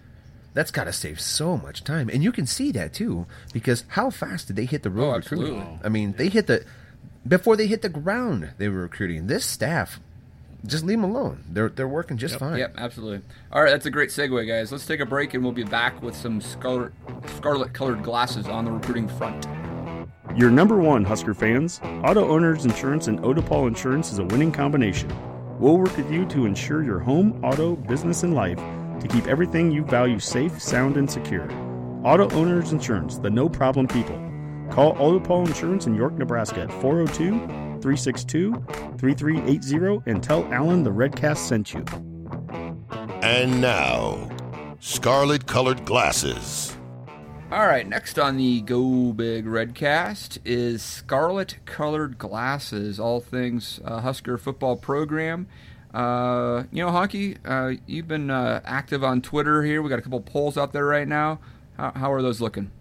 that's 0.54 0.72
got 0.72 0.84
to 0.86 0.94
save 0.94 1.20
so 1.20 1.58
much 1.58 1.84
time, 1.84 2.10
and 2.10 2.24
you 2.24 2.32
can 2.32 2.46
see 2.46 2.72
that 2.74 2.94
too 2.94 3.26
because 3.54 3.86
how 3.90 4.10
fast 4.10 4.48
did 4.48 4.56
they 4.56 4.66
hit 4.66 4.84
the 4.84 4.90
road 4.92 5.04
Oh, 5.10 5.16
recruiting? 5.16 5.56
absolutely. 5.60 5.80
I 5.84 5.90
mean, 5.90 6.14
they 6.18 6.30
hit 6.30 6.48
the 6.48 6.64
before 7.28 7.56
they 7.56 7.68
hit 7.68 7.82
the 7.82 7.90
ground. 7.90 8.52
They 8.58 8.68
were 8.70 8.82
recruiting. 8.82 9.28
This 9.28 9.46
staff, 9.46 10.00
just 10.66 10.84
leave 10.86 11.00
them 11.02 11.10
alone. 11.10 11.44
They're 11.50 11.70
they're 11.70 11.88
working 11.88 12.18
just 12.18 12.38
fine. 12.38 12.58
Yep, 12.60 12.76
absolutely. 12.78 13.22
All 13.52 13.64
right, 13.64 13.72
that's 13.72 13.86
a 13.86 13.92
great 13.92 14.10
segue, 14.10 14.48
guys. 14.48 14.72
Let's 14.72 14.86
take 14.86 15.00
a 15.00 15.06
break 15.06 15.34
and 15.34 15.44
we'll 15.44 15.54
be 15.54 15.64
back 15.64 16.02
with 16.02 16.16
some 16.16 16.40
scarlet, 16.42 16.92
scarlet 17.38 17.74
colored 17.74 18.04
glasses 18.04 18.48
on 18.48 18.66
the 18.66 18.72
recruiting 18.72 19.08
front. 19.08 19.48
Your 20.36 20.50
number 20.50 20.78
one 20.78 21.04
Husker 21.06 21.34
fans, 21.34 21.80
Auto 22.04 22.28
Owners 22.28 22.66
Insurance 22.66 23.08
and 23.08 23.20
Odepol 23.20 23.68
Insurance 23.68 24.12
is 24.12 24.20
a 24.20 24.24
winning 24.24 24.52
combination. 24.52 25.12
We'll 25.60 25.78
work 25.78 25.96
with 25.96 26.12
you 26.12 26.26
to 26.28 26.46
ensure 26.46 26.84
your 26.84 27.00
home, 27.00 27.40
auto, 27.44 27.76
business, 27.76 28.24
and 28.24 28.34
life 28.34 28.60
to 29.04 29.10
keep 29.10 29.28
everything 29.28 29.70
you 29.70 29.84
value 29.84 30.18
safe, 30.18 30.60
sound, 30.62 30.98
and 30.98 31.12
secure. 31.12 31.48
Auto 32.04 32.30
Owners 32.32 32.72
Insurance, 32.72 33.18
the 33.18 33.30
no 33.30 33.48
problem 33.48 33.86
people. 33.86 34.16
Call 34.72 34.96
Odepol 34.96 35.46
Insurance 35.46 35.86
in 35.86 35.94
York, 35.94 36.18
Nebraska 36.18 36.62
at 36.62 36.72
402 36.82 37.32
362 37.82 38.54
3380 38.98 40.10
and 40.10 40.24
tell 40.24 40.52
Alan 40.54 40.84
the 40.84 40.90
Redcast 40.90 41.38
sent 41.38 41.74
you. 41.74 41.84
And 43.22 43.62
now, 43.62 44.30
scarlet 44.80 45.46
colored 45.48 45.86
glasses. 45.86 46.76
All 47.52 47.68
right, 47.68 47.88
next 47.88 48.18
on 48.18 48.38
the 48.38 48.62
Go 48.62 49.14
Big 49.14 49.46
Redcast 49.46 50.40
is 50.44 50.82
scarlet 50.82 51.58
colored 51.66 52.18
glasses, 52.18 53.00
all 53.00 53.20
things 53.20 53.80
uh, 53.86 54.02
Husker 54.02 54.38
football 54.38 54.76
program. 54.76 55.48
Uh, 55.94 56.64
you 56.72 56.84
know, 56.84 56.92
Honky, 56.92 57.38
uh, 57.46 57.80
you've 57.86 58.08
been 58.08 58.32
uh, 58.32 58.62
active 58.66 59.04
on 59.04 59.22
Twitter 59.22 59.62
here. 59.64 59.82
We 59.82 59.90
got 59.90 60.00
a 60.00 60.02
couple 60.02 60.22
polls 60.22 60.58
out 60.58 60.74
there 60.74 60.86
right 60.86 61.08
now. 61.08 61.40
How, 61.78 61.92
how 61.92 62.12
are 62.12 62.22
those 62.22 62.42
looking? 62.42 62.72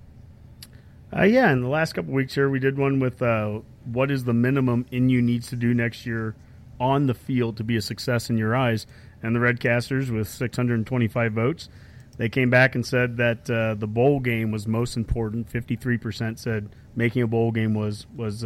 Uh, 1.15 1.25
yeah, 1.25 1.53
in 1.53 1.61
the 1.61 1.69
last 1.69 1.93
couple 1.93 2.15
weeks 2.15 2.35
here, 2.35 2.49
we 2.49 2.59
did 2.59 2.79
one 2.79 2.99
with 2.99 3.21
uh, 3.21 3.61
what 3.85 4.11
is 4.11 4.25
the 4.25 4.33
minimum 4.33 4.87
NU 4.91 5.21
needs 5.21 5.49
to 5.49 5.57
do 5.57 5.75
next 5.75 6.07
year 6.07 6.35
on 6.81 7.07
the 7.07 7.13
field 7.13 7.59
to 7.59 7.65
be 7.65 7.77
a 7.77 7.83
success 7.83 8.31
in 8.31 8.39
your 8.39 8.57
eyes. 8.57 8.87
And 9.23 9.37
the 9.37 9.41
Redcasters, 9.41 10.11
with 10.11 10.27
625 10.27 11.33
votes, 11.33 11.69
they 12.17 12.31
came 12.31 12.49
back 12.49 12.75
and 12.75 12.85
said 12.85 13.19
that 13.19 13.51
uh, 13.51 13.75
the 13.75 13.87
bowl 13.87 14.21
game 14.21 14.51
was 14.51 14.67
most 14.67 14.97
important. 14.97 15.53
53% 15.53 16.39
said 16.39 16.75
making 16.97 17.23
a 17.23 17.27
bowl 17.27 17.53
game 17.53 17.75
was 17.75 18.07
was 18.17 18.45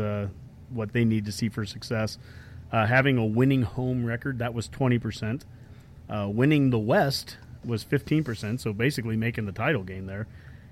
what 0.71 0.93
they 0.93 1.05
need 1.05 1.25
to 1.25 1.33
see 1.33 1.49
for 1.49 1.65
success. 1.65 2.19
Uh, 2.73 2.87
having 2.87 3.17
a 3.17 3.25
winning 3.25 3.63
home 3.63 4.05
record 4.05 4.39
that 4.41 4.53
was 4.55 4.69
20%. 4.69 5.43
Uh, 6.09 6.29
winning 6.31 6.71
the 6.71 6.79
West 6.79 7.37
was 7.65 7.85
15%, 7.85 8.61
so 8.61 8.73
basically 8.73 9.17
making 9.17 9.47
the 9.47 9.53
title 9.53 9.83
game 9.83 10.07
there. 10.07 10.27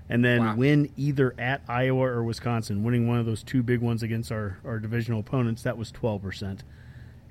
And 0.07 0.23
then 0.23 0.39
Wow. 0.41 0.55
win 0.55 0.89
either 0.97 1.33
at 1.39 1.61
Iowa 1.67 2.05
or 2.05 2.23
Wisconsin, 2.23 2.83
winning 2.83 3.07
one 3.07 3.17
of 3.17 3.25
those 3.25 3.43
two 3.43 3.63
big 3.63 3.79
ones 3.81 4.03
against 4.03 4.31
our, 4.31 4.57
our 4.63 4.77
divisional 4.79 5.19
opponents, 5.19 5.63
that 5.63 5.77
was 5.77 5.91
12%. 5.91 6.59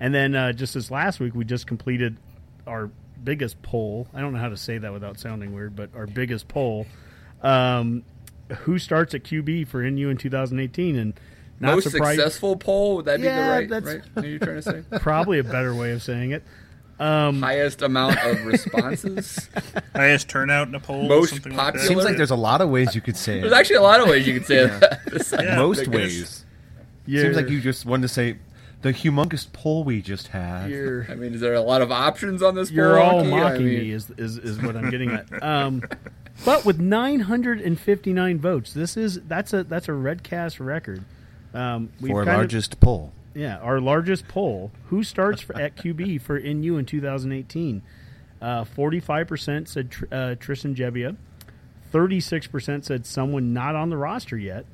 And 0.01 0.15
then 0.15 0.35
uh, 0.35 0.53
just 0.53 0.75
this 0.75 0.91
last 0.91 1.21
week, 1.21 1.35
we 1.35 1.45
just 1.45 1.67
completed 1.67 2.17
our 2.67 2.91
biggest 3.23 3.63
poll. 3.63 4.09
I 4.13 4.21
don't 4.21 4.33
know 4.33 4.41
how 4.41 4.49
to 4.49 4.57
say 4.57 4.77
that 4.79 4.93
without 4.93 5.19
sounding 5.19 5.55
weird, 5.55 5.77
but 5.77 5.91
our 5.95 6.07
biggest 6.07 6.49
poll. 6.49 6.87
Um, 7.43 8.03
who 8.63 8.79
starts 8.79 9.15
at 9.15 9.23
QB 9.23 9.69
for 9.69 9.83
NU 9.89 10.09
in 10.09 10.17
2018? 10.17 10.97
And 10.97 11.15
not 11.61 11.75
Most 11.77 11.91
surprised, 11.91 12.21
successful 12.21 12.57
poll? 12.57 12.97
Would 12.97 13.05
that 13.07 13.19
be 13.21 13.25
Yeah, 13.27 13.47
the 13.47 13.51
right? 13.53 13.69
that's- 13.69 13.95
right? 13.95 14.03
What 14.15 14.25
are 14.25 14.29
you 14.29 14.39
trying 14.39 14.57
to 14.57 14.63
say? 14.63 14.83
probably 15.01 15.39
a 15.39 15.45
better 15.45 15.75
way 15.75 15.93
of 15.93 16.03
saying 16.03 16.33
it. 16.33 16.43
Um, 16.99 17.43
Highest 17.43 17.83
amount 17.83 18.23
of 18.25 18.45
responses. 18.47 19.49
Highest 19.97 20.29
turnout 20.29 20.69
in 20.69 20.75
a 20.77 20.81
poll. 20.81 21.09
Most 21.09 21.31
something 21.31 21.53
popular- 21.53 21.81
Like. 21.81 21.89
Seems 21.89 22.05
like 22.05 22.17
there's 22.17 22.31
a 22.31 22.37
lot 22.37 22.61
of 22.61 22.71
ways 22.71 22.95
you 22.95 23.01
could 23.01 23.17
say 23.17 23.39
it. 23.39 23.41
There's 23.41 23.53
it. 23.53 23.57
actually 23.57 23.77
a 23.77 23.83
lot 23.83 24.01
of 24.01 24.09
ways 24.09 24.27
you 24.27 24.35
could 24.35 24.47
say 24.47 24.67
that. 24.67 25.01
Yeah. 25.43 25.57
Most 25.57 25.79
Biggest- 25.91 25.95
ways. 25.95 26.45
you're- 27.07 27.25
Seems 27.25 27.37
like 27.37 27.49
you 27.49 27.61
just 27.61 27.85
wanted 27.85 28.03
to 28.03 28.09
say 28.09 28.37
the 28.83 28.93
humongous 28.93 29.51
poll 29.53 29.83
we 29.83 30.03
just 30.03 30.29
had. 30.29 30.71
you're- 30.71 31.07
I 31.09 31.15
mean, 31.17 31.35
is 31.35 31.41
there 31.41 31.55
a 31.55 31.61
lot 31.61 31.83
of 31.83 31.91
options 31.91 32.43
on 32.43 32.55
this? 32.55 32.71
You're 32.71 32.97
poll, 32.97 33.03
all 33.19 33.23
Honky? 33.25 33.33
I 33.33 33.41
mocking 33.51 33.67
mean- 33.67 33.79
me, 33.81 33.91
is, 33.91 34.11
is 34.17 34.39
is 34.39 34.63
what 34.63 34.77
I'm 34.77 34.91
getting 34.91 35.11
at. 35.11 35.43
Um, 35.43 35.83
but 36.45 36.65
with 36.65 36.79
959 36.79 38.39
votes, 38.39 38.73
this 38.73 38.97
is 38.97 39.21
that's 39.23 39.53
a 39.53 39.65
that's 39.65 39.89
a 39.89 39.93
Redcast 39.93 40.65
record. 40.65 41.05
Um, 41.55 41.91
we've 42.01 42.11
For 42.11 42.19
our 42.21 42.25
kind 42.25 42.35
of- 42.35 42.39
largest 42.41 42.81
poll. 42.81 43.13
yeah, 43.35 43.59
our 43.59 43.81
largest 43.81 44.27
poll. 44.29 44.73
Who 44.89 45.03
starts 45.05 45.41
for, 45.41 45.57
at 45.57 45.77
QB 45.77 46.21
for 46.23 46.39
NU 46.39 46.77
in 46.77 46.85
2018? 46.85 47.83
Uh, 48.43 48.65
45% 48.65 49.69
said 49.69 49.91
Tr- 49.91 50.05
uh, 50.13 50.35
Tristan 50.35 50.75
Gebbia. 50.75 51.17
36% 51.93 52.85
said 52.85 53.07
someone 53.07 53.53
not 53.55 53.75
on 53.77 53.89
the 53.91 53.97
roster 53.97 54.37
yet. 54.37 54.67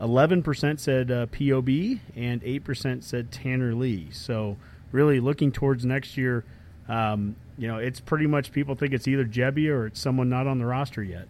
11% 0.00 0.78
said 0.78 1.10
uh, 1.10 1.26
POB. 1.26 1.98
And 2.16 2.40
8% 2.42 3.02
said 3.02 3.30
Tanner 3.32 3.74
Lee. 3.74 4.08
So, 4.12 4.56
really 4.92 5.20
looking 5.20 5.50
towards 5.52 5.84
next 5.84 6.16
year, 6.16 6.44
um, 6.88 7.34
you 7.58 7.68
know, 7.68 7.76
it's 7.78 8.00
pretty 8.00 8.26
much 8.26 8.52
people 8.52 8.74
think 8.76 8.94
it's 8.94 9.06
either 9.08 9.24
Jebbia 9.24 9.70
or 9.70 9.86
it's 9.86 10.00
someone 10.00 10.28
not 10.30 10.46
on 10.46 10.58
the 10.58 10.64
roster 10.64 11.02
yet. 11.02 11.26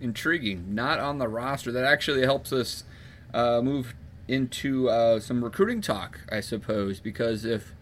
Intriguing. 0.00 0.74
Not 0.74 0.98
on 0.98 1.18
the 1.18 1.28
roster. 1.28 1.70
That 1.72 1.84
actually 1.84 2.22
helps 2.22 2.52
us 2.52 2.84
uh, 3.34 3.60
move 3.62 3.94
into 4.26 4.88
uh, 4.88 5.20
some 5.20 5.44
recruiting 5.44 5.80
talk, 5.80 6.20
I 6.30 6.40
suppose, 6.40 7.00
because 7.00 7.44
if 7.44 7.74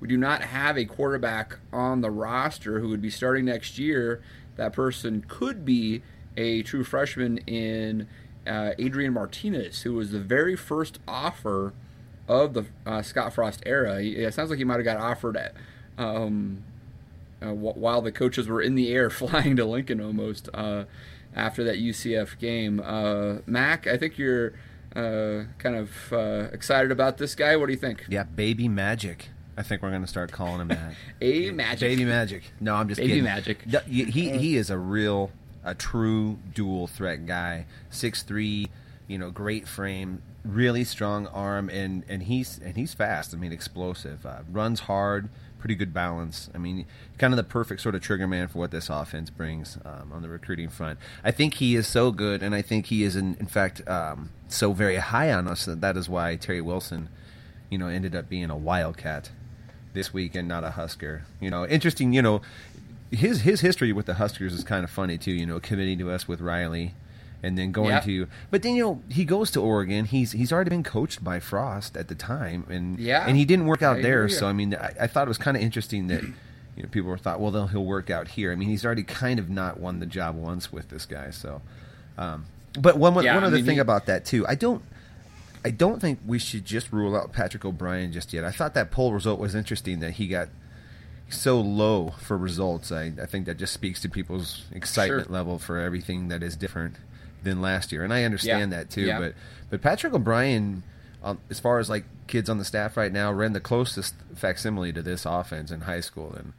we 0.00 0.08
do 0.08 0.16
not 0.16 0.42
have 0.42 0.76
a 0.76 0.84
quarterback 0.84 1.58
on 1.72 2.02
the 2.02 2.10
roster 2.10 2.80
who 2.80 2.88
would 2.88 3.00
be 3.00 3.08
starting 3.08 3.46
next 3.46 3.78
year, 3.78 4.22
that 4.56 4.72
person 4.72 5.24
could 5.26 5.64
be 5.64 6.02
a 6.36 6.62
true 6.62 6.84
freshman 6.84 7.38
in 7.38 8.08
uh, 8.46 8.72
Adrian 8.78 9.14
Martinez, 9.14 9.82
who 9.82 9.94
was 9.94 10.12
the 10.12 10.20
very 10.20 10.54
first 10.56 10.98
offer 11.08 11.72
of 12.28 12.52
the 12.52 12.66
uh, 12.84 13.00
Scott 13.00 13.32
Frost 13.32 13.62
era. 13.64 14.02
It 14.02 14.34
sounds 14.34 14.50
like 14.50 14.58
he 14.58 14.64
might 14.64 14.76
have 14.76 14.84
got 14.84 14.98
offered 14.98 15.36
at. 15.36 15.54
Um, 15.96 16.64
uh, 17.40 17.48
wh- 17.50 17.76
while 17.76 18.02
the 18.02 18.12
coaches 18.12 18.48
were 18.48 18.60
in 18.60 18.74
the 18.74 18.92
air 18.92 19.08
flying 19.10 19.56
to 19.56 19.64
Lincoln 19.64 20.00
almost 20.00 20.48
uh, 20.52 20.84
after 21.34 21.64
that 21.64 21.76
UCF 21.76 22.38
game. 22.38 22.80
Uh, 22.84 23.36
Mac, 23.46 23.86
I 23.86 23.96
think 23.96 24.18
you're 24.18 24.52
uh, 24.96 25.44
kind 25.58 25.76
of 25.76 25.90
uh, 26.12 26.48
excited 26.52 26.90
about 26.90 27.18
this 27.18 27.34
guy. 27.34 27.56
What 27.56 27.66
do 27.66 27.72
you 27.72 27.78
think? 27.78 28.06
Yeah, 28.08 28.24
Baby 28.24 28.68
Magic. 28.68 29.28
I 29.56 29.62
think 29.62 29.82
we're 29.82 29.90
going 29.90 30.02
to 30.02 30.08
start 30.08 30.32
calling 30.32 30.60
him 30.60 30.68
that. 30.68 30.94
A 31.20 31.50
Magic. 31.50 31.80
Baby 31.88 32.04
Magic. 32.04 32.42
No, 32.60 32.74
I'm 32.74 32.88
just 32.88 32.98
Baby 32.98 33.10
kidding. 33.10 33.24
Magic. 33.24 33.62
He 33.86 34.04
he, 34.04 34.30
he 34.36 34.56
is 34.56 34.70
a 34.70 34.78
real, 34.78 35.30
a 35.64 35.74
true 35.74 36.38
dual 36.54 36.86
threat 36.86 37.26
guy. 37.26 37.66
Six 37.90 38.22
three, 38.22 38.68
you 39.06 39.18
know, 39.18 39.30
great 39.30 39.66
frame, 39.66 40.22
really 40.44 40.84
strong 40.84 41.26
arm, 41.28 41.68
and 41.70 42.04
and 42.08 42.24
he's 42.24 42.58
and 42.58 42.76
he's 42.76 42.92
fast. 42.94 43.34
I 43.34 43.38
mean, 43.38 43.52
explosive. 43.52 44.26
Uh, 44.26 44.40
runs 44.50 44.80
hard. 44.80 45.28
Pretty 45.58 45.74
good 45.74 45.94
balance. 45.94 46.50
I 46.54 46.58
mean, 46.58 46.84
kind 47.18 47.32
of 47.32 47.38
the 47.38 47.42
perfect 47.44 47.80
sort 47.80 47.94
of 47.94 48.02
trigger 48.02 48.28
man 48.28 48.46
for 48.48 48.58
what 48.58 48.70
this 48.70 48.90
offense 48.90 49.30
brings 49.30 49.78
um, 49.84 50.12
on 50.12 50.20
the 50.22 50.28
recruiting 50.28 50.68
front. 50.68 50.98
I 51.24 51.30
think 51.30 51.54
he 51.54 51.74
is 51.76 51.86
so 51.86 52.12
good, 52.12 52.42
and 52.42 52.54
I 52.54 52.60
think 52.62 52.86
he 52.86 53.02
is 53.02 53.16
in, 53.16 53.36
in 53.40 53.46
fact 53.46 53.86
um, 53.88 54.30
so 54.48 54.72
very 54.72 54.96
high 54.96 55.32
on 55.32 55.48
us 55.48 55.64
that 55.64 55.80
that 55.80 55.96
is 55.96 56.08
why 56.08 56.36
Terry 56.36 56.60
Wilson, 56.60 57.08
you 57.70 57.78
know, 57.78 57.88
ended 57.88 58.14
up 58.14 58.28
being 58.28 58.50
a 58.50 58.56
wildcat 58.56 59.30
this 59.92 60.12
week 60.12 60.34
and 60.34 60.46
not 60.46 60.62
a 60.64 60.70
Husker. 60.70 61.22
You 61.40 61.50
know, 61.50 61.66
interesting. 61.66 62.12
You 62.12 62.22
know, 62.22 62.42
his 63.10 63.42
his 63.42 63.60
history 63.60 63.92
with 63.92 64.06
the 64.06 64.14
Huskers 64.14 64.52
is 64.52 64.64
kind 64.64 64.84
of 64.84 64.90
funny 64.90 65.18
too. 65.18 65.32
You 65.32 65.46
know, 65.46 65.60
committing 65.60 65.98
to 65.98 66.10
us 66.10 66.28
with 66.28 66.40
Riley, 66.40 66.94
and 67.42 67.56
then 67.58 67.72
going 67.72 67.90
Yeah. 67.90 68.00
to. 68.00 68.28
But 68.50 68.62
then 68.62 68.74
you 68.76 68.82
know 68.84 69.02
he 69.08 69.24
goes 69.24 69.50
to 69.52 69.60
Oregon. 69.60 70.04
He's 70.04 70.32
he's 70.32 70.52
already 70.52 70.70
been 70.70 70.82
coached 70.84 71.22
by 71.24 71.40
Frost 71.40 71.96
at 71.96 72.08
the 72.08 72.14
time, 72.14 72.66
and 72.68 72.98
Yeah. 72.98 73.24
and 73.26 73.36
he 73.36 73.44
didn't 73.44 73.66
work 73.66 73.82
out 73.82 73.98
I 73.98 74.02
there. 74.02 74.28
So 74.28 74.46
I 74.46 74.52
mean, 74.52 74.74
I, 74.74 74.94
I 75.02 75.06
thought 75.06 75.26
it 75.26 75.28
was 75.28 75.38
kind 75.38 75.56
of 75.56 75.62
interesting 75.62 76.06
that. 76.08 76.22
You 76.76 76.82
know, 76.82 76.90
people 76.90 77.08
were 77.08 77.16
thought, 77.16 77.40
well, 77.40 77.50
then 77.50 77.68
he'll 77.68 77.86
work 77.86 78.10
out 78.10 78.28
here. 78.28 78.52
I 78.52 78.54
mean, 78.54 78.68
he's 78.68 78.84
already 78.84 79.02
kind 79.02 79.38
of 79.38 79.48
not 79.48 79.80
won 79.80 79.98
the 79.98 80.04
job 80.04 80.36
once 80.36 80.70
with 80.70 80.90
this 80.90 81.06
guy. 81.06 81.30
So, 81.30 81.62
um, 82.18 82.44
but 82.78 82.96
one 82.98 83.14
one, 83.14 83.24
Yeah, 83.24 83.34
one 83.34 83.44
I 83.44 83.46
other 83.48 83.56
mean, 83.56 83.64
thing 83.66 83.74
he- 83.74 83.80
about 83.80 84.06
that 84.06 84.24
too, 84.24 84.46
I 84.46 84.54
don't 84.54 84.82
I 85.64 85.70
don't 85.70 86.00
think 86.00 86.20
we 86.24 86.38
should 86.38 86.64
just 86.64 86.92
rule 86.92 87.16
out 87.16 87.32
Patrick 87.32 87.64
O'Brien 87.64 88.12
just 88.12 88.32
yet. 88.32 88.44
I 88.44 88.50
thought 88.52 88.74
that 88.74 88.90
poll 88.90 89.12
result 89.12 89.40
was 89.40 89.54
interesting 89.54 89.98
that 90.00 90.12
he 90.12 90.28
got 90.28 90.48
so 91.28 91.60
low 91.60 92.14
for 92.20 92.38
results. 92.38 92.92
I, 92.92 93.12
I 93.20 93.26
think 93.26 93.46
that 93.46 93.56
just 93.56 93.72
speaks 93.72 94.00
to 94.02 94.08
people's 94.08 94.64
excitement 94.72 95.26
Sure. 95.26 95.32
level 95.32 95.58
for 95.58 95.80
everything 95.80 96.28
that 96.28 96.42
is 96.42 96.54
different 96.54 96.94
than 97.42 97.60
last 97.60 97.90
year, 97.90 98.04
and 98.04 98.12
I 98.12 98.22
understand 98.24 98.70
Yeah. 98.70 98.78
that 98.78 98.90
too. 98.90 99.02
Yeah. 99.02 99.18
But 99.18 99.34
but 99.70 99.82
Patrick 99.82 100.14
O'Brien, 100.14 100.84
um, 101.24 101.38
as 101.50 101.58
far 101.58 101.80
as 101.80 101.90
like 101.90 102.04
kids 102.28 102.48
on 102.48 102.58
the 102.58 102.64
staff 102.64 102.96
right 102.96 103.12
now, 103.12 103.32
ran 103.32 103.52
the 103.52 103.60
closest 103.60 104.14
facsimile 104.36 104.92
to 104.92 105.02
this 105.02 105.24
offense 105.26 105.72
in 105.72 105.80
high 105.82 106.00
school. 106.00 106.32
And 106.38 106.52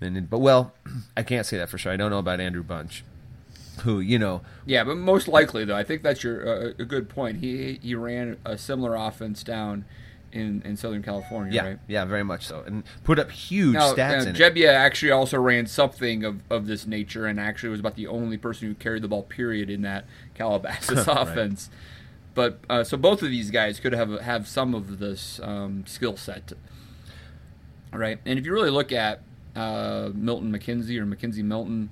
and 0.00 0.28
but 0.28 0.38
well, 0.38 0.74
I 1.16 1.22
can't 1.22 1.46
say 1.46 1.58
that 1.58 1.68
for 1.68 1.78
sure. 1.78 1.92
I 1.92 1.96
don't 1.96 2.10
know 2.10 2.18
about 2.18 2.40
Andrew 2.40 2.64
Bunch, 2.64 3.04
who 3.80 4.00
you 4.00 4.18
know 4.18 4.42
Yeah, 4.66 4.84
but 4.84 4.96
most 4.96 5.28
likely 5.28 5.64
though, 5.64 5.76
I 5.76 5.84
think 5.84 6.02
that's 6.02 6.22
your 6.24 6.48
uh, 6.48 6.72
a 6.78 6.84
good 6.84 7.08
point. 7.08 7.38
He 7.38 7.78
he 7.82 7.94
ran 7.94 8.36
a 8.44 8.56
similar 8.58 8.94
offense 8.96 9.42
down 9.42 9.84
in, 10.30 10.60
in 10.62 10.76
Southern 10.76 11.02
California, 11.02 11.54
Yeah, 11.54 11.66
right? 11.66 11.78
yeah, 11.88 12.04
very 12.04 12.22
much 12.22 12.46
so, 12.46 12.62
and 12.66 12.84
put 13.02 13.18
up 13.18 13.30
huge 13.30 13.74
Now, 13.74 13.94
stats 13.94 14.26
uh, 14.26 14.28
in 14.30 14.36
it. 14.36 14.38
Gebbia 14.54 14.68
actually 14.74 15.10
also 15.10 15.38
ran 15.38 15.66
something 15.66 16.22
of, 16.22 16.42
of 16.50 16.66
this 16.66 16.86
nature, 16.86 17.24
and 17.24 17.40
actually 17.40 17.70
was 17.70 17.80
about 17.80 17.94
the 17.96 18.06
only 18.08 18.36
person 18.36 18.68
who 18.68 18.74
carried 18.74 19.02
the 19.02 19.08
ball. 19.08 19.22
Period 19.22 19.70
in 19.70 19.80
that 19.82 20.04
Calabasas 20.34 21.06
Right. 21.06 21.16
offense. 21.16 21.70
But 22.34 22.58
uh, 22.68 22.84
so 22.84 22.96
both 22.98 23.22
of 23.22 23.30
these 23.30 23.50
guys 23.50 23.80
could 23.80 23.94
have 23.94 24.20
have 24.20 24.46
some 24.46 24.74
of 24.74 24.98
this 24.98 25.40
um, 25.42 25.84
skill 25.86 26.16
set, 26.18 26.52
right? 27.92 28.18
And 28.26 28.38
if 28.38 28.46
you 28.46 28.52
really 28.52 28.70
look 28.70 28.92
at 28.92 29.22
uh, 29.56 30.10
Milton 30.14 30.52
McKenzie 30.52 30.98
or 31.00 31.06
McKenzie 31.06 31.42
Milton, 31.42 31.90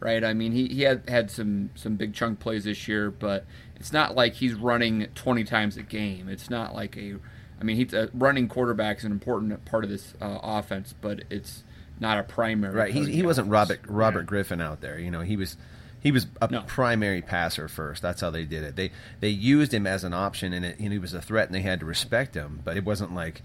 right? 0.00 0.22
I 0.24 0.34
mean, 0.34 0.52
he, 0.52 0.66
he 0.68 0.82
had 0.82 1.08
had 1.08 1.30
some 1.30 1.70
some 1.74 1.96
big 1.96 2.14
chunk 2.14 2.40
plays 2.40 2.64
this 2.64 2.86
year, 2.88 3.10
but 3.10 3.44
it's 3.76 3.92
not 3.92 4.14
like 4.14 4.34
he's 4.34 4.54
running 4.54 5.06
20 5.14 5.44
times 5.44 5.76
a 5.76 5.82
game. 5.82 6.28
It's 6.28 6.48
not 6.50 6.74
like 6.74 6.96
a, 6.96 7.16
I 7.60 7.64
mean, 7.64 7.76
he's 7.76 7.92
a 7.92 8.08
running 8.14 8.48
quarterback 8.48 8.98
is 8.98 9.04
an 9.04 9.12
important 9.12 9.64
part 9.64 9.84
of 9.84 9.90
this 9.90 10.14
uh, 10.20 10.38
offense, 10.42 10.94
but 11.00 11.24
it's 11.30 11.64
not 12.00 12.18
a 12.18 12.22
primary. 12.22 12.74
Right. 12.74 12.92
He, 12.92 13.04
he 13.10 13.22
wasn't. 13.22 13.48
Robert 13.48 13.80
Robert 13.86 14.26
Griffin 14.26 14.60
out 14.60 14.80
there. 14.80 14.98
You 14.98 15.10
know, 15.10 15.20
he 15.22 15.36
was 15.36 15.56
he 16.00 16.12
was 16.12 16.26
a 16.40 16.48
No. 16.50 16.62
primary 16.66 17.22
passer 17.22 17.68
first. 17.68 18.02
That's 18.02 18.20
how 18.20 18.30
they 18.30 18.44
did 18.44 18.62
it. 18.64 18.76
They 18.76 18.90
they 19.20 19.30
used 19.30 19.72
him 19.72 19.86
as 19.86 20.04
an 20.04 20.12
option, 20.14 20.52
and, 20.52 20.64
it, 20.64 20.78
and 20.78 20.92
he 20.92 20.98
was 20.98 21.14
a 21.14 21.22
threat, 21.22 21.46
and 21.48 21.54
they 21.54 21.62
had 21.62 21.80
to 21.80 21.86
respect 21.86 22.34
him. 22.34 22.60
But 22.64 22.76
it 22.76 22.84
wasn't 22.84 23.14
like 23.14 23.42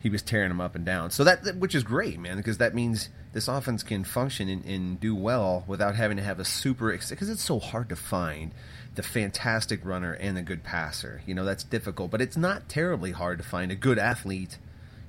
he 0.00 0.08
was 0.08 0.22
tearing 0.22 0.50
him 0.50 0.60
up 0.62 0.74
and 0.74 0.84
down. 0.84 1.10
So 1.10 1.24
that- 1.24 1.56
which 1.56 1.74
is 1.74 1.82
great, 1.84 2.18
man, 2.18 2.38
because 2.38 2.56
that 2.56 2.74
means 2.74 3.10
this 3.32 3.48
offense 3.48 3.82
can 3.82 4.04
function 4.04 4.48
and, 4.48 4.64
and 4.64 5.00
do 5.00 5.14
well 5.14 5.64
without 5.66 5.94
having 5.94 6.16
to 6.16 6.22
have 6.22 6.40
a 6.40 6.44
super 6.44 6.90
because 6.90 7.28
it's 7.30 7.42
so 7.42 7.58
hard 7.58 7.88
to 7.88 7.96
find 7.96 8.52
the 8.96 9.02
fantastic 9.02 9.84
runner 9.84 10.12
and 10.12 10.36
the 10.36 10.42
good 10.42 10.64
passer. 10.64 11.22
You 11.26 11.34
know, 11.34 11.44
that's 11.44 11.62
difficult, 11.62 12.10
but 12.10 12.20
it's 12.20 12.36
not 12.36 12.68
terribly 12.68 13.12
hard 13.12 13.38
to 13.38 13.44
find 13.44 13.70
a 13.70 13.76
good 13.76 13.98
athlete 13.98 14.58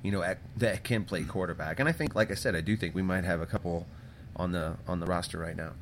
you 0.04 0.12
know, 0.12 0.22
at, 0.22 0.40
that 0.58 0.84
can 0.84 1.04
play 1.04 1.24
quarterback. 1.24 1.80
And 1.80 1.88
I 1.88 1.92
think, 1.92 2.16
like 2.16 2.32
I 2.32 2.36
said, 2.36 2.56
I 2.56 2.62
do 2.62 2.76
think 2.76 2.96
we 2.96 3.02
might 3.02 3.24
have 3.24 3.42
a 3.42 3.46
couple 3.46 3.86
on 4.36 4.52
the 4.52 4.78
on 4.88 5.00
the 5.00 5.06
roster 5.06 5.38
right 5.38 5.56
now. 5.56 5.74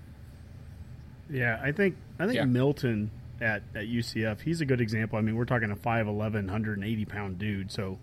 Yeah, 1.30 1.60
I 1.62 1.72
think 1.72 1.96
I 2.20 2.26
think 2.26 2.36
Yeah. 2.36 2.46
Milton 2.46 3.12
at, 3.40 3.62
at 3.74 3.86
UCF, 3.86 4.42
he's 4.42 4.62
a 4.62 4.66
good 4.66 4.82
example. 4.82 5.18
I 5.18 5.22
mean, 5.22 5.36
we're 5.36 5.46
talking 5.46 5.72
a 5.72 5.76
5'11", 5.76 6.34
180 6.34 7.06
pound 7.06 7.40
dude. 7.40 7.72
So, 7.72 7.98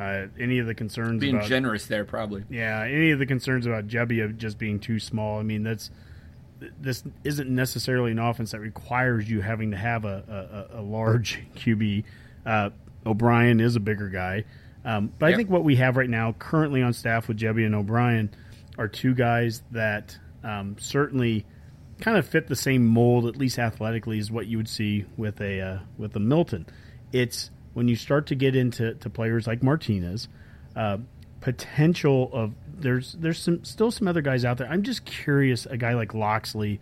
uh, 0.00 0.26
any 0.38 0.58
of 0.58 0.66
the 0.66 0.74
concerns 0.74 1.20
Being 1.20 1.36
about 1.36 1.48
generous 1.48 1.86
there, 1.86 2.04
probably. 2.04 2.44
yeah, 2.50 2.82
any 2.82 3.10
of 3.10 3.18
the 3.18 3.26
concerns 3.26 3.66
about 3.66 3.86
Gebbia 3.88 4.36
just 4.36 4.58
being 4.58 4.80
too 4.80 4.98
small. 4.98 5.38
I 5.38 5.42
mean, 5.42 5.62
that's 5.62 5.90
this 6.80 7.02
isn't 7.24 7.50
necessarily 7.50 8.12
an 8.12 8.18
offense 8.18 8.52
that 8.52 8.60
requires 8.60 9.28
you 9.28 9.40
having 9.40 9.72
to 9.72 9.76
have 9.76 10.04
a, 10.04 10.68
a, 10.72 10.80
a 10.80 10.82
large 10.82 11.40
QB. 11.56 12.04
Uh, 12.46 12.70
O'Brien 13.04 13.60
is 13.60 13.76
a 13.76 13.80
bigger 13.80 14.08
guy, 14.08 14.44
um, 14.84 15.12
but 15.18 15.32
I 15.32 15.36
think 15.36 15.50
what 15.50 15.64
we 15.64 15.76
have 15.76 15.96
right 15.96 16.10
now, 16.10 16.32
currently 16.38 16.82
on 16.82 16.92
staff 16.92 17.28
with 17.28 17.38
Gebbia 17.38 17.66
and 17.66 17.74
O'Brien, 17.74 18.30
are 18.78 18.88
two 18.88 19.14
guys 19.14 19.62
that 19.72 20.16
um, 20.44 20.76
certainly 20.78 21.44
kind 22.00 22.16
of 22.16 22.26
fit 22.26 22.46
the 22.48 22.56
same 22.56 22.86
mold, 22.86 23.26
at 23.26 23.36
least 23.36 23.58
athletically, 23.58 24.18
as 24.18 24.30
what 24.30 24.46
you 24.46 24.56
would 24.56 24.68
see 24.68 25.04
with 25.16 25.40
a 25.40 25.60
uh, 25.60 25.78
with 25.98 26.14
a 26.16 26.20
Milton. 26.20 26.66
It's 27.12 27.50
when 27.74 27.88
you 27.88 27.96
start 27.96 28.26
to 28.26 28.34
get 28.34 28.54
into 28.54 28.94
to 28.94 29.10
players 29.10 29.46
like 29.46 29.62
Martinez, 29.62 30.28
uh, 30.76 30.98
potential 31.40 32.30
of 32.32 32.54
there's 32.74 33.12
there's 33.14 33.38
some 33.38 33.64
still 33.64 33.90
some 33.90 34.08
other 34.08 34.22
guys 34.22 34.44
out 34.44 34.58
there. 34.58 34.68
I'm 34.68 34.82
just 34.82 35.04
curious, 35.04 35.66
a 35.66 35.76
guy 35.76 35.94
like 35.94 36.14
Loxley, 36.14 36.80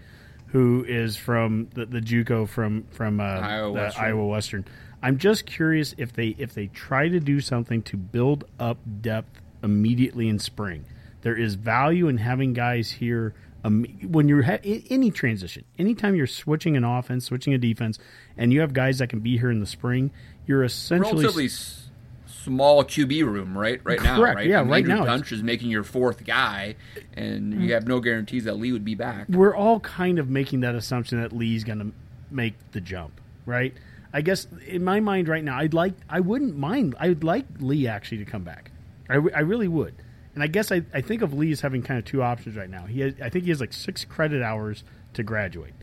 who 0.49 0.85
is 0.87 1.17
from 1.17 1.69
the, 1.75 1.87
the 1.87 2.01
JUCO 2.01 2.49
from 2.49 2.85
from 2.91 3.21
uh, 3.21 3.25
Iowa 3.25 3.73
Western. 3.73 4.05
Iowa 4.05 4.27
Western. 4.27 4.65
I'm 5.03 5.19
just 5.19 5.47
curious 5.47 5.95
if 5.97 6.13
they 6.13 6.35
if 6.39 6.55
they 6.55 6.67
try 6.69 7.09
to 7.09 7.21
do 7.21 7.41
something 7.41 7.83
to 7.83 7.97
build 7.97 8.45
up 8.59 8.79
depth 9.01 9.41
immediately 9.63 10.29
in 10.29 10.39
spring. 10.39 10.85
There 11.23 11.37
is 11.37 11.55
value 11.55 12.09
in 12.09 12.19
having 12.19 12.53
guys 12.53 12.91
here 12.91 13.35
um, 13.63 13.85
when 14.03 14.29
you're 14.29 14.43
ha- 14.43 14.61
any 14.63 15.11
transition, 15.11 15.65
anytime 15.79 16.15
you're 16.15 16.27
switching 16.27 16.77
an 16.77 16.85
offense, 16.85 17.27
switching 17.27 17.53
a 17.53 17.59
defense, 17.59 17.99
and 18.37 18.53
you 18.53 18.61
have 18.61 18.73
guys 18.73 18.99
that 18.99 19.09
can 19.09 19.21
be 19.21 19.39
here 19.39 19.51
in 19.51 19.61
the 19.61 19.67
spring. 19.67 20.11
You're 20.51 20.65
essentially 20.65 21.23
Relatively 21.23 21.45
s- 21.45 21.91
small 22.27 22.83
QB 22.83 23.25
room, 23.25 23.57
right? 23.57 23.81
Right 23.85 24.03
now, 24.03 24.17
Correct, 24.17 24.35
right? 24.35 24.49
yeah, 24.49 24.63
mean, 24.63 24.71
right 24.73 24.79
Andrew 24.79 24.97
now 24.97 25.05
Bunch 25.05 25.31
is 25.31 25.45
making 25.45 25.71
your 25.71 25.85
fourth 25.85 26.25
guy, 26.25 26.75
and 27.15 27.53
you 27.53 27.59
mm-hmm. 27.61 27.69
have 27.69 27.87
no 27.87 28.01
guarantees 28.01 28.43
that 28.45 28.55
Lee 28.55 28.73
would 28.73 28.85
be 28.85 28.97
back. 28.97 29.29
we're 29.29 29.55
all 29.55 29.79
kind 29.79 30.19
of 30.19 30.29
making 30.29 30.59
that 30.61 30.75
assumption 30.75 31.23
that 31.23 31.33
Lee's 31.33 31.63
going 31.63 31.79
to 31.79 31.93
make 32.33 32.55
the 32.73 32.81
jump, 32.81 33.21
right? 33.47 33.73
I 34.13 34.23
guess 34.23 34.49
in 34.67 34.83
my 34.83 34.99
mind 34.99 35.29
right 35.29 35.45
now, 35.45 35.57
I'd 35.57 35.73
like, 35.73 35.95
I 36.09 36.19
wouldn't 36.19 36.57
mind, 36.57 36.97
I'd 36.99 37.23
like 37.23 37.47
Lee 37.61 37.87
actually 37.87 38.19
to 38.19 38.25
come 38.25 38.43
back. 38.43 38.73
I, 39.09 39.15
w- 39.15 39.33
I 39.33 39.43
really 39.43 39.69
would. 39.69 39.95
And 40.35 40.43
I 40.43 40.49
guess 40.49 40.73
I, 40.73 40.83
I 40.93 41.01
think 41.01 41.23
of 41.23 41.33
Lee 41.33 41.53
as 41.53 41.61
having 41.61 41.85
kind 41.85 41.97
of 41.97 42.05
two 42.05 42.25
options 42.25 42.57
right 42.57 42.69
now. 42.69 42.87
He 42.87 43.03
has, 43.03 43.15
I 43.23 43.29
think 43.29 43.45
he 43.45 43.51
has 43.51 43.61
like 43.61 43.73
six 43.73 44.05
credit 44.05 44.43
hours 44.43 44.83
to 45.15 45.23
graduate. 45.23 45.75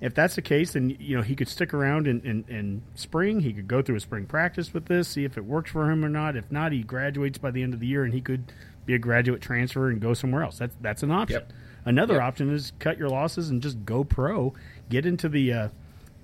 If 0.00 0.14
that's 0.14 0.34
the 0.34 0.42
case, 0.42 0.72
then 0.72 0.90
you 0.98 1.16
know 1.16 1.22
he 1.22 1.34
could 1.34 1.48
stick 1.48 1.72
around 1.72 2.06
in, 2.06 2.20
in, 2.22 2.44
in 2.48 2.82
spring. 2.94 3.40
He 3.40 3.52
could 3.52 3.68
go 3.68 3.80
through 3.82 3.96
a 3.96 4.00
spring 4.00 4.26
practice 4.26 4.74
with 4.74 4.86
this, 4.86 5.08
see 5.08 5.24
if 5.24 5.38
it 5.38 5.44
works 5.44 5.70
for 5.70 5.90
him 5.90 6.04
or 6.04 6.08
not. 6.08 6.36
If 6.36 6.50
not, 6.50 6.72
he 6.72 6.82
graduates 6.82 7.38
by 7.38 7.50
the 7.50 7.62
end 7.62 7.74
of 7.74 7.80
the 7.80 7.86
year, 7.86 8.04
and 8.04 8.12
he 8.12 8.20
could 8.20 8.52
be 8.86 8.94
a 8.94 8.98
graduate 8.98 9.40
transfer 9.40 9.88
and 9.88 10.00
go 10.00 10.12
somewhere 10.12 10.42
else. 10.42 10.58
That's 10.58 10.76
that's 10.80 11.02
an 11.02 11.10
option. 11.10 11.40
Yep. 11.40 11.52
Another 11.86 12.14
Yep. 12.14 12.22
option 12.22 12.50
is 12.50 12.72
cut 12.78 12.98
your 12.98 13.08
losses 13.08 13.50
and 13.50 13.62
just 13.62 13.84
go 13.84 14.04
pro. 14.04 14.52
Get 14.90 15.06
into 15.06 15.28
the 15.28 15.52
uh, 15.52 15.68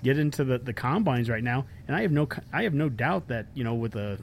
get 0.03 0.19
into 0.19 0.45
the, 0.45 0.59
the 0.59 0.73
combines 0.73 1.31
right 1.31 1.45
now, 1.45 1.65
and 1.87 1.97
I 1.97 2.03
have 2.03 2.13
no 2.13 2.29
I 2.53 2.65
have 2.65 2.75
no 2.75 2.89
doubt 2.89 3.29
that 3.29 3.47
you 3.55 3.65
know 3.65 3.75
with 3.75 3.95
a 3.97 4.19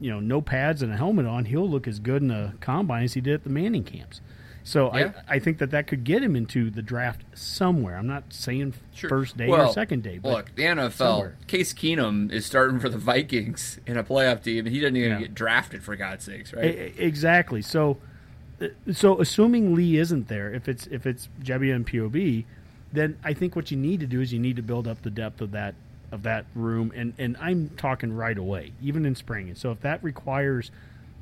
you 0.00 0.10
know 0.10 0.20
no 0.20 0.40
pads 0.40 0.80
and 0.82 0.92
a 0.92 0.96
helmet 0.96 1.26
on, 1.26 1.44
he'll 1.46 1.68
look 1.68 1.86
as 1.86 1.98
good 1.98 2.22
in 2.22 2.28
the 2.28 2.54
combine 2.60 3.04
as 3.04 3.14
he 3.14 3.20
did 3.20 3.34
at 3.34 3.44
the 3.44 3.50
Manning 3.50 3.84
camps. 3.84 4.20
So 4.64 4.94
Yeah. 4.96 5.12
I, 5.28 5.36
I 5.36 5.38
think 5.38 5.58
that 5.58 5.70
that 5.72 5.86
could 5.86 6.04
get 6.04 6.22
him 6.22 6.36
into 6.36 6.70
the 6.70 6.82
draft 6.82 7.22
somewhere. 7.34 7.96
I'm 7.98 8.06
not 8.06 8.24
saying 8.32 8.74
Sure. 8.94 9.08
first 9.08 9.36
day 9.36 9.48
Well, 9.48 9.68
or 9.70 9.72
second 9.72 10.02
day, 10.02 10.18
but 10.18 10.30
look, 10.32 10.54
the 10.54 10.62
NFL. 10.64 10.92
somewhere. 10.92 11.36
Case 11.46 11.72
Keenum 11.72 12.30
is 12.30 12.46
starting 12.46 12.78
for 12.78 12.88
the 12.88 12.98
Vikings 12.98 13.80
in 13.86 13.96
a 13.96 14.04
playoff 14.04 14.42
team, 14.42 14.66
and 14.66 14.74
he 14.74 14.80
didn't 14.80 14.96
even 14.98 15.12
Yeah. 15.12 15.18
get 15.20 15.34
drafted 15.34 15.82
for 15.82 15.96
God's 15.96 16.24
sakes, 16.24 16.52
right? 16.52 16.94
Exactly. 16.98 17.60
So, 17.62 17.98
so 18.92 19.20
assuming 19.20 19.74
Lee 19.74 19.96
isn't 19.96 20.28
there, 20.28 20.52
if 20.52 20.68
it's 20.68 20.86
if 20.88 21.06
it's 21.06 21.28
Gebbia 21.42 21.74
and 21.74 21.86
Pob, 21.86 22.44
then 22.92 23.18
I 23.24 23.32
think 23.32 23.56
what 23.56 23.70
you 23.70 23.76
need 23.76 24.00
to 24.00 24.06
do 24.06 24.20
is 24.20 24.32
you 24.32 24.38
need 24.38 24.56
to 24.56 24.62
build 24.62 24.86
up 24.86 25.02
the 25.02 25.10
depth 25.10 25.40
of 25.40 25.50
that 25.52 25.74
of 26.12 26.22
that 26.22 26.44
room, 26.54 26.92
and 26.94 27.14
and 27.18 27.36
I'm 27.40 27.70
talking 27.76 28.12
right 28.14 28.36
away, 28.38 28.72
even 28.80 29.04
in 29.06 29.16
spring. 29.16 29.48
And 29.48 29.58
so 29.58 29.72
if 29.72 29.80
that 29.80 30.04
requires, 30.04 30.70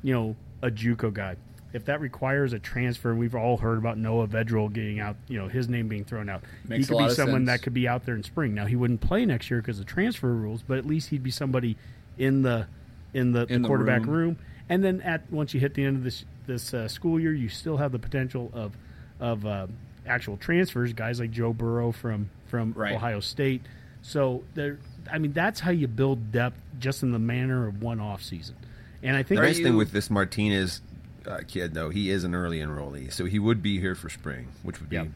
you 0.03 0.13
know, 0.13 0.35
a 0.61 0.69
JUCO 0.69 1.11
guy, 1.13 1.37
if 1.73 1.85
that 1.85 2.01
requires 2.01 2.53
a 2.53 2.59
transfer, 2.59 3.13
we've 3.15 3.35
all 3.35 3.57
heard 3.57 3.77
about 3.77 3.97
Noah 3.97 4.27
Vedral 4.27 4.71
getting 4.71 4.99
out, 4.99 5.15
you 5.27 5.39
know, 5.39 5.47
his 5.47 5.69
name 5.69 5.87
being 5.87 6.03
thrown 6.03 6.29
out. 6.29 6.43
Makes 6.67 6.79
he 6.79 6.83
a 6.83 6.87
could 6.87 6.93
lot 6.95 7.05
be 7.07 7.11
of 7.11 7.15
someone 7.15 7.45
sense. 7.45 7.59
that 7.59 7.63
could 7.63 7.73
be 7.73 7.87
out 7.87 8.05
there 8.05 8.15
in 8.15 8.23
spring. 8.23 8.53
Now 8.53 8.65
he 8.65 8.75
wouldn't 8.75 9.01
play 9.01 9.25
next 9.25 9.49
year 9.49 9.61
because 9.61 9.79
of 9.79 9.85
transfer 9.85 10.27
rules, 10.33 10.61
but 10.61 10.77
at 10.77 10.85
least 10.85 11.09
he'd 11.09 11.23
be 11.23 11.31
somebody 11.31 11.77
in 12.17 12.41
the 12.41 12.67
in 13.13 13.31
the, 13.33 13.41
In 13.47 13.47
the 13.47 13.59
the 13.59 13.67
quarterback 13.67 14.01
room. 14.01 14.09
room. 14.09 14.37
And 14.69 14.83
then 14.83 15.01
at 15.01 15.29
once 15.31 15.53
you 15.53 15.59
hit 15.59 15.73
the 15.73 15.83
end 15.83 15.97
of 15.97 16.03
this 16.03 16.25
this 16.47 16.73
uh, 16.73 16.87
school 16.87 17.19
year, 17.19 17.33
you 17.33 17.49
still 17.49 17.77
have 17.77 17.91
the 17.91 17.99
potential 17.99 18.49
of 18.53 18.73
of 19.19 19.45
uh, 19.45 19.67
actual 20.07 20.37
transfers, 20.37 20.93
guys 20.93 21.19
like 21.19 21.31
Joe 21.31 21.53
Burrow 21.53 21.91
from 21.91 22.29
from 22.47 22.73
Right. 22.73 22.95
Ohio 22.95 23.19
State. 23.19 23.61
So 24.01 24.43
there, 24.55 24.79
I 25.11 25.19
mean, 25.19 25.31
that's 25.33 25.59
how 25.59 25.71
you 25.71 25.87
build 25.87 26.31
depth, 26.31 26.57
just 26.79 27.03
in 27.03 27.11
the 27.11 27.19
manner 27.19 27.67
of 27.67 27.81
one 27.83 27.99
off 27.99 28.23
season. 28.23 28.55
And 29.03 29.15
I 29.15 29.23
think 29.23 29.39
The 29.41 29.47
nice 29.47 29.57
you- 29.59 29.63
thing 29.65 29.77
with 29.77 29.91
this 29.91 30.09
Martinez 30.09 30.81
uh, 31.27 31.39
kid, 31.47 31.73
though, 31.73 31.89
he 31.89 32.09
is 32.09 32.23
an 32.23 32.33
early 32.35 32.59
enrollee, 32.59 33.11
so 33.11 33.25
he 33.25 33.39
would 33.39 33.61
be 33.61 33.79
here 33.79 33.95
for 33.95 34.09
spring, 34.09 34.49
which 34.63 34.79
would 34.79 34.89
be, 34.89 34.95
Yep. 34.97 35.07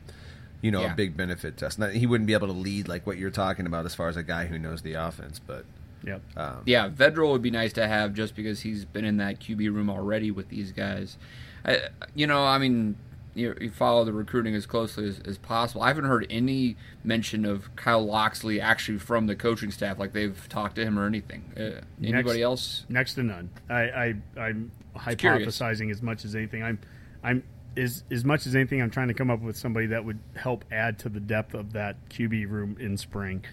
you 0.62 0.72
know, 0.72 0.82
Yeah. 0.82 0.94
a 0.94 0.96
big 0.96 1.16
benefit 1.18 1.58
to 1.58 1.68
us. 1.68 1.78
Not, 1.78 1.94
he 1.94 2.06
wouldn't 2.06 2.28
be 2.28 2.34
able 2.34 2.48
to 2.48 2.54
lead 2.54 2.88
like 2.88 3.06
what 3.08 3.18
you're 3.18 3.32
talking 3.32 3.66
about 3.66 3.86
as 3.86 3.96
far 3.96 4.10
as 4.10 4.18
a 4.18 4.24
guy 4.24 4.46
who 4.46 4.58
knows 4.60 4.82
the 4.82 4.94
offense, 4.94 5.40
but 5.40 5.66
Yep. 6.04 6.22
um, 6.38 6.62
Yeah, 6.66 6.90
Vedral 6.90 7.32
would 7.32 7.42
be 7.42 7.52
nice 7.52 7.74
to 7.74 7.88
have 7.88 8.14
just 8.14 8.36
because 8.36 8.62
he's 8.62 8.86
been 8.86 9.06
in 9.06 9.18
that 9.18 9.40
QB 9.40 9.70
room 9.74 9.90
already 9.90 10.30
with 10.32 10.50
these 10.50 10.72
guys. 10.72 11.18
I, 11.66 11.90
you 12.14 12.28
know, 12.28 12.44
I 12.46 12.58
mean, 12.60 12.96
you, 13.34 13.54
you 13.60 13.70
follow 13.70 14.06
the 14.06 14.14
recruiting 14.14 14.56
as 14.56 14.66
closely 14.66 15.08
as, 15.10 15.20
as 15.26 15.38
possible. 15.38 15.82
I 15.82 15.88
haven't 15.90 16.06
heard 16.06 16.26
any 16.30 16.78
mention 17.04 17.44
of 17.44 17.76
Kyle 17.76 18.06
Loxley 18.06 18.62
actually 18.62 18.98
from 19.00 19.28
the 19.28 19.36
coaching 19.36 19.72
staff, 19.72 20.00
like 20.00 20.14
they've 20.14 20.48
talked 20.48 20.76
to 20.76 20.84
him 20.86 20.98
or 20.98 21.06
anything. 21.06 21.52
Uh, 21.58 21.82
anybody 22.02 22.42
else? 22.42 22.86
Next 22.88 23.16
to 23.16 23.24
none. 23.24 23.50
I, 23.70 23.74
I 23.76 24.16
I'm 24.40 24.72
curious. 25.18 25.60
hypothesizing 25.60 25.92
as 25.92 26.02
much 26.02 26.26
as 26.26 26.36
anything. 26.36 26.64
I'm 26.64 26.80
I'm 27.24 27.44
as 27.78 28.04
as 28.12 28.24
much 28.26 28.46
as 28.48 28.56
anything. 28.56 28.82
I'm 28.82 28.90
trying 28.92 29.08
to 29.10 29.14
come 29.14 29.30
up 29.30 29.42
with 29.42 29.58
somebody 29.58 29.88
that 29.88 30.04
would 30.06 30.20
help 30.36 30.66
add 30.72 31.00
to 31.00 31.10
the 31.10 31.20
depth 31.20 31.54
of 31.54 31.74
that 31.74 31.98
QB 32.10 32.50
room 32.50 32.78
in 32.80 32.98
spring. 32.98 33.44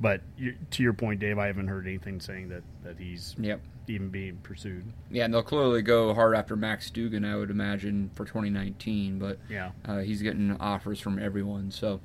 But 0.00 0.22
you, 0.38 0.54
to 0.70 0.82
your 0.82 0.94
point, 0.94 1.20
Dave, 1.20 1.38
I 1.38 1.46
haven't 1.46 1.68
heard 1.68 1.86
anything 1.86 2.20
saying 2.20 2.48
that 2.48 2.62
that 2.84 2.98
he's 2.98 3.36
Yep. 3.38 3.60
even 3.86 4.08
being 4.08 4.38
pursued. 4.38 4.84
Yeah, 5.10 5.24
and 5.26 5.34
they'll 5.34 5.42
clearly 5.42 5.82
go 5.82 6.14
hard 6.14 6.34
after 6.34 6.56
Max 6.56 6.90
Duggan, 6.90 7.24
I 7.24 7.36
would 7.36 7.50
imagine, 7.50 8.10
for 8.14 8.24
2019. 8.24 9.18
But 9.18 9.38
Yeah. 9.50 9.72
uh, 9.84 9.98
he's 9.98 10.22
getting 10.22 10.52
offers 10.58 11.00
from 11.00 11.18
everyone. 11.18 11.70
So, 11.70 12.00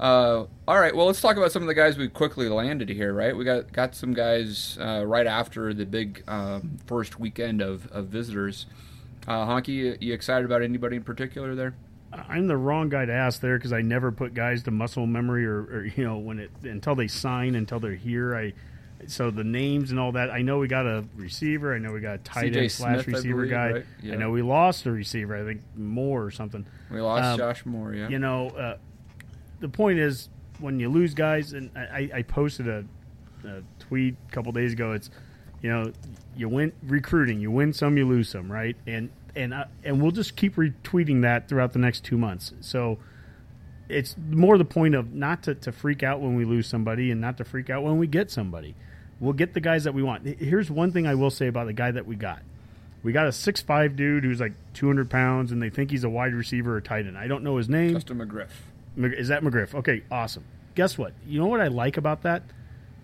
uh, 0.00 0.46
all 0.66 0.80
right. 0.80 0.96
Well, 0.96 1.06
let's 1.06 1.20
talk 1.20 1.36
about 1.36 1.52
some 1.52 1.62
of 1.62 1.68
the 1.68 1.74
guys 1.74 1.98
we 1.98 2.08
quickly 2.08 2.48
landed 2.48 2.88
here. 2.88 3.12
Right, 3.12 3.36
we 3.36 3.44
got 3.44 3.70
got 3.72 3.94
some 3.94 4.14
guys 4.14 4.78
uh, 4.80 5.04
right 5.06 5.26
after 5.26 5.74
the 5.74 5.84
big 5.84 6.24
um, 6.26 6.78
first 6.86 7.20
weekend 7.20 7.60
of, 7.60 7.86
of 7.92 8.06
visitors. 8.06 8.66
Uh, 9.28 9.46
Honky, 9.46 9.68
you, 9.68 9.98
you 10.00 10.14
excited 10.14 10.46
about 10.46 10.62
anybody 10.62 10.96
in 10.96 11.04
particular 11.04 11.54
there? 11.54 11.74
I'm 12.12 12.48
the 12.48 12.56
wrong 12.56 12.88
guy 12.88 13.04
to 13.04 13.12
ask 13.12 13.40
there 13.40 13.58
because 13.58 13.72
I 13.72 13.82
never 13.82 14.10
put 14.10 14.34
guys 14.34 14.62
to 14.64 14.70
muscle 14.70 15.06
memory 15.06 15.46
or, 15.46 15.60
or 15.60 15.84
you 15.96 16.04
know 16.04 16.18
when 16.18 16.38
it 16.40 16.50
until 16.62 16.94
they 16.94 17.06
sign 17.06 17.54
until 17.54 17.78
they're 17.78 17.94
here. 17.94 18.34
I 18.34 18.52
so 19.06 19.30
the 19.30 19.44
names 19.44 19.90
and 19.90 20.00
all 20.00 20.12
that. 20.12 20.30
I 20.30 20.42
know 20.42 20.58
we 20.58 20.68
got 20.68 20.86
a 20.86 21.04
receiver. 21.16 21.74
I 21.74 21.78
know 21.78 21.92
we 21.92 22.00
got 22.00 22.14
a 22.14 22.18
tight 22.18 22.56
end 22.56 22.72
slash 22.72 23.06
receiver 23.06 23.36
believe, 23.36 23.50
guy. 23.50 23.72
right? 23.72 23.86
Yeah. 24.02 24.14
I 24.14 24.16
know 24.16 24.30
we 24.30 24.42
lost 24.42 24.86
a 24.86 24.90
receiver. 24.90 25.36
I 25.36 25.44
think 25.44 25.62
Moore 25.76 26.24
or 26.24 26.30
something. 26.30 26.66
We 26.90 27.00
lost 27.00 27.24
Um, 27.24 27.38
Josh 27.38 27.64
Moore. 27.64 27.94
Yeah. 27.94 28.08
You 28.08 28.18
know, 28.18 28.48
uh, 28.50 28.76
the 29.60 29.68
point 29.68 29.98
is 29.98 30.28
when 30.58 30.80
you 30.80 30.88
lose 30.88 31.14
guys, 31.14 31.52
and 31.52 31.70
I, 31.76 32.10
I 32.14 32.22
posted 32.22 32.68
a, 32.68 32.84
a 33.44 33.62
tweet 33.78 34.16
a 34.28 34.32
couple 34.32 34.52
days 34.52 34.72
ago. 34.72 34.92
It's 34.92 35.10
you 35.62 35.70
know 35.70 35.92
you 36.36 36.48
win 36.48 36.72
recruiting, 36.82 37.40
you 37.40 37.50
win 37.50 37.72
some, 37.72 37.96
you 37.96 38.06
lose 38.06 38.28
some, 38.28 38.50
right? 38.50 38.76
And 38.86 39.10
and 39.36 39.54
I, 39.54 39.66
and 39.84 40.02
we'll 40.02 40.10
just 40.10 40.36
keep 40.36 40.56
retweeting 40.56 41.22
that 41.22 41.48
throughout 41.48 41.72
the 41.72 41.78
next 41.78 42.04
two 42.04 42.18
months. 42.18 42.52
So 42.60 42.98
it's 43.88 44.16
more 44.28 44.58
the 44.58 44.64
point 44.64 44.94
of 44.94 45.12
not 45.12 45.42
to, 45.44 45.54
to 45.56 45.72
freak 45.72 46.02
out 46.02 46.20
when 46.20 46.36
we 46.36 46.44
lose 46.44 46.66
somebody 46.66 47.10
and 47.10 47.20
not 47.20 47.36
to 47.38 47.44
freak 47.44 47.70
out 47.70 47.82
when 47.82 47.98
we 47.98 48.06
get 48.06 48.30
somebody. 48.30 48.74
We'll 49.18 49.34
get 49.34 49.52
the 49.52 49.60
guys 49.60 49.84
that 49.84 49.92
we 49.92 50.02
want. 50.02 50.26
Here's 50.26 50.70
one 50.70 50.92
thing 50.92 51.06
I 51.06 51.14
will 51.14 51.30
say 51.30 51.46
about 51.46 51.66
the 51.66 51.72
guy 51.72 51.90
that 51.90 52.06
we 52.06 52.16
got. 52.16 52.42
We 53.02 53.12
got 53.12 53.26
a 53.26 53.32
six 53.32 53.60
five 53.60 53.96
dude 53.96 54.24
who's 54.24 54.40
like 54.40 54.52
200 54.74 55.10
pounds, 55.10 55.52
and 55.52 55.62
they 55.62 55.70
think 55.70 55.90
he's 55.90 56.04
a 56.04 56.08
wide 56.08 56.34
receiver 56.34 56.76
or 56.76 56.80
tight 56.80 57.06
end. 57.06 57.16
I 57.16 57.28
don't 57.28 57.42
know 57.42 57.56
his 57.56 57.68
name. 57.68 57.94
Justin 57.94 58.18
McGriff. 58.18 58.48
Is 58.96 59.28
that 59.28 59.42
McGriff? 59.42 59.74
Okay, 59.74 60.02
awesome. 60.10 60.44
Guess 60.74 60.98
what? 60.98 61.12
You 61.26 61.40
know 61.40 61.46
what 61.46 61.60
I 61.60 61.68
like 61.68 61.96
about 61.96 62.22
that? 62.22 62.42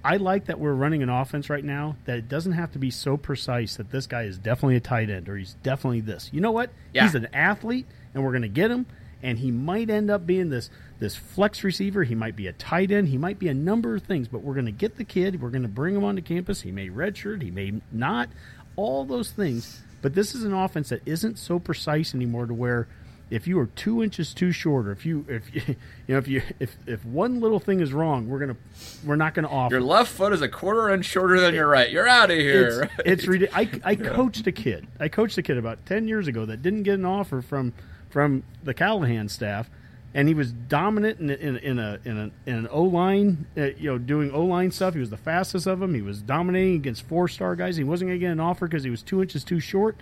I 0.04 0.18
like 0.18 0.44
that 0.46 0.60
we're 0.60 0.72
running 0.72 1.02
an 1.02 1.08
offense 1.08 1.50
right 1.50 1.64
now 1.64 1.96
that 2.04 2.16
it 2.16 2.28
doesn't 2.28 2.52
have 2.52 2.70
to 2.72 2.78
be 2.78 2.92
so 2.92 3.16
precise 3.16 3.76
that 3.76 3.90
this 3.90 4.06
guy 4.06 4.22
is 4.22 4.38
definitely 4.38 4.76
a 4.76 4.80
tight 4.80 5.10
end 5.10 5.28
or 5.28 5.36
he's 5.36 5.54
definitely 5.64 6.00
this. 6.00 6.30
You 6.32 6.40
know 6.40 6.52
what? 6.52 6.70
Yeah. 6.94 7.02
He's 7.02 7.16
an 7.16 7.26
athlete, 7.32 7.86
and 8.14 8.22
we're 8.22 8.30
going 8.30 8.42
to 8.42 8.48
get 8.48 8.70
him, 8.70 8.86
and 9.22 9.38
he 9.38 9.50
might 9.50 9.90
end 9.90 10.10
up 10.10 10.24
being 10.24 10.48
this 10.48 10.70
this 11.00 11.16
flex 11.16 11.64
receiver. 11.64 12.04
He 12.04 12.14
might 12.14 12.36
be 12.36 12.46
a 12.46 12.52
tight 12.52 12.92
end. 12.92 13.08
He 13.08 13.18
might 13.18 13.38
be 13.38 13.48
a 13.48 13.54
number 13.54 13.96
of 13.96 14.04
things, 14.04 14.28
but 14.28 14.42
we're 14.42 14.54
going 14.54 14.66
to 14.66 14.72
get 14.72 14.96
the 14.96 15.04
kid. 15.04 15.42
We're 15.42 15.50
going 15.50 15.62
to 15.62 15.68
bring 15.68 15.96
him 15.96 16.04
onto 16.04 16.22
campus. 16.22 16.62
He 16.62 16.70
may 16.70 16.88
redshirt. 16.88 17.42
He 17.42 17.50
may 17.50 17.80
not. 17.90 18.28
All 18.76 19.04
those 19.04 19.30
things. 19.32 19.82
But 20.02 20.14
this 20.14 20.34
is 20.34 20.44
an 20.44 20.52
offense 20.52 20.90
that 20.90 21.02
isn't 21.04 21.38
so 21.38 21.58
precise 21.58 22.14
anymore 22.14 22.46
to 22.46 22.54
where 22.54 22.86
if 23.30 23.48
you 23.48 23.58
are 23.58 23.66
two 23.66 24.02
inches 24.02 24.32
too 24.32 24.52
short, 24.52 24.86
or 24.86 24.92
if 24.92 25.04
you 25.04 25.24
if 25.28 25.54
you, 25.54 25.62
you 26.06 26.14
know 26.14 26.18
if 26.18 26.28
you 26.28 26.42
if 26.60 26.76
if 26.86 27.04
one 27.04 27.40
little 27.40 27.58
thing 27.60 27.80
is 27.80 27.92
wrong, 27.92 28.28
we're 28.28 28.38
gonna 28.38 28.56
we're 29.04 29.16
not 29.16 29.34
gonna 29.34 29.48
offer. 29.48 29.74
Your 29.74 29.82
left 29.82 30.12
foot 30.12 30.32
is 30.32 30.42
a 30.42 30.48
quarter 30.48 30.90
inch 30.90 31.04
shorter 31.04 31.40
than 31.40 31.54
your 31.54 31.68
right. 31.68 31.90
You're 31.90 32.08
out 32.08 32.30
of 32.30 32.38
here. 32.38 32.90
It's, 32.98 33.02
it's 33.04 33.26
ridiculous. 33.26 33.80
I, 33.84 33.90
I 33.90 33.96
coached 33.96 34.46
a 34.46 34.52
kid. 34.52 34.86
I 35.00 35.08
coached 35.08 35.38
a 35.38 35.42
kid 35.42 35.58
about 35.58 35.84
ten 35.86 36.06
years 36.06 36.28
ago 36.28 36.46
that 36.46 36.62
didn't 36.62 36.84
get 36.84 36.94
an 36.94 37.04
offer 37.04 37.42
from 37.42 37.72
from 38.10 38.44
the 38.62 38.72
Callahan 38.72 39.28
staff, 39.28 39.68
and 40.14 40.28
he 40.28 40.34
was 40.34 40.52
dominant 40.52 41.18
in, 41.18 41.30
in, 41.30 41.56
in 41.56 41.78
a 41.78 41.98
in 42.04 42.18
a 42.18 42.30
in 42.48 42.54
an 42.54 42.68
O 42.70 42.82
line, 42.84 43.46
uh, 43.56 43.64
you 43.76 43.90
know, 43.90 43.98
doing 43.98 44.30
O 44.30 44.44
line 44.44 44.70
stuff. 44.70 44.94
He 44.94 45.00
was 45.00 45.10
the 45.10 45.16
fastest 45.16 45.66
of 45.66 45.80
them. 45.80 45.94
He 45.94 46.02
was 46.02 46.22
dominating 46.22 46.76
against 46.76 47.02
four 47.02 47.26
star 47.26 47.56
guys. 47.56 47.76
He 47.76 47.84
wasn't 47.84 48.10
going 48.10 48.20
to 48.20 48.24
get 48.24 48.30
an 48.32 48.40
offer 48.40 48.68
because 48.68 48.84
he 48.84 48.90
was 48.90 49.02
two 49.02 49.20
inches 49.20 49.42
too 49.42 49.58
short, 49.58 49.96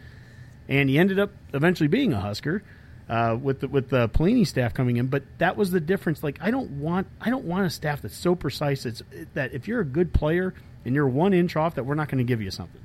and 0.68 0.90
he 0.90 0.98
ended 0.98 1.18
up 1.18 1.30
eventually 1.54 1.88
being 1.88 2.12
a 2.12 2.20
Husker. 2.20 2.62
Uh, 3.06 3.36
with 3.40 3.60
the, 3.60 3.68
with 3.68 3.90
the 3.90 4.08
Pelini 4.08 4.46
staff 4.46 4.72
coming 4.72 4.96
in, 4.96 5.08
but 5.08 5.22
that 5.36 5.58
was 5.58 5.70
the 5.70 5.80
difference. 5.80 6.22
Like 6.22 6.38
I 6.40 6.50
don't 6.50 6.70
want 6.80 7.06
I 7.20 7.28
don't 7.28 7.44
want 7.44 7.66
a 7.66 7.70
staff 7.70 8.00
that's 8.00 8.16
so 8.16 8.34
precise. 8.34 8.86
It's 8.86 9.02
that 9.34 9.52
if 9.52 9.68
you're 9.68 9.80
a 9.80 9.84
good 9.84 10.14
player 10.14 10.54
and 10.86 10.94
you're 10.94 11.06
one 11.06 11.34
inch 11.34 11.54
off, 11.54 11.74
that 11.74 11.84
we're 11.84 11.96
not 11.96 12.08
going 12.08 12.16
to 12.18 12.24
give 12.24 12.40
you 12.40 12.50
something. 12.50 12.80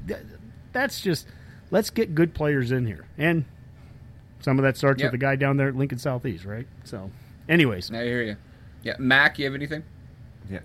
That's 0.73 0.99
just 0.99 1.25
let's 1.71 1.89
get 1.89 2.15
good 2.15 2.33
players 2.33 2.71
in 2.73 2.85
here, 2.85 3.05
and 3.17 3.45
some 4.41 4.59
of 4.59 4.63
that 4.63 4.75
starts 4.75 5.01
Yep. 5.01 5.11
with 5.13 5.19
the 5.21 5.25
guy 5.25 5.37
down 5.37 5.55
there 5.55 5.69
at 5.69 5.75
Lincoln 5.77 5.99
Southeast, 5.99 6.43
right? 6.43 6.67
So, 6.83 7.11
anyways, 7.47 7.89
I 7.91 8.03
hear 8.03 8.21
you. 8.21 8.35
Yeah, 8.83 8.95
Mac, 8.99 9.39
you 9.39 9.45
have 9.45 9.55
anything? 9.55 9.83
Yeah, 10.49 10.59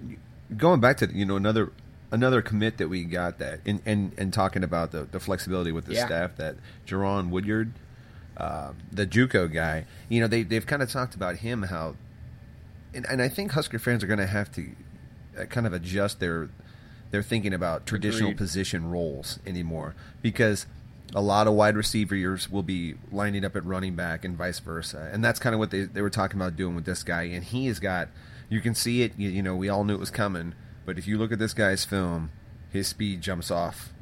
going 0.57 0.81
back 0.81 0.97
to 0.99 1.07
you 1.15 1.25
know 1.27 1.37
another 1.37 1.71
another 2.11 2.43
commit 2.43 2.79
that 2.79 2.89
we 2.89 3.05
got 3.05 3.39
that 3.39 3.61
and 3.67 3.81
and, 3.87 4.13
and 4.19 4.33
talking 4.33 4.65
about 4.65 4.91
the, 4.91 5.05
the 5.05 5.21
flexibility 5.21 5.71
with 5.71 5.85
the 5.87 5.95
Yeah. 5.95 6.07
staff 6.07 6.37
that 6.37 6.57
Jaron 6.87 7.31
Woodyard, 7.31 7.73
uh, 8.37 8.73
the 8.91 9.07
JUCO 9.07 9.53
guy, 9.53 9.87
you 10.09 10.21
know 10.21 10.27
they 10.27 10.43
they've 10.43 10.67
kind 10.67 10.83
of 10.83 10.91
talked 10.91 11.15
about 11.15 11.37
him 11.37 11.65
how, 11.65 11.97
and, 12.93 13.07
and 13.07 13.23
I 13.23 13.29
think 13.29 13.53
Husker 13.53 13.79
fans 13.79 14.03
are 14.03 14.07
going 14.07 14.19
to 14.19 14.27
have 14.27 14.51
to 14.53 14.71
uh, 15.39 15.45
kind 15.45 15.67
of 15.67 15.73
adjust 15.73 16.21
their 16.21 16.49
they're 17.11 17.23
thinking 17.23 17.55
about 17.55 17.87
traditional 17.87 18.31
Agreed. 18.31 18.39
position 18.39 18.91
roles 18.91 19.39
anymore 19.47 19.95
because 20.21 20.67
a 21.15 21.21
lot 21.21 21.47
of 21.47 21.55
wide 21.55 21.77
receivers 21.77 22.51
will 22.51 22.65
be 22.65 22.95
lining 23.13 23.45
up 23.45 23.55
at 23.55 23.65
running 23.65 23.95
back 23.95 24.25
and 24.25 24.37
vice 24.37 24.59
versa. 24.59 25.11
And 25.13 25.25
that's 25.25 25.39
kind 25.39 25.55
of 25.55 25.61
what 25.61 25.71
they, 25.71 25.83
they 25.83 26.03
were 26.03 26.11
talking 26.11 26.41
about 26.41 26.57
doing 26.57 26.75
with 26.75 26.87
this 26.87 27.05
guy. 27.05 27.23
And 27.23 27.45
he 27.45 27.69
has 27.69 27.79
got, 27.79 28.09
you 28.49 28.61
can 28.61 28.75
see 28.75 29.03
it, 29.03 29.13
you, 29.17 29.29
you 29.31 29.43
know, 29.43 29.55
we 29.55 29.69
all 29.69 29.85
knew 29.85 29.95
it 29.95 30.01
was 30.01 30.11
coming. 30.11 30.55
But 30.85 30.99
if 30.99 31.07
you 31.07 31.17
look 31.17 31.31
at 31.31 31.39
this 31.39 31.55
guy's 31.55 31.85
film, 31.85 32.33
his 32.71 32.89
speed 32.89 33.21
jumps 33.21 33.49
off 33.49 33.93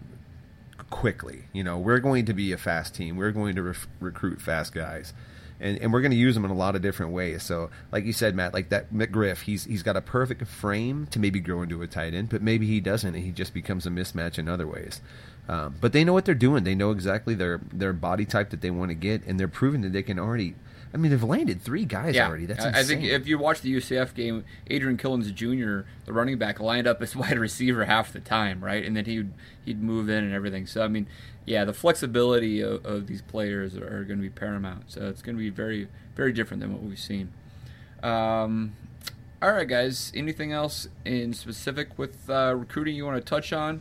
quickly. 0.93 1.45
You 1.53 1.65
know, 1.65 1.79
we're 1.79 1.99
going 1.99 2.27
to 2.27 2.35
be 2.35 2.53
a 2.53 2.59
fast 2.59 2.95
team. 2.95 3.17
We're 3.17 3.33
going 3.33 3.57
to 3.57 3.63
re- 3.63 3.75
recruit 3.99 4.41
fast 4.41 4.73
guys. 4.73 5.15
And, 5.59 5.79
and 5.79 5.93
we're 5.93 6.03
going 6.03 6.13
to 6.13 6.17
use 6.17 6.35
them 6.35 6.45
in 6.45 6.51
a 6.51 6.55
lot 6.57 6.77
of 6.77 6.83
different 6.83 7.13
ways. 7.13 7.43
So, 7.43 7.71
like 7.91 8.05
you 8.05 8.13
said, 8.13 8.35
Matt, 8.35 8.53
like 8.53 8.69
that 8.69 8.93
McGriff, 8.93 9.43
he's 9.43 9.65
he's 9.65 9.83
got 9.83 9.97
a 9.97 10.01
perfect 10.01 10.47
frame 10.47 11.07
to 11.07 11.19
maybe 11.19 11.41
grow 11.41 11.63
into 11.63 11.83
a 11.83 11.87
tight 11.87 12.15
end, 12.15 12.29
but 12.29 12.43
maybe 12.43 12.67
he 12.67 12.81
doesn't, 12.81 13.15
and 13.15 13.25
he 13.25 13.31
just 13.31 13.55
becomes 13.55 13.87
a 13.87 13.91
mismatch 13.91 14.39
in 14.39 14.49
other 14.49 14.67
ways. 14.67 15.01
Um, 15.49 15.77
but 15.81 15.93
they 15.93 16.05
know 16.05 16.13
what 16.13 16.25
they're 16.25 16.35
doing. 16.35 16.65
They 16.65 16.75
know 16.75 16.91
exactly 16.91 17.35
their 17.35 17.61
their 17.73 17.93
body 17.93 18.25
type 18.25 18.51
that 18.51 18.61
they 18.61 18.71
want 18.71 18.91
to 18.91 18.95
get, 18.95 19.25
and 19.25 19.41
they're 19.41 19.49
proving 19.49 19.81
that 19.83 19.93
they 19.93 20.03
can 20.03 20.19
already. 20.19 20.55
I 20.95 20.99
mean, 20.99 21.11
they've 21.11 21.23
landed 21.23 21.63
three 21.63 21.85
guys 21.85 22.15
Yeah, 22.15 22.29
already. 22.29 22.47
That's 22.47 22.65
I, 22.65 22.81
I 22.81 22.83
think 22.83 23.05
if 23.05 23.27
you 23.27 23.39
watch 23.39 23.63
the 23.63 23.75
UCF 23.75 24.15
game, 24.15 24.45
Adrian 24.69 24.99
Killins 24.99 25.33
Jr., 25.33 25.89
the 26.05 26.13
running 26.13 26.37
back, 26.37 26.61
lined 26.61 26.87
up 26.87 27.01
as 27.01 27.17
wide 27.23 27.39
receiver 27.39 27.85
half 27.87 28.13
the 28.13 28.21
time, 28.21 28.63
right? 28.63 28.85
And 28.85 28.97
then 28.97 29.07
he'd 29.07 29.33
he'd 29.65 29.83
move 29.83 30.09
in 30.09 30.25
and 30.25 30.35
everything. 30.35 30.67
So 30.67 30.83
I 30.83 30.89
mean, 30.89 31.07
yeah, 31.47 31.65
the 31.65 31.73
flexibility 31.73 32.61
of, 32.61 32.85
of 32.85 33.07
these 33.07 33.23
players 33.23 33.77
are, 33.77 34.01
are 34.01 34.05
going 34.05 34.19
to 34.19 34.23
be 34.23 34.31
paramount. 34.31 34.91
So 34.91 35.09
it's 35.09 35.23
going 35.23 35.37
to 35.37 35.41
be 35.41 35.51
very 35.51 35.89
very 36.15 36.33
different 36.33 36.61
than 36.61 36.73
what 36.73 36.83
we've 36.83 36.99
seen. 36.99 37.33
Um, 38.03 38.75
all 39.41 39.53
right, 39.53 39.67
guys. 39.67 40.13
Anything 40.15 40.53
else 40.53 40.89
in 41.05 41.33
specific 41.33 41.99
with 41.99 42.29
uh, 42.29 42.55
recruiting 42.57 42.97
you 42.97 43.07
want 43.07 43.17
to 43.17 43.29
touch 43.29 43.53
on? 43.53 43.81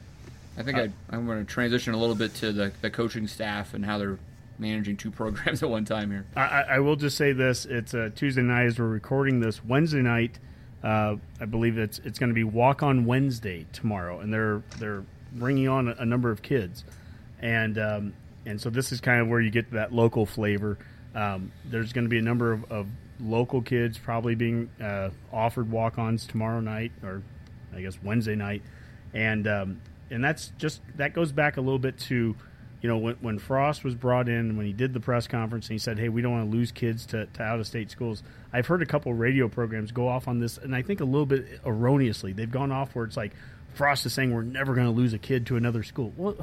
I 0.57 0.64
think 0.64 0.78
I, 0.78 0.89
I'm 1.09 1.26
going 1.26 1.39
to 1.39 1.45
transition 1.45 1.93
a 1.93 1.97
little 1.97 2.16
bit 2.16 2.34
to 2.36 2.51
the, 2.51 2.72
the 2.82 2.89
coaching 2.89 3.28
staff 3.28 3.74
and 3.74 3.86
how 3.86 3.97
they're 3.97 4.20
managing 4.62 4.95
two 4.95 5.12
programs 5.12 5.62
at 5.64 5.70
one 5.70 5.84
time 5.84 6.12
here. 6.12 6.26
I, 6.36 6.64
I 6.70 6.80
will 6.80 6.95
just 6.95 7.18
say 7.18 7.34
this: 7.34 7.66
it's 7.66 7.93
uh, 7.93 8.12
Tuesday 8.16 8.43
night 8.43 8.68
as 8.68 8.80
we're 8.80 8.88
recording 8.88 9.41
this. 9.41 9.66
Wednesday 9.66 10.01
night, 10.01 10.39
uh, 10.84 11.16
I 11.41 11.45
believe 11.45 11.78
it's 11.78 11.99
it's 11.99 12.20
going 12.20 12.30
to 12.30 12.36
be 12.36 12.45
Walk 12.45 12.84
on 12.84 13.05
Wednesday 13.05 13.66
tomorrow, 13.74 14.20
and 14.20 14.32
they're 14.32 14.64
they're 14.78 15.03
bringing 15.34 15.68
on 15.68 15.89
a, 15.89 15.95
a 15.99 16.05
number 16.05 16.32
of 16.32 16.41
kids, 16.41 16.86
and 17.41 17.78
um, 17.78 18.14
and 18.45 18.62
so 18.62 18.70
this 18.70 18.91
is 18.91 19.01
kind 19.01 19.20
of 19.20 19.28
where 19.28 19.41
you 19.41 19.49
get 19.49 19.72
that 19.72 19.91
local 19.91 20.26
flavor. 20.26 20.78
Um, 21.14 21.51
there's 21.66 21.91
going 21.91 22.05
to 22.05 22.09
be 22.09 22.20
a 22.20 22.22
number 22.22 22.53
of, 22.53 22.72
of 22.72 22.88
local 23.20 23.62
kids 23.62 23.97
probably 23.97 24.36
being 24.36 24.70
uh, 24.82 25.09
offered 25.34 25.70
walk-ons 25.70 26.26
tomorrow 26.26 26.62
night, 26.62 26.93
or 27.03 27.22
I 27.76 27.82
guess 27.82 27.97
Wednesday 28.01 28.36
night, 28.36 28.62
and 29.14 29.47
um, 29.47 29.82
and 30.09 30.24
that's 30.24 30.51
just 30.57 30.82
that 30.95 31.14
goes 31.14 31.32
back 31.32 31.57
a 31.57 31.62
little 31.62 31.80
bit 31.80 31.97
to 31.99 32.36
you 32.82 32.89
know, 32.89 32.97
when, 32.97 33.15
when 33.21 33.39
Frost 33.39 33.84
was 33.84 33.93
brought 33.95 34.27
in, 34.27 34.57
when 34.57 34.65
he 34.65 34.73
did 34.73 34.93
the 34.93 34.99
press 34.99 35.27
conference, 35.27 35.67
and 35.67 35.73
he 35.73 35.77
said, 35.77 35.99
"Hey, 35.99 36.09
we 36.09 36.21
don't 36.21 36.32
want 36.32 36.51
to 36.51 36.57
lose 36.57 36.71
kids 36.71 37.05
to, 37.07 37.27
to 37.27 37.43
out 37.43 37.59
of 37.59 37.67
state 37.67 37.91
schools." 37.91 38.23
I've 38.51 38.67
heard 38.67 38.82
a 38.82 38.86
couple 38.86 39.13
radio 39.13 39.47
programs 39.47 39.91
go 39.91 40.07
off 40.07 40.27
on 40.27 40.39
this, 40.39 40.57
and 40.57 40.75
I 40.75 40.82
think 40.82 40.99
a 40.99 41.05
little 41.05 41.25
bit 41.25 41.61
erroneously. 41.65 42.34
They've 42.34 42.51
gone 42.51 42.71
off 42.71 42.95
where 42.95 43.05
it's 43.05 43.17
like 43.17 43.34
Frost 43.75 44.05
is 44.05 44.13
saying 44.13 44.34
we're 44.34 44.41
never 44.41 44.73
going 44.73 44.88
to 44.88 44.91
lose 44.93 45.13
a 45.13 45.19
kid 45.19 45.45
to 45.47 45.57
another 45.57 45.84
school. 45.84 46.11
Well, 46.17 46.38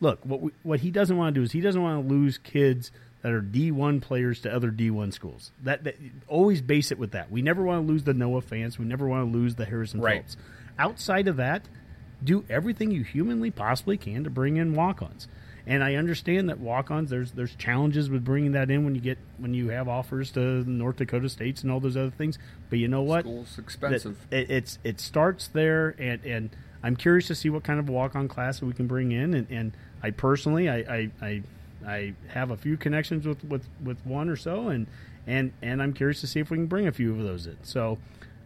look, 0.00 0.20
what 0.24 0.40
we, 0.40 0.52
what 0.62 0.80
he 0.80 0.90
doesn't 0.90 1.16
want 1.16 1.34
to 1.34 1.40
do 1.40 1.44
is 1.44 1.52
he 1.52 1.60
doesn't 1.60 1.82
want 1.82 2.08
to 2.08 2.14
lose 2.14 2.38
kids 2.38 2.90
that 3.22 3.32
are 3.32 3.40
D 3.40 3.70
one 3.70 4.00
players 4.00 4.40
to 4.42 4.54
other 4.54 4.70
D 4.70 4.90
one 4.90 5.12
schools. 5.12 5.50
That, 5.64 5.84
that 5.84 5.96
always 6.26 6.62
base 6.62 6.90
it 6.90 6.98
with 6.98 7.10
that. 7.12 7.30
We 7.30 7.42
never 7.42 7.62
want 7.62 7.86
to 7.86 7.92
lose 7.92 8.04
the 8.04 8.14
Noah 8.14 8.42
Fants. 8.42 8.78
We 8.78 8.86
never 8.86 9.06
want 9.06 9.30
to 9.30 9.38
lose 9.38 9.56
the 9.56 9.66
Harrison 9.66 10.00
Right. 10.00 10.22
Phillips. 10.22 10.36
Outside 10.78 11.28
of 11.28 11.36
that, 11.36 11.68
do 12.24 12.44
everything 12.48 12.90
you 12.90 13.02
humanly 13.02 13.50
possibly 13.50 13.98
can 13.98 14.24
to 14.24 14.30
bring 14.30 14.56
in 14.56 14.74
walk-ons. 14.74 15.28
And 15.70 15.84
I 15.84 15.94
understand 15.94 16.48
that 16.48 16.58
walk-ons 16.58 17.10
there's 17.10 17.30
there's 17.30 17.54
challenges 17.54 18.10
with 18.10 18.24
bringing 18.24 18.50
that 18.52 18.72
in 18.72 18.84
when 18.84 18.96
you 18.96 19.00
get 19.00 19.18
when 19.38 19.54
you 19.54 19.68
have 19.68 19.88
offers 19.88 20.32
to 20.32 20.68
North 20.68 20.96
Dakota 20.96 21.28
states 21.28 21.62
and 21.62 21.70
all 21.70 21.78
those 21.78 21.96
other 21.96 22.10
things. 22.10 22.40
But 22.68 22.80
you 22.80 22.88
know 22.88 23.02
what? 23.02 23.20
School's 23.24 23.56
expensive. 23.56 24.18
it, 24.32 24.50
it's 24.50 24.80
it 24.82 24.98
starts 24.98 25.46
there, 25.46 25.94
and 25.96 26.24
and 26.24 26.50
I'm 26.82 26.96
curious 26.96 27.28
to 27.28 27.36
see 27.36 27.50
what 27.50 27.62
kind 27.62 27.78
of 27.78 27.88
walk-on 27.88 28.26
class 28.26 28.60
we 28.60 28.72
can 28.72 28.88
bring 28.88 29.12
in. 29.12 29.32
And, 29.32 29.46
and 29.48 29.72
I 30.02 30.10
personally, 30.10 30.68
I, 30.68 30.78
I 30.78 31.10
I 31.22 31.42
I 31.86 32.14
have 32.30 32.50
a 32.50 32.56
few 32.56 32.76
connections 32.76 33.24
with, 33.24 33.44
with, 33.44 33.64
with 33.82 34.04
one 34.04 34.28
or 34.28 34.36
so, 34.36 34.70
and 34.70 34.88
and 35.24 35.52
and 35.62 35.80
I'm 35.80 35.92
curious 35.92 36.20
to 36.22 36.26
see 36.26 36.40
if 36.40 36.50
we 36.50 36.56
can 36.56 36.66
bring 36.66 36.88
a 36.88 36.92
few 36.92 37.12
of 37.12 37.22
those 37.22 37.46
in. 37.46 37.58
So, 37.62 37.98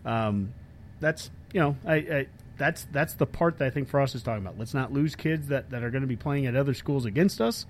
um, 0.05 0.53
that's 1.01 1.31
you 1.55 1.61
know 1.61 1.77
I, 1.87 1.95
I 1.95 2.27
that's 2.59 2.87
that's 2.93 3.15
the 3.15 3.27
part 3.27 3.59
that 3.59 3.67
I 3.67 3.71
think 3.71 3.89
Frost 3.89 4.15
is 4.15 4.23
talking 4.23 4.45
about. 4.45 4.59
Let's 4.59 4.75
not 4.75 4.93
lose 4.93 5.15
kids 5.17 5.49
that, 5.49 5.71
that 5.71 5.83
are 5.83 5.91
going 5.91 6.03
to 6.03 6.09
be 6.09 6.17
playing 6.17 6.47
at 6.47 6.55
other 6.57 6.75
schools 6.75 7.05
against 7.05 7.41
us. 7.41 7.67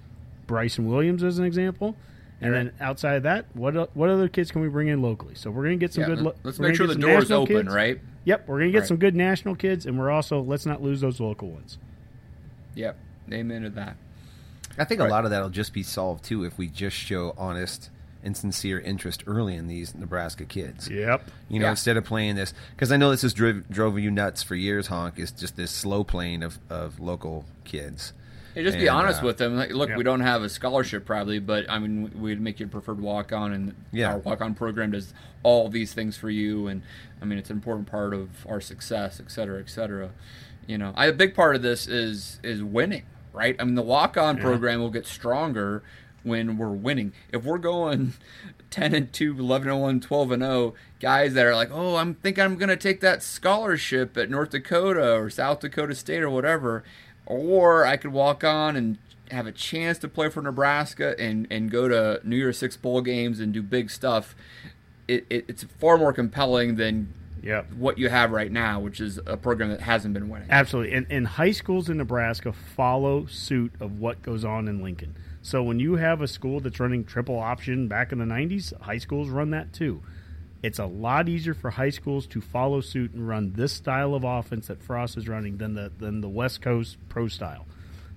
Bryson 0.47 0.87
Williams 0.87 1.23
as 1.23 1.39
an 1.39 1.45
example. 1.45 1.97
And 2.41 2.53
then 2.53 2.73
outside 2.81 3.15
of 3.17 3.23
that, 3.23 3.47
what 3.55 3.97
what 3.97 4.11
other 4.11 4.29
kids 4.29 4.51
can 4.51 4.61
we 4.61 4.69
bring 4.69 4.89
in 4.89 5.01
locally? 5.01 5.35
So 5.35 5.51
we're 5.51 5.63
going 5.65 5.79
to 5.79 5.83
get 5.83 5.95
some 5.95 6.03
Yeah, 6.03 6.09
good. 6.09 6.21
lo- 6.21 6.35
let's 6.43 6.59
make 6.59 6.75
sure 6.75 6.87
the 6.87 6.93
some 6.95 7.01
door's 7.01 7.25
national 7.31 7.43
open, 7.43 7.57
kids. 7.65 7.75
right? 7.75 8.01
Yep, 8.25 8.49
we're 8.49 8.59
going 8.59 8.69
to 8.69 8.73
get 8.73 8.79
Right. 8.81 8.89
some 8.89 8.97
good 8.99 9.15
national 9.17 9.55
kids, 9.55 9.87
and 9.87 9.99
we're 9.99 10.11
also 10.11 10.41
let's 10.43 10.67
not 10.67 10.83
lose 10.83 11.01
those 11.01 11.21
local 11.21 11.49
ones. 11.51 11.79
Yep. 12.75 12.99
Amen 13.33 13.63
to 13.63 13.71
that. 13.71 13.97
I 14.77 14.85
think 14.85 15.01
Right. 15.01 15.09
a 15.09 15.11
lot 15.11 15.25
of 15.25 15.31
that 15.31 15.41
will 15.43 15.49
just 15.51 15.73
be 15.73 15.83
solved 15.83 16.25
too 16.25 16.45
if 16.45 16.59
we 16.59 16.67
just 16.69 16.97
show 16.97 17.33
honest 17.39 17.89
and 18.25 18.37
sincere 18.37 18.81
interest 18.81 19.23
early 19.27 19.55
in 19.55 19.67
these 19.69 19.95
Nebraska 19.95 20.45
kids. 20.45 20.89
Yep. 20.89 21.31
You 21.49 21.61
know, 21.61 21.67
Yeah. 21.67 21.71
instead 21.71 21.97
of 21.97 22.05
playing 22.05 22.37
this, 22.37 22.55
because 22.75 22.91
I 22.91 22.97
know 22.97 23.11
this 23.11 23.23
has 23.23 23.35
drove, 23.35 23.69
drove 23.69 23.99
you 23.99 24.11
nuts 24.11 24.43
for 24.43 24.55
years, 24.57 24.87
Honk, 24.89 25.19
is 25.19 25.31
just 25.31 25.57
this 25.57 25.71
slow 25.71 26.03
playing 26.03 26.43
of, 26.43 26.59
of 26.71 26.99
local 26.99 27.45
kids. 27.65 28.13
Hey, 28.55 28.63
just 28.63 28.79
be 28.79 28.89
honest 28.89 29.23
uh, 29.23 29.27
with 29.27 29.39
them. 29.39 29.57
Like, 29.57 29.73
look, 29.73 29.91
yeah. 29.91 29.97
we 29.97 30.05
don't 30.05 30.21
have 30.21 30.43
a 30.43 30.49
scholarship 30.49 31.05
probably, 31.05 31.41
but 31.41 31.69
I 31.69 31.79
mean, 31.81 32.11
we'd 32.21 32.41
make 32.41 32.61
you 32.61 32.67
a 32.67 32.69
preferred 32.69 33.01
walk 33.01 33.33
on, 33.33 33.53
and 33.53 33.75
Yeah. 33.93 34.13
our 34.13 34.19
walk 34.19 34.41
on 34.41 34.55
program 34.55 34.93
does 34.93 35.13
all 35.43 35.69
these 35.69 35.93
things 35.93 36.17
for 36.17 36.31
you. 36.31 36.69
And 36.69 36.83
I 37.21 37.25
mean, 37.25 37.39
it's 37.39 37.51
an 37.51 37.57
important 37.57 37.89
part 37.89 38.15
of 38.15 38.47
our 38.49 38.61
success, 38.61 39.21
et 39.21 39.31
cetera, 39.31 39.59
et 39.61 39.69
cetera. 39.69 40.11
You 40.67 40.79
know, 40.79 40.95
I, 40.97 41.07
a 41.07 41.13
big 41.13 41.35
part 41.35 41.57
of 41.57 41.63
this 41.63 41.87
is 41.87 42.39
is 42.43 42.63
winning, 42.63 43.03
right? 43.33 43.57
I 43.59 43.65
mean, 43.65 43.75
the 43.75 43.83
walk 43.83 44.17
on 44.17 44.39
program 44.39 44.81
will 44.81 44.91
get 44.91 45.05
stronger 45.07 45.83
when 46.25 46.59
we're 46.59 46.69
winning. 46.71 47.13
If 47.33 47.45
we're 47.45 47.59
going 47.59 48.15
10 48.71 48.93
and 48.95 49.13
2, 49.13 49.39
11 49.39 49.69
and 49.71 49.81
1, 49.81 50.01
12 50.01 50.33
and 50.33 50.43
0, 50.43 50.75
guys 50.99 51.35
that 51.35 51.47
are 51.47 51.55
like, 51.55 51.71
"Oh, 51.73 51.97
I'm 51.97 52.15
thinking 52.15 52.43
I'm 52.43 52.57
going 52.57 52.69
to 52.71 52.77
take 52.77 53.01
that 53.01 53.23
scholarship 53.23 54.17
at 54.17 54.29
North 54.29 54.51
Dakota 54.51 55.15
or 55.15 55.31
South 55.31 55.61
Dakota 55.61 55.95
State 55.95 56.23
or 56.23 56.31
whatever." 56.31 56.83
Or 57.27 57.87
I 57.87 57.97
could 57.97 58.13
walk 58.13 58.43
on 58.45 58.77
and 58.77 58.99
have 59.31 59.47
a 59.47 59.53
chance 59.53 59.97
to 59.99 60.09
play 60.09 60.29
for 60.29 60.43
Nebraska 60.43 61.15
and, 61.19 61.47
and 61.51 61.71
go 61.71 61.89
to 61.89 62.21
New 62.23 62.37
Year's 62.37 62.59
Six 62.59 62.77
bowl 62.77 63.01
games 63.01 63.41
and 63.41 63.53
do 63.53 63.63
big 63.63 63.91
stuff. 63.91 64.35
It, 65.09 65.25
it, 65.31 65.45
it's 65.49 65.65
far 65.79 65.97
more 65.97 66.13
compelling 66.13 66.77
than 66.77 67.13
Yep. 67.43 67.75
what 67.75 67.99
you 67.99 68.09
have 68.09 68.31
right 68.31 68.51
now, 68.51 68.81
which 68.81 69.01
is 69.03 69.19
a 69.27 69.37
program 69.37 69.69
that 69.69 69.83
hasn't 69.83 70.15
been 70.15 70.31
winning. 70.31 70.49
Absolutely. 70.51 70.95
And, 70.95 71.07
and 71.11 71.27
high 71.27 71.51
schools 71.53 71.91
in 71.91 71.99
Nebraska 71.99 72.55
follow 72.55 73.27
suit 73.27 73.73
of 73.81 74.01
what 74.01 74.23
goes 74.23 74.47
on 74.47 74.67
in 74.67 74.83
Lincoln. 74.83 75.15
So 75.45 75.63
when 75.63 75.79
you 75.79 75.97
have 75.97 76.23
a 76.23 76.27
school 76.27 76.59
that's 76.61 76.81
running 76.81 77.05
triple 77.05 77.39
option 77.39 77.87
back 77.87 78.13
in 78.13 78.19
the 78.19 78.25
90s, 78.25 78.73
high 78.81 78.97
schools 78.97 79.29
run 79.29 79.51
that 79.51 79.75
too. 79.75 80.03
It's 80.63 80.79
a 80.79 80.87
lot 80.87 81.29
easier 81.29 81.53
for 81.53 81.71
high 81.71 81.91
schools 81.91 82.27
to 82.29 82.41
follow 82.41 82.81
suit 82.81 83.13
and 83.13 83.29
run 83.29 83.53
this 83.53 83.71
style 83.71 84.15
of 84.15 84.25
offense 84.25 84.69
that 84.69 84.83
Frost 84.83 85.19
is 85.19 85.29
running 85.29 85.59
than 85.59 85.75
the 85.75 85.93
than 85.99 86.23
the 86.23 86.31
West 86.31 86.63
Coast 86.63 86.97
pro 87.11 87.29
style. 87.29 87.67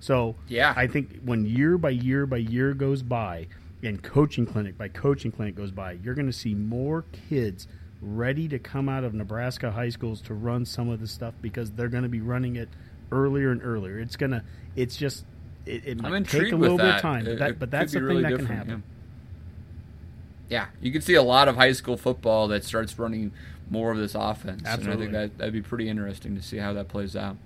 So 0.00 0.36
Yeah. 0.48 0.72
I 0.74 0.86
think 0.86 1.20
when 1.22 1.44
year 1.44 1.76
by 1.76 1.90
year 1.90 2.24
by 2.24 2.38
year 2.38 2.72
goes 2.72 3.02
by 3.02 3.48
and 3.82 4.02
coaching 4.02 4.46
clinic 4.46 4.78
by 4.78 4.88
coaching 4.88 5.30
clinic 5.30 5.54
goes 5.54 5.70
by, 5.70 5.98
you're 6.02 6.14
going 6.14 6.28
to 6.28 6.32
see 6.32 6.54
more 6.54 7.04
kids 7.28 7.68
ready 8.00 8.48
to 8.48 8.58
come 8.58 8.88
out 8.88 9.04
of 9.04 9.12
Nebraska 9.12 9.70
high 9.70 9.90
schools 9.90 10.22
to 10.22 10.32
run 10.32 10.64
some 10.64 10.88
of 10.88 10.98
the 10.98 11.06
stuff 11.06 11.34
because 11.42 11.72
they're 11.72 11.88
going 11.88 12.04
to 12.04 12.08
be 12.08 12.22
running 12.22 12.56
it 12.56 12.70
earlier 13.12 13.50
and 13.50 13.62
earlier. 13.62 13.98
It's 13.98 14.16
going 14.16 14.30
to 14.30 14.42
it's 14.74 14.96
just 14.96 15.26
it, 15.68 15.82
it 15.86 16.02
might 16.02 16.26
take 16.28 16.52
a 16.52 16.56
with 16.56 16.62
little 16.62 16.76
bit 16.78 16.84
that. 16.84 16.96
of 16.96 17.02
time, 17.02 17.24
but, 17.24 17.38
that, 17.38 17.58
but 17.58 17.70
that's 17.70 17.92
the 17.92 18.02
really 18.02 18.22
thing 18.22 18.32
that 18.32 18.38
can 18.38 18.46
happen. 18.46 18.82
Yeah, 20.48 20.66
you 20.80 20.90
can 20.92 21.02
see 21.02 21.14
a 21.14 21.22
lot 21.22 21.48
of 21.48 21.56
high 21.56 21.72
school 21.72 21.96
football 21.96 22.48
that 22.48 22.64
starts 22.64 22.98
running 22.98 23.32
more 23.70 23.92
of 23.92 23.98
this 23.98 24.14
offense. 24.14 24.60
And 24.60 24.68
I 24.68 24.72
Absolutely. 24.72 25.06
think 25.06 25.12
that, 25.12 25.38
that'd 25.38 25.52
be 25.52 25.60
pretty 25.60 25.88
interesting 25.88 26.34
to 26.36 26.42
see 26.42 26.56
how 26.56 26.72
that 26.72 26.88
plays 26.88 27.14
out. 27.14 27.36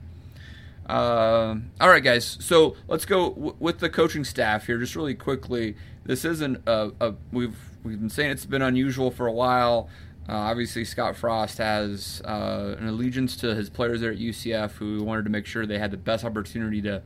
Um 0.87 1.71
all 1.81 1.89
right, 1.89 2.03
guys. 2.03 2.39
So 2.41 2.77
let's 2.89 3.05
go 3.05 3.31
w- 3.31 3.57
with 3.61 3.79
the 3.79 3.89
coaching 3.89 4.25
staff 4.25 4.67
here, 4.67 4.79
just 4.79 4.97
really 4.97 5.15
quickly. 5.15 5.77
This 6.05 6.25
isn't 6.25 6.61
a, 6.67 6.91
a 7.01 7.15
we've 7.31 7.57
we've 7.85 8.01
been 8.01 8.11
saying 8.11 8.33
it's 8.33 8.47
been 8.47 8.63
unusual 8.63 9.13
for 9.13 9.29
a 9.29 9.33
while. 9.33 9.89
Uh, 10.29 10.33
obviously, 10.35 10.85
Scott 10.85 11.17
Frost 11.17 11.59
has 11.59 12.23
uh, 12.25 12.77
an 12.79 12.87
allegiance 12.87 13.37
to 13.39 13.55
his 13.55 13.69
players 13.71 14.01
there 14.01 14.13
at 14.13 14.19
UCF, 14.19 14.73
who 14.73 15.03
wanted 15.03 15.25
to 15.25 15.31
make 15.31 15.47
sure 15.47 15.67
they 15.67 15.79
had 15.79 15.91
the 15.91 15.97
best 15.97 16.25
opportunity 16.25 16.81
to 16.83 17.03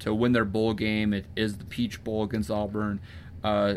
to 0.00 0.14
win 0.14 0.32
their 0.32 0.44
bowl 0.44 0.74
game. 0.74 1.12
It 1.12 1.26
is 1.36 1.58
the 1.58 1.64
Peach 1.64 2.02
Bowl 2.04 2.24
against 2.24 2.50
Auburn, 2.50 3.00
uh, 3.42 3.76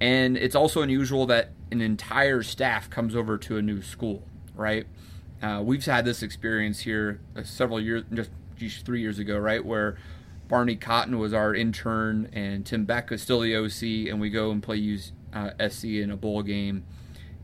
and 0.00 0.36
it's 0.36 0.54
also 0.54 0.82
unusual 0.82 1.26
that 1.26 1.50
an 1.70 1.80
entire 1.80 2.42
staff 2.42 2.88
comes 2.88 3.14
over 3.14 3.36
to 3.38 3.56
a 3.56 3.62
new 3.62 3.82
school, 3.82 4.22
right? 4.54 4.86
Uh, 5.42 5.62
we've 5.64 5.84
had 5.84 6.04
this 6.04 6.22
experience 6.22 6.80
here 6.80 7.20
uh, 7.36 7.42
several 7.42 7.80
years, 7.80 8.04
just 8.56 8.84
three 8.84 9.00
years 9.00 9.18
ago, 9.18 9.38
right, 9.38 9.64
where 9.64 9.96
Barney 10.48 10.76
Cotton 10.76 11.18
was 11.18 11.32
our 11.32 11.54
intern 11.54 12.28
and 12.32 12.64
Tim 12.64 12.84
Beck 12.84 13.12
is 13.12 13.22
still 13.22 13.40
the 13.40 13.54
OC, 13.54 14.10
and 14.10 14.20
we 14.20 14.30
go 14.30 14.50
and 14.50 14.62
play 14.62 14.76
use 14.76 15.12
uh, 15.32 15.50
SC 15.68 15.84
in 15.84 16.10
a 16.10 16.16
bowl 16.16 16.42
game, 16.42 16.84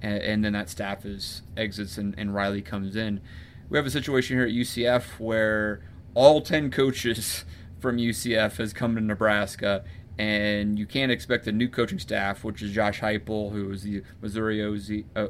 and, 0.03 0.22
and, 0.22 0.45
then 0.45 0.55
that 0.55 0.70
staff 0.70 1.05
is 1.05 1.43
exits 1.57 1.99
and, 1.99 2.14
and 2.16 2.35
Riley 2.35 2.62
comes 2.62 2.97
in. 2.97 3.20
We 3.68 3.79
have 3.79 3.87
a 3.87 3.91
situation 3.91 4.37
here 4.37 4.47
at 4.47 4.53
UCF 4.53 5.20
where 5.20 5.83
all 6.14 6.41
ten 6.41 6.70
coaches 6.70 7.45
from 7.85 7.99
UCF 7.99 8.57
has 8.57 8.72
come 8.72 8.95
to 8.95 9.01
Nebraska, 9.03 9.85
and 10.18 10.78
you 10.78 10.87
can't 10.87 11.12
expect 11.12 11.45
the 11.45 11.53
new 11.53 11.68
coaching 11.68 11.99
staff, 11.99 12.43
which 12.43 12.62
is 12.62 12.72
Josh 12.72 13.01
Heupel, 13.01 13.53
who 13.53 13.70
is 13.70 13.82
the 13.82 14.03
Missouri 14.22 14.64
OC, 14.64 15.05
uh, 15.14 15.26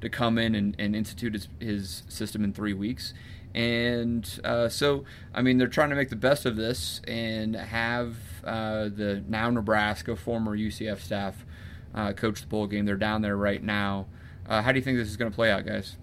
to 0.00 0.08
come 0.10 0.36
in 0.36 0.56
and, 0.56 0.74
and 0.80 0.96
institute 0.96 1.34
his, 1.34 1.48
his, 1.60 2.02
system 2.08 2.42
in 2.42 2.52
three 2.52 2.72
weeks. 2.72 3.14
And 3.54 4.28
uh, 4.42 4.68
so, 4.68 5.04
I 5.32 5.42
mean, 5.42 5.58
they're 5.58 5.68
trying 5.68 5.90
to 5.90 5.94
make 5.94 6.10
the 6.10 6.16
best 6.16 6.44
of 6.44 6.56
this 6.56 7.00
and 7.06 7.54
have 7.54 8.16
uh, 8.42 8.88
the 8.88 9.22
now 9.28 9.48
Nebraska 9.50 10.16
former 10.16 10.58
UCF 10.58 10.98
staff 10.98 11.46
uh, 11.94 12.12
coach 12.14 12.40
the 12.40 12.48
bowl 12.48 12.66
game. 12.66 12.84
They're 12.84 12.96
down 12.96 13.22
there 13.22 13.36
right 13.36 13.62
now. 13.62 14.08
Uh, 14.48 14.60
how 14.60 14.72
do 14.72 14.80
you 14.80 14.84
think 14.84 14.98
this 14.98 15.06
is 15.06 15.16
going 15.16 15.30
to 15.30 15.34
play 15.36 15.52
out, 15.52 15.64
guys? 15.64 15.98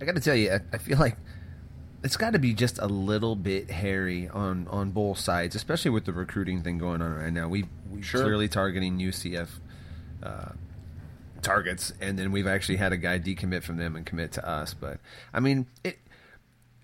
I 0.00 0.04
got 0.04 0.14
to 0.14 0.20
tell 0.20 0.36
you, 0.36 0.52
I, 0.52 0.60
I 0.72 0.78
feel 0.78 0.98
like 0.98 1.16
it's 2.02 2.16
got 2.16 2.32
to 2.32 2.38
be 2.38 2.54
just 2.54 2.78
a 2.78 2.86
little 2.86 3.36
bit 3.36 3.70
hairy 3.70 4.28
on, 4.28 4.66
on 4.68 4.90
both 4.90 5.18
sides, 5.18 5.54
especially 5.54 5.90
with 5.90 6.06
the 6.06 6.12
recruiting 6.12 6.62
thing 6.62 6.78
going 6.78 7.02
on 7.02 7.14
right 7.14 7.32
now. 7.32 7.48
We 7.48 7.66
we 7.90 8.02
sure. 8.02 8.22
clearly 8.22 8.48
targeting 8.48 8.98
UCF 8.98 9.48
uh, 10.22 10.52
targets, 11.42 11.92
and 12.00 12.18
then 12.18 12.32
we've 12.32 12.46
actually 12.46 12.76
had 12.76 12.92
a 12.92 12.96
guy 12.96 13.18
decommit 13.18 13.62
from 13.62 13.76
them 13.76 13.96
and 13.96 14.06
commit 14.06 14.32
to 14.32 14.48
us. 14.48 14.72
But 14.72 14.98
I 15.34 15.40
mean, 15.40 15.66
it, 15.84 15.98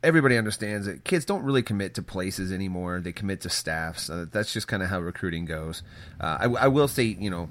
everybody 0.03 0.37
understands 0.37 0.87
that 0.87 1.05
kids 1.05 1.25
don't 1.25 1.43
really 1.43 1.63
commit 1.63 1.95
to 1.95 2.03
places 2.03 2.53
anymore; 2.53 3.01
they 3.01 3.13
commit 3.13 3.41
to 3.43 3.49
staffs. 3.49 4.11
Uh, 4.11 4.27
that's 4.31 4.53
just 4.53 4.69
kind 4.69 4.83
of 4.83 4.91
how 4.91 5.01
recruiting 5.01 5.47
goes. 5.47 5.83
Uh, 6.21 6.37
I, 6.41 6.45
I 6.45 6.69
will 6.69 6.89
say, 6.89 7.05
you 7.05 7.31
know, 7.31 7.49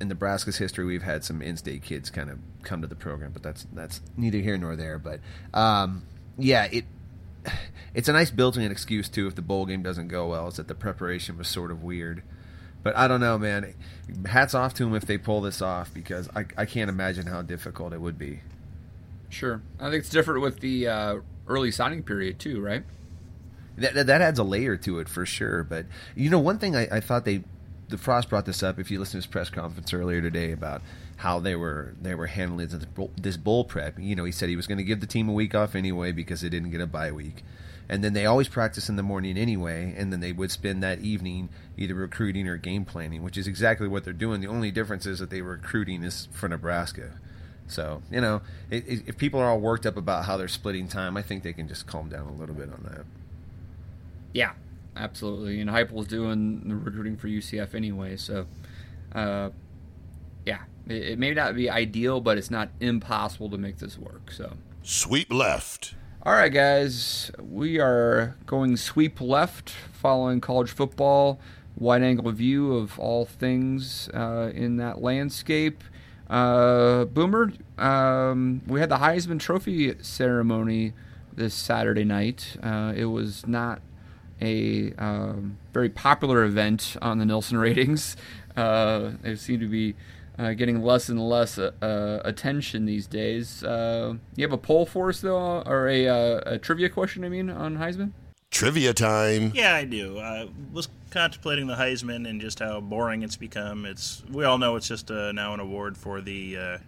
in 0.00 0.08
Nebraska's 0.08 0.58
history, 0.58 0.84
we've 0.84 1.02
had 1.02 1.24
some 1.24 1.42
in-state 1.42 1.82
kids 1.82 2.10
kind 2.10 2.30
of 2.30 2.38
come 2.62 2.82
to 2.82 2.86
the 2.86 2.94
program, 2.94 3.32
but 3.32 3.42
that's 3.42 3.66
that's 3.72 4.00
neither 4.16 4.38
here 4.38 4.56
nor 4.56 4.76
there. 4.76 4.98
But 4.98 5.18
um, 5.52 6.04
yeah, 6.38 6.68
it 6.70 6.84
it's 7.94 8.08
a 8.08 8.12
nice 8.12 8.30
built-in 8.30 8.70
excuse 8.70 9.08
too 9.08 9.26
if 9.26 9.34
the 9.34 9.42
bowl 9.42 9.66
game 9.66 9.82
doesn't 9.82 10.08
go 10.08 10.28
well. 10.28 10.48
Is 10.48 10.56
that 10.56 10.68
the 10.68 10.74
preparation 10.74 11.38
was 11.38 11.48
sort 11.48 11.70
of 11.70 11.82
weird. 11.82 12.22
But 12.82 12.96
I 12.96 13.08
don't 13.08 13.20
know, 13.20 13.38
man. 13.38 13.74
Hats 14.26 14.54
off 14.54 14.74
to 14.74 14.84
them 14.84 14.94
if 14.94 15.06
they 15.06 15.16
pull 15.16 15.40
this 15.40 15.62
off 15.62 15.92
because 15.94 16.28
I, 16.36 16.44
I 16.56 16.66
can't 16.66 16.90
imagine 16.90 17.26
how 17.26 17.40
difficult 17.40 17.94
it 17.94 18.00
would 18.00 18.18
be. 18.18 18.40
Sure, 19.30 19.62
I 19.80 19.84
think 19.84 20.00
it's 20.00 20.10
different 20.10 20.42
with 20.42 20.60
the 20.60 20.86
uh, 20.86 21.16
early 21.48 21.70
signing 21.70 22.02
period 22.02 22.38
too, 22.38 22.60
right? 22.60 22.84
That, 23.76 24.06
that 24.06 24.20
adds 24.20 24.38
a 24.38 24.44
layer 24.44 24.76
to 24.76 25.00
it 25.00 25.08
for 25.08 25.24
sure. 25.24 25.64
But 25.64 25.86
you 26.14 26.30
know, 26.30 26.38
one 26.38 26.58
thing 26.58 26.76
I, 26.76 26.86
I 26.92 27.00
thought 27.00 27.24
they, 27.24 27.42
the 27.88 27.98
Frost 27.98 28.28
brought 28.28 28.44
this 28.44 28.62
up. 28.62 28.78
If 28.78 28.90
you 28.90 28.98
listen 28.98 29.12
to 29.12 29.18
his 29.18 29.26
press 29.26 29.48
conference 29.50 29.92
earlier 29.92 30.20
today 30.20 30.52
about 30.52 30.82
how 31.16 31.38
they 31.38 31.54
were 31.54 31.94
they 32.00 32.14
were 32.14 32.26
handling 32.26 32.68
this, 32.68 32.86
this 33.16 33.36
bowl 33.36 33.64
prep. 33.64 33.98
You 33.98 34.16
know, 34.16 34.24
he 34.24 34.32
said 34.32 34.48
he 34.48 34.56
was 34.56 34.66
going 34.66 34.78
to 34.78 34.84
give 34.84 35.00
the 35.00 35.06
team 35.06 35.28
a 35.28 35.32
week 35.32 35.54
off 35.54 35.74
anyway 35.74 36.12
because 36.12 36.40
they 36.40 36.48
didn't 36.48 36.70
get 36.70 36.80
a 36.80 36.86
bye 36.86 37.12
week, 37.12 37.44
and 37.88 38.02
then 38.02 38.12
they 38.12 38.26
always 38.26 38.48
practice 38.48 38.88
in 38.88 38.96
the 38.96 39.02
morning 39.02 39.36
anyway, 39.36 39.94
and 39.96 40.12
then 40.12 40.20
they 40.20 40.32
would 40.32 40.50
spend 40.50 40.82
that 40.82 41.00
evening 41.00 41.48
either 41.76 41.94
recruiting 41.94 42.48
or 42.48 42.56
game 42.56 42.84
planning, 42.84 43.22
which 43.22 43.36
is 43.36 43.46
exactly 43.46 43.88
what 43.88 44.04
they're 44.04 44.12
doing. 44.12 44.40
The 44.40 44.46
only 44.48 44.70
difference 44.70 45.06
is 45.06 45.18
that 45.18 45.30
they 45.30 45.42
were 45.42 45.52
recruiting 45.52 46.02
is 46.02 46.28
for 46.32 46.48
Nebraska. 46.48 47.12
So 47.66 48.02
you 48.10 48.20
know, 48.20 48.42
if 48.70 49.16
people 49.16 49.40
are 49.40 49.46
all 49.46 49.60
worked 49.60 49.86
up 49.86 49.96
about 49.96 50.24
how 50.24 50.36
they're 50.36 50.48
splitting 50.48 50.88
time, 50.88 51.16
I 51.16 51.22
think 51.22 51.42
they 51.42 51.52
can 51.52 51.68
just 51.68 51.86
calm 51.86 52.08
down 52.08 52.26
a 52.26 52.32
little 52.32 52.54
bit 52.54 52.68
on 52.68 52.86
that. 52.90 53.04
Yeah, 54.32 54.52
absolutely. 54.96 55.60
And 55.60 55.70
Heupel's 55.70 56.06
doing 56.06 56.68
the 56.68 56.74
recruiting 56.74 57.16
for 57.16 57.28
UCF 57.28 57.74
anyway, 57.74 58.16
so 58.16 58.46
uh, 59.14 59.50
it, 60.88 61.02
it 61.02 61.18
may 61.18 61.32
not 61.34 61.54
be 61.54 61.68
ideal, 61.70 62.20
but 62.20 62.38
it's 62.38 62.50
not 62.50 62.68
impossible 62.80 63.50
to 63.50 63.58
make 63.58 63.78
this 63.78 63.98
work. 63.98 64.30
So 64.30 64.54
sweep 64.82 65.32
left. 65.32 65.94
All 66.22 66.32
right, 66.32 66.52
guys, 66.52 67.30
we 67.38 67.78
are 67.78 68.36
going 68.46 68.78
sweep 68.78 69.20
left 69.20 69.68
following 69.70 70.40
college 70.40 70.70
football, 70.70 71.38
wide 71.76 72.02
angle 72.02 72.32
view 72.32 72.74
of 72.74 72.98
all 72.98 73.26
things 73.26 74.08
uh, 74.14 74.50
in 74.54 74.76
that 74.78 75.02
landscape. 75.02 75.84
Uh, 76.30 77.04
Boomer, 77.04 77.52
um, 77.76 78.62
we 78.66 78.80
had 78.80 78.88
the 78.88 78.96
Heisman 78.96 79.38
Trophy 79.38 79.94
ceremony 80.02 80.94
this 81.30 81.54
Saturday 81.54 82.04
night. 82.04 82.56
Uh, 82.62 82.94
it 82.96 83.04
was 83.04 83.46
not 83.46 83.82
a 84.40 84.92
um, 84.94 85.58
very 85.72 85.90
popular 85.90 86.42
event 86.44 86.96
on 87.02 87.18
the 87.18 87.26
Nielsen 87.26 87.58
ratings. 87.58 88.16
Uh, 88.56 89.12
it 89.22 89.38
seemed 89.38 89.60
to 89.60 89.68
be 89.68 89.94
uh, 90.38 90.52
getting 90.52 90.82
less 90.82 91.08
and 91.08 91.20
less 91.20 91.58
uh, 91.58 91.70
uh, 91.80 92.20
attention 92.24 92.86
these 92.86 93.06
days. 93.06 93.62
Uh, 93.62 94.14
you 94.36 94.44
have 94.44 94.52
a 94.52 94.58
poll 94.58 94.86
for 94.86 95.08
us, 95.08 95.20
though, 95.20 95.62
or 95.62 95.88
a, 95.88 96.08
uh, 96.08 96.40
a, 96.46 96.58
trivia 96.58 96.88
question, 96.88 97.24
I 97.24 97.28
mean, 97.28 97.50
on 97.50 97.78
Heisman? 97.78 98.12
Trivia 98.50 98.94
time. 98.94 99.52
Yeah, 99.54 99.74
I 99.74 99.84
do. 99.84 100.18
I 100.18 100.48
was 100.72 100.88
contemplating 101.10 101.66
the 101.66 101.74
Heisman 101.74 102.28
and 102.28 102.40
just 102.40 102.58
how 102.58 102.80
boring 102.80 103.22
it's 103.22 103.36
become. 103.36 103.84
It's 103.84 104.22
We 104.30 104.44
all 104.44 104.58
know 104.58 104.76
it's 104.76 104.88
just 104.88 105.10
uh, 105.10 105.32
now 105.32 105.54
an 105.54 105.60
award 105.60 105.96
for 105.96 106.20
the 106.20 106.78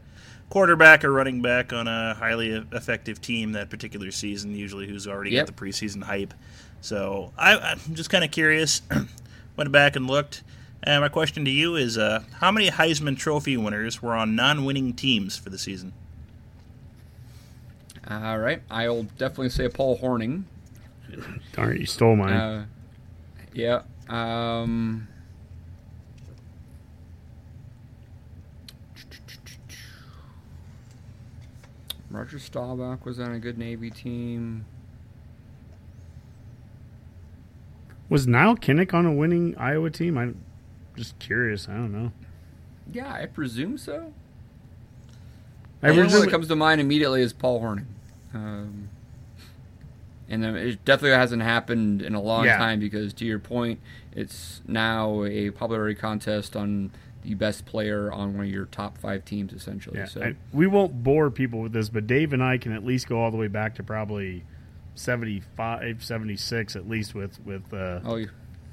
quarterback 0.49 1.05
or 1.05 1.11
running 1.11 1.43
back 1.43 1.73
on 1.73 1.89
a 1.89 2.15
highly 2.15 2.51
effective 2.73 3.21
team 3.21 3.53
that 3.53 3.69
particular 3.69 4.13
season, 4.13 4.55
usually 4.55 4.87
who's 4.87 5.07
already 5.09 5.31
yep. 5.31 5.47
got 5.47 5.57
the 5.57 5.65
preseason 5.65 6.05
hype. 6.05 6.35
So 6.81 7.33
I, 7.37 7.57
I'm 7.57 7.81
just 7.95 8.11
kind 8.11 8.23
of 8.23 8.31
curious. 8.31 8.83
Went 9.57 9.73
back 9.73 9.97
and 9.97 10.07
looked. 10.07 10.43
And 10.87 11.01
my 11.01 11.09
question 11.09 11.45
to 11.45 11.51
you 11.51 11.75
is 11.75 11.99
uh, 11.99 12.23
how 12.35 12.53
many 12.53 12.71
Heisman 12.71 13.19
Trophy 13.19 13.57
winners 13.57 14.01
were 14.01 14.15
on 14.15 14.37
non 14.37 14.65
winning 14.65 14.95
teams 14.95 15.37
for 15.37 15.51
the 15.51 15.59
season? 15.59 15.93
All 18.09 18.39
right. 18.39 18.63
I'll 18.71 19.03
definitely 19.03 19.49
say 19.49 19.69
Paul 19.69 19.99
Hornung. 19.99 20.45
Darn 21.53 21.73
it, 21.73 21.81
you 21.81 21.87
stole 21.87 22.15
mine. 22.15 22.33
Uh, 22.33 22.67
yeah. 23.53 23.83
Um, 24.09 25.09
Roger 32.11 32.39
Staubach 32.39 33.05
was 33.05 33.19
on 33.19 33.33
a 33.33 33.41
good 33.41 33.59
Navy 33.59 33.91
team. 33.91 34.65
Was 38.09 38.29
Nile 38.29 38.57
Kinnick 38.57 38.95
on 38.95 39.05
a 39.05 39.13
winning 39.13 39.57
Iowa 39.59 39.91
team? 39.91 40.17
I 40.17 40.33
just 40.97 41.19
curious. 41.19 41.69
I 41.69 41.75
don't 41.75 41.93
know. 41.93 42.13
Yeah, 42.93 43.13
I 43.13 43.27
presume 43.27 43.79
so. 43.79 44.13
I 45.83 45.91
one 45.91 46.09
that 46.09 46.31
comes 46.31 46.49
to 46.49 46.57
mind 46.57 46.81
immediately 46.81 47.23
is 47.23 47.33
Paul 47.33 47.61
Hornung. 47.61 47.87
Um, 48.35 48.89
and 50.29 50.45
it 50.45 50.85
definitely 50.85 51.17
hasn't 51.17 51.43
happened 51.43 52.03
in 52.03 52.15
a 52.15 52.21
long 52.21 52.47
yeah. 52.47 52.57
time 52.57 52.81
because, 52.81 53.13
to 53.15 53.25
your 53.25 53.39
point, 53.39 53.81
it's 54.13 54.63
now 54.67 55.25
a 55.25 55.51
popularity 55.51 55.95
contest 55.95 56.57
on 56.57 56.91
the 57.23 57.35
best 57.35 57.67
player 57.67 58.11
on 58.13 58.37
one 58.37 58.47
of 58.47 58.51
your 58.51 58.67
top 58.67 58.99
five 58.99 59.25
teams, 59.25 59.53
essentially. 59.53 59.99
Yeah, 59.99 60.07
so 60.07 60.23
I, 60.23 60.37
we 60.53 60.67
won't 60.67 61.05
bore 61.05 61.31
people 61.31 61.61
with 61.61 61.73
this, 61.73 61.89
but 61.89 62.07
Dave 62.07 62.33
and 62.33 62.43
I 62.43 62.59
can 62.59 62.73
at 62.73 62.85
least 62.85 63.09
go 63.09 63.21
all 63.21 63.31
the 63.31 63.37
way 63.37 63.49
back 63.49 63.75
to 63.77 63.83
probably 63.83 64.45
75, 64.95 66.03
76 66.03 66.77
at 66.77 66.89
least 66.89 67.15
with 67.15 67.39
with 67.45 67.73
uh, 67.73 68.01
oh, 68.05 68.25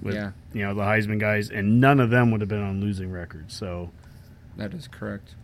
with 0.02 0.16
yeah. 0.16 0.32
you 0.54 0.64
know 0.64 0.74
the 0.74 0.82
Heisman 0.82 1.20
guys, 1.20 1.50
and 1.50 1.80
none 1.80 2.00
of 2.00 2.10
them 2.10 2.32
would 2.32 2.41
have 2.41 2.50
been 2.50 2.64
on 2.64 2.82
losing 2.82 3.12
records. 3.12 3.56
So 3.56 3.91
that 4.58 4.74
is 4.74 4.88
correct. 4.88 5.36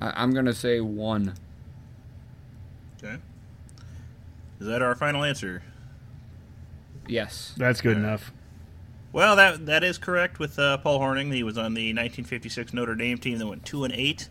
I, 0.00 0.22
am 0.22 0.32
going 0.32 0.46
to 0.46 0.54
say 0.54 0.80
one. 0.80 1.34
Okay. 3.02 3.16
Is 4.60 4.66
that 4.66 4.82
our 4.82 4.94
final 4.94 5.24
answer? 5.24 5.62
Yes. 7.06 7.54
That's 7.56 7.80
good 7.80 7.96
enough. 7.96 8.32
Well, 9.12 9.36
that 9.36 9.66
that 9.66 9.84
is 9.84 9.98
correct 9.98 10.38
with 10.38 10.58
uh, 10.58 10.78
Paul 10.78 11.00
Hornung. 11.00 11.32
He 11.32 11.42
was 11.42 11.58
on 11.58 11.74
the 11.74 11.90
1956 11.90 12.72
Notre 12.72 12.94
Dame 12.94 13.18
team 13.18 13.38
that 13.38 13.46
went 13.46 13.64
two 13.64 13.84
and 13.84 13.92
eight. 13.92 14.28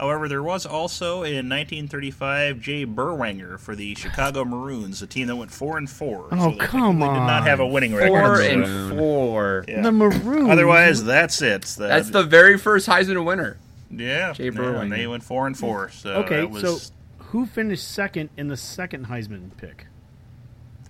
However, 0.00 0.28
there 0.28 0.42
was 0.42 0.64
also 0.64 1.16
in 1.24 1.46
1935 1.50 2.58
Jay 2.58 2.86
Berwanger 2.86 3.60
for 3.60 3.76
the 3.76 3.94
Chicago 3.96 4.46
Maroons, 4.46 5.02
a 5.02 5.06
team 5.06 5.26
that 5.26 5.36
went 5.36 5.50
four 5.50 5.76
and 5.76 5.90
four. 5.90 6.28
Oh 6.32 6.52
so 6.52 6.56
come 6.56 7.02
on! 7.02 7.14
Did 7.14 7.20
not 7.26 7.46
have 7.46 7.60
a 7.60 7.66
winning 7.66 7.90
four 7.90 8.00
record. 8.00 8.14
Four 8.14 8.40
and 8.40 8.98
four. 8.98 9.64
Yeah. 9.68 9.82
The 9.82 9.92
Maroons. 9.92 10.48
Otherwise, 10.48 11.04
that's 11.04 11.42
it. 11.42 11.62
That, 11.76 11.88
that's 11.88 12.08
the 12.08 12.22
very 12.22 12.56
first 12.56 12.88
Heisman 12.88 13.26
winner. 13.26 13.58
Yeah, 13.90 14.32
Jay 14.32 14.50
Berwanger. 14.50 14.88
Yeah, 14.88 14.96
they 14.96 15.06
went 15.06 15.22
four 15.22 15.46
and 15.46 15.58
four. 15.58 15.90
So 15.90 16.14
okay, 16.24 16.46
was... 16.46 16.62
so 16.62 16.94
who 17.18 17.44
finished 17.44 17.86
second 17.86 18.30
in 18.38 18.48
the 18.48 18.56
second 18.56 19.08
Heisman 19.08 19.54
pick? 19.58 19.86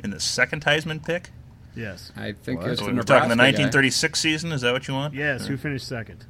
In 0.05 0.11
the 0.11 0.21
second 0.21 0.65
Heisman 0.65 1.05
pick? 1.05 1.31
Yes, 1.75 2.13
I 2.17 2.31
think 2.31 2.61
well, 2.61 2.71
it's 2.71 2.81
we're 2.81 2.93
talking 3.03 3.29
the 3.29 3.35
1936 3.35 4.13
guy. 4.13 4.23
season. 4.23 4.53
Is 4.53 4.61
that 4.61 4.73
what 4.73 4.87
you 4.87 4.95
want? 4.95 5.15
Yes. 5.15 5.49
Who 5.49 5.57
finished 5.57 5.89
second? 5.89 6.27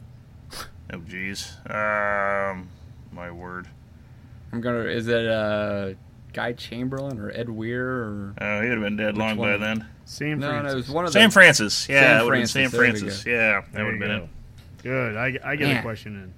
Oh, 0.93 0.99
jeez. 0.99 1.55
Um, 1.70 2.68
my 3.12 3.30
word. 3.30 3.68
I'm 4.53 4.61
gonna. 4.61 4.80
Is 4.80 5.07
it 5.09 5.26
uh, 5.26 5.91
Guy 6.32 6.53
Chamberlain 6.55 7.18
or 7.18 7.30
Ed 7.30 7.49
Weir 7.49 7.86
or 7.88 8.34
Oh, 8.41 8.61
he'd 8.62 8.70
have 8.70 8.80
been 8.80 8.97
dead 8.97 9.16
long 9.16 9.36
by 9.36 9.51
one? 9.53 9.61
then. 9.61 9.86
Sam 10.05 10.41
no, 10.41 10.51
no, 10.51 10.57
it 10.57 10.61
Francis. 10.62 10.74
was 10.76 10.91
one 10.91 11.05
of 11.07 11.12
Sam 11.12 11.28
the 11.30 11.34
Francis. 11.34 11.88
Yeah, 11.88 12.01
Sam 12.01 12.20
it 12.20 12.24
would 12.24 12.34
have 12.34 12.41
been 12.41 12.47
Sam 12.49 12.70
Francis, 12.70 12.74
there 12.74 12.82
we 12.82 13.01
Francis. 13.01 13.26
Yeah, 13.26 13.62
that 13.78 13.84
would 13.84 13.91
have 13.93 14.01
been 14.01 14.18
go. 14.18 14.24
it. 14.24 14.30
Good. 14.82 15.16
I, 15.16 15.51
I 15.53 15.57
get 15.57 15.76
a 15.78 15.82
question 15.82 16.16
in. 16.16 16.34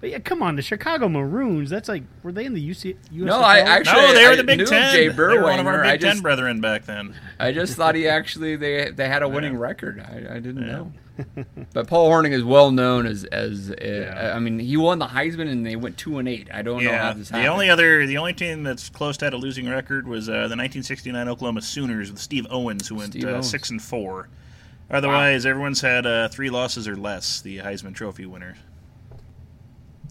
But 0.00 0.10
yeah, 0.10 0.20
come 0.20 0.42
on, 0.42 0.54
the 0.54 0.62
Chicago 0.62 1.08
Maroons. 1.08 1.70
That's 1.70 1.88
like, 1.88 2.04
were 2.22 2.30
they 2.30 2.44
in 2.44 2.54
the 2.54 2.70
UC? 2.70 2.96
USFL? 3.12 3.24
No, 3.24 3.40
I 3.40 3.58
actually 3.58 4.00
No, 4.00 4.14
they 4.14 4.24
were 4.26 4.32
I 4.32 4.36
the 4.36 4.44
Big 4.44 4.66
Ten. 4.66 4.94
Jay 4.94 5.08
they 5.08 5.16
were 5.16 5.42
one 5.42 5.58
of 5.58 5.66
our 5.66 5.78
Berwanger. 5.78 5.82
Big 5.82 5.90
I 5.90 5.96
Ten 5.96 6.10
just 6.12 6.22
brethren 6.22 6.60
back 6.60 6.84
then. 6.84 7.14
I 7.40 7.50
just 7.50 7.74
thought 7.74 7.94
he 7.96 8.06
actually 8.08 8.54
they 8.56 8.90
they 8.90 9.08
had 9.08 9.22
a 9.22 9.28
winning 9.28 9.56
record. 9.56 10.00
I, 10.00 10.36
I 10.36 10.38
didn't 10.38 10.66
know. 10.66 10.92
but 11.72 11.88
Paul 11.88 12.08
Hornung 12.08 12.30
is 12.30 12.44
well 12.44 12.70
known 12.70 13.04
as 13.04 13.24
as 13.24 13.72
uh, 13.72 13.74
Yeah. 13.82 14.32
I 14.36 14.38
mean 14.38 14.60
he 14.60 14.76
won 14.76 15.00
the 15.00 15.06
Heisman 15.06 15.50
and 15.50 15.66
they 15.66 15.74
went 15.74 15.98
two 15.98 16.18
and 16.18 16.28
eight. 16.28 16.48
I 16.54 16.62
don't 16.62 16.84
know 16.84 16.90
how 16.92 17.08
Yeah, 17.08 17.12
this 17.14 17.30
the 17.30 17.46
only 17.46 17.68
other, 17.68 18.06
the 18.06 18.18
only 18.18 18.34
team 18.34 18.62
that's 18.62 18.88
close 18.88 19.16
to 19.16 19.24
had 19.24 19.34
a 19.34 19.36
losing 19.36 19.68
record 19.68 20.06
was 20.06 20.28
uh, 20.28 20.32
the 20.32 20.54
1969 20.54 21.28
Oklahoma 21.28 21.60
Sooners 21.60 22.12
with 22.12 22.20
Steve 22.20 22.46
Owens, 22.50 22.86
who 22.86 22.94
went 22.94 23.14
Steve 23.14 23.24
uh, 23.24 23.30
Owens. 23.30 23.50
six 23.50 23.68
and 23.70 23.82
four. 23.82 24.28
Otherwise, 24.90 25.44
everyone's 25.44 25.80
had 25.80 26.06
uh, 26.06 26.28
three 26.28 26.50
losses 26.50 26.86
or 26.88 26.96
less. 26.96 27.40
The 27.40 27.58
Heisman 27.58 27.94
Trophy 27.94 28.24
winner. 28.24 28.54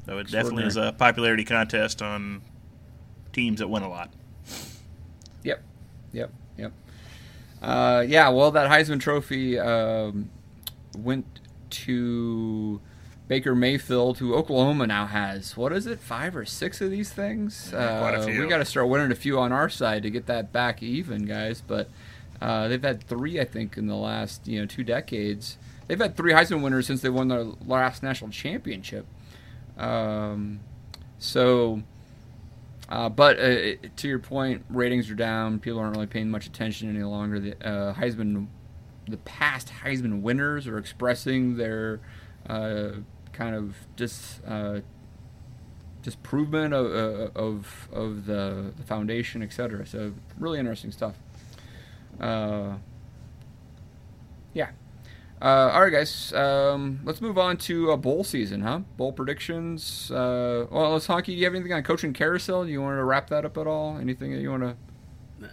So 0.07 0.17
it 0.19 0.31
definitely 0.31 0.63
is 0.63 0.77
a 0.77 0.93
popularity 0.97 1.43
contest 1.43 2.01
on 2.01 2.41
teams 3.33 3.59
that 3.59 3.67
win 3.67 3.83
a 3.83 3.89
lot. 3.89 4.09
Yep, 5.43 5.61
yep, 6.13 6.31
yep. 6.57 6.71
Uh, 7.61 8.05
yeah, 8.07 8.29
well, 8.29 8.51
that 8.51 8.71
Heisman 8.71 9.01
Trophy 9.01 9.59
um, 9.59 10.29
went 10.97 11.25
to 11.69 12.79
Baker 13.27 13.53
Mayfield, 13.53 14.19
who 14.19 14.33
Oklahoma 14.33 14.87
now 14.87 15.07
has. 15.07 15.57
What 15.57 15.73
is 15.73 15.85
it, 15.85 15.99
five 15.99 16.37
or 16.37 16.45
six 16.45 16.79
of 16.79 16.89
these 16.89 17.11
things? 17.11 17.71
Yeah, 17.73 17.99
quite 17.99 18.15
a 18.15 18.21
Uh. 18.21 18.41
We 18.41 18.47
got 18.47 18.59
to 18.59 18.65
start 18.65 18.87
winning 18.87 19.11
a 19.11 19.15
few 19.15 19.37
on 19.37 19.51
our 19.51 19.67
side 19.67 20.03
to 20.03 20.09
get 20.09 20.25
that 20.27 20.53
back 20.53 20.81
even, 20.81 21.25
guys. 21.25 21.61
But 21.65 21.89
uh, 22.41 22.69
they've 22.69 22.81
had 22.81 23.03
three, 23.03 23.41
I 23.41 23.45
think, 23.45 23.75
in 23.75 23.87
the 23.87 23.95
last 23.95 24.47
you 24.47 24.61
know 24.61 24.65
two 24.65 24.85
decades. 24.85 25.57
They've 25.87 25.99
had 25.99 26.15
three 26.15 26.31
Heisman 26.31 26.61
winners 26.61 26.87
since 26.87 27.01
they 27.01 27.09
won 27.09 27.27
their 27.27 27.43
last 27.43 28.03
national 28.03 28.29
championship. 28.29 29.05
Um, 29.77 30.59
so. 31.19 31.81
Uh, 32.89 33.09
but 33.09 33.37
uh, 33.37 33.73
to 33.97 34.07
your 34.07 34.19
point, 34.19 34.63
ratings 34.69 35.09
are 35.09 35.15
down. 35.15 35.59
People 35.59 35.79
aren't 35.79 35.93
really 35.93 36.07
paying 36.07 36.31
much 36.31 36.47
attention 36.47 36.89
any 36.89 37.03
longer. 37.03 37.37
The 37.37 37.67
uh, 37.67 37.93
Heisman, 37.93 38.47
the 39.09 39.17
past 39.17 39.69
Heisman 39.83 40.21
winners 40.21 40.67
are 40.67 40.77
expressing 40.77 41.57
their 41.57 41.99
uh, 42.47 42.91
kind 43.33 43.55
of 43.55 43.75
dis, 43.97 44.39
uh, 44.47 44.79
disprovement 46.01 46.73
of, 46.73 46.85
uh, 46.85 47.29
of 47.37 47.89
of 47.91 48.25
the, 48.25 48.71
the 48.77 48.83
foundation, 48.83 49.43
etc. 49.43 49.85
So 49.85 50.13
really 50.39 50.57
interesting 50.57 50.93
stuff. 50.93 51.15
Uh. 55.41 55.45
All 55.73 55.81
right, 55.81 55.91
guys. 55.91 56.33
Um, 56.33 56.99
let's 57.03 57.21
move 57.21 57.37
on 57.37 57.57
to 57.57 57.91
uh, 57.91 57.97
bowl 57.97 58.23
season, 58.23 58.61
huh? 58.61 58.79
Bowl 58.97 59.13
predictions. 59.13 60.09
Uh, 60.09 60.65
well, 60.71 60.93
let's 60.93 61.07
honky. 61.07 61.25
Do 61.25 61.33
you 61.33 61.45
have 61.45 61.53
anything 61.53 61.73
on 61.73 61.83
coaching 61.83 62.13
carousel? 62.13 62.65
Do 62.65 62.71
you 62.71 62.81
want 62.81 62.97
to 62.97 63.03
wrap 63.03 63.29
that 63.29 63.45
up 63.45 63.57
at 63.57 63.67
all? 63.67 63.97
Anything 63.97 64.31
that 64.33 64.41
you 64.41 64.49
want 64.49 64.63
to? 64.63 64.75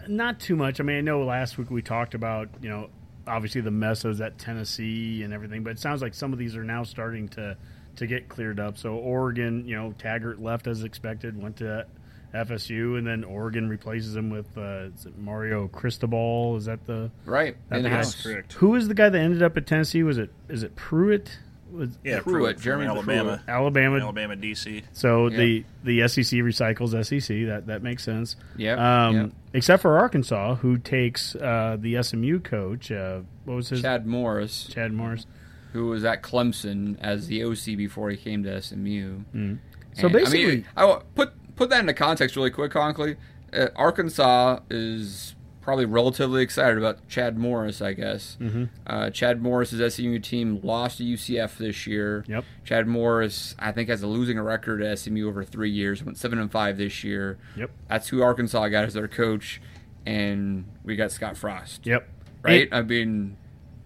Not 0.08 0.40
too 0.40 0.56
much. 0.56 0.80
I 0.80 0.82
mean, 0.82 0.96
I 0.96 1.00
know 1.02 1.22
last 1.24 1.58
week 1.58 1.70
we 1.70 1.82
talked 1.82 2.14
about, 2.14 2.48
you 2.62 2.70
know, 2.70 2.88
obviously 3.26 3.60
the 3.60 3.70
messos 3.70 4.24
at 4.24 4.38
Tennessee 4.38 5.22
and 5.22 5.32
everything, 5.34 5.62
but 5.62 5.70
it 5.70 5.78
sounds 5.78 6.02
like 6.02 6.14
some 6.14 6.32
of 6.32 6.38
these 6.38 6.56
are 6.56 6.64
now 6.64 6.82
starting 6.82 7.28
to 7.30 7.56
to 7.96 8.06
get 8.06 8.28
cleared 8.28 8.58
up. 8.58 8.76
So 8.76 8.94
Oregon, 8.94 9.66
you 9.66 9.76
know, 9.76 9.94
Taggart 9.98 10.40
left 10.42 10.66
as 10.66 10.82
expected, 10.82 11.40
went 11.40 11.58
to 11.58 11.86
FSU, 12.34 12.98
and 12.98 13.06
then 13.06 13.24
Oregon 13.24 13.68
replaces 13.68 14.14
him 14.16 14.28
with 14.30 14.46
uh, 14.58 14.88
is 14.96 15.06
it 15.06 15.16
Mario 15.18 15.68
Cristobal. 15.68 16.56
Is 16.56 16.64
that 16.66 16.84
the 16.86 17.10
Right 17.24 17.56
That'd 17.68 17.84
the 17.84 17.90
house. 17.90 18.12
That's 18.14 18.22
correct. 18.26 18.52
who 18.54 18.74
is 18.74 18.88
the 18.88 18.94
guy 18.94 19.08
that 19.08 19.18
ended 19.18 19.42
up 19.42 19.56
at 19.56 19.66
Tennessee? 19.66 20.02
Was 20.02 20.18
it 20.18 20.30
is 20.48 20.62
it 20.62 20.74
Pruitt? 20.76 21.38
Was 21.72 21.98
Yeah, 22.04 22.20
Pruitt, 22.20 22.24
Pruitt, 22.36 22.56
from 22.56 22.62
Jeremy 22.62 22.86
Alabama, 22.86 23.42
Alabama. 23.48 23.98
Alabama, 23.98 24.36
DC. 24.36 24.82
So 24.92 25.26
Yeah. 25.28 25.36
the 25.38 25.64
the 25.84 26.08
SEC 26.08 26.38
recycles 26.40 26.90
SEC. 27.04 27.46
That 27.46 27.66
that 27.66 27.82
makes 27.82 28.04
sense. 28.04 28.36
Yep, 28.56 28.78
Um, 28.78 29.16
yep. 29.16 29.30
Except 29.54 29.82
for 29.82 29.98
Arkansas, 29.98 30.56
who 30.56 30.78
takes 30.78 31.34
uh, 31.36 31.76
the 31.80 32.00
SMU 32.02 32.40
coach. 32.40 32.90
Uh, 32.92 33.20
what 33.44 33.54
was 33.54 33.68
his 33.70 33.82
Chad 33.82 34.06
Morris, 34.06 34.68
Chad 34.70 34.92
Morris. 34.92 35.26
who 35.72 35.86
was 35.88 36.04
at 36.04 36.22
Clemson 36.22 36.96
as 37.00 37.26
the 37.26 37.42
OC 37.44 37.76
before 37.76 38.08
he 38.10 38.16
came 38.16 38.42
to 38.44 38.60
SMU. 38.62 39.20
So 39.32 39.34
And, 39.34 39.58
I 40.02 40.08
basically, 40.08 40.46
mean, 40.46 40.64
I 40.76 40.84
wa- 40.84 41.02
put 41.16 41.32
put 41.56 41.70
that 41.70 41.80
into 41.80 41.94
context 41.94 42.36
really 42.36 42.50
quick, 42.50 42.72
Conkley. 42.72 43.16
Uh, 43.52 43.68
Arkansas 43.76 44.60
is 44.70 45.34
probably 45.60 45.86
relatively 45.86 46.42
excited 46.42 46.76
about 46.76 47.08
Chad 47.08 47.38
Morris, 47.38 47.80
I 47.80 47.94
guess. 47.94 48.36
Mm-hmm. 48.38 48.64
Uh, 48.86 49.08
Chad 49.10 49.40
Morris's 49.40 49.94
SMU 49.94 50.18
team 50.18 50.60
lost 50.62 50.98
to 50.98 51.04
UCF 51.04 51.56
this 51.56 51.86
year. 51.86 52.24
Yep. 52.28 52.44
Chad 52.64 52.86
Morris, 52.86 53.54
I 53.58 53.72
think, 53.72 53.88
has 53.88 54.02
a 54.02 54.06
losing 54.06 54.38
record 54.38 54.82
at 54.82 54.98
SMU 54.98 55.26
over 55.26 55.42
three 55.42 55.70
years. 55.70 56.04
Went 56.04 56.18
seven 56.18 56.38
and 56.38 56.52
five 56.52 56.76
this 56.76 57.02
year. 57.02 57.38
Yep. 57.56 57.70
That's 57.88 58.08
who 58.08 58.22
Arkansas 58.22 58.68
got 58.68 58.84
as 58.84 58.92
their 58.94 59.08
coach, 59.08 59.62
and 60.04 60.66
we 60.84 60.96
got 60.96 61.12
Scott 61.12 61.36
Frost. 61.36 61.86
yep, 61.86 62.08
Right. 62.42 62.68
And, 62.70 62.74
I 62.74 62.82
mean, 62.82 63.36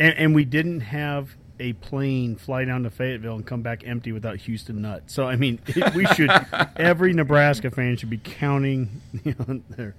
and, 0.01 0.15
and 0.15 0.35
we 0.35 0.45
didn't 0.45 0.81
have 0.81 1.37
a 1.61 1.73
plane 1.75 2.37
fly 2.37 2.65
down 2.65 2.85
to 2.85 2.91
Fayetteville 2.91 3.37
and 3.37 3.47
come 3.47 3.63
back 3.63 3.87
empty 3.87 4.13
without 4.13 4.37
Houston 4.39 4.83
Nutt. 4.83 5.11
So 5.11 5.27
I 5.27 5.37
mean, 5.37 5.61
it, 5.67 5.95
we 5.97 6.07
should 6.07 6.31
every 6.77 7.13
Nebraska 7.13 7.71
fan 7.71 7.97
should 7.97 8.11
be 8.11 8.19
counting 8.19 9.01
you 9.25 9.35
know, 9.39 9.61
their 9.71 9.95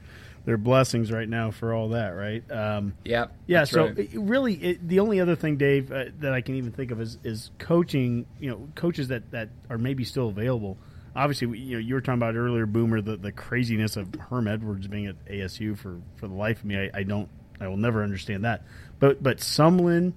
their 0.45 0.57
blessings 0.57 1.12
right 1.12 1.28
now 1.28 1.51
for 1.51 1.74
all 1.74 1.89
that, 1.89 2.10
right? 2.10 2.49
Um, 2.51 2.95
yeah. 3.03 3.28
Yeah, 3.45 3.66
so 3.66 3.86
right. 3.86 3.99
it, 3.99 4.10
really, 4.14 4.53
it, 4.55 4.88
the 4.88 4.99
only 4.99 5.20
other 5.20 5.36
thing, 5.36 5.57
Dave, 5.57 5.91
uh, 5.91 6.05
that 6.20 6.34
I 6.34 6.41
can 6.41 6.55
even 6.55 6.72
think 6.72 6.91
of 6.91 7.01
is, 7.01 7.18
is 7.24 7.51
coaching. 7.60 8.26
You 8.39 8.51
know, 8.51 8.68
coaches 8.76 9.10
that, 9.10 9.30
that 9.32 9.49
are 9.70 9.78
maybe 9.78 10.03
still 10.03 10.30
available. 10.30 10.78
Obviously, 11.16 11.57
you 11.60 11.76
know, 11.76 11.80
you 11.80 11.93
were 11.93 12.01
talking 12.01 12.20
about 12.20 12.36
earlier, 12.36 12.66
Boomer, 12.66 13.01
the, 13.01 13.18
the 13.18 13.32
craziness 13.32 13.97
of 13.97 14.14
Herm 14.16 14.47
Edwards 14.47 14.88
being 14.88 15.07
at 15.07 15.24
ASU 15.26 15.78
for, 15.78 15.99
for 16.16 16.28
the 16.28 16.34
life 16.34 16.60
of 16.60 16.66
me. 16.66 16.78
I, 16.78 16.99
I 16.99 17.03
don't, 17.03 17.30
I 17.60 17.68
will 17.68 17.78
never 17.78 18.03
understand 18.03 18.45
that. 18.45 18.64
But 18.99 19.22
but 19.22 19.38
Sumlin 19.38 20.14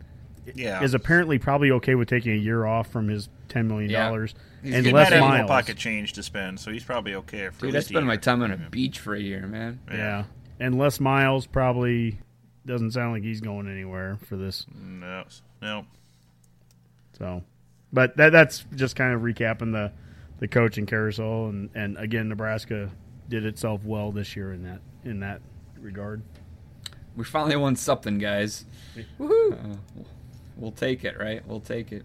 Yeah. 0.55 0.83
is 0.83 0.95
apparently 0.95 1.39
probably 1.39 1.71
okay 1.73 1.95
with 1.95 2.09
taking 2.09 2.33
a 2.33 2.37
year 2.37 2.65
off 2.67 2.91
from 2.91 3.09
his 3.09 3.29
ten 3.49 3.69
million 3.69 3.93
dollars 3.93 4.35
He's 4.63 4.75
and 4.75 4.87
He 4.87 4.93
less 4.93 5.11
might 5.11 5.15
have 5.17 5.23
a 5.25 5.27
miles. 5.27 5.33
little 5.43 5.49
pocket 5.49 5.77
change 5.77 6.13
to 6.15 6.23
spend, 6.23 6.59
so 6.61 6.71
he's 6.73 6.85
probably 6.85 7.15
okay 7.17 7.49
for 7.51 7.61
Dude, 7.67 7.71
at 7.71 7.75
I 7.75 7.79
least 7.79 7.89
spent 7.89 8.07
my 8.07 8.17
time 8.17 8.43
on 8.43 8.51
a 8.51 8.57
beach 8.57 8.99
for 8.99 9.15
a 9.15 9.21
year, 9.21 9.47
man. 9.47 9.81
Yeah, 9.91 10.25
and 10.61 10.79
Les 10.79 10.99
Miles 11.01 11.47
probably 11.47 12.19
doesn't 12.67 12.93
sound 12.93 13.13
like 13.13 13.23
he's 13.25 13.41
going 13.41 13.69
anywhere 13.69 14.19
for 14.29 14.37
this. 14.37 14.67
No, 14.75 15.25
no. 15.61 15.85
So, 17.19 17.43
but 17.93 18.17
that 18.17 18.31
that's 18.31 18.65
just 18.75 18.97
kind 18.97 19.15
of 19.15 19.23
recapping 19.23 19.73
the 19.73 19.93
the 20.39 20.49
coaching 20.49 20.87
carousel, 20.87 21.47
and 21.49 21.71
and 21.75 21.97
again, 21.99 22.29
Nebraska 22.29 22.91
did 23.29 23.45
itself 23.47 23.85
well 23.85 24.13
this 24.13 24.35
year 24.37 24.53
in 24.53 24.63
that 24.65 24.81
in 25.05 25.21
that 25.21 25.41
regard. 25.81 26.23
We 27.17 27.25
finally 27.25 27.57
won 27.57 27.77
something, 27.77 28.19
guys. 28.19 28.65
Woohoo! 29.19 29.53
Uh, 29.75 30.03
we'll 30.57 30.73
take 30.73 31.05
it, 31.05 31.19
right? 31.19 31.47
We'll 31.47 31.61
take 31.61 31.93
it. 31.93 32.05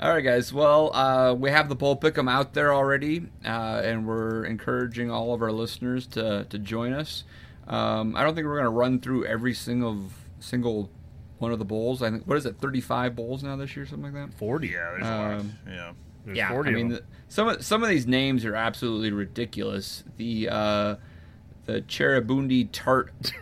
All 0.00 0.10
right, 0.10 0.22
guys. 0.22 0.52
Well, 0.52 0.94
uh, 0.94 1.34
we 1.34 1.50
have 1.50 1.68
the 1.68 1.74
poll 1.74 1.96
pick'em 1.96 2.30
out 2.30 2.54
there 2.54 2.72
already, 2.72 3.26
uh, 3.44 3.82
and 3.84 4.06
we're 4.06 4.44
encouraging 4.44 5.10
all 5.10 5.34
of 5.34 5.42
our 5.42 5.50
listeners 5.50 6.06
to 6.08 6.44
to 6.50 6.58
join 6.58 6.92
us. 6.92 7.24
Um, 7.66 8.14
I 8.16 8.22
don't 8.22 8.34
think 8.34 8.46
we're 8.46 8.54
going 8.54 8.64
to 8.64 8.70
run 8.70 9.00
through 9.00 9.26
every 9.26 9.54
single 9.54 10.04
single 10.38 10.90
one 11.38 11.52
of 11.52 11.58
the 11.58 11.64
bowls. 11.64 12.00
I 12.02 12.10
think 12.10 12.24
what 12.26 12.36
is 12.38 12.46
it, 12.46 12.58
thirty 12.60 12.80
five 12.80 13.16
bowls 13.16 13.42
now 13.42 13.56
this 13.56 13.74
year, 13.76 13.86
something 13.86 14.14
like 14.14 14.30
that. 14.30 14.38
Forty, 14.38 14.68
Yeah, 14.68 14.90
there's 14.92 15.06
a 15.06 15.10
lot. 15.10 15.40
Um, 15.40 15.52
Yeah. 15.66 15.92
There's 16.24 16.36
yeah, 16.36 16.50
40 16.50 16.68
I 16.68 16.72
of 16.72 16.76
mean, 16.76 16.88
them. 16.88 16.98
the, 16.98 17.04
some 17.32 17.48
of 17.48 17.64
some 17.64 17.82
of 17.82 17.88
these 17.88 18.06
names 18.06 18.44
are 18.44 18.54
absolutely 18.54 19.12
ridiculous. 19.12 20.04
The 20.16 20.48
uh, 20.50 20.96
the 21.64 21.80
Cheribundi 21.82 22.68
Tart 22.70 23.32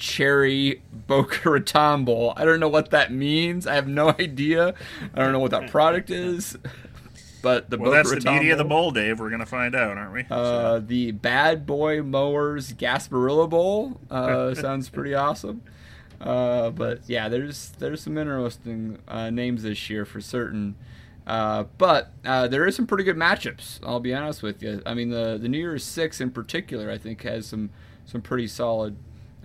Cherry 0.00 0.82
Boca 1.06 1.50
Raton 1.50 2.08
I 2.36 2.44
don't 2.44 2.58
know 2.58 2.68
what 2.68 2.90
that 2.90 3.12
means. 3.12 3.66
I 3.66 3.74
have 3.74 3.86
no 3.86 4.08
idea. 4.18 4.74
I 5.14 5.18
don't 5.18 5.32
know 5.32 5.38
what 5.38 5.52
that 5.52 5.70
product 5.70 6.10
is. 6.10 6.56
But 7.42 7.70
the 7.70 7.78
Well, 7.78 7.92
Boca 7.92 8.08
that's 8.08 8.24
the 8.24 8.30
beauty 8.30 8.50
of 8.50 8.58
the 8.58 8.64
Bowl. 8.64 8.90
Dave. 8.90 9.20
We're 9.20 9.28
going 9.28 9.40
to 9.40 9.46
find 9.46 9.74
out, 9.74 9.96
aren't 9.96 10.12
we? 10.12 10.26
Uh, 10.30 10.80
the 10.84 11.12
Bad 11.12 11.66
Boy 11.66 12.02
Mowers 12.02 12.72
Gasparilla 12.72 13.48
Bowl 13.48 14.00
uh, 14.10 14.54
sounds 14.54 14.88
pretty 14.88 15.14
awesome. 15.14 15.62
Uh, 16.20 16.70
but 16.70 17.00
yeah, 17.06 17.28
there's 17.28 17.70
there's 17.78 18.02
some 18.02 18.18
interesting 18.18 18.98
uh, 19.08 19.30
names 19.30 19.62
this 19.62 19.88
year 19.88 20.04
for 20.04 20.20
certain. 20.20 20.74
Uh, 21.26 21.64
but 21.78 22.12
uh, 22.24 22.48
there 22.48 22.66
is 22.66 22.74
some 22.74 22.86
pretty 22.86 23.04
good 23.04 23.16
matchups. 23.16 23.78
I'll 23.82 24.00
be 24.00 24.12
honest 24.12 24.42
with 24.42 24.62
you. 24.62 24.82
I 24.84 24.94
mean, 24.94 25.10
the 25.10 25.38
the 25.40 25.48
New 25.48 25.58
Year's 25.58 25.84
Six 25.84 26.20
in 26.20 26.30
particular, 26.30 26.90
I 26.90 26.98
think, 26.98 27.22
has 27.22 27.46
some 27.46 27.70
some 28.04 28.20
pretty 28.20 28.48
solid 28.48 28.96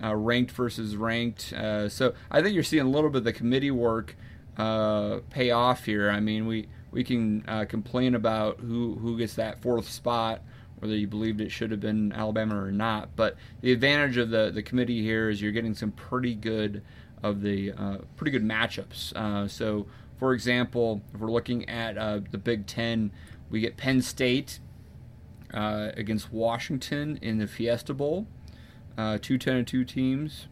uh, 0.02 0.14
ranked 0.14 0.52
versus 0.52 0.96
ranked. 0.96 1.52
Uh, 1.52 1.88
so 1.88 2.14
I 2.30 2.42
think 2.42 2.54
you're 2.54 2.64
seeing 2.64 2.86
a 2.86 2.90
little 2.90 3.10
bit 3.10 3.18
of 3.18 3.24
the 3.24 3.32
committee 3.32 3.70
work 3.70 4.16
uh, 4.56 5.20
pay 5.30 5.50
off 5.50 5.84
here. 5.84 6.10
I 6.10 6.20
mean, 6.20 6.46
we 6.46 6.68
we 6.90 7.04
can 7.04 7.44
uh, 7.46 7.64
complain 7.66 8.14
about 8.14 8.60
who 8.60 8.96
who 8.96 9.18
gets 9.18 9.34
that 9.34 9.60
fourth 9.60 9.88
spot 9.88 10.42
whether 10.78 10.94
you 10.94 11.06
believed 11.06 11.40
it 11.40 11.50
should 11.50 11.70
have 11.70 11.80
been 11.80 12.12
Alabama 12.12 12.62
or 12.62 12.70
not. 12.70 13.16
But 13.16 13.36
the 13.62 13.72
advantage 13.72 14.18
of 14.18 14.28
the 14.28 14.50
the 14.50 14.62
committee 14.62 15.02
here 15.02 15.30
is 15.30 15.40
you're 15.40 15.52
getting 15.52 15.74
some 15.74 15.90
pretty 15.90 16.34
good 16.34 16.82
of 17.22 17.40
the 17.40 17.72
uh, 17.72 17.98
pretty 18.16 18.30
good 18.30 18.44
matchups. 18.44 19.14
Uh, 19.14 19.48
so, 19.48 19.86
for 20.18 20.34
example, 20.34 21.00
if 21.14 21.20
we're 21.20 21.30
looking 21.30 21.68
at 21.68 21.94
the 22.30 22.38
Big 22.38 22.66
Ten, 22.66 23.10
we 23.48 23.60
get 23.60 23.76
Penn 23.76 24.02
State 24.02 24.60
against 25.50 26.30
Washington 26.30 27.18
in 27.22 27.38
the 27.38 27.46
Fiesta 27.46 27.94
Bowl. 27.94 28.26
Uh, 28.96 29.18
two 29.20 29.38
10 29.38 29.56
and 29.56 29.66
2 29.66 29.84
teams. 29.84 30.46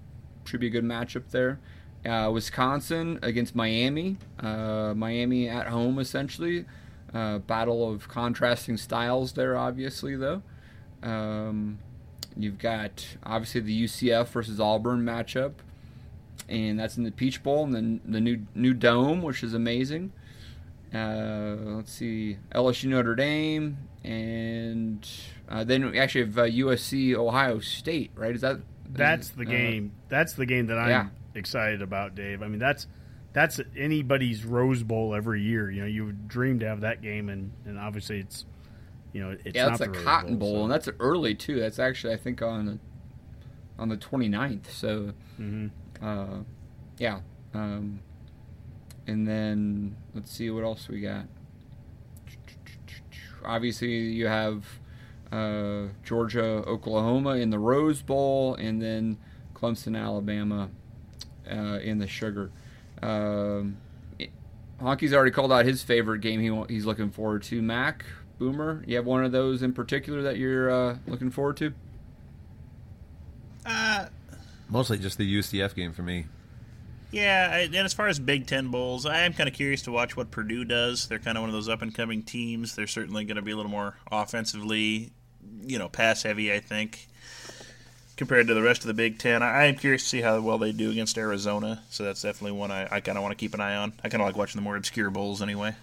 Should 0.44 0.60
be 0.60 0.66
a 0.66 0.70
good 0.70 0.84
matchup 0.84 1.30
there. 1.30 1.60
Uh, 2.04 2.30
Wisconsin 2.32 3.18
against 3.22 3.54
Miami. 3.54 4.18
Uh, 4.38 4.92
Miami 4.94 5.48
at 5.48 5.68
home, 5.68 5.98
essentially. 5.98 6.66
Uh, 7.12 7.38
battle 7.38 7.90
of 7.90 8.08
contrasting 8.08 8.76
styles 8.76 9.32
there, 9.32 9.56
obviously, 9.56 10.16
though. 10.16 10.42
Um, 11.02 11.78
you've 12.36 12.58
got, 12.58 13.06
obviously, 13.22 13.62
the 13.62 13.84
UCF 13.84 14.28
versus 14.28 14.60
Auburn 14.60 15.02
matchup. 15.02 15.52
And 16.48 16.78
that's 16.78 16.98
in 16.98 17.04
the 17.04 17.10
Peach 17.10 17.42
Bowl 17.42 17.64
and 17.64 17.74
then 17.74 18.00
the 18.04 18.20
new 18.20 18.46
new 18.54 18.74
dome, 18.74 19.22
which 19.22 19.42
is 19.42 19.54
amazing. 19.54 20.12
Uh, 20.94 21.56
let's 21.76 21.92
see, 21.92 22.38
LSU 22.54 22.88
Notre 22.88 23.14
Dame, 23.14 23.78
and 24.04 25.08
uh, 25.48 25.64
then 25.64 25.90
we 25.90 25.98
actually 25.98 26.24
have 26.26 26.38
uh, 26.38 26.42
USC 26.44 27.14
Ohio 27.14 27.58
State, 27.60 28.10
right? 28.14 28.34
Is 28.34 28.40
that 28.42 28.60
That's 28.90 29.30
the 29.30 29.42
uh, 29.42 29.50
game. 29.50 29.92
That's 30.08 30.32
the 30.34 30.46
game 30.46 30.66
that 30.66 30.78
I'm 30.78 30.88
Yeah. 30.90 31.08
excited 31.34 31.82
about, 31.82 32.14
Dave. 32.14 32.42
I 32.42 32.48
mean, 32.48 32.58
that's 32.58 32.86
that's 33.32 33.60
anybody's 33.76 34.44
Rose 34.44 34.82
Bowl 34.84 35.14
every 35.14 35.42
year. 35.42 35.70
You 35.70 35.80
know, 35.82 35.86
you 35.88 36.04
would 36.06 36.28
dream 36.28 36.60
to 36.60 36.66
have 36.68 36.80
that 36.82 37.02
game, 37.02 37.28
and, 37.28 37.50
and 37.66 37.78
obviously 37.78 38.20
it's 38.20 38.44
you 39.12 39.22
know 39.22 39.36
it's 39.44 39.54
yeah, 39.56 39.68
not 39.68 39.78
that's 39.78 39.92
the 39.92 40.02
Cotton 40.04 40.38
Bowl, 40.38 40.54
so- 40.54 40.62
and 40.62 40.70
that's 40.72 40.88
early 41.00 41.34
too. 41.34 41.58
That's 41.60 41.78
actually 41.78 42.14
I 42.14 42.16
think 42.16 42.40
on 42.42 42.66
the 42.66 42.78
on 43.78 43.88
the 43.88 43.96
29th. 43.96 44.70
So, 44.70 45.12
Mhm. 45.40 45.70
uh, 46.00 46.38
yeah. 46.98 47.20
Um, 47.52 47.98
and 49.08 49.26
then 49.26 49.96
let's 50.14 50.30
see 50.30 50.48
what 50.50 50.62
else 50.64 50.88
we 50.88 51.00
got. 51.00 51.26
Obviously, 53.44 53.88
you 53.90 54.26
have 54.26 54.64
uh, 55.34 55.88
Georgia, 56.04 56.62
Oklahoma 56.66 57.30
in 57.36 57.50
the 57.50 57.58
Rose 57.58 58.02
Bowl, 58.02 58.54
and 58.54 58.80
then 58.80 59.18
Clemson, 59.54 59.98
Alabama 60.00 60.68
uh, 61.50 61.78
in 61.82 61.98
the 61.98 62.06
Sugar. 62.06 62.50
Um, 63.02 63.76
it- 64.18 64.30
Honky's 64.80 65.12
already 65.12 65.30
called 65.30 65.52
out 65.52 65.64
his 65.64 65.82
favorite 65.82 66.20
game 66.20 66.40
he 66.40 66.74
he's 66.74 66.84
looking 66.86 67.10
forward 67.10 67.42
to. 67.44 67.62
Mac, 67.62 68.04
Boomer, 68.38 68.82
you 68.86 68.96
have 68.96 69.06
one 69.06 69.24
of 69.24 69.32
those 69.32 69.62
in 69.62 69.72
particular 69.72 70.22
that 70.22 70.36
you're 70.36 70.70
uh, 70.70 70.96
looking 71.06 71.30
forward 71.30 71.56
to? 71.58 71.72
Uh, 73.64 74.06
Mostly 74.68 74.98
just 74.98 75.18
the 75.18 75.38
UCF 75.38 75.74
game 75.74 75.92
for 75.92 76.02
me. 76.02 76.26
Yeah, 77.12 77.48
I, 77.52 77.58
and 77.60 77.76
as 77.76 77.92
far 77.94 78.08
as 78.08 78.18
Big 78.18 78.46
Ten 78.48 78.68
bowls, 78.68 79.06
I 79.06 79.20
am 79.20 79.34
kind 79.34 79.48
of 79.48 79.54
curious 79.54 79.82
to 79.82 79.92
watch 79.92 80.16
what 80.16 80.32
Purdue 80.32 80.64
does. 80.64 81.06
They're 81.06 81.20
kind 81.20 81.38
of 81.38 81.42
one 81.42 81.48
of 81.50 81.54
those 81.54 81.68
up 81.68 81.80
and 81.80 81.94
coming 81.94 82.22
teams. 82.24 82.74
They're 82.74 82.88
certainly 82.88 83.24
going 83.24 83.36
to 83.36 83.42
be 83.42 83.52
a 83.52 83.56
little 83.56 83.70
more 83.70 83.94
offensively, 84.10 85.12
you 85.66 85.78
know, 85.78 85.88
pass 85.88 86.22
heavy. 86.22 86.52
I 86.52 86.60
think 86.60 87.08
compared 88.16 88.46
to 88.46 88.54
the 88.54 88.62
rest 88.62 88.82
of 88.82 88.86
the 88.88 88.94
Big 88.94 89.18
Ten. 89.18 89.42
I, 89.42 89.50
I 89.50 89.64
am 89.64 89.74
curious 89.76 90.02
to 90.02 90.08
see 90.08 90.20
how 90.20 90.40
well 90.40 90.58
they 90.58 90.72
do 90.72 90.90
against 90.90 91.18
Arizona. 91.18 91.82
So 91.90 92.04
that's 92.04 92.22
definitely 92.22 92.58
one 92.58 92.70
I, 92.70 92.86
I 92.90 93.00
kind 93.00 93.18
of 93.18 93.22
want 93.22 93.32
to 93.32 93.36
keep 93.36 93.54
an 93.54 93.60
eye 93.60 93.76
on. 93.76 93.92
I 94.04 94.08
kind 94.08 94.22
of 94.22 94.26
like 94.28 94.36
watching 94.36 94.58
the 94.58 94.62
more 94.62 94.76
obscure 94.76 95.10
bowls 95.10 95.42
anyway. 95.42 95.74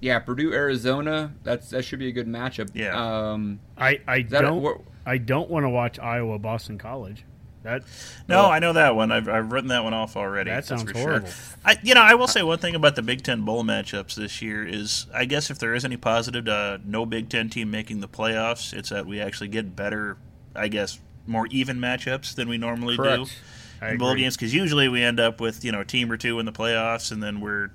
Yeah, 0.00 0.18
Purdue, 0.18 0.52
Arizona. 0.52 1.32
That's 1.44 1.70
that 1.70 1.84
should 1.84 1.98
be 2.00 2.08
a 2.08 2.12
good 2.12 2.26
matchup. 2.26 2.70
Yeah. 2.74 3.30
Um, 3.32 3.60
I 3.78 4.00
I 4.06 4.22
don't 4.22 4.62
what- 4.62 4.80
I 5.04 5.18
don't 5.18 5.50
want 5.50 5.64
to 5.64 5.68
watch 5.70 5.98
Iowa 5.98 6.38
Boston 6.38 6.78
College. 6.78 7.24
That 7.62 7.82
No, 8.28 8.46
I 8.46 8.58
know 8.58 8.72
that 8.72 8.96
one. 8.96 9.12
I've, 9.12 9.28
I've 9.28 9.52
written 9.52 9.68
that 9.68 9.84
one 9.84 9.94
off 9.94 10.16
already. 10.16 10.50
That 10.50 10.66
that's 10.66 10.68
sounds 10.68 10.82
for 10.82 10.98
horrible. 10.98 11.28
Sure. 11.28 11.58
I, 11.64 11.76
you 11.82 11.94
know, 11.94 12.02
I 12.02 12.14
will 12.14 12.26
say 12.26 12.42
one 12.42 12.58
thing 12.58 12.74
about 12.74 12.96
the 12.96 13.02
Big 13.02 13.22
Ten 13.22 13.42
bowl 13.42 13.62
matchups 13.62 14.14
this 14.14 14.42
year 14.42 14.66
is, 14.66 15.06
I 15.14 15.24
guess 15.24 15.50
if 15.50 15.58
there 15.58 15.74
is 15.74 15.84
any 15.84 15.96
positive 15.96 16.46
to 16.46 16.52
uh, 16.52 16.78
no 16.84 17.06
Big 17.06 17.28
Ten 17.28 17.50
team 17.50 17.70
making 17.70 18.00
the 18.00 18.08
playoffs, 18.08 18.72
it's 18.72 18.88
that 18.88 19.06
we 19.06 19.20
actually 19.20 19.48
get 19.48 19.76
better, 19.76 20.16
I 20.56 20.68
guess, 20.68 20.98
more 21.26 21.46
even 21.50 21.78
matchups 21.78 22.34
than 22.34 22.48
we 22.48 22.58
normally 22.58 22.96
do 22.96 23.02
Correct. 23.02 23.38
I 23.80 23.90
in 23.92 23.98
bowl 23.98 24.14
games. 24.14 24.36
Because 24.36 24.54
usually 24.54 24.88
we 24.88 25.02
end 25.02 25.20
up 25.20 25.40
with 25.40 25.64
you 25.64 25.72
know 25.72 25.80
a 25.80 25.84
team 25.84 26.10
or 26.10 26.16
two 26.16 26.38
in 26.38 26.46
the 26.46 26.52
playoffs, 26.52 27.12
and 27.12 27.22
then 27.22 27.40
we're 27.40 27.70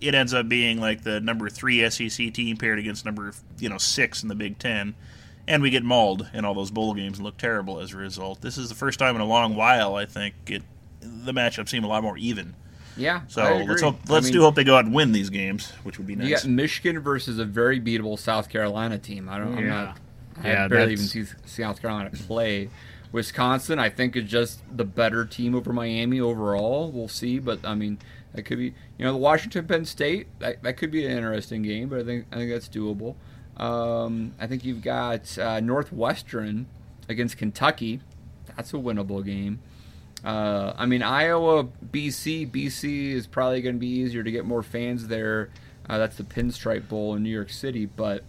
it 0.00 0.14
ends 0.14 0.34
up 0.34 0.48
being 0.48 0.80
like 0.80 1.02
the 1.02 1.20
number 1.20 1.48
three 1.48 1.88
SEC 1.88 2.32
team 2.32 2.56
paired 2.56 2.78
against 2.78 3.04
number 3.04 3.32
you 3.58 3.68
know 3.68 3.78
six 3.78 4.22
in 4.22 4.28
the 4.28 4.34
Big 4.34 4.58
Ten, 4.58 4.94
and 5.48 5.62
we 5.62 5.70
get 5.70 5.84
mauled 5.84 6.28
in 6.34 6.44
all 6.44 6.54
those 6.54 6.70
bowl 6.70 6.94
games 6.94 7.18
and 7.18 7.24
look 7.24 7.36
terrible 7.36 7.80
as 7.80 7.92
a 7.92 7.96
result. 7.96 8.40
This 8.40 8.58
is 8.58 8.68
the 8.68 8.74
first 8.74 8.98
time 8.98 9.14
in 9.14 9.20
a 9.20 9.26
long 9.26 9.54
while 9.56 9.94
I 9.94 10.06
think 10.06 10.34
it 10.48 10.62
the 11.00 11.32
matchups 11.32 11.68
seem 11.68 11.84
a 11.84 11.88
lot 11.88 12.02
more 12.02 12.16
even. 12.18 12.54
yeah. 12.96 13.20
So 13.28 13.42
I 13.42 13.62
let's 13.62 13.82
hope 13.82 13.96
let's 14.08 14.24
mean, 14.24 14.32
do 14.32 14.40
hope 14.42 14.54
they 14.56 14.64
go 14.64 14.76
out 14.76 14.84
and 14.84 14.94
win 14.94 15.12
these 15.12 15.30
games, 15.30 15.70
which 15.84 15.98
would 15.98 16.06
be 16.06 16.14
You 16.14 16.20
nice. 16.20 16.42
got 16.42 16.50
Michigan 16.50 16.98
versus 17.00 17.38
a 17.38 17.44
very 17.44 17.80
beatable 17.80 18.18
South 18.18 18.48
Carolina 18.48 18.98
team. 18.98 19.28
I 19.28 19.38
don't. 19.38 19.56
I'm 19.56 19.64
Yeah. 19.64 19.70
not. 19.70 19.98
I 20.42 20.48
Yeah, 20.48 20.68
barely 20.68 20.92
even 20.92 21.04
see 21.06 21.24
South 21.46 21.80
Carolina 21.80 22.10
play. 22.10 22.68
Wisconsin, 23.12 23.78
I 23.78 23.88
think, 23.88 24.16
is 24.16 24.24
just 24.24 24.60
the 24.76 24.84
better 24.84 25.24
team 25.24 25.54
over 25.54 25.72
Miami 25.72 26.20
overall. 26.20 26.90
We'll 26.90 27.08
see, 27.08 27.38
but 27.38 27.64
I 27.64 27.74
mean, 27.74 27.98
that 28.34 28.42
could 28.42 28.58
be. 28.58 28.74
You 28.98 29.04
know, 29.06 29.12
the 29.12 29.18
Washington 29.18 29.66
Penn 29.66 29.84
State. 29.84 30.26
That, 30.40 30.62
that 30.62 30.76
could 30.76 30.90
be 30.90 31.06
an 31.06 31.12
interesting 31.12 31.62
game, 31.62 31.88
but 31.88 32.00
I 32.00 32.04
think 32.04 32.26
I 32.32 32.36
think 32.36 32.50
that's 32.50 32.68
doable. 32.68 33.14
Um, 33.56 34.34
I 34.38 34.46
think 34.46 34.64
you've 34.64 34.82
got 34.82 35.36
uh, 35.38 35.60
Northwestern 35.60 36.66
against 37.08 37.38
Kentucky. 37.38 38.00
That's 38.56 38.72
a 38.72 38.76
winnable 38.76 39.24
game. 39.24 39.60
Uh, 40.24 40.72
I 40.76 40.86
mean, 40.86 41.02
Iowa, 41.02 41.64
BC. 41.64 42.50
BC 42.50 43.12
is 43.12 43.26
probably 43.26 43.62
going 43.62 43.76
to 43.76 43.78
be 43.78 43.86
easier 43.88 44.22
to 44.22 44.30
get 44.30 44.44
more 44.44 44.62
fans 44.62 45.08
there. 45.08 45.50
Uh, 45.88 45.98
that's 45.98 46.16
the 46.16 46.24
Pinstripe 46.24 46.88
Bowl 46.88 47.14
in 47.14 47.22
New 47.22 47.30
York 47.30 47.50
City, 47.50 47.86
but 47.86 48.24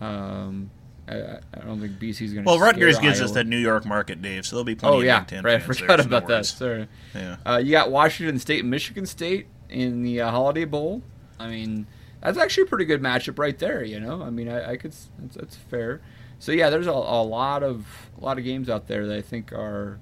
um, 0.00 0.70
I, 1.08 1.38
I 1.54 1.60
don't 1.64 1.80
think 1.80 1.92
BC 1.98 2.22
is 2.22 2.32
going 2.34 2.44
to. 2.44 2.50
well, 2.50 2.58
Rutgers 2.58 2.98
gives 2.98 3.20
us 3.20 3.32
that 3.32 3.46
New 3.46 3.56
York 3.58 3.86
market, 3.86 4.20
Dave. 4.20 4.44
So 4.44 4.56
there'll 4.56 4.64
be 4.64 4.74
plenty 4.74 4.96
Oh 4.96 5.00
of 5.00 5.06
yeah, 5.06 5.24
Ten 5.24 5.42
right. 5.42 5.54
I 5.54 5.58
forgot 5.60 5.98
there, 5.98 6.06
about 6.06 6.26
that. 6.28 6.44
Sorry. 6.46 6.86
Yeah. 7.14 7.36
Uh, 7.46 7.60
you 7.64 7.70
got 7.70 7.90
Washington 7.90 8.38
State 8.38 8.60
and 8.60 8.70
Michigan 8.70 9.06
State 9.06 9.46
in 9.70 10.02
the 10.02 10.20
uh, 10.20 10.30
Holiday 10.30 10.64
Bowl. 10.66 11.02
I 11.38 11.48
mean, 11.48 11.86
that's 12.22 12.38
actually 12.38 12.64
a 12.64 12.66
pretty 12.66 12.84
good 12.84 13.02
matchup 13.02 13.38
right 13.38 13.58
there. 13.58 13.82
You 13.84 14.00
know, 14.00 14.22
I 14.22 14.30
mean, 14.30 14.48
I, 14.48 14.72
I 14.72 14.76
could. 14.76 14.92
That's, 15.18 15.34
that's 15.34 15.56
fair. 15.56 16.00
So 16.38 16.52
yeah, 16.52 16.70
there's 16.70 16.86
a, 16.86 16.90
a 16.90 17.22
lot 17.22 17.62
of 17.62 17.86
a 18.20 18.24
lot 18.24 18.38
of 18.38 18.44
games 18.44 18.68
out 18.68 18.88
there 18.88 19.06
that 19.06 19.16
I 19.16 19.22
think 19.22 19.52
are 19.52 19.98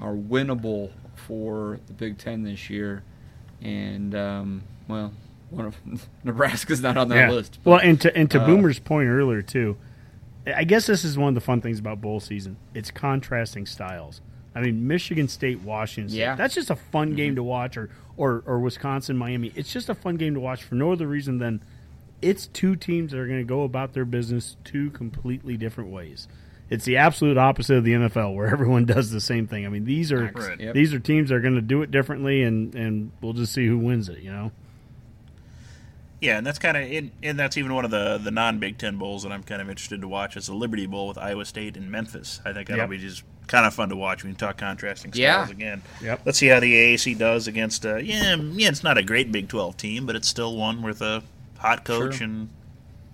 are 0.00 0.14
winnable 0.14 0.92
for 1.14 1.78
the 1.86 1.92
Big 1.92 2.18
Ten 2.18 2.42
this 2.42 2.70
year, 2.70 3.02
and 3.60 4.14
um, 4.14 4.62
well, 4.88 5.12
one 5.50 5.66
of 5.66 5.76
Nebraska's 6.24 6.80
not 6.80 6.96
on 6.96 7.08
that 7.08 7.30
list. 7.30 7.58
Well, 7.64 7.78
and 7.78 8.00
to 8.00 8.16
and 8.16 8.30
to 8.30 8.40
uh, 8.40 8.46
Boomer's 8.46 8.78
point 8.78 9.08
earlier 9.08 9.42
too, 9.42 9.76
I 10.46 10.64
guess 10.64 10.86
this 10.86 11.04
is 11.04 11.16
one 11.18 11.28
of 11.28 11.34
the 11.34 11.40
fun 11.40 11.60
things 11.60 11.78
about 11.78 12.00
bowl 12.00 12.20
season. 12.20 12.56
It's 12.74 12.90
contrasting 12.90 13.66
styles. 13.66 14.20
I 14.54 14.60
mean, 14.60 14.86
Michigan 14.86 15.26
State, 15.26 15.60
Washington. 15.62 16.10
State, 16.10 16.18
Yeah. 16.20 16.30
Mm-hmm. 16.32 16.38
that's 16.38 16.54
just 16.54 16.70
a 16.70 16.76
fun 16.76 17.14
game 17.14 17.34
to 17.36 17.42
watch, 17.42 17.76
or, 17.76 17.90
or 18.16 18.42
or 18.46 18.58
Wisconsin, 18.60 19.16
Miami. 19.16 19.52
It's 19.54 19.72
just 19.72 19.88
a 19.88 19.94
fun 19.94 20.16
game 20.16 20.34
to 20.34 20.40
watch 20.40 20.62
for 20.64 20.74
no 20.74 20.92
other 20.92 21.06
reason 21.06 21.38
than 21.38 21.62
it's 22.22 22.46
two 22.46 22.74
teams 22.76 23.10
that 23.12 23.18
are 23.18 23.26
going 23.26 23.40
to 23.40 23.44
go 23.44 23.62
about 23.64 23.92
their 23.92 24.04
business 24.04 24.56
two 24.64 24.90
completely 24.90 25.56
different 25.56 25.90
ways. 25.90 26.26
It's 26.70 26.86
the 26.86 26.96
absolute 26.96 27.36
opposite 27.36 27.76
of 27.76 27.84
the 27.84 27.92
NFL, 27.92 28.34
where 28.34 28.46
everyone 28.52 28.86
does 28.86 29.10
the 29.10 29.20
same 29.20 29.46
thing. 29.46 29.66
I 29.66 29.68
mean, 29.68 29.84
these 29.84 30.10
are 30.12 30.32
Yep. 30.58 30.74
these 30.74 30.94
are 30.94 30.98
teams 30.98 31.28
that 31.28 31.36
are 31.36 31.40
going 31.40 31.54
to 31.56 31.60
do 31.60 31.82
it 31.82 31.90
differently, 31.90 32.42
and 32.42 32.74
and 32.74 33.12
we'll 33.20 33.34
just 33.34 33.52
see 33.52 33.66
who 33.66 33.78
wins 33.78 34.08
it. 34.08 34.20
You 34.20 34.32
know. 34.32 34.52
Yeah, 36.20 36.38
and 36.38 36.46
that's 36.46 36.58
kind 36.58 36.76
of 36.76 37.10
and 37.22 37.38
that's 37.38 37.58
even 37.58 37.74
one 37.74 37.84
of 37.84 37.90
the 37.90 38.16
the 38.16 38.30
non 38.30 38.58
Big 38.58 38.78
Ten 38.78 38.96
bowls 38.96 39.24
that 39.24 39.32
I'm 39.32 39.42
kind 39.42 39.60
of 39.60 39.68
interested 39.68 40.00
to 40.00 40.08
watch. 40.08 40.36
Is 40.38 40.46
the 40.46 40.54
Liberty 40.54 40.86
Bowl 40.86 41.08
with 41.08 41.18
Iowa 41.18 41.44
State 41.44 41.76
and 41.76 41.90
Memphis. 41.90 42.40
I 42.46 42.52
think 42.54 42.68
that'll 42.68 42.84
Yep. 42.84 42.90
be 42.90 42.98
just 42.98 43.24
kind 43.46 43.66
of 43.66 43.74
fun 43.74 43.88
to 43.90 43.96
watch. 43.96 44.24
We 44.24 44.30
can 44.30 44.36
talk 44.36 44.56
contrasting 44.56 45.12
styles 45.12 45.48
Yeah. 45.48 45.50
again. 45.50 45.82
Yep. 46.02 46.20
Let's 46.24 46.38
see 46.38 46.46
how 46.48 46.60
the 46.60 46.72
AAC 46.74 47.14
does 47.18 47.46
against. 47.46 47.84
Uh, 47.84 47.96
yeah, 47.96 48.36
yeah, 48.36 48.68
it's 48.68 48.82
not 48.84 48.96
a 48.98 49.02
great 49.02 49.30
Big 49.32 49.48
Twelve 49.48 49.76
team, 49.76 50.06
but 50.06 50.16
it's 50.16 50.28
still 50.28 50.56
one 50.56 50.82
with 50.82 51.02
a 51.02 51.22
hot 51.58 51.84
coach 51.84 52.16
Sure. 52.16 52.24
and 52.24 52.48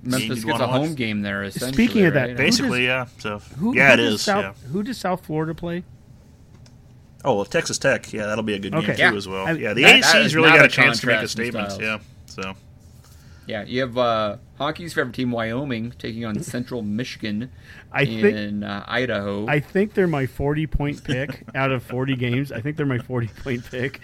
Memphis 0.02 0.44
gets 0.44 0.44
wanna 0.47 0.65
a 0.65 0.66
home 0.66 0.89
watch. 0.89 0.97
game 0.97 1.20
there. 1.23 1.43
Essentially, 1.44 1.73
Speaking 1.73 2.07
of 2.07 2.15
that, 2.15 2.20
right? 2.20 2.31
who 2.31 2.36
basically 2.36 2.86
yeah. 2.86 3.07
So 3.19 3.39
Who, 3.59 3.77
yeah, 3.77 3.89
who 3.97 4.02
it 4.02 4.11
does. 4.11 4.23
South, 4.23 4.57
yeah. 4.62 4.69
Who 4.70 4.82
does 4.82 4.98
South 4.98 5.27
Florida 5.27 5.55
play? 5.55 5.85
Oh 7.24 7.35
well, 7.35 7.44
Texas 7.44 7.77
Tech. 7.78 8.12
Yeah, 8.12 8.27
that'll 8.27 8.43
be 8.44 8.55
a 8.55 8.59
good 8.59 8.73
game 8.73 8.81
Okay. 8.82 8.97
too 9.11 9.16
as 9.16 9.28
well. 9.28 9.47
I- 9.47 9.52
yeah, 9.52 9.74
the 9.74 9.82
that- 9.82 10.01
that 10.02 10.15
AAC's 10.15 10.27
is 10.27 10.35
really 10.35 10.48
got 10.48 10.62
a 10.62 10.65
a 10.65 10.69
chance 10.69 11.01
to 11.01 11.07
make 11.07 11.20
a 11.20 11.28
statement. 11.28 11.73
styles. 11.73 11.82
Yeah. 11.82 11.98
So 12.27 12.55
Yeah, 13.47 13.65
you 13.65 13.81
have 13.82 13.98
uh, 13.98 14.36
Honky's 14.61 14.93
favorite 14.93 15.15
team, 15.15 15.31
Wyoming, 15.31 15.93
taking 15.99 16.27
on 16.27 16.39
Central 16.43 16.82
Michigan 16.82 17.51
I 17.91 18.03
in 18.03 18.20
think 18.61 18.65
uh, 18.65 18.85
Idaho. 18.87 19.47
I 19.49 19.59
think 19.59 19.95
they're 19.95 20.07
my 20.07 20.27
40 20.27 20.66
point 20.66 21.03
pick 21.03 21.45
out 21.55 21.73
of 21.73 21.82
40 21.82 22.15
games. 22.16 22.53
I 22.53 22.61
think 22.61 22.77
they're 22.77 22.85
my 22.85 22.99
40 22.99 23.28
point 23.43 23.65
pick. 23.70 24.01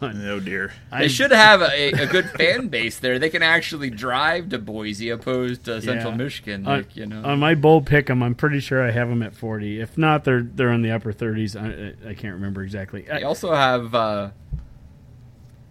Oh 0.00 0.38
dear. 0.38 0.72
they 0.96 1.08
should 1.08 1.32
have 1.32 1.60
a, 1.60 1.90
a 1.92 2.06
good 2.06 2.30
fan 2.30 2.68
base 2.68 2.98
there. 3.00 3.18
They 3.18 3.30
can 3.30 3.42
actually 3.42 3.90
drive 3.90 4.50
to 4.50 4.58
Boise, 4.58 5.10
opposed 5.10 5.64
to 5.64 5.82
Central 5.82 6.12
Yeah. 6.12 6.18
Michigan. 6.18 6.66
on, 6.66 6.76
Like 6.78 6.96
you 6.96 7.06
know, 7.06 7.24
on 7.24 7.40
my 7.40 7.54
bold 7.56 7.86
pick 7.86 8.08
'em, 8.08 8.22
I'm 8.22 8.34
pretty 8.36 8.60
sure 8.60 8.80
I 8.86 8.92
have 8.92 9.08
them 9.08 9.22
at 9.24 9.34
40. 9.34 9.80
If 9.80 9.98
not, 9.98 10.22
they're 10.24 10.42
they're 10.42 10.72
in 10.72 10.82
the 10.82 10.92
upper 10.92 11.12
30s. 11.12 11.56
I, 11.60 12.10
I 12.10 12.14
can't 12.14 12.34
remember 12.34 12.62
exactly. 12.62 13.10
I- 13.10 13.22
also 13.22 13.52
have 13.52 13.92
uh, 13.94 14.30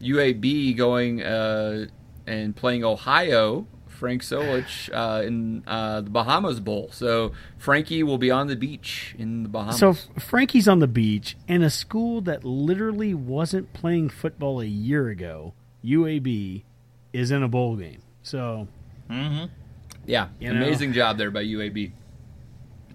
UAB 0.02 0.76
going 0.76 1.22
uh, 1.24 1.86
and 2.28 2.56
playing 2.56 2.84
Ohio. 2.84 3.66
Frank 4.04 4.22
Solich 4.22 4.90
uh, 4.94 5.26
in 5.26 5.64
uh, 5.66 6.02
the 6.02 6.10
Bahamas 6.10 6.60
Bowl. 6.60 6.90
So 6.92 7.32
Frankie 7.58 8.04
will 8.04 8.18
be 8.18 8.30
on 8.30 8.48
the 8.48 8.56
beach 8.58 9.16
in 9.18 9.44
the 9.44 9.50
Bahamas. 9.50 9.80
So 9.80 9.94
Frankie's 9.94 10.68
on 10.68 10.80
the 10.80 10.90
beach, 10.90 11.38
and 11.48 11.64
a 11.64 11.70
school 11.70 12.20
that 12.20 12.44
literally 12.44 13.14
wasn't 13.14 13.72
playing 13.72 14.10
football 14.10 14.60
a 14.60 14.66
year 14.66 15.08
ago, 15.08 15.54
UAB, 15.86 16.64
is 17.14 17.32
in 17.32 17.44
a 17.44 17.48
bowl 17.48 17.78
game. 17.78 18.02
So 18.24 18.68
yeah, 20.06 20.28
you 20.38 20.52
know. 20.52 20.62
amazing 20.62 20.92
job 20.92 21.18
there 21.18 21.32
by 21.32 21.46
UAB. 21.46 21.94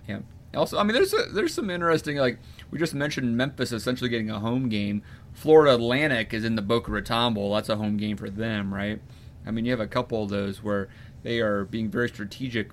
Yeah. 0.07 0.19
Also, 0.55 0.77
I 0.77 0.83
mean, 0.83 0.93
there's 0.93 1.15
a, 1.15 1.23
there's 1.33 1.55
some 1.55 1.71
interesting 1.71 2.19
like 2.19 2.39
we 2.71 2.79
just 2.79 2.93
mentioned 2.93 3.35
Memphis 3.35 3.73
essentially 3.73 4.11
getting 4.11 4.29
a 4.29 4.41
home 4.41 4.69
game. 4.69 5.01
Florida 5.33 5.75
Atlantic 5.75 6.35
is 6.35 6.45
in 6.45 6.55
the 6.55 6.61
Boca 6.61 6.91
Raton 6.91 7.33
Bowl. 7.33 7.55
That's 7.55 7.71
a 7.71 7.77
home 7.77 7.97
game 7.97 8.19
for 8.19 8.29
them, 8.29 8.75
right? 8.75 9.01
I 9.47 9.51
mean, 9.51 9.65
you 9.65 9.71
have 9.73 9.81
a 9.81 9.87
couple 9.87 10.23
of 10.23 10.31
those 10.31 10.63
where 10.63 10.89
they 11.23 11.41
are 11.41 11.65
being 11.65 11.91
very 11.91 12.09
strategic 12.09 12.71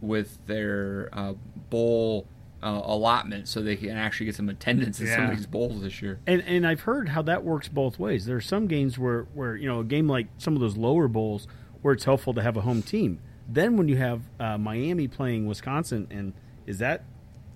with 0.00 0.38
their 0.46 1.08
uh, 1.12 1.34
bowl 1.70 2.26
uh, 2.62 2.80
allotment, 2.84 3.48
so 3.48 3.60
they 3.62 3.76
can 3.76 3.90
actually 3.90 4.26
get 4.26 4.34
some 4.34 4.48
attendance 4.48 5.00
in 5.00 5.06
some 5.06 5.24
of 5.24 5.36
these 5.36 5.46
bowls 5.46 5.82
this 5.82 6.00
year. 6.00 6.20
And 6.26 6.42
and 6.42 6.66
I've 6.66 6.82
heard 6.82 7.10
how 7.10 7.22
that 7.22 7.44
works 7.44 7.68
both 7.68 7.98
ways. 7.98 8.26
There 8.26 8.36
are 8.36 8.40
some 8.42 8.66
games 8.66 8.98
where 8.98 9.22
where 9.34 9.56
you 9.56 9.68
know 9.68 9.80
a 9.80 9.84
game 9.84 10.08
like 10.08 10.28
some 10.38 10.54
of 10.54 10.60
those 10.60 10.76
lower 10.76 11.08
bowls 11.08 11.46
where 11.82 11.92
it's 11.92 12.04
helpful 12.04 12.32
to 12.34 12.42
have 12.42 12.56
a 12.56 12.62
home 12.62 12.82
team. 12.82 13.20
Then 13.46 13.76
when 13.76 13.88
you 13.88 13.96
have 13.96 14.22
uh, 14.40 14.56
Miami 14.56 15.08
playing 15.08 15.46
Wisconsin, 15.46 16.06
and 16.10 16.32
is 16.66 16.78
that 16.78 17.04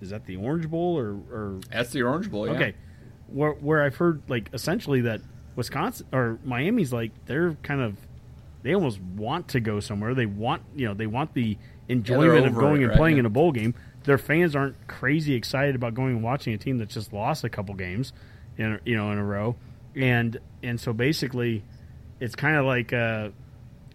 is 0.01 0.11
that 0.11 0.25
the 0.25 0.35
Orange 0.35 0.69
Bowl 0.69 0.97
or, 0.97 1.13
or 1.31 1.59
That's 1.71 1.91
the 1.91 2.03
Orange 2.03 2.29
Bowl. 2.29 2.47
Yeah. 2.47 2.53
okay, 2.53 2.75
where 3.27 3.53
where 3.53 3.83
I've 3.83 3.95
heard 3.95 4.21
like 4.27 4.49
essentially 4.53 5.01
that 5.01 5.21
Wisconsin 5.55 6.05
or 6.13 6.39
Miami's 6.43 6.93
like 6.93 7.11
they're 7.25 7.55
kind 7.63 7.81
of 7.81 7.97
they 8.63 8.73
almost 8.73 8.99
want 9.01 9.47
to 9.49 9.59
go 9.59 9.79
somewhere. 9.79 10.13
They 10.13 10.25
want 10.25 10.63
you 10.75 10.87
know 10.87 10.93
they 10.93 11.07
want 11.07 11.33
the 11.33 11.57
enjoyment 11.87 12.45
of 12.45 12.55
going 12.55 12.81
and 12.83 12.89
right? 12.89 12.97
playing 12.97 13.15
Yeah. 13.17 13.21
in 13.21 13.25
a 13.25 13.29
bowl 13.29 13.51
game. 13.51 13.73
Their 14.03 14.17
fans 14.17 14.55
aren't 14.55 14.87
crazy 14.87 15.33
excited 15.33 15.75
about 15.75 15.93
going 15.93 16.15
and 16.15 16.23
watching 16.23 16.53
a 16.53 16.57
team 16.57 16.77
that 16.77 16.89
just 16.89 17.11
lost 17.13 17.43
a 17.43 17.49
couple 17.49 17.75
games, 17.75 18.13
in 18.57 18.79
you 18.85 18.95
know 18.95 19.11
in 19.11 19.17
a 19.17 19.23
row, 19.25 19.55
and 19.95 20.37
and 20.63 20.79
so 20.79 20.93
basically, 20.93 21.63
it's 22.19 22.35
kind 22.35 22.55
of 22.55 22.65
like 22.65 22.93
uh, 22.93 23.29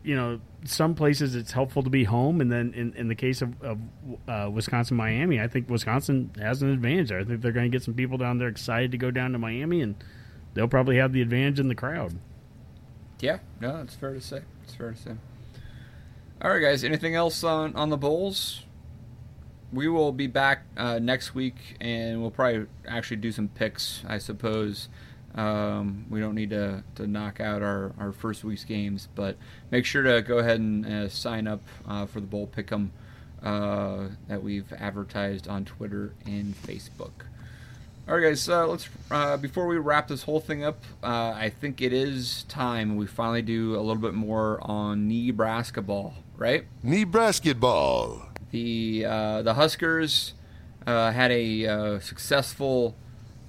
you 0.03 0.15
know 0.15 0.41
some 0.67 0.95
places 0.95 1.35
it's 1.35 1.53
helpful 1.53 1.83
to 1.83 1.91
be 1.91 2.05
home, 2.05 2.41
and 2.41 2.51
then 2.51 2.73
in, 2.75 2.95
in 2.95 3.09
the 3.09 3.15
case 3.15 3.43
of, 3.43 3.61
of 3.63 3.79
uh, 4.27 4.49
Wisconsin 4.51 4.97
Miami, 4.97 5.39
I 5.41 5.47
think 5.49 5.69
Wisconsin 5.69 6.31
has 6.39 6.63
an 6.63 6.71
advantage 6.71 7.09
there. 7.11 7.19
I 7.21 7.25
think 7.25 7.43
they're 7.43 7.53
going 7.53 7.71
to 7.71 7.75
get 7.77 7.83
some 7.83 7.93
people 7.95 8.17
down 8.17 8.39
there 8.39 8.49
excited 8.49 8.91
to 8.93 8.99
go 8.99 9.11
down 9.11 9.33
to 9.33 9.39
Miami, 9.39 9.83
and 9.83 9.95
they'll 10.55 10.69
probably 10.69 10.97
have 10.97 11.13
the 11.13 11.21
advantage 11.21 11.61
in 11.61 11.69
the 11.69 11.75
crowd. 11.75 12.15
Yeah, 13.21 13.39
no, 13.61 13.79
it's 13.83 13.95
fair 13.95 14.15
to 14.15 14.21
say. 14.21 14.41
It's 14.75 14.79
fair 14.81 14.91
to 14.91 14.97
say. 14.97 15.17
All 16.43 16.51
right, 16.51 16.59
guys. 16.59 16.83
Anything 16.83 17.15
else 17.15 17.45
on 17.45 17.77
on 17.77 17.91
the 17.91 17.97
bowls? 17.97 18.65
We 19.73 19.87
will 19.87 20.11
be 20.11 20.27
back 20.27 20.65
uh, 20.77 20.99
next 20.99 21.33
week, 21.33 21.77
and 21.81 22.21
we'll 22.21 22.33
probably 22.33 22.67
actually 22.89 23.19
do 23.19 23.31
some 23.31 23.47
picks. 23.47 24.03
I 24.09 24.19
suppose 24.19 24.89
um, 25.37 26.07
we 26.11 26.19
don't 26.19 26.35
need 26.35 26.51
to, 26.51 26.83
to 26.97 27.07
knock 27.07 27.41
out 27.41 27.63
our, 27.63 27.93
our 27.99 28.13
first 28.13 28.43
week's 28.43 28.65
games, 28.65 29.09
but 29.15 29.37
make 29.71 29.85
sure 29.85 30.03
to 30.03 30.23
go 30.23 30.39
ahead 30.39 30.59
and 30.59 30.85
uh, 30.85 31.09
sign 31.09 31.47
up 31.47 31.63
uh, 31.87 32.07
for 32.07 32.21
the 32.21 32.27
bowl 32.27 32.49
pick'em 32.49 32.91
uh, 33.45 34.09
that 34.27 34.43
we've 34.43 34.73
advertised 34.73 35.47
on 35.47 35.65
Twitter 35.65 36.15
and 36.27 36.55
Facebook. 36.63 37.27
All 38.07 38.15
right, 38.17 38.23
guys. 38.23 38.47
Uh, 38.51 38.67
let's 38.67 38.87
uh, 39.11 39.39
before 39.39 39.67
we 39.67 39.79
wrap 39.79 40.09
this 40.09 40.25
whole 40.25 40.39
thing 40.39 40.63
up, 40.63 40.85
uh, 41.03 41.33
I 41.35 41.49
think 41.49 41.81
it 41.81 41.91
is 41.95 42.43
time 42.51 42.97
we 42.97 43.07
finally 43.07 43.41
do 43.41 43.77
a 43.77 43.81
little 43.81 44.03
bit 44.03 44.13
more 44.13 44.59
on 44.61 45.09
Nebraska 45.09 45.81
ball, 45.81 46.13
right? 46.37 46.67
Nebrasketball. 46.85 48.27
The 48.51 49.07
uh, 49.07 49.41
the 49.41 49.55
Huskers 49.55 50.35
uh, 50.87 51.13
had 51.13 51.31
a 51.31 51.67
uh, 51.67 51.99
successful 51.99 52.95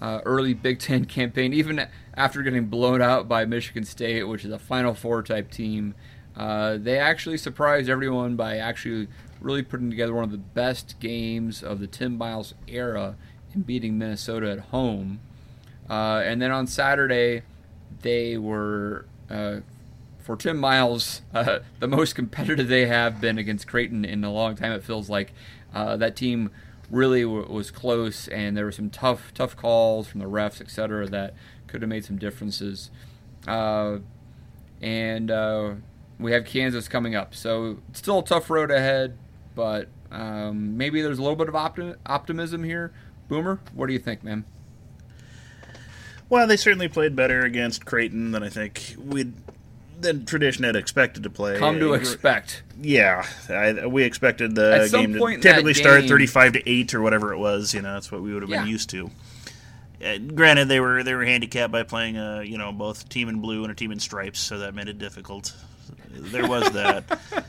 uh, 0.02 0.22
early 0.24 0.54
Big 0.54 0.80
Ten 0.80 1.04
campaign, 1.18 1.52
even 1.52 1.88
after 2.16 2.42
getting 2.42 2.68
blown 2.68 3.02
out 3.02 3.28
by 3.28 3.44
Michigan 3.44 3.84
State, 3.84 4.24
which 4.24 4.46
is 4.46 4.54
a 4.54 4.60
Final 4.60 4.94
Four 4.94 5.22
type 5.22 5.52
team. 5.52 5.96
Uh, 6.34 6.78
they 6.78 6.98
actually 6.98 7.38
surprised 7.38 7.90
everyone 7.90 8.38
by 8.38 8.56
actually 8.56 9.10
really 9.42 9.64
putting 9.64 9.90
together 9.90 10.14
one 10.14 10.24
of 10.24 10.32
the 10.32 10.38
best 10.38 10.96
games 11.02 11.62
of 11.62 11.82
the 11.82 11.88
Tim 11.88 12.18
Miles 12.18 12.54
era 12.70 13.18
in 13.56 13.62
beating 13.62 13.98
Minnesota 13.98 14.52
at 14.52 14.60
home. 14.60 15.20
Uh, 15.90 16.22
and 16.24 16.42
then 16.42 16.52
on 16.52 16.68
Saturday, 16.68 17.44
they 18.02 18.38
were 18.38 19.06
uh, 19.30 19.58
for 20.20 20.36
Tim 20.36 20.58
Miles, 20.58 21.22
uh, 21.34 21.60
the 21.80 21.88
most 21.88 22.16
competitive 22.16 22.68
they 22.68 22.88
have 22.88 23.22
been 23.22 23.38
against 23.38 23.68
Creighton 23.68 24.04
in 24.04 24.24
a 24.24 24.32
long 24.32 24.56
time. 24.56 24.72
It 24.72 24.84
feels 24.84 25.10
like 25.10 25.34
uh, 25.74 25.98
that 25.98 26.16
team 26.16 26.52
really 26.90 27.24
w- 27.24 27.48
was 27.48 27.72
close, 27.72 28.28
and 28.28 28.58
there 28.58 28.66
were 28.66 28.72
some 28.72 28.90
tough, 28.90 29.34
tough 29.34 29.56
calls 29.56 30.08
from 30.08 30.20
the 30.20 30.28
refs, 30.28 30.62
etc., 30.62 31.08
that 31.08 31.34
could 31.68 31.82
have 31.82 31.90
made 31.90 32.06
some 32.06 32.18
differences. 32.18 32.90
Uh, 33.48 33.98
and 34.82 35.30
uh, 35.32 35.74
we 36.20 36.32
have 36.32 36.46
Kansas 36.46 36.88
coming 36.88 37.16
up, 37.16 37.36
so 37.36 37.78
it's 37.90 38.00
still 38.00 38.20
a 38.20 38.26
tough 38.26 38.50
road 38.50 38.72
ahead, 38.72 39.18
but 39.54 39.88
um, 40.12 40.78
maybe 40.78 41.02
there's 41.02 41.20
a 41.20 41.22
little 41.22 41.36
bit 41.36 41.50
of 41.50 41.56
opti- 41.56 41.96
optimism 42.06 42.64
here. 42.64 42.92
Boomer, 43.28 43.60
what 43.74 43.88
do 43.88 43.94
you 43.94 44.00
think, 44.00 44.24
man? 44.24 44.46
Well, 46.30 46.48
they 46.48 46.58
certainly 46.58 46.88
played 46.88 47.16
better 47.16 47.42
against 47.42 47.86
Creighton 47.86 48.32
than 48.32 48.44
I 48.44 48.50
think 48.50 48.96
we'd 48.98 49.34
than 50.00 50.26
tradition 50.26 50.66
had 50.66 50.76
expected 50.76 51.24
to 51.24 51.30
play. 51.30 51.58
Come 51.58 51.80
to 51.80 51.94
Uh, 51.94 51.98
expect. 51.98 52.64
Yeah, 52.82 53.26
I, 53.50 53.86
we 53.86 54.04
expected 54.04 54.54
the 54.56 54.90
game 54.92 55.14
to 55.14 55.20
point 55.20 55.36
in 55.36 55.42
that 55.42 55.50
typically 55.52 55.74
start 55.76 56.06
thirty-five 56.06 56.54
to 56.54 56.70
eight 56.70 56.94
or 56.94 57.02
whatever 57.02 57.32
it 57.34 57.38
was. 57.38 57.74
You 57.74 57.82
know, 57.82 57.94
that's 57.94 58.12
what 58.12 58.22
we 58.22 58.34
would 58.34 58.42
have 58.44 58.50
been 58.50 58.66
Yeah. 58.66 58.72
used 58.72 58.90
to. 58.92 59.10
Uh, 60.04 60.18
granted, 60.18 60.68
they 60.68 60.80
were 60.80 61.04
they 61.04 61.14
were 61.14 61.24
handicapped 61.26 61.72
by 61.72 61.84
playing 61.84 62.18
a 62.18 62.44
you 62.44 62.58
know 62.58 62.72
both 62.72 63.08
team 63.08 63.30
in 63.30 63.40
blue 63.40 63.64
and 63.64 63.72
a 63.72 63.76
team 63.76 63.92
in 63.92 64.00
stripes, 64.00 64.40
so 64.40 64.60
that 64.60 64.74
made 64.76 64.90
it 64.90 64.98
difficult. 64.98 65.54
There 66.12 66.48
was 66.48 66.70
that, 66.72 67.04
Uh, 67.36 67.42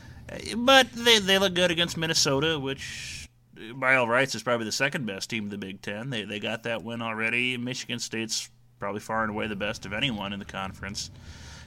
but 0.57 0.91
they 0.93 1.19
they 1.19 1.37
look 1.39 1.53
good 1.55 1.71
against 1.71 1.97
Minnesota, 1.97 2.57
which 2.59 3.16
by 3.75 3.95
all 3.95 4.07
rights 4.07 4.35
is 4.35 4.43
probably 4.43 4.65
the 4.65 4.71
second 4.71 5.05
best 5.05 5.29
team 5.29 5.45
in 5.45 5.49
the 5.49 5.57
Big 5.57 5.81
Ten. 5.81 6.09
They 6.09 6.23
they 6.23 6.39
got 6.39 6.63
that 6.63 6.83
win 6.83 7.01
already. 7.01 7.57
Michigan 7.57 7.99
State's 7.99 8.49
probably 8.79 8.99
far 9.01 9.23
and 9.23 9.31
away 9.31 9.47
the 9.47 9.55
best 9.55 9.85
of 9.85 9.93
anyone 9.93 10.33
in 10.33 10.39
the 10.39 10.45
conference. 10.45 11.09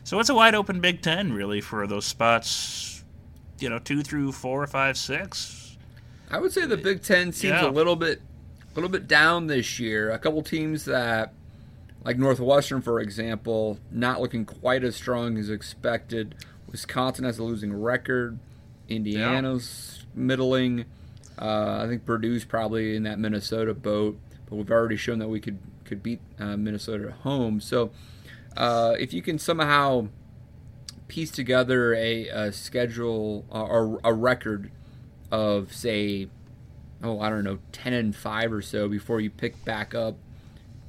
So 0.04 0.18
it's 0.20 0.28
a 0.30 0.34
wide 0.34 0.54
open 0.54 0.80
Big 0.80 1.02
Ten, 1.02 1.32
really, 1.32 1.60
for 1.60 1.86
those 1.86 2.04
spots, 2.06 3.04
you 3.58 3.68
know, 3.68 3.78
two 3.78 4.02
through 4.02 4.32
four, 4.32 4.66
five, 4.66 4.96
six. 4.96 5.76
I 6.30 6.38
would 6.38 6.52
say 6.52 6.64
the 6.66 6.76
Big 6.76 7.02
Ten 7.02 7.32
seems 7.32 7.54
Yeah. 7.60 7.68
a 7.68 7.70
little 7.70 7.96
bit, 7.96 8.22
a 8.70 8.74
little 8.74 8.88
bit 8.88 9.08
down 9.08 9.48
this 9.48 9.78
year. 9.80 10.10
A 10.12 10.18
couple 10.18 10.42
teams 10.42 10.84
that, 10.84 11.34
like 12.04 12.16
Northwestern, 12.18 12.80
for 12.80 13.00
example, 13.00 13.78
not 13.90 14.20
looking 14.20 14.44
quite 14.44 14.84
as 14.84 14.94
strong 14.96 15.36
as 15.36 15.50
expected. 15.50 16.34
Wisconsin 16.70 17.24
has 17.24 17.38
a 17.38 17.42
losing 17.44 17.72
record. 17.72 18.38
Indiana's 18.88 20.06
middling. 20.14 20.84
Uh, 21.40 21.82
I 21.82 21.88
think 21.88 22.04
Purdue's 22.04 22.44
probably 22.44 22.94
in 22.96 23.04
that 23.04 23.18
Minnesota 23.18 23.72
boat, 23.72 24.18
but 24.46 24.56
we've 24.56 24.70
already 24.70 24.96
shown 24.96 25.18
that 25.20 25.28
we 25.28 25.40
could 25.40 25.58
could 25.84 26.02
beat 26.02 26.20
uh, 26.38 26.56
Minnesota 26.56 27.08
at 27.08 27.14
home. 27.22 27.60
So, 27.60 27.90
uh, 28.56 28.94
if 28.98 29.12
you 29.12 29.22
can 29.22 29.38
somehow 29.38 30.08
piece 31.08 31.32
together 31.32 31.92
a, 31.94 32.28
a 32.28 32.52
schedule 32.52 33.44
or 33.50 34.00
a 34.04 34.14
record 34.14 34.70
of 35.32 35.72
say 35.72 36.28
oh 37.02 37.18
i 37.20 37.28
don't 37.28 37.42
know 37.42 37.58
10 37.72 37.92
and 37.92 38.14
5 38.14 38.52
or 38.52 38.62
so 38.62 38.88
before 38.88 39.20
you 39.20 39.28
pick 39.28 39.64
back 39.64 39.92
up 39.92 40.16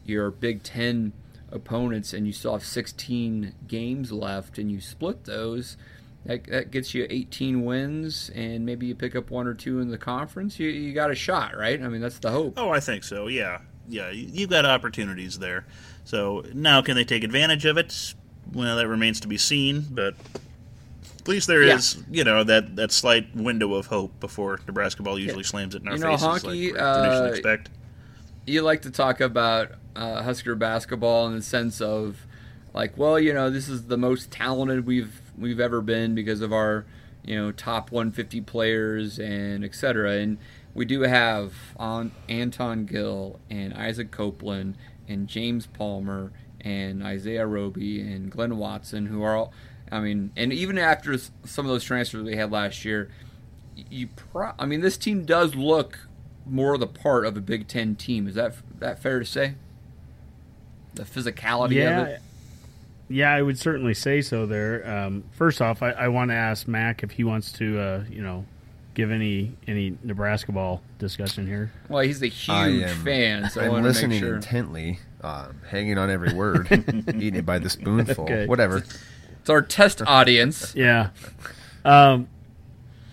your 0.06 0.30
big 0.30 0.62
10 0.62 1.12
opponents 1.52 2.14
and 2.14 2.28
you 2.28 2.34
still 2.34 2.54
have 2.54 2.64
16 2.64 3.54
games 3.68 4.12
left 4.12 4.60
and 4.60 4.72
you 4.72 4.80
split 4.80 5.26
those 5.26 5.76
that, 6.26 6.44
that 6.46 6.72
gets 6.72 6.94
you 6.94 7.08
18 7.10 7.66
wins 7.66 8.30
and 8.36 8.66
maybe 8.66 8.86
you 8.86 8.94
pick 8.96 9.16
up 9.16 9.32
one 9.32 9.48
or 9.48 9.54
two 9.54 9.80
in 9.80 9.90
the 9.90 9.98
conference 9.98 10.60
you, 10.60 10.70
you 10.70 10.94
got 10.94 11.10
a 11.10 11.16
shot 11.16 11.58
right 11.58 11.82
i 11.82 11.88
mean 11.88 12.02
that's 12.02 12.20
the 12.20 12.30
hope 12.32 12.54
Oh, 12.58 12.70
I 12.70 12.80
think 12.80 13.04
so. 13.04 13.28
Yeah, 13.28 13.62
yeah. 13.88 14.10
you- 14.12 14.30
You've 14.32 14.50
got 14.50 14.66
opportunities 14.66 15.40
there. 15.40 15.66
So 16.04 16.44
now, 16.54 16.82
can 16.82 16.96
they 16.96 17.04
take 17.04 17.24
advantage 17.24 17.66
of 17.66 17.78
it? 17.78 18.14
Well, 18.54 18.76
that 18.78 18.88
remains 18.88 19.20
to 19.22 19.28
be 19.28 19.38
seen. 19.38 19.86
But 19.90 20.16
At 21.20 21.28
least 21.28 21.48
there 21.48 21.62
is, 21.62 21.96
yeah. 21.96 22.04
you 22.10 22.24
know, 22.24 22.44
that, 22.44 22.76
that 22.76 22.92
slight 22.92 23.36
window 23.36 23.74
of 23.76 23.86
hope 23.88 24.20
before 24.20 24.60
Nebraska 24.68 25.04
ball 25.04 25.20
usually 25.20 25.42
yeah. 25.44 25.48
slams 25.48 25.76
it 25.76 25.82
in 25.84 25.88
our 25.88 25.94
you 25.96 26.00
know, 26.00 26.18
faces, 26.18 26.44
Honky, 26.44 26.74
like 26.74 26.82
uh, 26.82 27.26
expect. 27.30 27.70
You 28.48 28.64
like 28.64 28.82
to 28.84 28.92
talk 28.92 29.22
about 29.22 29.74
uh, 29.96 30.24
Husker 30.24 30.56
basketball 30.56 31.28
in 31.28 31.36
the 31.36 31.42
sense 31.44 31.80
of, 31.82 32.26
like, 32.74 32.98
well, 32.98 33.20
you 33.20 33.34
know, 33.34 33.50
this 33.52 33.70
is 33.70 33.86
the 33.86 33.98
most 33.98 34.32
talented 34.32 34.86
we've 34.88 35.22
we've 35.42 35.60
ever 35.60 35.82
been 35.82 36.16
because 36.16 36.42
of 36.42 36.54
our, 36.54 36.86
you 37.24 37.36
know, 37.36 37.52
top 37.52 37.92
150 37.92 38.42
players 38.42 39.20
and 39.20 39.66
et 39.66 39.76
cetera. 39.76 40.14
And 40.14 40.38
we 40.74 40.86
do 40.86 41.02
have 41.02 41.54
on 41.78 42.12
Anton 42.30 42.86
Gill 42.86 43.40
and 43.50 43.74
Isaac 43.74 44.12
Copeland 44.12 44.78
and 45.08 45.28
James 45.28 45.68
Palmer 45.68 46.32
and 46.62 47.04
Isaiah 47.04 47.48
Roby 47.48 48.02
and 48.02 48.32
Glynn 48.32 48.58
Watson, 48.58 49.08
who 49.08 49.24
are 49.24 49.36
all 49.36 49.54
I 49.92 50.00
mean, 50.00 50.32
and 50.38 50.54
even 50.54 50.78
after 50.78 51.18
some 51.18 51.66
of 51.66 51.72
those 51.72 51.84
transfers 51.84 52.24
we 52.24 52.38
had 52.38 52.50
last 52.50 52.86
year, 52.86 53.10
you 53.76 54.08
pro- 54.08 54.54
I 54.58 54.66
mean, 54.66 54.80
this 54.80 54.98
team 54.98 55.26
does 55.26 55.54
look 55.54 56.08
more 56.46 56.78
the 56.78 56.88
part 56.88 57.26
of 57.26 57.36
a 57.36 57.42
Big 57.42 57.68
Ten 57.68 57.96
team. 57.96 58.28
Is 58.28 58.36
that 58.36 58.56
that 58.80 59.02
fair 59.02 59.20
to 59.20 59.26
say? 59.26 59.56
The 60.94 61.04
physicality 61.04 61.74
yeah, 61.74 62.02
of 62.02 62.08
it. 62.08 62.22
Yeah, 63.12 63.34
I 63.34 63.42
would 63.42 63.58
certainly 63.58 63.94
say 63.94 64.22
so. 64.22 64.46
There. 64.46 64.90
Um, 64.90 65.24
first 65.32 65.62
off, 65.62 65.82
I, 65.84 65.92
I 65.92 66.08
want 66.08 66.32
to 66.32 66.36
ask 66.36 66.68
Mac 66.68 67.04
if 67.04 67.12
he 67.12 67.24
wants 67.24 67.52
to, 67.54 67.80
uh, 67.80 68.04
you 68.10 68.22
know, 68.22 68.46
give 68.94 69.12
any 69.12 69.56
any 69.68 69.98
Nebraska 70.04 70.52
ball 70.52 70.82
discussion 71.00 71.48
here. 71.48 71.72
Well, 71.90 72.04
he's 72.04 72.22
a 72.22 72.28
huge 72.28 72.84
am, 72.84 73.04
fan, 73.04 73.50
so 73.50 73.62
I'm 73.62 73.84
listening 73.84 74.20
sure. 74.20 74.36
intently, 74.36 75.00
uh, 75.22 75.50
hanging 75.70 75.98
on 75.98 76.10
every 76.10 76.34
word, 76.34 76.68
eating 77.08 77.36
it 77.36 77.46
by 77.46 77.60
the 77.60 77.70
spoonful. 77.70 78.26
Okay. 78.26 78.46
Whatever. 78.46 78.84
It's 79.40 79.50
our 79.50 79.62
test 79.62 80.02
audience. 80.02 80.74
yeah. 80.76 81.10
Um, 81.84 82.28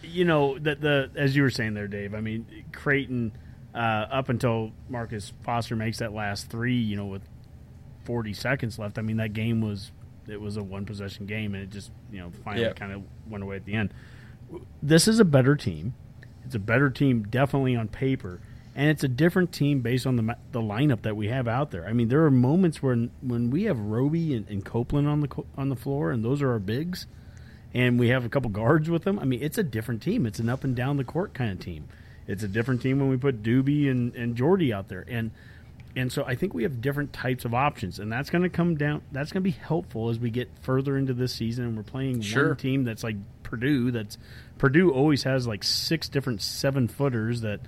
you 0.03 0.25
know 0.25 0.59
that 0.59 0.81
the 0.81 1.11
as 1.15 1.37
you 1.37 1.43
were 1.43 1.51
saying 1.51 1.75
there, 1.75 1.89
Dave. 1.89 2.15
I 2.15 2.21
mean, 2.21 2.47
Creighton 2.73 3.33
uh, 3.75 4.07
up 4.11 4.29
until 4.29 4.73
Marcus 4.89 5.33
Foster 5.43 5.77
makes 5.77 5.99
that 5.99 6.13
last 6.13 6.51
three, 6.51 6.77
you 6.77 6.97
know, 6.97 7.07
with 7.07 7.23
40 8.09 8.33
seconds 8.33 8.79
left. 8.79 8.99
I 8.99 9.03
mean, 9.03 9.19
that 9.19 9.35
game 9.35 9.61
was 9.61 9.93
it 10.27 10.41
was 10.41 10.57
a 10.57 10.63
one 10.63 10.87
possession 10.87 11.27
game, 11.27 11.55
and 11.55 11.63
it 11.63 11.71
just 11.71 11.91
you 12.11 12.19
know 12.19 12.33
finally 12.43 12.65
yeah. 12.65 12.73
kind 12.73 12.93
of 12.93 13.03
went 13.29 13.45
away 13.45 13.57
at 13.57 13.67
the 13.67 13.75
end. 13.75 13.93
This 14.83 15.07
is 15.07 15.21
a 15.21 15.25
better 15.25 15.55
team. 15.55 15.95
It's 16.45 16.55
a 16.55 16.59
better 16.59 16.89
team, 16.89 17.25
definitely 17.25 17.77
on 17.77 17.89
paper 17.89 18.41
and 18.79 18.91
it's 18.91 19.03
a 19.03 19.09
different 19.09 19.51
team 19.51 19.81
based 19.81 20.07
on 20.07 20.15
the 20.15 20.37
the 20.53 20.61
lineup 20.61 21.03
that 21.03 21.17
we 21.17 21.27
have 21.27 21.49
out 21.49 21.73
there. 21.73 21.85
I 21.85 21.93
mean, 21.93 22.09
there 22.09 22.25
are 22.25 22.31
moments 22.31 22.81
when 22.81 23.11
when 23.21 23.51
we 23.51 23.65
have 23.65 23.77
Roby 23.77 24.37
and, 24.37 24.49
and, 24.49 24.65
Copeland 24.65 25.09
on 25.09 25.21
the 25.21 25.29
on 25.57 25.69
the 25.69 25.75
floor, 25.75 26.13
and 26.13 26.25
those 26.25 26.41
are 26.43 26.53
our 26.53 26.61
bigs, 26.61 27.07
and 27.75 27.99
we 27.99 28.11
have 28.11 28.25
a 28.25 28.29
couple 28.29 28.51
guards 28.51 28.89
with 28.89 29.03
them. 29.03 29.19
I 29.19 29.25
mean, 29.25 29.43
it's 29.43 29.59
a 29.59 29.65
different 29.65 30.01
team. 30.01 30.27
It's 30.27 30.39
an 30.39 30.49
up 30.49 30.63
and 30.63 30.77
down 30.77 30.97
the 30.97 31.03
court 31.03 31.35
kind 31.35 31.51
of 31.51 31.59
team. 31.59 31.89
It's 32.29 32.45
a 32.45 32.49
different 32.49 32.81
team 32.81 33.01
when 33.01 33.09
we 33.09 33.17
put 33.17 33.43
Duby 33.43 33.91
and 33.91 34.15
and 34.15 34.37
Jordy 34.37 34.73
out 34.73 34.87
there, 34.87 35.05
and 35.09 35.33
and 35.99 36.13
so 36.13 36.25
I 36.25 36.37
think 36.37 36.55
we 36.55 36.63
have 36.63 36.81
different 36.81 37.13
types 37.13 37.45
of 37.45 37.55
options, 37.55 37.99
and 37.99 38.11
that's 38.11 38.31
going 38.31 38.43
to 38.43 38.49
come 38.49 38.77
down. 38.77 39.03
That's 39.11 39.33
going 39.33 39.43
to 39.43 39.51
be 39.51 39.51
helpful 39.51 40.11
as 40.11 40.19
we 40.21 40.31
get 40.31 40.49
further 40.61 40.97
into 40.97 41.13
this 41.13 41.35
season, 41.35 41.65
and 41.65 41.77
we're 41.77 41.83
playing 41.83 42.21
sure. 42.21 42.49
one 42.49 42.57
team 42.57 42.85
that's 42.85 43.03
like 43.03 43.17
Purdue. 43.43 43.91
That's 43.91 44.17
Purdue 44.59 44.93
always 44.93 45.25
has 45.25 45.49
like 45.49 45.65
six 45.65 46.09
different 46.09 46.41
seven 46.41 46.87
footers 46.87 47.41
that 47.41 47.61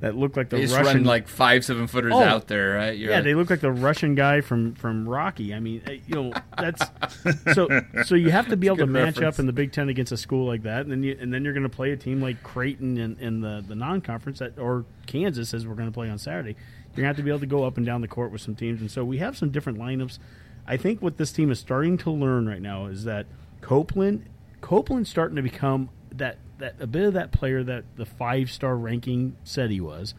that 0.00 0.16
look 0.16 0.38
like 0.38 0.48
the 0.48 0.56
they 0.56 0.62
Russian 0.62 0.84
run 0.84 1.04
like 1.04 1.28
five 1.28 1.62
seven 1.62 1.86
footers 1.86 2.14
oh, 2.14 2.22
out 2.22 2.48
there, 2.48 2.76
right? 2.76 2.96
You're 2.96 3.10
yeah, 3.10 3.16
like... 3.16 3.24
they 3.24 3.34
look 3.34 3.50
like 3.50 3.60
the 3.60 3.70
Russian 3.70 4.14
guy 4.14 4.40
from 4.40 4.74
from 4.74 5.06
Rocky. 5.06 5.52
I 5.52 5.60
mean, 5.60 5.82
eh, 5.86 5.98
you 6.06 6.14
know, 6.14 6.32
that's 6.56 6.82
so 7.52 7.68
so 8.04 8.14
you 8.14 8.30
have 8.30 8.48
to 8.48 8.56
be 8.56 8.68
able 8.68 8.78
to 8.78 8.86
match 8.86 9.16
reference. 9.16 9.36
up 9.36 9.38
in 9.38 9.44
the 9.44 9.52
Big 9.52 9.72
Ten 9.72 9.90
against 9.90 10.12
a 10.12 10.16
school 10.16 10.46
like 10.46 10.62
that, 10.62 10.80
and 10.80 10.90
then 10.90 11.02
you 11.02 11.14
and 11.20 11.30
then 11.30 11.44
you're 11.44 11.52
going 11.52 11.64
to 11.64 11.68
play 11.68 11.92
a 11.92 11.96
team 11.98 12.22
like 12.22 12.42
Creighton 12.42 12.96
in, 12.96 13.18
in 13.18 13.42
the 13.42 13.62
the 13.68 13.74
non 13.74 14.00
conference 14.00 14.40
or 14.56 14.86
Kansas 15.04 15.52
as 15.52 15.66
we're 15.66 15.74
going 15.74 15.88
to 15.88 15.94
play 15.94 16.08
on 16.08 16.16
Saturday. 16.16 16.56
You're 16.94 17.02
going 17.02 17.04
to 17.04 17.06
have 17.08 17.16
to 17.16 17.22
be 17.22 17.30
able 17.30 17.40
to 17.40 17.46
go 17.46 17.64
up 17.64 17.76
and 17.76 17.86
down 17.86 18.00
the 18.00 18.08
court 18.08 18.32
with 18.32 18.40
some 18.40 18.54
teams, 18.54 18.80
and 18.80 18.90
so 18.90 19.04
we 19.04 19.18
have 19.18 19.36
some 19.36 19.50
different 19.50 19.78
lineups. 19.78 20.18
I 20.66 20.76
think 20.76 21.00
what 21.00 21.16
this 21.16 21.32
team 21.32 21.50
is 21.50 21.58
starting 21.58 21.96
to 21.98 22.10
learn 22.10 22.48
right 22.48 22.60
now 22.60 22.86
is 22.86 23.04
that 23.04 23.26
Copeland 23.60 24.26
Copeland's 24.60 25.08
starting 25.08 25.36
to 25.36 25.42
become 25.42 25.90
that 26.12 26.38
that 26.58 26.76
a 26.80 26.86
bit 26.86 27.04
of 27.04 27.14
that 27.14 27.32
player 27.32 27.62
that 27.64 27.84
the 27.96 28.06
five 28.06 28.50
star 28.50 28.76
ranking 28.76 29.36
said 29.44 29.70
he 29.70 29.80
was. 29.80 30.14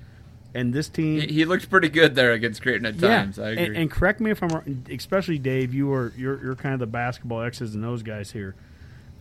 And 0.53 0.73
this 0.73 0.89
team, 0.89 1.21
he, 1.21 1.27
he 1.27 1.45
looked 1.45 1.69
pretty 1.69 1.87
good 1.87 2.15
there 2.15 2.33
against 2.33 2.61
Creighton 2.61 2.85
at 2.85 2.99
times. 2.99 3.37
Yeah, 3.37 3.43
I 3.45 3.49
agree. 3.51 3.65
And, 3.67 3.77
and, 3.77 3.91
correct 3.91 4.19
me 4.19 4.31
if 4.31 4.43
I'm 4.43 4.49
wrong, 4.49 4.85
especially 4.91 5.39
Dave. 5.39 5.73
You 5.73 5.93
are 5.93 6.11
you're, 6.17 6.43
you're 6.43 6.55
kind 6.55 6.73
of 6.73 6.81
the 6.81 6.87
basketball 6.87 7.41
X's 7.41 7.73
and 7.73 7.81
those 7.81 8.03
guys 8.03 8.31
here. 8.31 8.55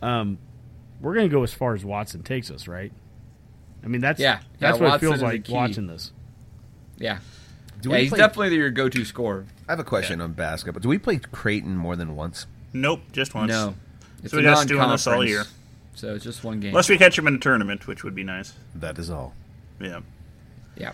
Um, 0.01 0.39
we're 0.99 1.13
going 1.13 1.29
to 1.29 1.33
go 1.33 1.43
as 1.43 1.53
far 1.53 1.73
as 1.73 1.85
Watson 1.85 2.23
takes 2.23 2.51
us, 2.51 2.67
right? 2.67 2.91
I 3.81 3.87
mean, 3.87 4.01
that's 4.01 4.19
yeah, 4.19 4.39
that's 4.59 4.77
yeah, 4.77 4.83
what 4.83 4.91
Watson 4.91 4.95
it 4.95 5.09
feels 5.09 5.21
like 5.21 5.47
watching 5.47 5.87
this. 5.87 6.11
Yeah, 6.97 7.19
yeah, 7.83 7.97
he's 7.97 8.09
play... 8.09 8.19
definitely 8.19 8.55
your 8.55 8.69
go-to 8.69 9.05
scorer. 9.05 9.45
I 9.67 9.71
have 9.71 9.79
a 9.79 9.83
question 9.83 10.19
yeah. 10.19 10.25
on 10.25 10.33
basketball. 10.33 10.81
Do 10.81 10.89
we 10.89 10.97
play 10.97 11.17
Creighton 11.17 11.75
more 11.75 11.95
than 11.95 12.15
once? 12.15 12.45
Nope, 12.73 13.01
just 13.11 13.33
once. 13.33 13.49
No, 13.49 13.75
it's 14.23 14.31
so 14.31 14.37
we 14.37 14.43
got 14.43 14.67
doing 14.67 14.89
this 14.89 15.07
all 15.07 15.25
year. 15.25 15.45
So 15.95 16.15
it's 16.15 16.23
just 16.23 16.43
one 16.43 16.59
game. 16.59 16.69
Unless 16.69 16.89
we 16.89 16.97
catch 16.97 17.17
him 17.17 17.27
in 17.27 17.35
a 17.35 17.39
tournament, 17.39 17.87
which 17.87 18.03
would 18.03 18.15
be 18.15 18.23
nice. 18.23 18.53
That 18.75 18.97
is 18.97 19.09
all. 19.09 19.33
Yeah. 19.79 20.01
Yeah. 20.77 20.93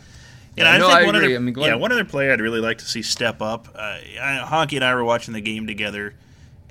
Yeah, 0.55 0.71
I 0.71 0.77
no, 0.79 0.87
think 0.87 0.99
I 0.99 1.05
one 1.05 1.15
agree. 1.15 1.27
Other, 1.27 1.35
I 1.35 1.39
mean, 1.39 1.53
Glynn... 1.53 1.69
yeah, 1.69 1.75
one 1.75 1.91
other 1.91 2.03
player 2.03 2.31
I'd 2.31 2.41
really 2.41 2.59
like 2.59 2.79
to 2.79 2.85
see 2.85 3.03
step 3.03 3.41
up. 3.43 3.67
Uh, 3.75 3.99
I, 4.19 4.43
Honky 4.43 4.73
and 4.73 4.83
I 4.83 4.95
were 4.95 5.03
watching 5.03 5.35
the 5.35 5.41
game 5.41 5.67
together, 5.67 6.15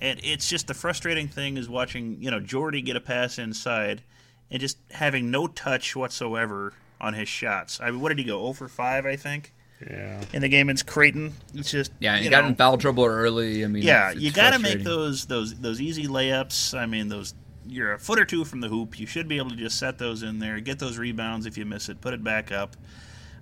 and 0.00 0.18
it's 0.24 0.48
just 0.48 0.66
the 0.66 0.74
frustrating 0.74 1.28
thing 1.28 1.56
is 1.56 1.68
watching 1.68 2.20
you 2.20 2.30
know 2.30 2.40
Jordy 2.40 2.82
get 2.82 2.96
a 2.96 3.00
pass 3.00 3.38
inside, 3.38 4.02
and 4.50 4.60
just 4.60 4.78
having 4.90 5.30
no 5.30 5.46
touch 5.46 5.94
whatsoever 5.94 6.72
on 7.00 7.14
his 7.14 7.28
shots. 7.28 7.80
I 7.80 7.92
mean, 7.92 8.00
what 8.00 8.08
did 8.08 8.18
he 8.18 8.24
go? 8.24 8.40
Over 8.40 8.66
five, 8.66 9.06
I 9.06 9.14
think. 9.14 9.52
Yeah. 9.80 10.22
In 10.32 10.40
the 10.40 10.48
game 10.48 10.68
against 10.68 10.86
Creighton, 10.86 11.34
it's 11.54 11.70
just 11.70 11.92
yeah. 12.00 12.18
You, 12.18 12.30
got 12.30 12.42
know, 12.42 12.48
in 12.48 12.56
foul 12.56 12.78
trouble 12.78 13.04
early. 13.04 13.62
I 13.62 13.68
mean, 13.68 13.82
yeah, 13.82 14.08
it's, 14.08 14.16
it's 14.16 14.24
you 14.24 14.32
got 14.32 14.52
to 14.52 14.58
make 14.58 14.82
those 14.82 15.26
those 15.26 15.54
those 15.54 15.80
easy 15.80 16.06
layups. 16.06 16.76
I 16.76 16.86
mean, 16.86 17.08
those 17.08 17.34
you're 17.66 17.92
a 17.92 17.98
foot 17.98 18.18
or 18.18 18.24
two 18.24 18.44
from 18.44 18.60
the 18.60 18.68
hoop. 18.68 18.98
You 18.98 19.06
should 19.06 19.28
be 19.28 19.36
able 19.36 19.50
to 19.50 19.56
just 19.56 19.78
set 19.78 19.98
those 19.98 20.22
in 20.22 20.38
there, 20.38 20.60
get 20.60 20.78
those 20.78 20.96
rebounds 20.96 21.46
if 21.46 21.58
you 21.58 21.66
miss 21.66 21.88
it, 21.88 22.00
put 22.00 22.14
it 22.14 22.24
back 22.24 22.50
up. 22.50 22.76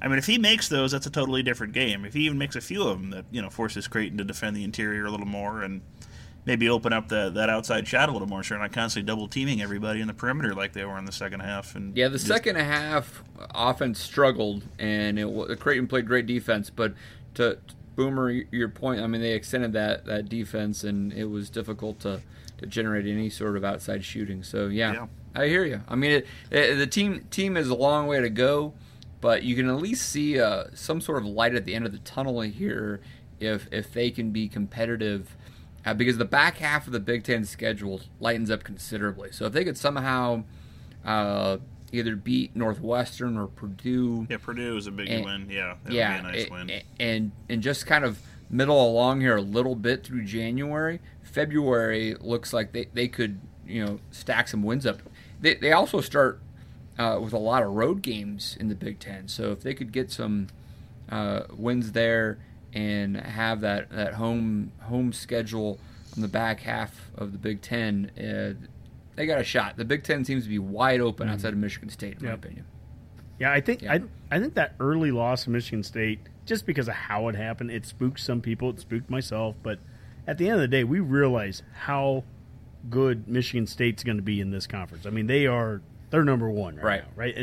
I 0.02 0.08
mean, 0.08 0.18
if 0.18 0.26
he 0.26 0.38
makes 0.38 0.68
those, 0.68 0.92
that's 0.92 1.06
a 1.06 1.10
totally 1.10 1.42
different 1.42 1.72
game. 1.72 2.04
If 2.04 2.14
he 2.14 2.26
even 2.26 2.36
makes 2.36 2.56
a 2.56 2.60
few 2.60 2.82
of 2.82 3.00
them, 3.00 3.10
that 3.10 3.26
you 3.30 3.40
know 3.40 3.48
forces 3.48 3.86
Creighton 3.86 4.18
to 4.18 4.24
defend 4.24 4.56
the 4.56 4.64
interior 4.64 5.06
a 5.06 5.10
little 5.10 5.26
more 5.26 5.62
and 5.62 5.82
maybe 6.46 6.68
open 6.68 6.92
up 6.92 7.08
the, 7.08 7.30
that 7.30 7.48
outside 7.48 7.86
shot 7.86 8.08
a 8.08 8.12
little 8.12 8.28
more, 8.28 8.42
so 8.42 8.54
they're 8.54 8.62
not 8.62 8.72
constantly 8.72 9.06
double 9.06 9.28
teaming 9.28 9.62
everybody 9.62 10.00
in 10.00 10.06
the 10.06 10.14
perimeter 10.14 10.54
like 10.54 10.72
they 10.72 10.84
were 10.84 10.98
in 10.98 11.04
the 11.04 11.12
second 11.12 11.40
half. 11.40 11.74
And 11.74 11.96
yeah, 11.96 12.08
the 12.08 12.18
just, 12.18 12.26
second 12.26 12.56
half 12.56 13.22
offense 13.54 14.00
struggled, 14.00 14.64
and 14.78 15.18
it, 15.18 15.60
Creighton 15.60 15.86
played 15.86 16.06
great 16.06 16.26
defense, 16.26 16.70
but 16.70 16.94
to 17.34 17.58
Boomer, 17.96 18.30
your 18.30 18.68
point, 18.68 19.00
I 19.00 19.06
mean, 19.06 19.20
they 19.20 19.32
extended 19.32 19.72
that 19.74 20.04
that 20.06 20.28
defense, 20.28 20.84
and 20.84 21.12
it 21.12 21.26
was 21.26 21.50
difficult 21.50 22.00
to 22.00 22.20
to 22.58 22.66
generate 22.66 23.06
any 23.06 23.30
sort 23.30 23.56
of 23.56 23.64
outside 23.64 24.04
shooting. 24.04 24.42
So 24.42 24.68
yeah, 24.68 24.92
yeah. 24.92 25.06
I 25.34 25.48
hear 25.48 25.64
you. 25.64 25.80
I 25.88 25.94
mean, 25.94 26.10
it, 26.10 26.26
it, 26.50 26.76
the 26.76 26.86
team 26.86 27.26
team 27.30 27.56
is 27.56 27.68
a 27.68 27.74
long 27.74 28.06
way 28.06 28.20
to 28.20 28.30
go, 28.30 28.72
but 29.20 29.42
you 29.42 29.56
can 29.56 29.68
at 29.68 29.76
least 29.76 30.08
see 30.08 30.40
uh, 30.40 30.64
some 30.74 31.00
sort 31.00 31.18
of 31.18 31.26
light 31.26 31.54
at 31.54 31.64
the 31.64 31.74
end 31.74 31.86
of 31.86 31.92
the 31.92 31.98
tunnel 31.98 32.40
here 32.40 33.00
if 33.40 33.68
if 33.72 33.92
they 33.92 34.10
can 34.10 34.30
be 34.30 34.48
competitive. 34.48 35.36
Uh, 35.84 35.92
because 35.92 36.16
the 36.16 36.24
back 36.24 36.58
half 36.58 36.86
of 36.86 36.92
the 36.92 37.00
Big 37.00 37.24
Ten 37.24 37.44
schedule 37.44 38.00
lightens 38.18 38.50
up 38.50 38.64
considerably. 38.64 39.30
So 39.32 39.46
if 39.46 39.52
they 39.52 39.64
could 39.64 39.76
somehow 39.76 40.44
uh, 41.04 41.58
either 41.92 42.16
beat 42.16 42.56
Northwestern 42.56 43.36
or 43.36 43.46
Purdue, 43.46 44.26
yeah, 44.30 44.38
Purdue 44.38 44.76
is 44.76 44.86
a 44.86 44.90
big 44.90 45.08
and, 45.08 45.24
win. 45.24 45.50
Yeah, 45.50 45.76
yeah, 45.88 46.20
nice 46.22 46.48
and, 46.50 46.82
and 46.98 47.32
and 47.48 47.62
just 47.62 47.86
kind 47.86 48.04
of 48.04 48.18
middle 48.48 48.90
along 48.90 49.20
here 49.20 49.36
a 49.36 49.42
little 49.42 49.74
bit 49.74 50.04
through 50.04 50.24
January. 50.24 51.00
February 51.22 52.14
looks 52.20 52.52
like 52.52 52.72
they, 52.72 52.86
they 52.94 53.08
could 53.08 53.40
you 53.66 53.84
know 53.84 54.00
stack 54.10 54.48
some 54.48 54.62
wins 54.62 54.86
up. 54.86 55.00
They 55.40 55.54
they 55.54 55.72
also 55.72 56.00
start 56.00 56.40
uh, 56.98 57.18
with 57.22 57.34
a 57.34 57.38
lot 57.38 57.62
of 57.62 57.72
road 57.72 58.00
games 58.00 58.56
in 58.58 58.68
the 58.68 58.74
Big 58.74 59.00
Ten, 59.00 59.28
so 59.28 59.52
if 59.52 59.60
they 59.60 59.74
could 59.74 59.92
get 59.92 60.10
some 60.10 60.46
uh, 61.10 61.42
wins 61.54 61.92
there 61.92 62.38
and 62.74 63.16
have 63.16 63.60
that, 63.62 63.90
that 63.90 64.14
home 64.14 64.72
home 64.82 65.12
schedule 65.12 65.78
on 66.16 66.22
the 66.22 66.28
back 66.28 66.60
half 66.60 67.10
of 67.16 67.32
the 67.32 67.38
Big 67.38 67.62
Ten, 67.62 68.10
uh, 68.18 68.54
they 69.16 69.26
got 69.26 69.40
a 69.40 69.44
shot. 69.44 69.76
The 69.76 69.84
Big 69.84 70.02
Ten 70.02 70.24
seems 70.24 70.44
to 70.44 70.50
be 70.50 70.58
wide 70.58 71.00
open 71.00 71.26
mm-hmm. 71.26 71.34
outside 71.34 71.52
of 71.52 71.58
Michigan 71.58 71.88
State, 71.88 72.18
in 72.18 72.24
yep. 72.24 72.30
my 72.30 72.34
opinion. 72.34 72.66
Yeah, 73.38 73.52
I 73.52 73.60
think 73.60 73.82
yeah. 73.82 73.94
I 73.94 74.02
I 74.30 74.40
think 74.40 74.54
that 74.54 74.74
early 74.80 75.10
loss 75.10 75.46
of 75.46 75.52
Michigan 75.52 75.82
State, 75.82 76.20
just 76.46 76.66
because 76.66 76.88
of 76.88 76.94
how 76.94 77.28
it 77.28 77.36
happened, 77.36 77.70
it 77.70 77.86
spooked 77.86 78.20
some 78.20 78.40
people. 78.40 78.70
It 78.70 78.80
spooked 78.80 79.10
myself, 79.10 79.56
but 79.62 79.78
at 80.26 80.38
the 80.38 80.46
end 80.46 80.56
of 80.56 80.60
the 80.60 80.68
day, 80.68 80.84
we 80.84 81.00
realize 81.00 81.62
how 81.72 82.24
good 82.90 83.28
Michigan 83.28 83.66
State's 83.66 84.02
going 84.02 84.16
to 84.16 84.22
be 84.22 84.40
in 84.40 84.50
this 84.50 84.66
conference. 84.66 85.06
I 85.06 85.10
mean, 85.10 85.26
they 85.26 85.46
are 85.46 85.82
they're 86.10 86.24
number 86.24 86.48
one 86.50 86.76
right, 86.76 86.84
right. 86.84 87.04
Now, 87.04 87.10
right? 87.16 87.34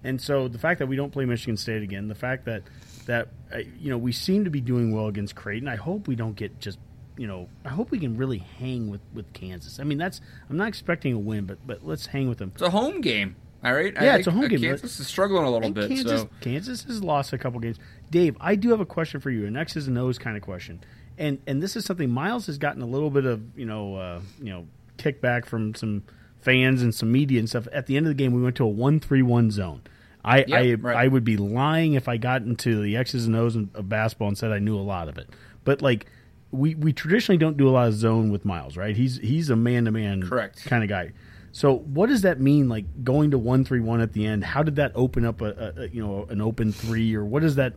and 0.02 0.20
so 0.20 0.48
the 0.48 0.58
fact 0.58 0.78
that 0.78 0.86
we 0.86 0.96
don't 0.96 1.12
play 1.12 1.24
Michigan 1.24 1.56
State 1.56 1.82
again, 1.82 2.08
the 2.08 2.14
fact 2.14 2.44
that 2.46 2.62
that 3.06 3.28
uh, 3.52 3.58
you 3.78 3.90
know 3.90 3.98
we 3.98 4.12
seem 4.12 4.44
to 4.44 4.50
be 4.50 4.60
doing 4.60 4.94
well 4.94 5.06
against 5.06 5.34
Creighton. 5.34 5.68
I 5.68 5.76
hope 5.76 6.08
we 6.08 6.14
don't 6.14 6.36
get 6.36 6.60
just 6.60 6.78
you 7.16 7.26
know 7.26 7.48
I 7.64 7.70
hope 7.70 7.90
we 7.90 7.98
can 7.98 8.16
really 8.16 8.38
hang 8.38 8.90
with 8.90 9.00
with 9.12 9.32
Kansas. 9.32 9.80
I 9.80 9.84
mean 9.84 9.98
that's 9.98 10.20
I'm 10.48 10.56
not 10.56 10.68
expecting 10.68 11.12
a 11.12 11.18
win, 11.18 11.44
but 11.46 11.58
but 11.66 11.84
let's 11.86 12.06
hang 12.06 12.28
with 12.28 12.38
them. 12.38 12.52
It's 12.54 12.62
a 12.62 12.70
home 12.70 13.00
game. 13.00 13.36
All 13.62 13.74
right. 13.74 13.92
Yeah, 13.92 14.16
it's 14.16 14.26
a 14.26 14.30
home 14.30 14.48
game. 14.48 14.60
Kansas 14.60 14.98
is 14.98 15.06
struggling 15.06 15.44
a 15.44 15.50
little 15.50 15.70
bit. 15.70 15.88
Kansas, 15.88 16.22
so 16.22 16.30
Kansas 16.40 16.84
has 16.84 17.04
lost 17.04 17.32
a 17.32 17.38
couple 17.38 17.60
games. 17.60 17.78
Dave, 18.10 18.36
I 18.40 18.54
do 18.56 18.70
have 18.70 18.80
a 18.80 18.86
question 18.86 19.20
for 19.20 19.30
you, 19.30 19.46
an 19.46 19.56
X's 19.56 19.86
and 19.86 19.96
O's 19.96 20.18
kind 20.18 20.36
of 20.36 20.42
question, 20.42 20.82
and 21.18 21.38
and 21.46 21.62
this 21.62 21.76
is 21.76 21.84
something 21.84 22.10
Miles 22.10 22.46
has 22.46 22.58
gotten 22.58 22.82
a 22.82 22.86
little 22.86 23.10
bit 23.10 23.24
of 23.24 23.42
you 23.56 23.66
know 23.66 23.94
uh, 23.96 24.20
you 24.40 24.50
know 24.52 24.66
kickback 24.98 25.46
from 25.46 25.74
some 25.74 26.02
fans 26.40 26.82
and 26.82 26.94
some 26.94 27.12
media 27.12 27.38
and 27.38 27.48
stuff. 27.48 27.68
At 27.72 27.86
the 27.86 27.96
end 27.96 28.06
of 28.06 28.10
the 28.10 28.14
game, 28.14 28.32
we 28.32 28.42
went 28.42 28.56
to 28.56 28.64
a 28.64 28.68
one 28.68 29.00
three 29.00 29.22
one 29.22 29.50
zone. 29.50 29.82
I 30.24 30.44
I, 30.52 30.74
right. 30.74 30.96
I 30.96 31.08
would 31.08 31.24
be 31.24 31.36
lying 31.36 31.94
if 31.94 32.08
I 32.08 32.16
got 32.16 32.42
into 32.42 32.82
the 32.82 32.96
X's 32.96 33.26
and 33.26 33.36
O's 33.36 33.56
of 33.56 33.88
basketball 33.88 34.28
and 34.28 34.36
said 34.36 34.50
I 34.50 34.58
knew 34.58 34.76
a 34.76 34.80
lot 34.82 35.08
of 35.08 35.18
it, 35.18 35.28
but 35.64 35.82
like. 35.82 36.06
We, 36.52 36.74
we 36.74 36.92
traditionally 36.92 37.38
don't 37.38 37.56
do 37.56 37.68
a 37.68 37.70
lot 37.70 37.86
of 37.86 37.94
zone 37.94 38.32
with 38.32 38.44
Miles, 38.44 38.76
right? 38.76 38.96
He's 38.96 39.18
he's 39.18 39.50
a 39.50 39.54
man 39.54 39.84
to 39.84 39.92
man 39.92 40.20
Correct. 40.20 40.64
kind 40.64 40.82
of 40.82 40.88
guy. 40.88 41.12
So 41.52 41.78
what 41.78 42.08
does 42.08 42.22
that 42.22 42.40
mean? 42.40 42.68
Like 42.68 42.84
going 43.04 43.32
to 43.32 43.38
one 43.38 43.64
three 43.64 43.80
one 43.80 44.00
at 44.00 44.12
the 44.12 44.24
end? 44.26 44.44
How 44.44 44.62
did 44.62 44.76
that 44.76 44.92
open 44.94 45.24
up 45.24 45.40
a, 45.40 45.74
a, 45.76 45.88
you 45.88 46.04
know 46.06 46.26
an 46.30 46.40
open 46.40 46.72
three 46.72 47.14
or 47.14 47.24
what 47.24 47.42
is 47.42 47.56
that? 47.56 47.74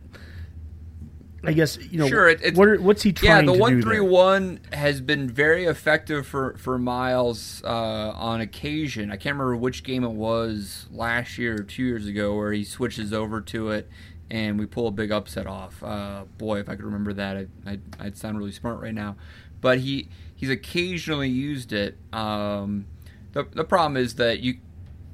I 1.46 1.52
guess 1.52 1.76
you 1.90 1.98
know. 1.98 2.08
Sure, 2.08 2.28
it- 2.28 2.40
it's- 2.40 2.56
what 2.56 2.68
are, 2.68 2.80
what's 2.80 3.02
he 3.02 3.10
yeah, 3.20 3.34
trying 3.34 3.46
the 3.46 3.52
to 3.52 3.58
one 3.58 3.76
do 3.76 3.82
three 3.82 4.00
one 4.00 4.60
has 4.72 5.00
been 5.02 5.28
very 5.28 5.64
effective 5.66 6.26
for 6.26 6.56
for 6.56 6.78
Miles 6.78 7.62
uh, 7.64 7.68
on 8.14 8.40
occasion. 8.40 9.10
I 9.10 9.16
can't 9.16 9.34
remember 9.34 9.56
which 9.56 9.82
game 9.84 10.04
it 10.04 10.12
was 10.12 10.86
last 10.90 11.36
year 11.36 11.56
or 11.56 11.62
two 11.64 11.82
years 11.84 12.06
ago 12.06 12.34
where 12.34 12.52
he 12.52 12.64
switches 12.64 13.12
over 13.12 13.40
to 13.42 13.70
it 13.70 13.90
and 14.30 14.58
we 14.58 14.64
pull 14.64 14.86
a 14.86 14.90
big 14.90 15.12
upset 15.12 15.46
off. 15.46 15.82
Uh, 15.82 16.24
boy, 16.38 16.60
if 16.60 16.68
I 16.70 16.76
could 16.76 16.86
remember 16.86 17.12
that, 17.12 17.36
I'd, 17.36 17.50
I'd, 17.66 17.80
I'd 18.00 18.16
sound 18.16 18.38
really 18.38 18.52
smart 18.52 18.80
right 18.80 18.94
now. 18.94 19.16
But 19.60 19.80
he 19.80 20.08
he's 20.34 20.48
occasionally 20.48 21.28
used 21.28 21.74
it. 21.74 21.98
Um, 22.10 22.86
the 23.34 23.46
the 23.52 23.64
problem 23.64 23.96
is 23.96 24.14
that 24.14 24.40
you 24.40 24.58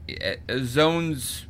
uh, 0.08 0.58
zones 0.62 1.46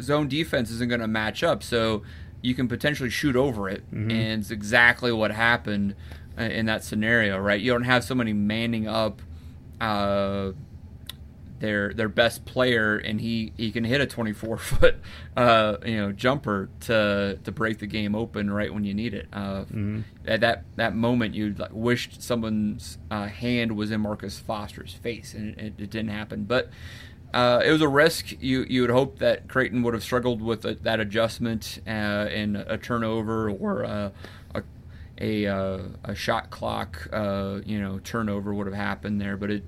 zone 0.00 0.28
defense 0.28 0.70
isn't 0.70 0.88
going 0.88 1.00
to 1.00 1.06
match 1.08 1.42
up, 1.44 1.62
so 1.62 2.02
you 2.42 2.54
can 2.54 2.68
potentially 2.68 3.10
shoot 3.10 3.36
over 3.36 3.68
it, 3.68 3.84
and 4.10 4.40
it's 4.40 4.50
exactly 4.50 5.12
what 5.12 5.30
happened 5.30 5.94
uh, 6.38 6.42
in 6.42 6.66
that 6.66 6.84
scenario, 6.84 7.38
right? 7.38 7.60
You 7.60 7.72
don't 7.72 7.84
have 7.84 8.04
somebody 8.04 8.32
manning 8.32 8.86
up 8.88 9.22
uh, 9.80 10.52
their 11.58 11.92
their 11.92 12.08
best 12.08 12.44
player, 12.44 12.96
and 12.98 13.20
he, 13.20 13.52
he 13.56 13.72
can 13.72 13.84
hit 13.84 14.00
a 14.00 14.06
24 14.06 14.56
foot 14.58 14.96
uh, 15.36 15.76
you 15.84 15.96
know 15.96 16.12
jumper 16.12 16.68
to 16.80 17.38
to 17.42 17.52
break 17.52 17.78
the 17.78 17.86
game 17.86 18.14
open 18.14 18.50
right 18.50 18.72
when 18.72 18.84
you 18.84 18.94
need 18.94 19.14
it. 19.14 19.26
Uh, 19.32 19.64
At 20.26 20.40
that 20.40 20.64
that 20.76 20.94
moment, 20.94 21.34
you 21.34 21.54
like, 21.56 21.70
wished 21.72 22.22
someone's 22.22 22.98
uh, 23.10 23.26
hand 23.26 23.76
was 23.76 23.90
in 23.90 24.00
Marcus 24.00 24.38
Foster's 24.38 24.94
face, 24.94 25.34
and 25.34 25.56
it, 25.58 25.74
it 25.78 25.90
didn't 25.90 26.08
happen, 26.10 26.44
but. 26.44 26.70
Uh, 27.34 27.60
it 27.66 27.70
was 27.70 27.82
a 27.82 27.88
risk. 27.88 28.32
You 28.40 28.64
you 28.68 28.80
would 28.82 28.90
hope 28.90 29.18
that 29.18 29.46
Creighton 29.48 29.82
would 29.82 29.92
have 29.92 30.02
struggled 30.02 30.40
with 30.40 30.64
a, 30.64 30.74
that 30.76 31.00
adjustment 31.00 31.80
uh, 31.86 31.90
and 31.90 32.56
a 32.56 32.78
turnover 32.78 33.50
or 33.50 33.82
a 33.82 34.12
a, 34.54 34.62
a, 35.20 35.46
uh, 35.46 35.82
a 36.04 36.14
shot 36.14 36.48
clock 36.50 37.08
uh, 37.12 37.58
you 37.66 37.78
know 37.80 37.98
turnover 37.98 38.54
would 38.54 38.66
have 38.66 38.76
happened 38.76 39.20
there, 39.20 39.36
but 39.36 39.50
it 39.50 39.64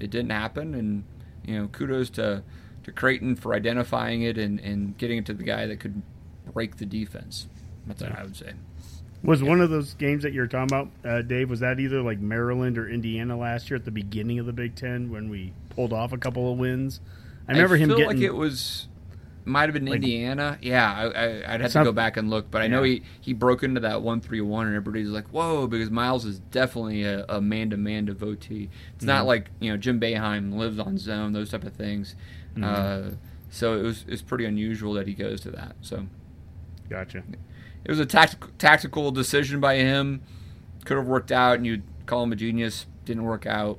it 0.00 0.10
didn't 0.10 0.30
happen. 0.30 0.74
And 0.74 1.04
you 1.44 1.58
know 1.58 1.68
kudos 1.68 2.10
to 2.10 2.42
to 2.84 2.92
Creighton 2.92 3.36
for 3.36 3.54
identifying 3.54 4.22
it 4.22 4.38
and, 4.38 4.58
and 4.60 4.96
getting 4.98 5.18
it 5.18 5.26
to 5.26 5.34
the 5.34 5.44
guy 5.44 5.66
that 5.66 5.80
could 5.80 6.02
break 6.52 6.76
the 6.76 6.86
defense. 6.86 7.46
That's 7.86 8.02
what 8.02 8.18
I 8.18 8.22
would 8.22 8.36
say. 8.36 8.52
Was 9.22 9.42
one 9.42 9.60
of 9.60 9.70
those 9.70 9.94
games 9.94 10.24
that 10.24 10.32
you 10.32 10.40
were 10.40 10.48
talking 10.48 10.76
about, 10.76 10.88
uh, 11.04 11.22
Dave? 11.22 11.48
Was 11.48 11.60
that 11.60 11.78
either 11.78 12.02
like 12.02 12.18
Maryland 12.18 12.76
or 12.76 12.88
Indiana 12.88 13.38
last 13.38 13.70
year 13.70 13.76
at 13.76 13.84
the 13.84 13.92
beginning 13.92 14.40
of 14.40 14.46
the 14.46 14.52
Big 14.52 14.74
Ten 14.74 15.12
when 15.12 15.28
we 15.28 15.52
pulled 15.70 15.92
off 15.92 16.12
a 16.12 16.18
couple 16.18 16.50
of 16.50 16.58
wins? 16.58 17.00
I 17.46 17.52
remember 17.52 17.76
him 17.76 17.90
feel 17.90 17.98
getting 17.98 18.16
like 18.16 18.24
it 18.24 18.34
was 18.34 18.88
might 19.44 19.62
have 19.62 19.72
been 19.74 19.86
Like- 19.86 19.96
Indiana. 19.96 20.58
Yeah, 20.62 20.92
I, 20.92 21.04
I, 21.06 21.54
I'd 21.54 21.60
have 21.60 21.62
to 21.62 21.70
Some- 21.70 21.84
go 21.84 21.92
back 21.92 22.16
and 22.16 22.30
look, 22.30 22.50
but 22.50 22.62
I 22.62 22.68
know 22.68 22.82
he, 22.82 23.02
he 23.20 23.32
broke 23.32 23.62
into 23.62 23.80
that 23.80 24.02
one 24.02 24.20
three 24.20 24.40
one, 24.40 24.66
and 24.66 24.76
everybody's 24.76 25.08
like, 25.08 25.26
"Whoa!" 25.28 25.66
Because 25.66 25.90
Miles 25.90 26.24
is 26.24 26.38
definitely 26.38 27.04
a 27.04 27.40
man 27.40 27.70
to 27.70 27.76
man 27.76 28.04
devotee. 28.06 28.70
It's 28.94 28.98
Mm-hmm. 29.04 29.06
not 29.06 29.26
like 29.26 29.50
you 29.60 29.70
know 29.70 29.76
Jim 29.76 29.98
Boeheim 30.00 30.54
lives 30.56 30.78
on 30.78 30.98
zone, 30.98 31.32
those 31.32 31.50
type 31.50 31.64
of 31.64 31.72
things. 31.74 32.14
Mm-hmm. 32.54 32.64
Uh, 32.64 33.16
so 33.50 33.78
it 33.78 33.82
was 33.82 34.04
it's 34.08 34.22
pretty 34.22 34.44
unusual 34.44 34.94
that 34.94 35.06
he 35.06 35.14
goes 35.14 35.40
to 35.42 35.50
that. 35.50 35.76
So 35.82 36.06
gotcha. 36.88 37.22
it 37.84 37.90
was 37.90 37.98
a 38.00 38.06
tactical 38.06 38.50
tactical 38.58 39.10
decision 39.10 39.60
by 39.60 39.76
him. 39.76 40.22
Could 40.84 40.96
have 40.96 41.06
worked 41.06 41.30
out, 41.32 41.56
and 41.56 41.66
you'd 41.66 41.82
call 42.06 42.22
him 42.24 42.32
a 42.32 42.36
genius. 42.36 42.86
Didn't 43.04 43.24
work 43.24 43.46
out, 43.46 43.78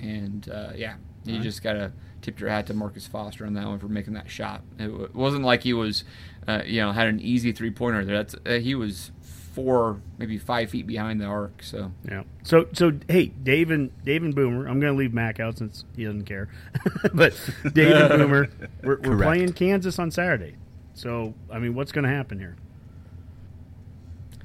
and 0.00 0.48
uh, 0.50 0.70
yeah, 0.74 0.94
you 1.24 1.38
just 1.40 1.62
gotta 1.62 1.92
tip 2.22 2.40
your 2.40 2.48
hat 2.48 2.66
to 2.68 2.74
Marcus 2.74 3.06
Foster 3.06 3.44
on 3.44 3.54
that 3.54 3.66
one 3.66 3.78
for 3.78 3.88
making 3.88 4.14
that 4.14 4.30
shot. 4.30 4.62
It, 4.78 5.14
wasn't 5.14 5.44
like 5.44 5.62
he 5.62 5.72
was, 5.74 6.04
uh, 6.48 6.62
you 6.64 6.80
know, 6.80 6.92
had 6.92 7.08
an 7.08 7.20
easy 7.20 7.52
three 7.52 7.70
pointer 7.70 8.04
there. 8.04 8.16
That's 8.16 8.34
uh, 8.46 8.52
he 8.60 8.74
was 8.74 9.10
four, 9.52 10.00
maybe 10.18 10.38
five 10.38 10.70
feet 10.70 10.86
behind 10.86 11.20
the 11.20 11.26
arc. 11.26 11.62
So 11.62 11.92
Yeah. 12.08 12.22
So 12.42 12.68
so 12.72 12.92
hey, 13.08 13.26
Dave 13.26 13.70
and 13.70 13.90
Dave 14.04 14.22
and 14.22 14.34
Boomer. 14.34 14.66
I'm 14.66 14.80
going 14.80 14.92
to 14.92 14.98
leave 14.98 15.12
Mac 15.12 15.40
out 15.40 15.58
since 15.58 15.84
he 15.94 16.04
doesn't 16.04 16.24
care. 16.24 16.48
but 17.14 17.38
Dave 17.72 17.94
and 17.94 18.08
Boomer, 18.08 18.48
we're, 18.82 19.00
we're 19.00 19.18
playing 19.22 19.52
Kansas 19.52 19.98
on 19.98 20.10
Saturday. 20.10 20.56
So 20.94 21.34
I 21.50 21.58
mean, 21.58 21.74
what's 21.74 21.92
going 21.92 22.04
to 22.04 22.10
happen 22.10 22.38
here? 22.38 22.56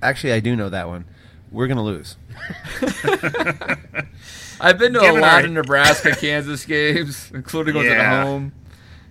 Actually, 0.01 0.33
I 0.33 0.39
do 0.39 0.55
know 0.55 0.69
that 0.69 0.87
one. 0.87 1.05
We're 1.51 1.67
gonna 1.67 1.83
lose. 1.83 2.17
I've 4.59 4.77
been 4.77 4.93
to 4.93 4.99
a 4.99 5.13
lot 5.19 5.45
of 5.45 5.51
Nebraska 5.59 6.15
Kansas 6.15 6.65
games, 6.65 7.31
including 7.33 7.75
ones 7.75 7.87
Yeah. 7.87 8.19
at 8.21 8.23
home. 8.25 8.53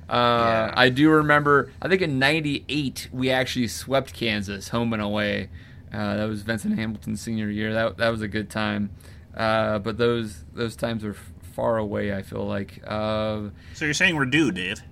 Uh, 0.09 0.13
Yeah. 0.15 0.75
I 0.77 0.89
do 0.89 1.11
remember. 1.11 1.71
I 1.83 1.89
think 1.89 2.03
in 2.03 2.19
'98 2.19 3.09
we 3.13 3.31
actually 3.31 3.69
swept 3.69 4.13
Kansas 4.15 4.69
home 4.69 4.93
and 4.93 5.03
away. 5.03 5.49
Uh, 5.93 6.17
that 6.17 6.29
was 6.29 6.43
Venson 6.43 6.75
Hamilton's 6.77 7.21
senior 7.21 7.49
year. 7.51 7.73
That 7.73 7.97
that 7.99 8.09
was 8.11 8.23
a 8.23 8.29
good 8.29 8.51
time. 8.51 8.91
Uh, 9.37 9.79
but 9.79 9.99
those 9.99 10.45
those 10.55 10.77
times 10.77 11.05
are 11.05 11.11
f- 11.11 11.33
far 11.55 11.77
away. 11.79 12.13
I 12.15 12.23
feel 12.23 12.45
like 12.47 12.83
uh, 12.87 13.49
So 13.75 13.85
you're 13.85 13.95
saying 13.95 14.17
we're 14.17 14.25
due, 14.27 14.51
Dave? 14.53 14.83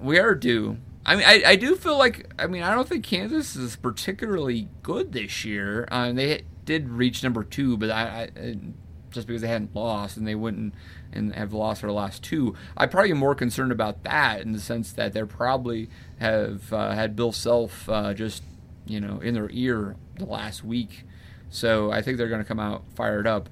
we 0.00 0.18
are 0.18 0.34
due. 0.34 0.76
I 1.04 1.16
mean, 1.16 1.24
I, 1.26 1.42
I 1.46 1.56
do 1.56 1.76
feel 1.76 1.96
like 1.96 2.32
I 2.38 2.46
mean 2.46 2.62
I 2.62 2.74
don't 2.74 2.88
think 2.88 3.04
Kansas 3.04 3.56
is 3.56 3.76
particularly 3.76 4.68
good 4.82 5.12
this 5.12 5.44
year. 5.44 5.86
Uh, 5.90 6.12
they 6.12 6.42
did 6.64 6.88
reach 6.88 7.22
number 7.22 7.44
two, 7.44 7.76
but 7.76 7.90
I, 7.90 8.28
I 8.36 8.56
just 9.16 9.26
because 9.26 9.42
they 9.42 9.48
hadn't 9.48 9.74
lost 9.74 10.16
and 10.16 10.28
they 10.28 10.36
wouldn't 10.36 10.72
and 11.12 11.34
have 11.34 11.52
lost 11.52 11.80
their 11.80 11.90
last 11.90 12.22
two. 12.22 12.54
I'm 12.76 12.88
probably 12.88 13.12
more 13.14 13.34
concerned 13.34 13.72
about 13.72 14.04
that 14.04 14.42
in 14.42 14.52
the 14.52 14.60
sense 14.60 14.92
that 14.92 15.12
they're 15.12 15.26
probably 15.26 15.88
have 16.18 16.72
uh, 16.72 16.92
had 16.92 17.16
Bill 17.16 17.32
Self 17.32 17.88
uh, 17.88 18.14
just 18.14 18.44
you 18.86 19.00
know 19.00 19.18
in 19.18 19.34
their 19.34 19.50
ear 19.50 19.96
the 20.18 20.26
last 20.26 20.62
week, 20.62 21.04
so 21.50 21.90
I 21.90 22.02
think 22.02 22.18
they're 22.18 22.28
going 22.28 22.42
to 22.42 22.46
come 22.46 22.60
out 22.60 22.84
fired 22.94 23.26
up. 23.26 23.48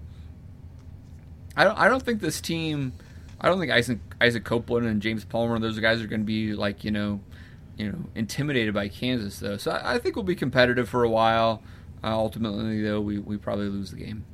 I 1.56 1.64
don't. 1.64 1.78
I 1.78 1.88
don't 1.88 2.02
think 2.02 2.20
this 2.20 2.40
team. 2.40 2.92
I 3.40 3.48
don't 3.48 3.58
think 3.58 3.72
Isaac 3.72 3.98
Isaac 4.20 4.44
Copeland 4.44 4.86
and 4.86 5.02
James 5.02 5.24
Palmer. 5.24 5.58
Those 5.58 5.78
guys 5.80 6.00
are 6.00 6.06
going 6.06 6.20
to 6.20 6.26
be 6.26 6.52
like 6.52 6.84
you 6.84 6.90
know, 6.90 7.20
you 7.76 7.90
know, 7.90 7.98
intimidated 8.14 8.74
by 8.74 8.88
Kansas 8.88 9.40
though. 9.40 9.56
So 9.56 9.72
I, 9.72 9.94
I 9.94 9.98
think 9.98 10.14
we'll 10.14 10.22
be 10.22 10.36
competitive 10.36 10.88
for 10.88 11.02
a 11.02 11.10
while. 11.10 11.62
Uh, 12.04 12.08
ultimately, 12.08 12.82
though, 12.82 13.00
we, 13.00 13.18
we 13.18 13.38
probably 13.38 13.66
lose 13.66 13.90
the 13.90 13.96
game. 13.96 14.26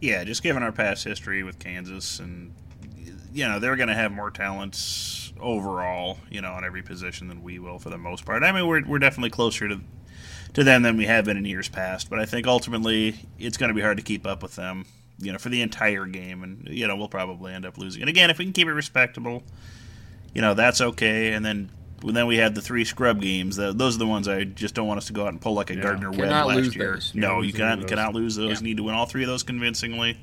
Yeah, 0.00 0.24
just 0.24 0.42
given 0.42 0.62
our 0.62 0.72
past 0.72 1.04
history 1.04 1.42
with 1.42 1.58
Kansas, 1.58 2.18
and 2.20 2.54
you 3.32 3.46
know 3.46 3.58
they're 3.58 3.76
going 3.76 3.88
to 3.88 3.94
have 3.94 4.12
more 4.12 4.30
talents 4.30 5.32
overall, 5.38 6.18
you 6.30 6.40
know, 6.40 6.52
on 6.52 6.64
every 6.64 6.82
position 6.82 7.28
than 7.28 7.42
we 7.42 7.58
will 7.58 7.78
for 7.78 7.90
the 7.90 7.98
most 7.98 8.24
part. 8.24 8.42
I 8.42 8.52
mean, 8.52 8.66
we're 8.66 8.84
we're 8.86 8.98
definitely 8.98 9.30
closer 9.30 9.68
to 9.68 9.80
to 10.54 10.64
them 10.64 10.82
than 10.82 10.96
we 10.96 11.04
have 11.04 11.26
been 11.26 11.36
in 11.36 11.44
years 11.44 11.68
past, 11.68 12.10
but 12.10 12.18
I 12.18 12.24
think 12.24 12.46
ultimately 12.46 13.14
it's 13.38 13.56
going 13.56 13.68
to 13.68 13.74
be 13.74 13.82
hard 13.82 13.98
to 13.98 14.02
keep 14.02 14.26
up 14.26 14.42
with 14.42 14.56
them, 14.56 14.84
you 15.18 15.32
know, 15.32 15.38
for 15.38 15.48
the 15.48 15.62
entire 15.62 16.06
game, 16.06 16.42
and 16.42 16.66
you 16.68 16.86
know 16.86 16.96
we'll 16.96 17.08
probably 17.08 17.52
end 17.52 17.66
up 17.66 17.76
losing. 17.78 18.02
And 18.02 18.08
again, 18.08 18.30
if 18.30 18.38
we 18.38 18.44
can 18.44 18.52
keep 18.52 18.68
it 18.68 18.72
respectable, 18.72 19.42
you 20.34 20.40
know, 20.40 20.54
that's 20.54 20.80
okay. 20.80 21.32
And 21.32 21.44
then. 21.44 21.70
Well, 22.02 22.14
then 22.14 22.26
we 22.26 22.38
have 22.38 22.54
the 22.54 22.62
three 22.62 22.84
scrub 22.84 23.20
games. 23.20 23.56
Those 23.56 23.96
are 23.96 23.98
the 23.98 24.06
ones 24.06 24.26
I 24.26 24.44
just 24.44 24.74
don't 24.74 24.86
want 24.86 24.98
us 24.98 25.06
to 25.08 25.12
go 25.12 25.24
out 25.24 25.28
and 25.28 25.40
pull 25.40 25.52
like 25.54 25.70
a 25.70 25.76
Gardner 25.76 26.10
Webb 26.10 26.30
last 26.30 26.56
lose 26.56 26.74
year. 26.76 26.94
those. 26.94 27.14
No, 27.14 27.42
you 27.42 27.52
cannot 27.52 27.80
those. 27.80 27.88
cannot 27.88 28.14
lose 28.14 28.36
those. 28.36 28.48
Yeah. 28.48 28.58
You 28.58 28.64
need 28.64 28.76
to 28.78 28.82
win 28.84 28.94
all 28.94 29.06
three 29.06 29.22
of 29.22 29.28
those 29.28 29.42
convincingly. 29.42 30.18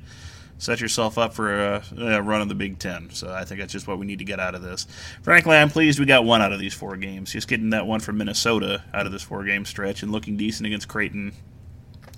Set 0.60 0.80
yourself 0.80 1.18
up 1.18 1.34
for 1.34 1.54
a, 1.54 1.82
a 1.96 2.20
run 2.20 2.40
of 2.40 2.48
the 2.48 2.54
Big 2.56 2.80
Ten. 2.80 3.10
So 3.10 3.32
I 3.32 3.44
think 3.44 3.60
that's 3.60 3.72
just 3.72 3.86
what 3.86 4.00
we 4.00 4.06
need 4.06 4.18
to 4.18 4.24
get 4.24 4.40
out 4.40 4.56
of 4.56 4.62
this. 4.62 4.88
Frankly, 5.22 5.56
I'm 5.56 5.70
pleased 5.70 6.00
we 6.00 6.06
got 6.06 6.24
one 6.24 6.42
out 6.42 6.52
of 6.52 6.58
these 6.58 6.74
four 6.74 6.96
games. 6.96 7.32
Just 7.32 7.46
getting 7.46 7.70
that 7.70 7.86
one 7.86 8.00
from 8.00 8.18
Minnesota 8.18 8.82
out 8.92 9.06
of 9.06 9.12
this 9.12 9.22
four 9.22 9.44
game 9.44 9.64
stretch 9.64 10.02
and 10.02 10.10
looking 10.10 10.36
decent 10.36 10.66
against 10.66 10.88
Creighton. 10.88 11.32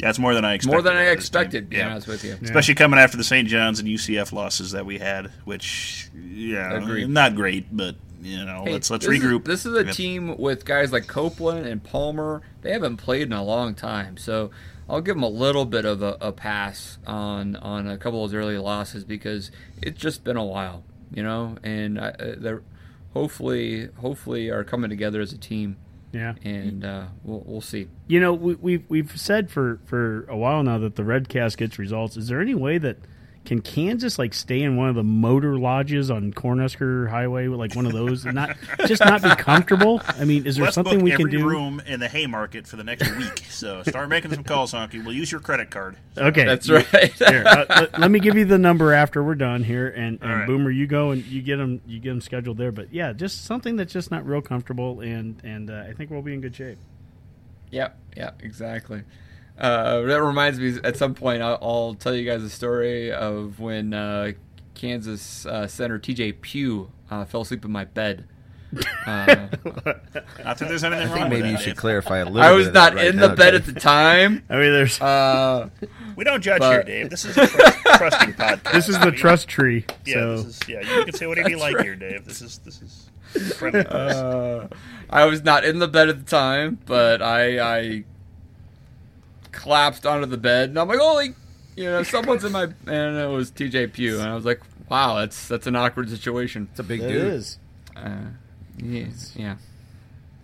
Yeah, 0.01 0.09
it's 0.09 0.19
more 0.19 0.33
than 0.33 0.47
I 0.47 0.55
expected. 0.55 0.73
More 0.73 0.81
than 0.83 0.97
I 0.97 1.09
out 1.09 1.13
of 1.13 1.17
this 1.19 1.25
expected, 1.27 1.71
team. 1.71 1.79
to 1.81 1.85
be 1.85 1.91
honest 1.91 2.07
with 2.07 2.25
you. 2.25 2.39
Especially 2.41 2.75
coming 2.75 2.99
after 2.99 3.19
the 3.19 3.25
St. 3.25 3.47
John's 3.47 3.79
and 3.81 3.87
UCF 3.87 4.33
losses 4.33 4.71
that 4.71 4.87
we 4.87 4.99
had, 4.99 5.31
which 5.45 6.09
yeah, 6.15 6.73
Agreed. 6.79 7.11
not 7.11 7.35
great, 7.35 7.67
but 7.77 7.97
you 8.23 8.45
know, 8.45 8.63
Hey, 8.65 8.73
let's 8.73 8.91
let's 8.91 9.07
this 9.07 9.17
is- 9.19 9.23
regroup. 9.25 9.45
this 9.45 9.67
is 9.67 9.75
a 9.75 9.85
Yep. 9.87 9.95
team 9.95 10.37
with 10.39 10.65
guys 10.65 10.93
like 10.93 11.07
Copeland 11.07 11.67
and 11.67 11.83
Palmer. 11.83 12.43
They 12.63 12.73
haven't 12.73 12.97
played 12.99 13.23
in 13.23 13.33
a 13.33 13.43
long 13.45 13.75
time, 13.75 14.17
so 14.17 14.51
I'll 14.89 15.01
give 15.01 15.15
them 15.17 15.23
a 15.23 15.29
little 15.29 15.65
bit 15.65 15.85
of 15.85 16.03
a, 16.03 16.17
a 16.21 16.33
pass 16.33 16.99
on 17.07 17.57
on 17.57 17.87
a 17.89 17.97
couple 17.97 18.25
of 18.25 18.31
those 18.31 18.39
early 18.39 18.59
losses 18.59 19.05
because 19.05 19.51
it's 19.83 19.99
just 20.01 20.25
been 20.25 20.37
a 20.37 20.45
while, 20.45 20.85
you 21.13 21.23
know. 21.23 21.57
And 21.63 21.99
I, 22.01 22.09
uh, 22.11 22.35
they're 22.39 22.63
hopefully 23.15 23.89
hopefully 24.01 24.49
are 24.51 24.65
coming 24.65 24.91
together 24.91 25.21
as 25.21 25.33
a 25.33 25.39
team, 25.39 25.77
Yeah. 26.13 26.35
and 26.45 26.85
uh, 26.85 27.05
we'll 27.25 27.43
we'll 27.47 27.61
see. 27.61 27.89
You 28.07 28.21
know, 28.21 28.33
we, 28.35 28.55
we've 28.55 28.85
we've 28.89 29.19
said 29.21 29.51
for 29.51 29.81
for 29.87 30.25
a 30.29 30.37
while 30.37 30.63
now 30.63 30.79
that 30.79 30.97
the 30.97 31.05
Red 31.05 31.29
Cast 31.29 31.57
gets 31.59 31.79
results. 31.79 32.17
Is 32.17 32.29
there 32.29 32.41
any 32.41 32.55
way 32.55 32.79
that 32.79 32.97
can 33.45 33.63
Kansas 33.63 34.19
like 34.19 34.35
stay 34.35 34.63
in 34.63 34.77
one 34.77 34.89
of 34.91 34.95
the 34.95 35.03
motor 35.03 35.59
lodges 35.59 36.11
on 36.11 36.33
Cornhusker 36.33 37.09
Highway, 37.09 37.47
like 37.49 37.75
one 37.75 37.87
of 37.87 37.93
those, 37.93 38.25
and 38.27 38.35
not 38.35 38.57
just 38.87 39.03
not 39.05 39.23
be 39.23 39.31
comfortable? 39.43 40.01
I 40.07 40.25
mean, 40.25 40.47
is 40.47 40.57
there 40.57 40.67
Let's 40.67 40.75
something 40.75 40.99
book 40.99 41.05
we 41.05 41.11
can 41.13 41.23
every 41.23 41.31
do? 41.33 41.49
room 41.49 41.81
in 41.87 42.01
the 42.01 42.09
Haymarket 42.09 42.67
for 42.67 42.77
the 42.77 42.85
next 42.85 43.11
week. 43.17 43.45
So 43.49 43.83
start 43.83 44.09
making 44.09 44.33
some 44.35 44.45
calls, 44.45 44.73
Honky. 44.73 45.03
We'll 45.05 45.15
use 45.15 45.33
your 45.33 45.41
credit 45.41 45.71
card. 45.71 45.97
Okay, 46.17 46.45
That's 46.45 46.69
right. 46.69 46.87
here, 46.87 47.45
uh, 47.47 47.65
let, 47.69 47.99
let 47.99 48.11
me 48.11 48.21
give 48.21 48.37
you 48.37 48.45
the 48.45 48.59
number 48.59 48.93
after 48.93 49.23
we're 49.25 49.35
done 49.35 49.65
here, 49.65 49.89
and, 49.89 50.19
and 50.23 50.31
All 50.31 50.37
right. 50.39 50.47
Boomer, 50.47 50.71
you 50.71 50.87
go 50.87 51.11
and 51.11 51.25
you 51.25 51.41
get 51.43 51.57
them, 51.57 51.81
you 51.87 51.99
get 51.99 52.11
them 52.11 52.21
scheduled 52.21 52.59
there. 52.59 52.73
But 52.73 52.93
yeah, 52.93 53.13
just 53.13 53.47
something 53.47 53.77
that's 53.77 53.93
just 53.93 54.11
not 54.11 54.27
real 54.27 54.43
comfortable, 54.43 55.01
and 55.01 55.41
and 55.43 55.71
uh, 55.71 55.85
I 55.89 55.95
think 55.95 56.11
we'll 56.11 56.23
be 56.23 56.35
in 56.35 56.41
good 56.43 56.55
shape. 56.55 56.79
Yep, 57.71 57.99
yeah, 58.17 58.31
exactly. 58.41 59.03
Uh, 59.61 60.01
that 60.03 60.23
reminds 60.23 60.59
me, 60.59 60.79
at 60.83 60.97
some 60.97 61.15
point, 61.15 61.43
I'll, 61.43 61.59
I'll 61.61 61.95
tell 61.95 62.15
you 62.15 62.25
guys 62.29 62.43
a 62.43 62.49
story 62.51 63.13
of 63.13 63.61
when 63.61 63.93
uh, 63.93 64.33
Kansas 64.75 65.45
uh, 65.47 65.67
center 65.67 65.99
TJ 65.99 66.41
Pugh 66.41 66.91
uh, 67.11 67.25
fell 67.27 67.43
asleep 67.43 67.65
in 67.65 67.71
my 67.71 67.85
bed. 67.85 68.25
Uh, 69.05 69.27
Not 70.45 70.59
that 70.59 70.59
there's 70.61 70.85
anything 70.85 71.09
I 71.09 71.11
wrong 71.11 71.15
think 71.15 71.25
with 71.25 71.29
maybe 71.31 71.41
that. 71.43 71.51
you 71.51 71.59
should 71.59 71.77
clarify 71.77 72.19
a 72.19 72.25
little. 72.25 72.41
I 72.41 72.53
was 72.53 72.69
of 72.69 72.75
not 72.75 72.95
right 72.95 73.09
in 73.09 73.17
the 73.17 73.27
now, 73.29 73.35
bed 73.35 73.51
Dave. 73.51 73.69
at 73.69 73.75
the 73.75 73.81
time. 73.81 74.45
I 74.49 74.55
mean, 74.55 74.71
there's 74.73 75.01
Uh, 75.01 75.69
We 76.15 76.23
don't 76.25 76.41
judge 76.41 76.61
But- 76.61 76.71
here, 76.73 76.83
Dave. 76.85 77.11
This 77.11 77.25
is 77.25 77.37
a 77.37 77.47
trust, 77.49 77.79
trusting 77.97 78.35
podcast. 78.35 78.73
this 78.73 78.89
is 78.89 78.97
the 79.01 79.11
We- 79.11 79.17
trust 79.17 79.49
tree. 79.49 79.85
Yeah, 80.07 80.15
so 80.15 80.37
this 80.43 80.47
is, 80.63 80.69
yeah. 80.69 80.99
You 80.99 81.05
can 81.05 81.15
say 81.15 81.27
whatever 81.27 81.51
you 81.51 81.59
like 81.59 81.79
here, 81.81 81.97
Dave. 81.97 82.25
This 82.25 82.41
is 82.41 82.59
this 82.59 82.81
is 82.81 83.11
uh, 83.63 84.69
I 85.11 85.25
was 85.25 85.43
not 85.45 85.65
in 85.65 85.81
the 85.81 85.89
bed 85.89 86.09
at 86.09 86.25
the 86.25 86.31
time, 86.31 86.79
but 86.87 87.21
I, 87.23 87.59
I 87.79 88.05
collapsed 89.53 90.07
onto 90.07 90.27
the 90.27 90.37
bed, 90.39 90.71
and 90.71 90.79
I'm 90.79 90.89
like, 90.89 90.99
"Holy, 90.99 91.35
you 91.77 91.85
know, 91.85 92.03
someone's 92.03 92.45
in 92.45 92.53
my," 92.53 92.65
and 92.65 93.17
it 93.17 93.29
was 93.29 93.51
TJ 93.51 93.93
Pugh, 93.93 94.19
and 94.21 94.29
I 94.29 94.35
was 94.35 94.45
like, 94.45 94.61
"Wow, 94.89 95.17
that's 95.19 95.49
that's 95.49 95.67
an 95.67 95.77
awkward 95.77 96.09
situation." 96.11 96.69
It's 96.71 96.81
a 96.81 96.85
big 96.85 97.01
it 97.01 97.09
dude. 97.09 97.33
is. 97.35 97.59
Uh, 97.97 98.11
yes, 98.79 99.33
yeah, 99.37 99.57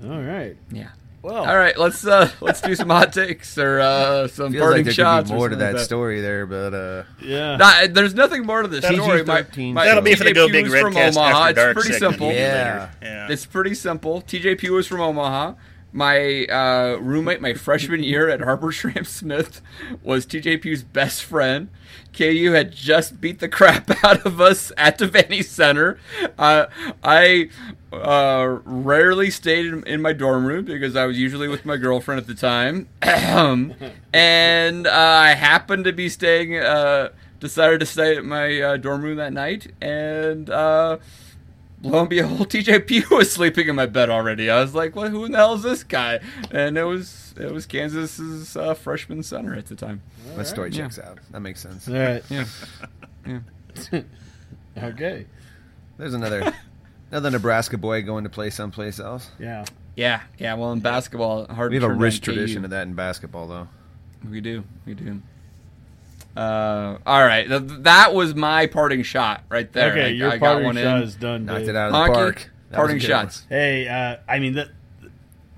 All 0.04 0.20
right. 0.22 0.56
yeah. 0.70 0.88
Well, 1.22 1.44
All 1.44 1.56
right, 1.56 1.76
let's 1.76 2.06
uh 2.06 2.30
let's 2.40 2.60
do 2.60 2.76
some 2.76 2.88
hot 2.88 3.12
takes 3.12 3.58
or 3.58 3.80
uh 3.80 4.28
some 4.28 4.52
Feels 4.52 4.60
parting 4.62 4.78
like 4.78 4.84
there 4.84 4.92
shots. 4.94 5.28
could 5.28 5.34
be 5.34 5.34
or 5.34 5.38
more 5.38 5.48
to 5.48 5.54
something 5.54 5.66
that 5.66 5.74
like 5.74 5.84
story 5.84 6.20
there, 6.20 6.46
but 6.46 6.72
uh, 6.72 7.02
Yeah. 7.20 7.56
Nah, 7.56 7.86
there's 7.90 8.14
nothing 8.14 8.46
more 8.46 8.62
to 8.62 8.68
the 8.68 8.78
That'll 8.78 9.02
story. 9.02 9.22
be 9.24 9.72
My, 9.72 9.72
my 9.72 9.84
That'll 9.86 10.04
be 10.04 10.14
for 10.14 10.22
the 10.22 10.30
TJ 10.30 10.34
Go 10.34 10.46
Pugh 10.46 10.52
Big 10.52 10.70
Red 10.70 10.82
from 10.82 10.92
Cast 10.92 11.18
Omaha. 11.18 11.48
After 11.48 11.70
It's 11.70 11.74
pretty 11.80 11.92
segment 11.94 12.12
simple. 12.12 12.32
Yeah. 12.32 12.90
yeah. 13.02 13.26
It's 13.28 13.44
pretty 13.44 13.74
simple. 13.74 14.22
TJ 14.22 14.58
Pugh 14.58 14.74
was 14.74 14.86
from 14.86 15.00
Omaha. 15.00 15.54
My 15.92 16.44
uh, 16.46 16.98
roommate, 17.00 17.40
my 17.40 17.54
freshman 17.66 18.02
year 18.02 18.28
at 18.28 18.40
Harper 18.40 18.70
Schramm 18.72 19.04
Smith, 19.04 19.62
was 20.02 20.26
TJ 20.26 20.60
Pugh's 20.60 20.82
best 20.82 21.22
friend. 21.22 21.68
KU 22.12 22.52
had 22.52 22.72
just 22.72 23.20
beat 23.20 23.38
the 23.38 23.48
crap 23.50 23.90
out 24.04 24.24
of 24.26 24.40
us 24.40 24.72
at 24.76 24.98
Devaney 24.98 25.44
Center. 25.44 25.98
Uh, 26.38 26.66
I 27.02 27.50
uh, 27.92 28.58
rarely 28.64 29.30
stayed 29.30 29.66
in, 29.66 29.82
in 29.86 30.02
my 30.02 30.12
dorm 30.12 30.44
room 30.46 30.64
because 30.64 30.96
I 30.96 31.06
was 31.06 31.18
usually 31.18 31.48
with 31.48 31.64
my 31.64 31.76
girlfriend 31.76 32.20
at 32.20 32.26
the 32.26 32.34
time. 32.34 32.88
and 34.12 34.86
uh, 34.86 34.90
I 34.92 35.30
happened 35.30 35.84
to 35.84 35.92
be 35.92 36.08
staying, 36.08 36.56
uh, 36.56 37.10
decided 37.40 37.80
to 37.80 37.86
stay 37.86 38.16
at 38.16 38.24
my 38.24 38.60
uh, 38.60 38.76
dorm 38.76 39.02
room 39.02 39.16
that 39.16 39.32
night. 39.32 39.72
And. 39.80 40.50
Lo 41.82 42.00
and 42.00 42.08
behold, 42.08 42.48
TJ 42.48 42.86
Pugh 42.86 43.04
was 43.10 43.30
sleeping 43.30 43.68
in 43.68 43.76
my 43.76 43.86
bed 43.86 44.08
already. 44.10 44.48
I 44.50 44.60
was 44.60 44.74
like, 44.74 44.96
"What? 44.96 45.10
Who 45.10 45.24
in 45.24 45.32
the 45.32 45.38
hell 45.38 45.54
is 45.54 45.62
this 45.62 45.84
guy?" 45.84 46.20
And 46.50 46.76
it 46.78 46.84
was 46.84 47.34
it 47.38 47.52
was 47.52 47.66
Kansas's 47.66 48.56
uh, 48.56 48.74
freshman 48.74 49.22
center 49.22 49.54
at 49.54 49.66
the 49.66 49.76
time. 49.76 50.00
that 50.36 50.46
story 50.46 50.70
checks 50.70 50.98
out. 50.98 51.18
That 51.30 51.40
makes 51.40 51.60
sense. 51.60 51.86
All 51.88 51.94
right. 51.94 52.24
Yeah, 52.30 52.44
yeah. 53.26 54.00
Okay. 54.82 55.26
There's 55.98 56.14
another 56.14 56.52
another 57.10 57.30
Nebraska 57.30 57.78
boy 57.78 58.02
going 58.02 58.24
to 58.24 58.30
play 58.30 58.50
someplace 58.50 59.00
else. 59.00 59.30
Yeah. 59.38 59.64
yeah, 59.96 60.22
yeah. 60.38 60.54
Well, 60.54 60.72
in 60.72 60.80
basketball, 60.80 61.46
hard. 61.46 61.70
We 61.72 61.76
have 61.76 61.84
to 61.84 61.90
a 61.90 61.94
rich 61.94 62.20
down 62.20 62.34
KU. 62.34 62.40
tradition 62.40 62.64
of 62.64 62.70
that 62.70 62.86
in 62.86 62.94
basketball, 62.94 63.48
though. 63.48 63.68
We 64.28 64.40
do, 64.40 64.64
we 64.84 64.94
do. 64.94 65.22
Uh, 66.36 66.98
all 67.06 67.24
right, 67.24 67.48
Th- 67.48 67.62
that 67.80 68.14
was 68.14 68.34
my 68.34 68.66
parting 68.66 69.02
shot 69.02 69.44
right 69.48 69.72
there. 69.72 69.92
Okay, 69.92 70.04
I, 70.04 70.08
your 70.08 70.28
I 70.32 70.38
got 70.38 70.46
parting 70.46 70.64
one 70.64 70.76
shot 70.76 70.96
in. 70.98 71.02
is 71.02 71.14
done. 71.14 71.46
Knocked 71.46 71.60
Dave. 71.60 71.68
it 71.70 71.76
out 71.76 71.86
of 71.86 71.92
the 71.92 71.98
Honky, 71.98 72.14
park. 72.14 72.34
That 72.36 72.42
was 72.44 72.50
a 72.70 72.74
parting 72.76 72.98
good 72.98 73.10
one. 73.10 73.24
shots. 73.26 73.46
Hey, 73.48 73.88
uh, 73.88 74.16
I 74.28 74.38
mean 74.38 74.54
that. 74.54 74.68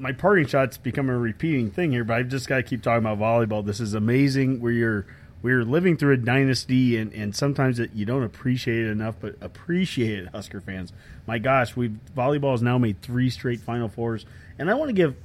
My 0.01 0.13
parting 0.13 0.47
shots 0.47 0.79
become 0.79 1.11
a 1.11 1.19
repeating 1.19 1.73
thing 1.73 1.91
here, 1.91 2.05
but 2.05 2.15
I've 2.19 2.29
just 2.29 2.47
got 2.47 2.59
to 2.59 2.63
keep 2.63 2.83
talking 2.83 3.05
about 3.05 3.19
volleyball. 3.19 3.67
This 3.67 3.81
is 3.81 3.95
amazing. 3.95 4.61
Where 4.61 4.71
you're 4.71 5.07
we're 5.43 5.65
living 5.65 5.97
through 5.97 6.15
a 6.15 6.17
dynasty, 6.19 6.97
and, 6.97 7.13
and 7.13 7.35
sometimes 7.35 7.81
it, 7.81 7.91
you 7.95 8.05
don't 8.05 8.23
appreciate 8.23 8.87
it 8.87 8.91
enough, 8.91 9.17
but 9.21 9.35
appreciate 9.41 10.21
it, 10.21 10.29
Husker 10.29 10.61
fans. 10.61 10.93
My 11.27 11.39
gosh, 11.39 11.75
we 11.77 11.89
volleyball 12.17 12.53
has 12.53 12.63
now 12.63 12.79
made 12.79 13.03
three 13.03 13.31
straight 13.31 13.61
Final 13.61 13.89
Fours, 13.89 14.25
and 14.59 14.71
I 14.71 14.75
want 14.75 14.89
to 14.91 14.93
give 14.93 15.17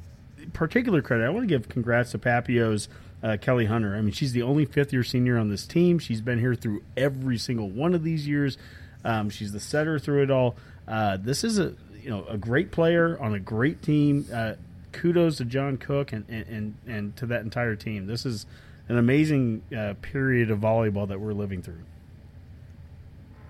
particular 0.53 1.01
credit. 1.03 1.25
I 1.25 1.29
want 1.29 1.43
to 1.43 1.47
give 1.47 1.69
congrats 1.69 2.11
to 2.11 2.17
Papio's 2.17 2.89
uh, 3.23 3.37
Kelly 3.39 3.65
Hunter. 3.65 3.95
I 3.95 4.01
mean, 4.01 4.11
she's 4.11 4.33
the 4.33 4.43
only 4.43 4.65
fifth 4.65 4.91
year 4.91 5.03
senior 5.03 5.37
on 5.37 5.49
this 5.49 5.65
team. 5.65 5.97
She's 5.97 6.21
been 6.21 6.39
here 6.39 6.53
through 6.53 6.83
every 6.97 7.37
single 7.37 7.69
one 7.69 7.95
of 7.95 8.03
these 8.03 8.27
years. 8.27 8.57
Um, 9.05 9.29
she's 9.29 9.51
the 9.51 9.59
setter 9.59 9.97
through 9.97 10.23
it 10.23 10.31
all. 10.31 10.55
Uh, 10.87 11.17
this 11.17 11.43
is 11.43 11.57
a 11.57 11.73
you 12.01 12.09
know 12.09 12.25
a 12.25 12.37
great 12.37 12.71
player 12.71 13.17
on 13.19 13.33
a 13.33 13.39
great 13.39 13.81
team. 13.81 14.25
Uh, 14.31 14.53
kudos 14.91 15.37
to 15.37 15.45
John 15.45 15.77
Cook 15.77 16.13
and, 16.13 16.25
and, 16.29 16.47
and, 16.47 16.75
and 16.85 17.15
to 17.17 17.25
that 17.27 17.41
entire 17.41 17.75
team. 17.75 18.05
This 18.05 18.25
is 18.25 18.45
an 18.87 18.97
amazing 18.97 19.63
uh, 19.75 19.95
period 20.01 20.51
of 20.51 20.59
volleyball 20.59 21.07
that 21.07 21.19
we're 21.19 21.33
living 21.33 21.61
through. 21.61 21.81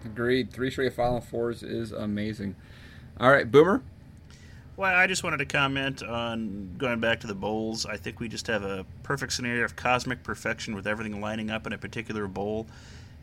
Agreed. 0.05 0.51
Three 0.51 0.69
straight 0.69 0.93
Final 0.93 1.21
Fours 1.21 1.63
is 1.63 1.91
amazing. 1.91 2.55
All 3.19 3.31
right, 3.31 3.49
Boomer. 3.49 3.81
Well, 4.75 4.93
I 4.93 5.05
just 5.05 5.23
wanted 5.23 5.37
to 5.37 5.45
comment 5.45 6.01
on 6.01 6.73
going 6.77 6.99
back 6.99 7.19
to 7.19 7.27
the 7.27 7.35
bowls. 7.35 7.85
I 7.85 7.97
think 7.97 8.19
we 8.19 8.27
just 8.27 8.47
have 8.47 8.63
a 8.63 8.85
perfect 9.03 9.33
scenario 9.33 9.63
of 9.65 9.75
cosmic 9.75 10.23
perfection 10.23 10.73
with 10.73 10.87
everything 10.87 11.21
lining 11.21 11.51
up 11.51 11.67
in 11.67 11.73
a 11.73 11.77
particular 11.77 12.27
bowl. 12.27 12.65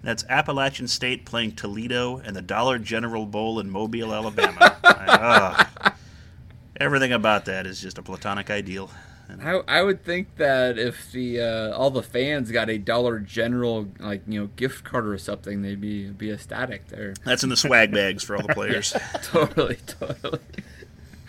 And 0.00 0.08
that's 0.08 0.24
Appalachian 0.28 0.86
State 0.86 1.26
playing 1.26 1.52
Toledo 1.52 2.18
and 2.18 2.36
the 2.36 2.42
Dollar 2.42 2.78
General 2.78 3.26
Bowl 3.26 3.58
in 3.58 3.68
Mobile, 3.68 4.14
Alabama. 4.14 4.76
I- 4.84 5.68
ah. 5.82 5.94
everything 6.80 7.12
about 7.12 7.46
that 7.46 7.66
is 7.66 7.80
just 7.80 7.98
a 7.98 8.02
platonic 8.02 8.48
ideal. 8.48 8.90
I, 9.42 9.60
I 9.68 9.82
would 9.82 10.04
think 10.04 10.36
that 10.36 10.78
if 10.78 11.12
the 11.12 11.40
uh, 11.40 11.76
all 11.76 11.90
the 11.90 12.02
fans 12.02 12.50
got 12.50 12.68
a 12.68 12.78
Dollar 12.78 13.20
General 13.20 13.88
like 13.98 14.22
you 14.26 14.40
know 14.40 14.46
gift 14.56 14.84
card 14.84 15.06
or 15.06 15.18
something, 15.18 15.62
they'd 15.62 15.80
be 15.80 16.08
be 16.10 16.32
ecstatic 16.32 16.88
there. 16.88 17.14
that's 17.24 17.44
in 17.44 17.48
the 17.48 17.56
swag 17.56 17.92
bags 17.92 18.24
for 18.24 18.36
all 18.36 18.42
the 18.42 18.54
players. 18.54 18.92
totally, 19.22 19.76
totally. 19.86 20.40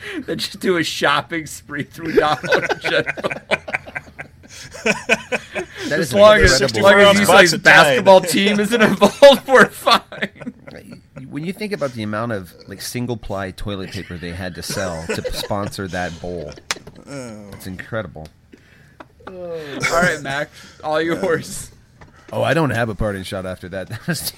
They 0.26 0.36
just 0.36 0.60
do 0.60 0.78
a 0.78 0.84
shopping 0.84 1.46
spree 1.46 1.84
through 1.84 2.14
Dollar 2.16 2.68
General. 2.80 3.32
That 4.84 5.68
As 5.92 6.00
is 6.00 6.14
long 6.14 6.38
as, 6.40 6.62
as 6.62 6.76
long 6.78 6.94
as 7.00 7.08
ounce 7.08 7.20
you 7.20 7.26
box 7.28 7.50
say 7.52 7.56
of 7.58 7.64
Tide. 7.64 7.72
basketball 7.72 8.22
team 8.22 8.60
isn't 8.60 8.82
involved, 8.82 9.48
we're 9.48 9.70
fine. 9.70 10.54
when 11.30 11.44
you 11.46 11.54
think 11.54 11.72
about 11.74 11.92
the 11.94 12.04
amount 12.04 12.32
of 12.32 12.54
like 12.68 12.82
single 12.82 13.18
ply 13.18 13.52
toilet 13.52 13.92
paper 13.92 14.18
they 14.18 14.32
had 14.32 14.56
to 14.56 14.64
sell 14.64 15.06
to 15.08 15.32
sponsor 15.34 15.88
that 15.90 16.20
bowl, 16.22 16.52
it's 17.06 17.68
incredible. 17.68 18.28
Oh. 19.28 19.52
All 19.92 20.02
right, 20.02 20.22
Mac, 20.22 20.50
all 20.84 21.02
yours. 21.02 21.72
Oh, 22.34 22.44
I 22.44 22.54
don't 22.54 22.70
have 22.70 22.88
a 22.90 22.96
parting 22.96 23.24
shot 23.24 23.46
after 23.46 23.68
that. 23.70 23.90
That 23.90 24.08
was, 24.08 24.32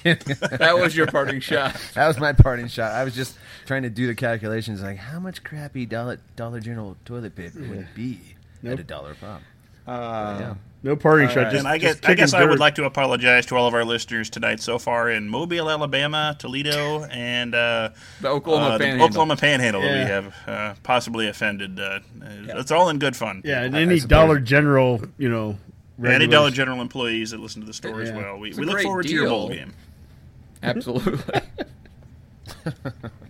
That 0.58 0.76
was 0.78 0.96
your 0.96 1.06
parting 1.06 1.40
shot. 1.40 1.76
that 1.94 2.08
was 2.08 2.18
my 2.18 2.32
parting 2.32 2.66
shot. 2.68 2.92
I 2.92 3.04
was 3.04 3.14
just 3.14 3.36
trying 3.66 3.82
to 3.84 3.90
do 3.90 4.06
the 4.06 4.14
calculations, 4.14 4.82
like 4.82 4.96
how 4.98 5.18
much 5.20 5.42
crappy 5.44 5.86
Dollar 5.86 6.18
Dollar 6.36 6.60
General 6.60 6.96
toilet 7.04 7.34
paper 7.34 7.60
would 7.60 7.78
it 7.78 7.94
be 7.94 8.20
at 8.64 8.78
a 8.80 8.84
dollar 8.84 9.12
a 9.12 9.14
pop? 9.14 9.42
Uh, 9.86 10.36
Yeah. 10.40 10.54
No 10.82 10.96
parting 10.96 11.28
shot. 11.28 11.36
right. 11.36 11.50
Just, 11.50 11.58
and 11.60 11.68
I 11.68 11.78
just 11.78 12.02
guess, 12.02 12.10
I, 12.10 12.14
guess 12.14 12.32
kicking 12.32 12.46
I 12.46 12.50
would 12.50 12.58
like 12.58 12.74
to 12.74 12.84
apologize 12.84 13.46
to 13.46 13.56
all 13.56 13.66
of 13.66 13.72
our 13.72 13.86
listeners 13.86 14.28
tonight 14.28 14.60
so 14.60 14.78
far 14.78 15.08
in 15.10 15.26
Mobile, 15.30 15.70
Alabama, 15.70 16.36
Toledo, 16.38 17.04
and 17.04 17.54
uh, 17.54 17.88
The 18.20 18.28
Oklahoma 18.28 18.66
uh, 18.66 18.72
the 18.78 18.84
Panhandle. 18.84 19.06
Oklahoma 19.06 19.36
Panhandle 19.36 19.80
that 19.80 19.92
we 19.92 20.10
have 20.10 20.34
uh, 20.46 20.74
possibly 20.82 21.28
offended. 21.28 21.80
Uh, 21.80 22.00
It's 22.22 22.70
all 22.70 22.90
in 22.90 22.98
good 22.98 23.16
fun. 23.16 23.40
Yeah, 23.46 23.62
and 23.62 23.74
I- 23.74 23.78
I 23.78 23.82
any 23.82 23.98
suppose- 23.98 24.08
Dollar 24.10 24.40
General, 24.40 25.00
you 25.16 25.30
know, 25.30 25.56
Any 25.98 26.08
regulars. 26.08 26.30
Dollar 26.30 26.50
General 26.50 26.80
employees 26.82 27.30
that 27.30 27.40
listen 27.40 27.62
to 27.62 27.66
the 27.66 27.72
store 27.72 28.02
as 28.02 28.10
Yeah. 28.10 28.16
well. 28.18 28.38
We, 28.38 28.52
a 28.52 28.56
we 28.56 28.64
look 28.66 28.74
great 28.74 28.84
forward 28.84 29.06
to 29.06 29.12
your 29.12 29.26
bowl 29.28 29.48
game. 29.48 29.72
Absolutely. 30.62 31.18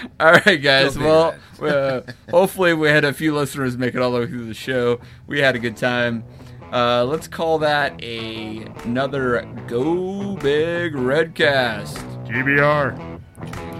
all 0.20 0.32
right, 0.32 0.56
guys. 0.56 0.98
Well, 0.98 1.34
uh, 1.60 2.02
hopefully 2.30 2.74
we 2.74 2.88
had 2.88 3.04
a 3.04 3.12
few 3.12 3.34
listeners 3.34 3.76
make 3.76 3.94
it 3.94 4.02
all 4.02 4.12
the 4.12 4.20
way 4.20 4.26
through 4.26 4.46
the 4.46 4.54
show. 4.54 5.00
We 5.26 5.40
had 5.40 5.56
a 5.56 5.58
good 5.58 5.76
time. 5.76 6.24
Uh, 6.72 7.04
let's 7.04 7.28
call 7.28 7.58
that 7.58 8.02
a 8.02 8.64
another 8.84 9.42
Go 9.68 10.36
Big 10.36 10.94
Redcast. 10.94 11.96
GBR. 12.26 13.20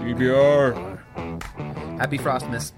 GBR. 0.03 0.97
Happy 1.99 2.17
Frostmas. 2.17 2.73